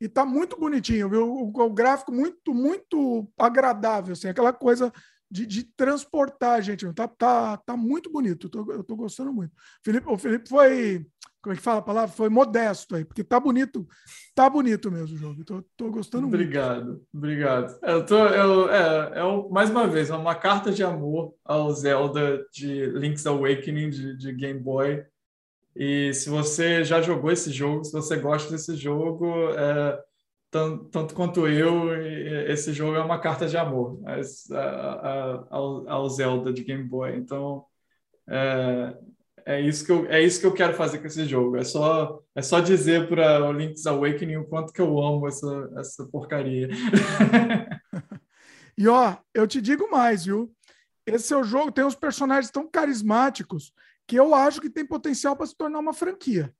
[0.00, 1.30] E tá muito bonitinho, viu?
[1.30, 4.90] O, o gráfico muito, muito agradável, assim, aquela coisa
[5.30, 6.90] de, de transportar, gente.
[6.94, 9.52] Tá, tá, tá muito bonito, eu tô, eu tô gostando muito.
[9.84, 11.06] Felipe, o Felipe foi,
[11.42, 12.14] como é que fala a palavra?
[12.14, 13.86] Foi modesto aí, porque tá bonito,
[14.34, 15.44] tá bonito mesmo o jogo.
[15.44, 17.06] Tô, tô gostando obrigado, muito.
[17.14, 17.78] Obrigado, obrigado.
[17.82, 22.44] Eu tô, eu, é, é, mais uma vez, é uma carta de amor ao Zelda
[22.52, 25.04] de Link's Awakening de, de Game Boy.
[25.74, 29.98] E se você já jogou esse jogo, se você gosta desse jogo, é,
[30.50, 31.94] tanto, tanto, quanto eu,
[32.48, 33.98] esse jogo é uma carta de amor
[35.48, 37.16] ao, ao, Zelda de Game Boy.
[37.16, 37.64] Então,
[38.28, 38.94] é,
[39.46, 41.56] é, isso que eu, é isso que eu quero fazer com esse jogo.
[41.56, 45.70] É só, é só dizer para o Link's Awakening o quanto que eu amo essa,
[45.78, 46.68] essa porcaria.
[48.76, 50.52] e ó, eu te digo mais, viu?
[51.06, 53.72] Esse seu jogo tem uns personagens tão carismáticos
[54.06, 56.52] que eu acho que tem potencial para se tornar uma franquia.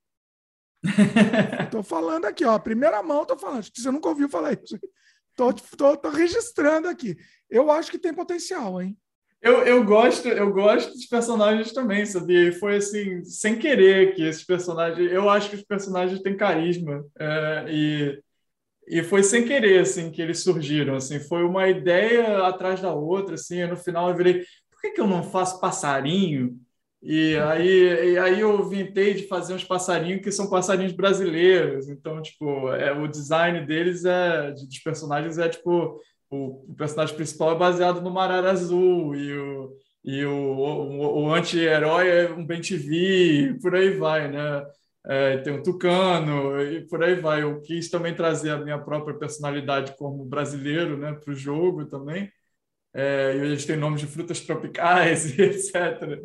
[1.64, 3.58] Estou falando aqui, ó, primeira mão, estou falando.
[3.58, 4.78] Acho que você nunca ouviu falar isso.
[5.30, 7.16] Estou registrando aqui.
[7.48, 8.96] Eu acho que tem potencial, hein?
[9.42, 12.48] Eu, eu gosto, eu gosto dos personagens também, sabia?
[12.48, 15.10] E foi assim, sem querer que esses personagens.
[15.10, 17.04] Eu acho que os personagens têm carisma.
[17.18, 18.22] É, e,
[18.88, 20.96] e foi sem querer assim que eles surgiram.
[20.96, 23.34] Assim, foi uma ideia atrás da outra.
[23.34, 26.58] Assim, no final eu virei, por que, que eu não faço passarinho?
[27.02, 31.88] E aí, e aí eu vintei de fazer uns passarinhos que são passarinhos brasileiros.
[31.88, 35.98] Então, tipo, é, o design deles é dos personagens é tipo
[36.30, 41.34] o, o personagem principal é baseado no Marara Azul e o e o, o, o
[41.34, 44.66] anti-herói é um Ben TV, por aí vai, né?
[45.06, 47.42] É, tem o Tucano e por aí vai.
[47.42, 52.32] Eu quis também trazer a minha própria personalidade como brasileiro, né, para o jogo também
[52.94, 56.20] é, e eles têm nomes de frutas tropicais e etc.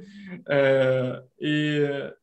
[0.47, 2.13] É, e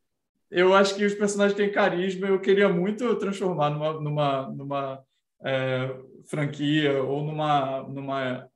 [0.50, 2.26] eu acho que os personagens têm carisma.
[2.28, 5.04] Eu queria muito transformar numa, numa, numa
[5.44, 8.48] é, franquia ou numa, numa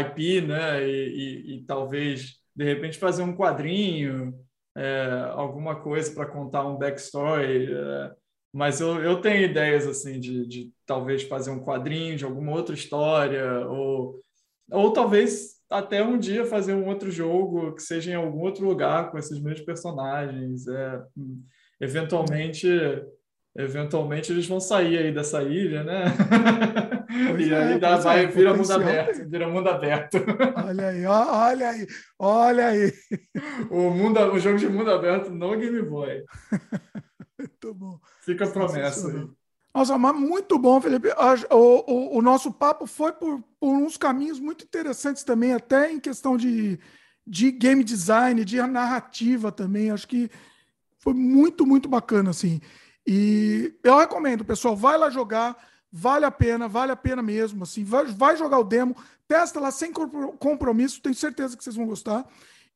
[0.00, 0.86] IP, né?
[0.86, 4.34] E, e, e, talvez de repente fazer um quadrinho,
[4.76, 7.72] é, alguma coisa para contar um backstory.
[7.72, 8.12] É,
[8.52, 12.74] mas eu, eu tenho ideias assim de, de talvez fazer um quadrinho de alguma outra
[12.74, 14.20] história ou
[14.70, 19.10] ou talvez até um dia fazer um outro jogo que seja em algum outro lugar
[19.10, 20.66] com esses mesmos personagens.
[20.66, 21.02] É,
[21.80, 22.68] eventualmente,
[23.56, 26.04] eventualmente eles vão sair aí dessa ilha, né?
[27.30, 30.18] Pois e é, aí dá, vai, é, vira mundo aberto, vira mundo aberto.
[30.64, 31.86] Olha aí, olha aí,
[32.18, 32.92] olha aí.
[33.70, 36.24] O, mundo, o jogo de mundo aberto no Game Boy.
[37.38, 37.98] Muito bom.
[38.22, 39.28] Fica a promessa aí.
[39.74, 41.08] Nossa, mas muito bom, Felipe.
[41.50, 45.98] O, o, o, nosso papo foi por, por uns caminhos muito interessantes também, até em
[45.98, 46.78] questão de,
[47.26, 49.90] de game design, de narrativa também.
[49.90, 50.30] Acho que
[50.98, 52.60] foi muito, muito bacana, assim.
[53.06, 55.56] E eu recomendo, pessoal, vai lá jogar,
[55.90, 57.84] vale a pena, vale a pena mesmo, assim.
[57.84, 62.26] Vai, vai jogar o demo, testa lá sem compromisso, tenho certeza que vocês vão gostar.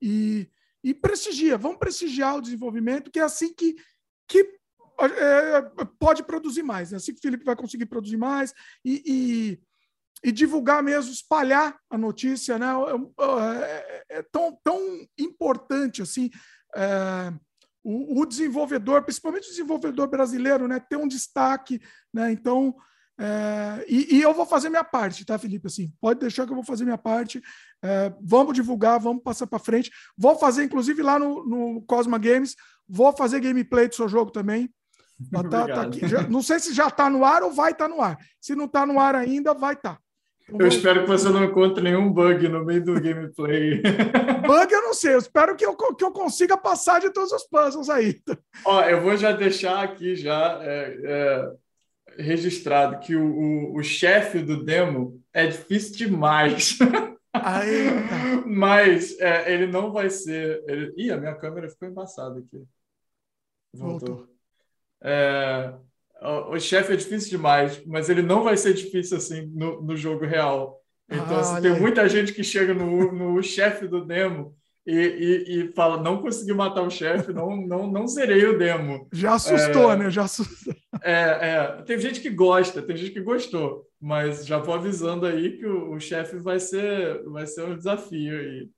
[0.00, 0.48] E,
[0.82, 3.76] e prestigia, vamos prestigiar o desenvolvimento, que é assim que,
[4.28, 4.58] que
[4.98, 5.62] é,
[5.98, 6.92] pode produzir mais.
[6.92, 8.52] É assim que o Felipe vai conseguir produzir mais
[8.84, 9.02] e,
[10.24, 12.58] e, e divulgar mesmo, espalhar a notícia.
[12.58, 12.66] Né?
[12.66, 16.30] É, é, é tão, tão importante assim
[16.74, 17.32] é,
[17.86, 21.80] o, o, desenvolvedor, principalmente o desenvolvedor brasileiro, né, ter um destaque.
[22.12, 22.32] Né?
[22.32, 22.74] Então,
[23.16, 25.68] é, e, e, eu vou fazer minha parte, tá, Felipe?
[25.68, 27.40] Assim, pode deixar que eu vou fazer minha parte.
[27.80, 29.92] É, vamos divulgar, vamos passar para frente.
[30.18, 32.56] Vou fazer, inclusive, lá no, no Cosma Games,
[32.88, 34.68] vou fazer gameplay do seu jogo também.
[35.30, 38.02] Tá, tá já, não sei se já está no ar ou vai estar tá no
[38.02, 38.18] ar.
[38.40, 40.00] Se não está no ar ainda, vai estar.
[40.48, 43.82] Eu espero que você não encontre nenhum bug no meio do gameplay.
[44.46, 47.44] bug eu não sei, eu espero que eu, que eu consiga passar de todos os
[47.44, 48.20] puzzles aí.
[48.64, 51.52] Ó, eu vou já deixar aqui já é, é,
[52.22, 56.78] registrado que o, o, o chefe do demo é difícil demais.
[58.46, 60.62] Mas é, ele não vai ser.
[60.66, 60.92] Ele...
[60.96, 62.64] Ih, a minha câmera ficou embaçada aqui.
[63.74, 64.16] Voltou.
[64.16, 64.36] Voltou.
[66.22, 70.24] O, chefe é difícil demais, mas ele não vai ser difícil assim no, no jogo
[70.24, 70.80] real.
[71.08, 75.60] Então, ah, assim, tem muita gente que chega no, no chefe do demo e, e,
[75.60, 79.08] e, fala: não consegui matar o chefe, não, não, não zerei o demo.
[79.12, 80.10] Já assustou, é, né?
[80.10, 80.74] Já assustou.
[81.02, 85.58] É, é, tem gente que gosta, tem gente que gostou, mas já vou avisando aí
[85.58, 88.68] que o, o chefe vai ser, vai ser um desafio aí.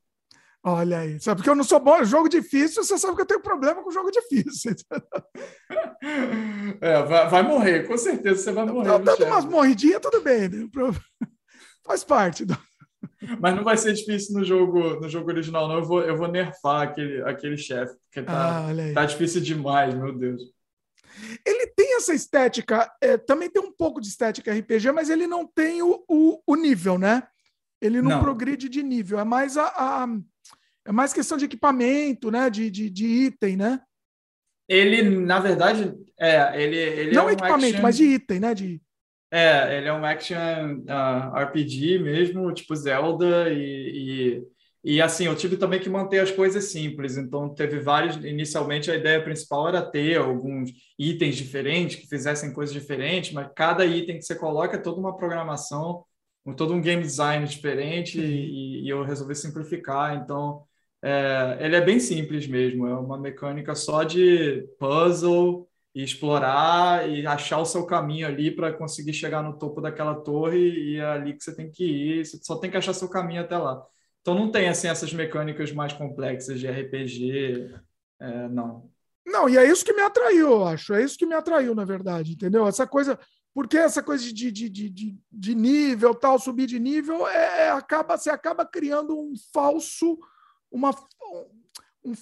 [0.70, 3.40] Olha aí, sabe porque eu não sou bom, jogo difícil, você sabe que eu tenho
[3.40, 4.74] problema com jogo difícil.
[6.80, 8.98] É, vai, vai morrer, com certeza você vai morrer.
[9.00, 10.68] Dando umas morridinhas, tudo bem, né?
[11.84, 12.44] faz parte.
[12.44, 12.56] Do...
[13.40, 15.76] Mas não vai ser difícil no jogo, no jogo original, não.
[15.78, 20.16] Eu vou, eu vou nerfar aquele, aquele chefe, porque tá, ah, tá difícil demais, meu
[20.16, 20.42] Deus.
[21.44, 25.46] Ele tem essa estética, é, também tem um pouco de estética RPG, mas ele não
[25.46, 27.24] tem o, o, o nível, né?
[27.80, 30.06] Ele não, não, progride de nível, é mais a, a,
[30.88, 32.48] é mais questão de equipamento, né?
[32.48, 33.80] De, de, de item, né?
[34.66, 37.82] Ele, na verdade, é, ele, ele não é um equipamento, action...
[37.82, 38.54] mas de item, né?
[38.54, 38.80] De...
[39.30, 44.42] É, ele é um action uh, RPG mesmo, tipo Zelda, e,
[44.82, 48.90] e, e, assim, eu tive também que manter as coisas simples, então teve vários, inicialmente
[48.90, 54.16] a ideia principal era ter alguns itens diferentes, que fizessem coisas diferentes, mas cada item
[54.16, 56.02] que você coloca é toda uma programação,
[56.56, 60.66] todo um game design diferente, e, e eu resolvi simplificar, então
[61.02, 65.68] é, ele é bem simples mesmo, é uma mecânica só de puzzle,
[65.98, 70.58] e explorar e achar o seu caminho ali para conseguir chegar no topo daquela torre
[70.58, 73.42] e é ali que você tem que ir, você só tem que achar seu caminho
[73.42, 73.84] até lá.
[74.20, 77.74] Então não tem assim essas mecânicas mais complexas de RPG,
[78.20, 78.88] é, não.
[79.26, 80.94] Não, e é isso que me atraiu, eu acho.
[80.94, 82.64] É isso que me atraiu, na verdade, entendeu?
[82.66, 83.18] Essa coisa,
[83.52, 87.70] porque essa coisa de, de, de, de, de nível, tal, subir de nível, é, é
[87.70, 90.16] acaba, você acaba criando um falso,
[90.70, 90.90] uma,
[92.04, 92.14] um,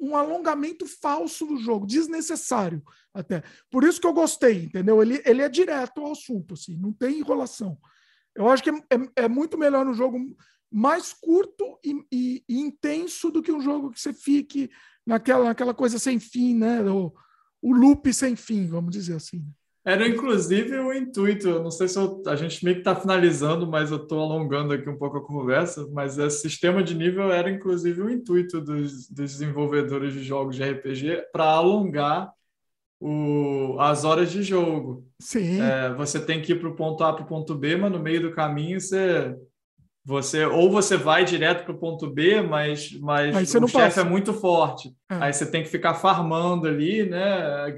[0.00, 2.82] um, alongamento falso do jogo, desnecessário
[3.12, 3.42] até.
[3.70, 5.02] Por isso que eu gostei, entendeu?
[5.02, 7.78] Ele, ele é direto ao assunto, assim, não tem enrolação.
[8.34, 10.18] Eu acho que é, é, é muito melhor no jogo
[10.70, 14.70] mais curto e, e, e, intenso do que um jogo que você fique
[15.06, 16.82] naquela, naquela coisa sem fim, né?
[16.82, 17.12] O,
[17.62, 19.44] o loop sem fim, vamos dizer assim.
[19.88, 23.90] Era inclusive o intuito, não sei se eu, a gente meio que está finalizando, mas
[23.90, 28.02] eu estou alongando aqui um pouco a conversa, mas esse sistema de nível era inclusive
[28.02, 32.30] o intuito dos, dos desenvolvedores de jogos de RPG para alongar
[33.00, 35.06] o, as horas de jogo.
[35.22, 35.58] Sim.
[35.62, 37.98] É, você tem que ir para o ponto A para o ponto B, mas no
[37.98, 39.34] meio do caminho você
[40.08, 44.32] você ou você vai direto para o ponto B, mas, mas o chefe é muito
[44.32, 44.88] forte.
[45.10, 45.16] É.
[45.16, 47.68] Aí você tem que ficar farmando ali, né?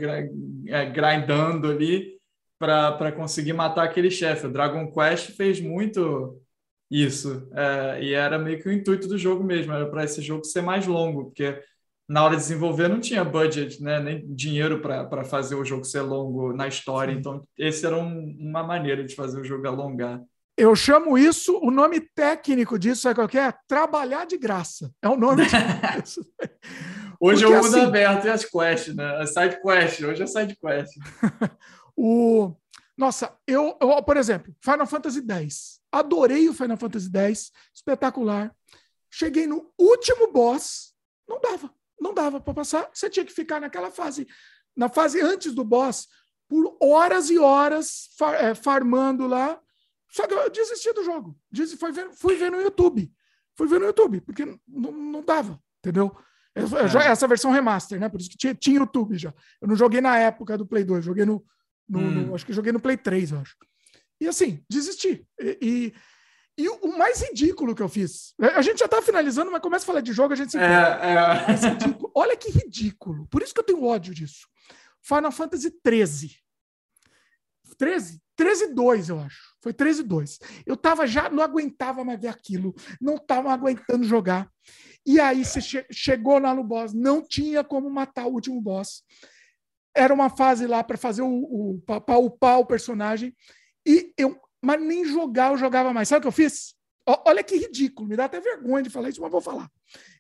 [0.69, 2.13] É, grindando ali
[2.57, 4.47] para conseguir matar aquele chefe.
[4.47, 6.41] O Dragon Quest fez muito
[6.89, 7.49] isso.
[7.53, 10.63] É, e era meio que o intuito do jogo mesmo, era para esse jogo ser
[10.63, 11.61] mais longo, porque
[12.09, 13.99] na hora de desenvolver não tinha budget, né?
[13.99, 17.13] nem dinheiro para fazer o jogo ser longo na história.
[17.13, 17.19] Sim.
[17.19, 20.23] Então, esse era um, uma maneira de fazer o jogo alongar.
[20.61, 23.51] Eu chamo isso, o nome técnico disso, sabe qual que é?
[23.67, 24.93] Trabalhar de graça.
[25.01, 26.21] É o nome disso.
[27.19, 29.23] hoje Porque, é o mundo assim, aberto e as quests, né?
[29.23, 30.93] A side quest, hoje é side quest.
[31.97, 32.55] o...
[32.95, 35.81] Nossa, eu, eu, por exemplo, Final Fantasy X.
[35.91, 38.55] Adorei o Final Fantasy X, espetacular.
[39.11, 40.93] Cheguei no último boss,
[41.27, 42.91] não dava, não dava para passar.
[42.93, 44.29] Você tinha que ficar naquela fase,
[44.77, 46.07] na fase antes do boss,
[46.47, 49.59] por horas e horas far, é, farmando lá
[50.11, 51.39] só que eu desisti do jogo.
[51.51, 53.13] Disse, fui, ver, fui ver no YouTube.
[53.57, 56.17] Fui ver no YouTube, porque não, não dava, entendeu?
[56.55, 56.63] É.
[57.11, 58.09] Essa versão remaster, né?
[58.09, 59.33] Por isso que tinha, tinha YouTube já.
[59.61, 61.45] Eu não joguei na época do Play 2, joguei no.
[61.89, 62.11] no, hum.
[62.11, 63.57] no acho que joguei no Play 3, eu acho.
[64.21, 65.27] E assim, desisti.
[65.41, 65.95] E, e,
[66.59, 68.35] e, o mais ridículo que eu fiz.
[68.39, 70.59] A gente já tá finalizando, mas começa a falar de jogo, a gente se.
[70.59, 71.47] É, é.
[72.15, 73.27] Olha que ridículo.
[73.29, 74.47] Por isso que eu tenho ódio disso.
[75.03, 76.37] Final Fantasy 13.
[77.81, 78.21] 13?
[78.37, 79.41] 13 2, eu acho.
[79.63, 80.39] Foi 13 2.
[80.67, 84.51] Eu tava já, não aguentava mais ver aquilo, não tava aguentando jogar.
[85.07, 89.03] E aí você che chegou lá no boss, não tinha como matar o último boss.
[89.97, 93.35] Era uma fase lá para fazer o, o para upar o personagem
[93.87, 96.07] e eu, mas nem jogar eu jogava mais.
[96.07, 96.75] Sabe o que eu fiz?
[97.25, 99.69] olha que ridículo, me dá até vergonha de falar isso, mas vou falar.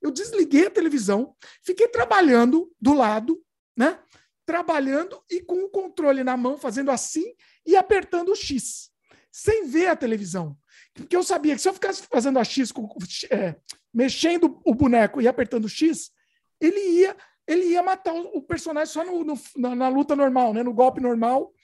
[0.02, 3.40] Eu desliguei a televisão, fiquei trabalhando do lado,
[3.76, 4.00] né?
[4.44, 7.32] Trabalhando e com o controle na mão, fazendo assim
[7.66, 8.90] e apertando o X
[9.30, 10.56] sem ver a televisão.
[10.92, 12.88] Porque eu sabia que se eu ficasse fazendo a X, com,
[13.30, 13.54] é,
[13.94, 16.10] mexendo o boneco e apertando o X,
[16.60, 17.16] ele ia,
[17.46, 20.62] ele ia matar o personagem só no, no, na, na, luta normal, né?
[20.62, 21.54] no golpe normal.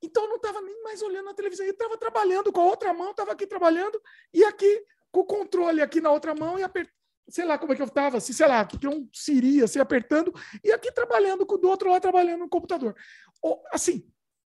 [0.00, 2.92] Então eu não estava nem mais olhando a televisão, eu estava trabalhando com a outra
[2.92, 4.00] mão, estava aqui trabalhando,
[4.32, 6.94] e aqui com o controle aqui na outra mão e apertando.
[7.28, 10.32] sei lá como é que eu estava, assim, sei lá, tem um Siri, assim, apertando,
[10.64, 12.96] e aqui trabalhando com o do outro lá, trabalhando no computador.
[13.70, 14.04] Assim,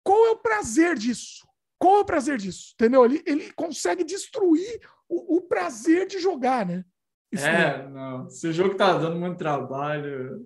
[0.04, 1.48] qual é o prazer disso?
[1.80, 2.74] Qual é o prazer disso?
[2.74, 3.06] Entendeu?
[3.06, 6.84] Ele, ele consegue destruir o, o prazer de jogar, né?
[7.32, 8.30] Isso é, não.
[8.30, 10.46] Se o jogo tá dando muito trabalho,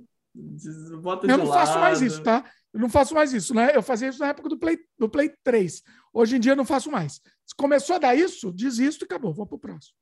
[1.01, 1.59] bota de Eu não lado.
[1.59, 2.45] faço mais isso, tá?
[2.73, 3.71] Eu não faço mais isso, né?
[3.75, 5.81] Eu fazia isso na época do Play, do Play 3.
[6.13, 7.21] Hoje em dia eu não faço mais.
[7.45, 9.95] Se começou a dar isso, desisto e acabou, vou pro próximo.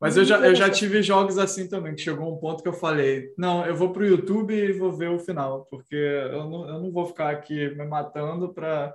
[0.00, 2.72] Mas eu já, eu já tive jogos assim também, que chegou um ponto que eu
[2.72, 6.68] falei, não, eu vou para o YouTube e vou ver o final, porque eu não,
[6.68, 8.92] eu não vou ficar aqui me matando para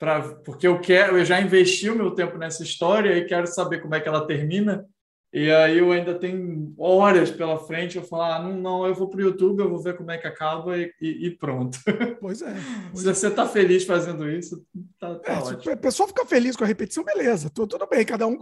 [0.00, 3.82] Pra, porque eu quero, eu já investi o meu tempo nessa história e quero saber
[3.82, 4.88] como é que ela termina.
[5.30, 9.08] E aí eu ainda tenho horas pela frente, eu falo, ah, não, não, eu vou
[9.08, 11.78] para o YouTube, eu vou ver como é que acaba e, e, e pronto.
[12.18, 12.52] Pois é.
[12.90, 14.64] Pois Se você está feliz fazendo isso,
[14.98, 15.62] tá, tá é, ótimo.
[15.62, 18.38] Se a pessoa fica feliz com a repetição, beleza, tudo, tudo bem, cada um,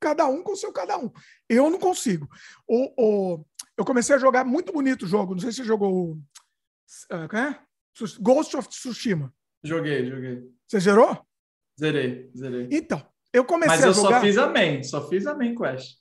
[0.00, 1.10] cada um com o seu cada um.
[1.46, 2.26] Eu não consigo.
[2.66, 3.44] O, o,
[3.76, 7.58] eu comecei a jogar muito bonito o jogo, não sei se você jogou uh, é?
[8.18, 9.32] Ghost of Tsushima.
[9.62, 10.50] Joguei, joguei.
[10.66, 11.24] Você zerou?
[11.78, 12.68] Zerei, zerei.
[12.70, 13.92] Então, eu comecei a jogar...
[13.92, 15.98] Mas eu só fiz a main, só fiz a main quest.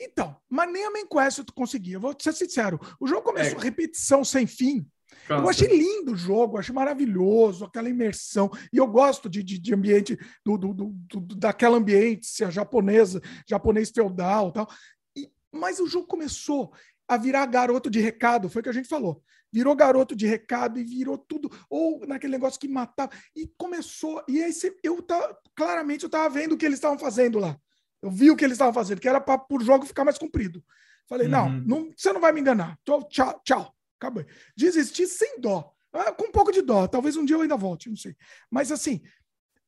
[0.00, 1.98] Então, mas nem a main quest eu conseguia.
[1.98, 2.78] Vou ser sincero.
[2.98, 3.62] O jogo começou é.
[3.62, 4.86] repetição sem fim.
[5.26, 5.42] Cansa.
[5.42, 8.50] Eu achei lindo o jogo, achei maravilhoso, aquela imersão.
[8.72, 13.90] E eu gosto de, de, de ambiente, do, do, do, do, daquela ambiente japonesa, japonês
[13.90, 14.68] feudal tal.
[15.16, 16.72] E, mas o jogo começou
[17.08, 19.22] a virar garoto de recado, foi o que a gente falou.
[19.54, 23.12] Virou garoto de recado e virou tudo, ou naquele negócio que matava.
[23.36, 24.52] E começou, e aí
[24.82, 27.56] eu tá, claramente eu estava vendo o que eles estavam fazendo lá.
[28.02, 30.60] Eu vi o que eles estavam fazendo, que era para o jogo ficar mais comprido.
[31.08, 31.32] Falei, uhum.
[31.32, 32.76] não, não, você não vai me enganar.
[32.84, 33.72] Tchau, tchau.
[33.96, 34.24] Acabou.
[34.56, 35.72] Desisti sem dó.
[35.92, 36.88] Ah, com um pouco de dó.
[36.88, 38.16] Talvez um dia eu ainda volte, não sei.
[38.50, 39.00] Mas assim,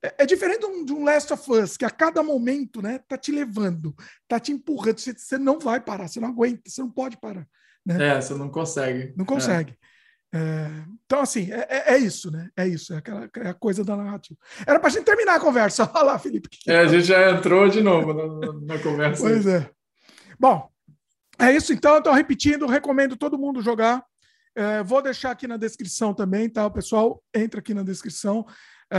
[0.03, 2.99] é, é diferente de um, de um, Last of Us, que a cada momento, né,
[2.99, 3.95] tá te levando,
[4.27, 4.99] tá te empurrando.
[4.99, 7.47] Você, você não vai parar, você não aguenta, você não pode parar.
[7.87, 8.09] Né?
[8.09, 9.15] É, você não consegue.
[9.17, 9.73] Não consegue.
[9.73, 9.87] É.
[10.35, 12.51] É, então, assim, é, é, é, isso, né?
[12.57, 14.39] É isso, é, aquela, é a coisa da narrativa.
[14.67, 15.89] Era para a gente terminar a conversa.
[15.95, 16.49] Olha lá, Felipe.
[16.67, 19.23] É, a gente já entrou de novo na, na conversa.
[19.23, 19.71] Pois é.
[20.39, 20.69] Bom,
[21.39, 21.97] é isso então.
[21.97, 24.05] Então, repetindo, recomendo todo mundo jogar.
[24.55, 26.67] É, vou deixar aqui na descrição também, tá?
[26.67, 28.45] O pessoal entra aqui na descrição.
[28.91, 28.99] É,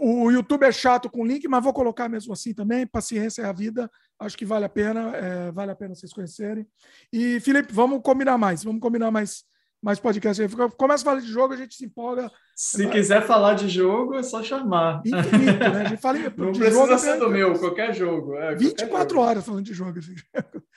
[0.00, 2.86] o YouTube é chato com link, mas vou colocar mesmo assim também.
[2.86, 3.90] Paciência é a vida.
[4.18, 5.16] Acho que vale a pena.
[5.16, 6.66] É, vale a pena vocês conhecerem.
[7.12, 8.64] E, Felipe, vamos combinar mais.
[8.64, 9.44] Vamos combinar mais
[9.82, 10.40] mais podcast.
[10.76, 12.30] Começa a falar de jogo, a gente se empolga.
[12.54, 15.02] Se quiser falar de jogo, é só chamar.
[15.04, 15.82] Infinito, né?
[15.82, 18.36] A gente fala Não precisa jogo, ser do meu, qualquer jogo.
[18.36, 19.26] É, 24 jogo.
[19.26, 19.98] horas falando de jogo.
[19.98, 20.14] Assim.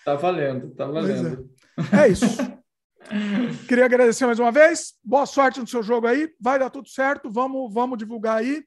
[0.04, 1.48] Tá valendo, tá valendo.
[1.94, 2.06] É.
[2.06, 2.26] é isso.
[3.68, 4.94] Queria agradecer mais uma vez.
[5.04, 6.28] Boa sorte no seu jogo aí.
[6.42, 7.30] Vai dar tudo certo.
[7.30, 8.64] Vamos, vamos divulgar aí.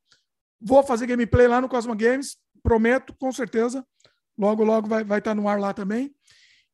[0.60, 2.36] Vou fazer gameplay lá no Cosmo Games.
[2.62, 3.84] Prometo, com certeza.
[4.36, 6.14] Logo, logo vai, vai estar no ar lá também.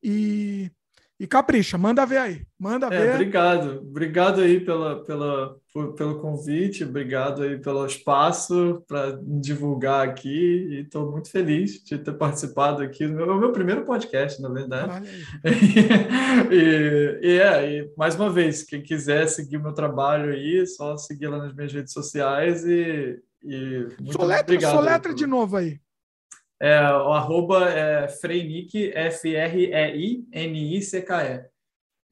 [0.03, 0.71] E
[1.19, 2.43] e capricha, manda ver aí.
[2.59, 3.15] Manda é, ver.
[3.15, 3.79] Obrigado.
[3.79, 10.67] Obrigado aí pela, pela, por, pelo convite, obrigado aí pelo espaço para divulgar aqui.
[10.71, 13.07] E estou muito feliz de ter participado aqui.
[13.07, 15.09] do meu, meu primeiro podcast, na verdade.
[16.51, 20.67] e, e, é, e mais uma vez, quem quiser seguir o meu trabalho aí, é
[20.67, 23.19] só seguir lá nas minhas redes sociais e.
[23.45, 24.75] e muito soletra, obrigado.
[24.75, 25.79] Soletra de novo aí.
[26.61, 30.25] É, o arroba é Freinick, F-R-E-I-N-I-C-K-E.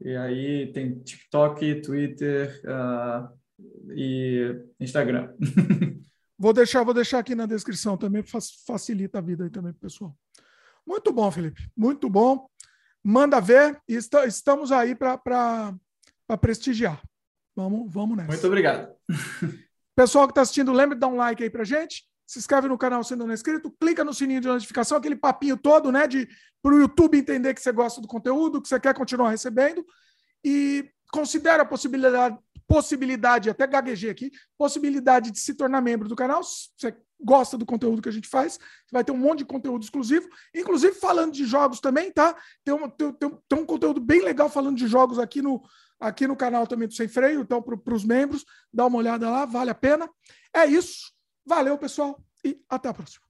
[0.00, 3.28] E aí tem TikTok, Twitter uh,
[3.92, 5.32] e Instagram.
[6.36, 8.22] vou deixar, vou deixar aqui na descrição também,
[8.66, 10.14] facilita a vida aí também pro pessoal.
[10.86, 11.70] Muito bom, Felipe.
[11.76, 12.48] Muito bom.
[13.02, 15.74] Manda ver está, estamos aí para
[16.40, 17.00] prestigiar.
[17.54, 18.32] Vamos, vamos nessa.
[18.32, 18.92] Muito obrigado.
[19.94, 22.78] Pessoal que está assistindo, lembre de dar um like aí para gente se inscreve no
[22.78, 26.26] canal sendo não inscrito, clica no sininho de notificação, aquele papinho todo, né, de
[26.62, 29.84] para o YouTube entender que você gosta do conteúdo, que você quer continuar recebendo
[30.42, 36.42] e considera a possibilidade, possibilidade, até gaguejei aqui, possibilidade de se tornar membro do canal.
[36.42, 38.58] Se você gosta do conteúdo que a gente faz,
[38.90, 42.34] vai ter um monte de conteúdo exclusivo, inclusive falando de jogos também, tá?
[42.64, 45.62] Tem, tem, tem um conteúdo bem legal falando de jogos aqui no,
[46.02, 49.44] aqui no canal também do Sem Freio, então para os membros, dá uma olhada lá,
[49.44, 50.08] vale a pena.
[50.54, 51.12] É isso.
[51.46, 53.24] Valeu, pessoal, e até a próxima.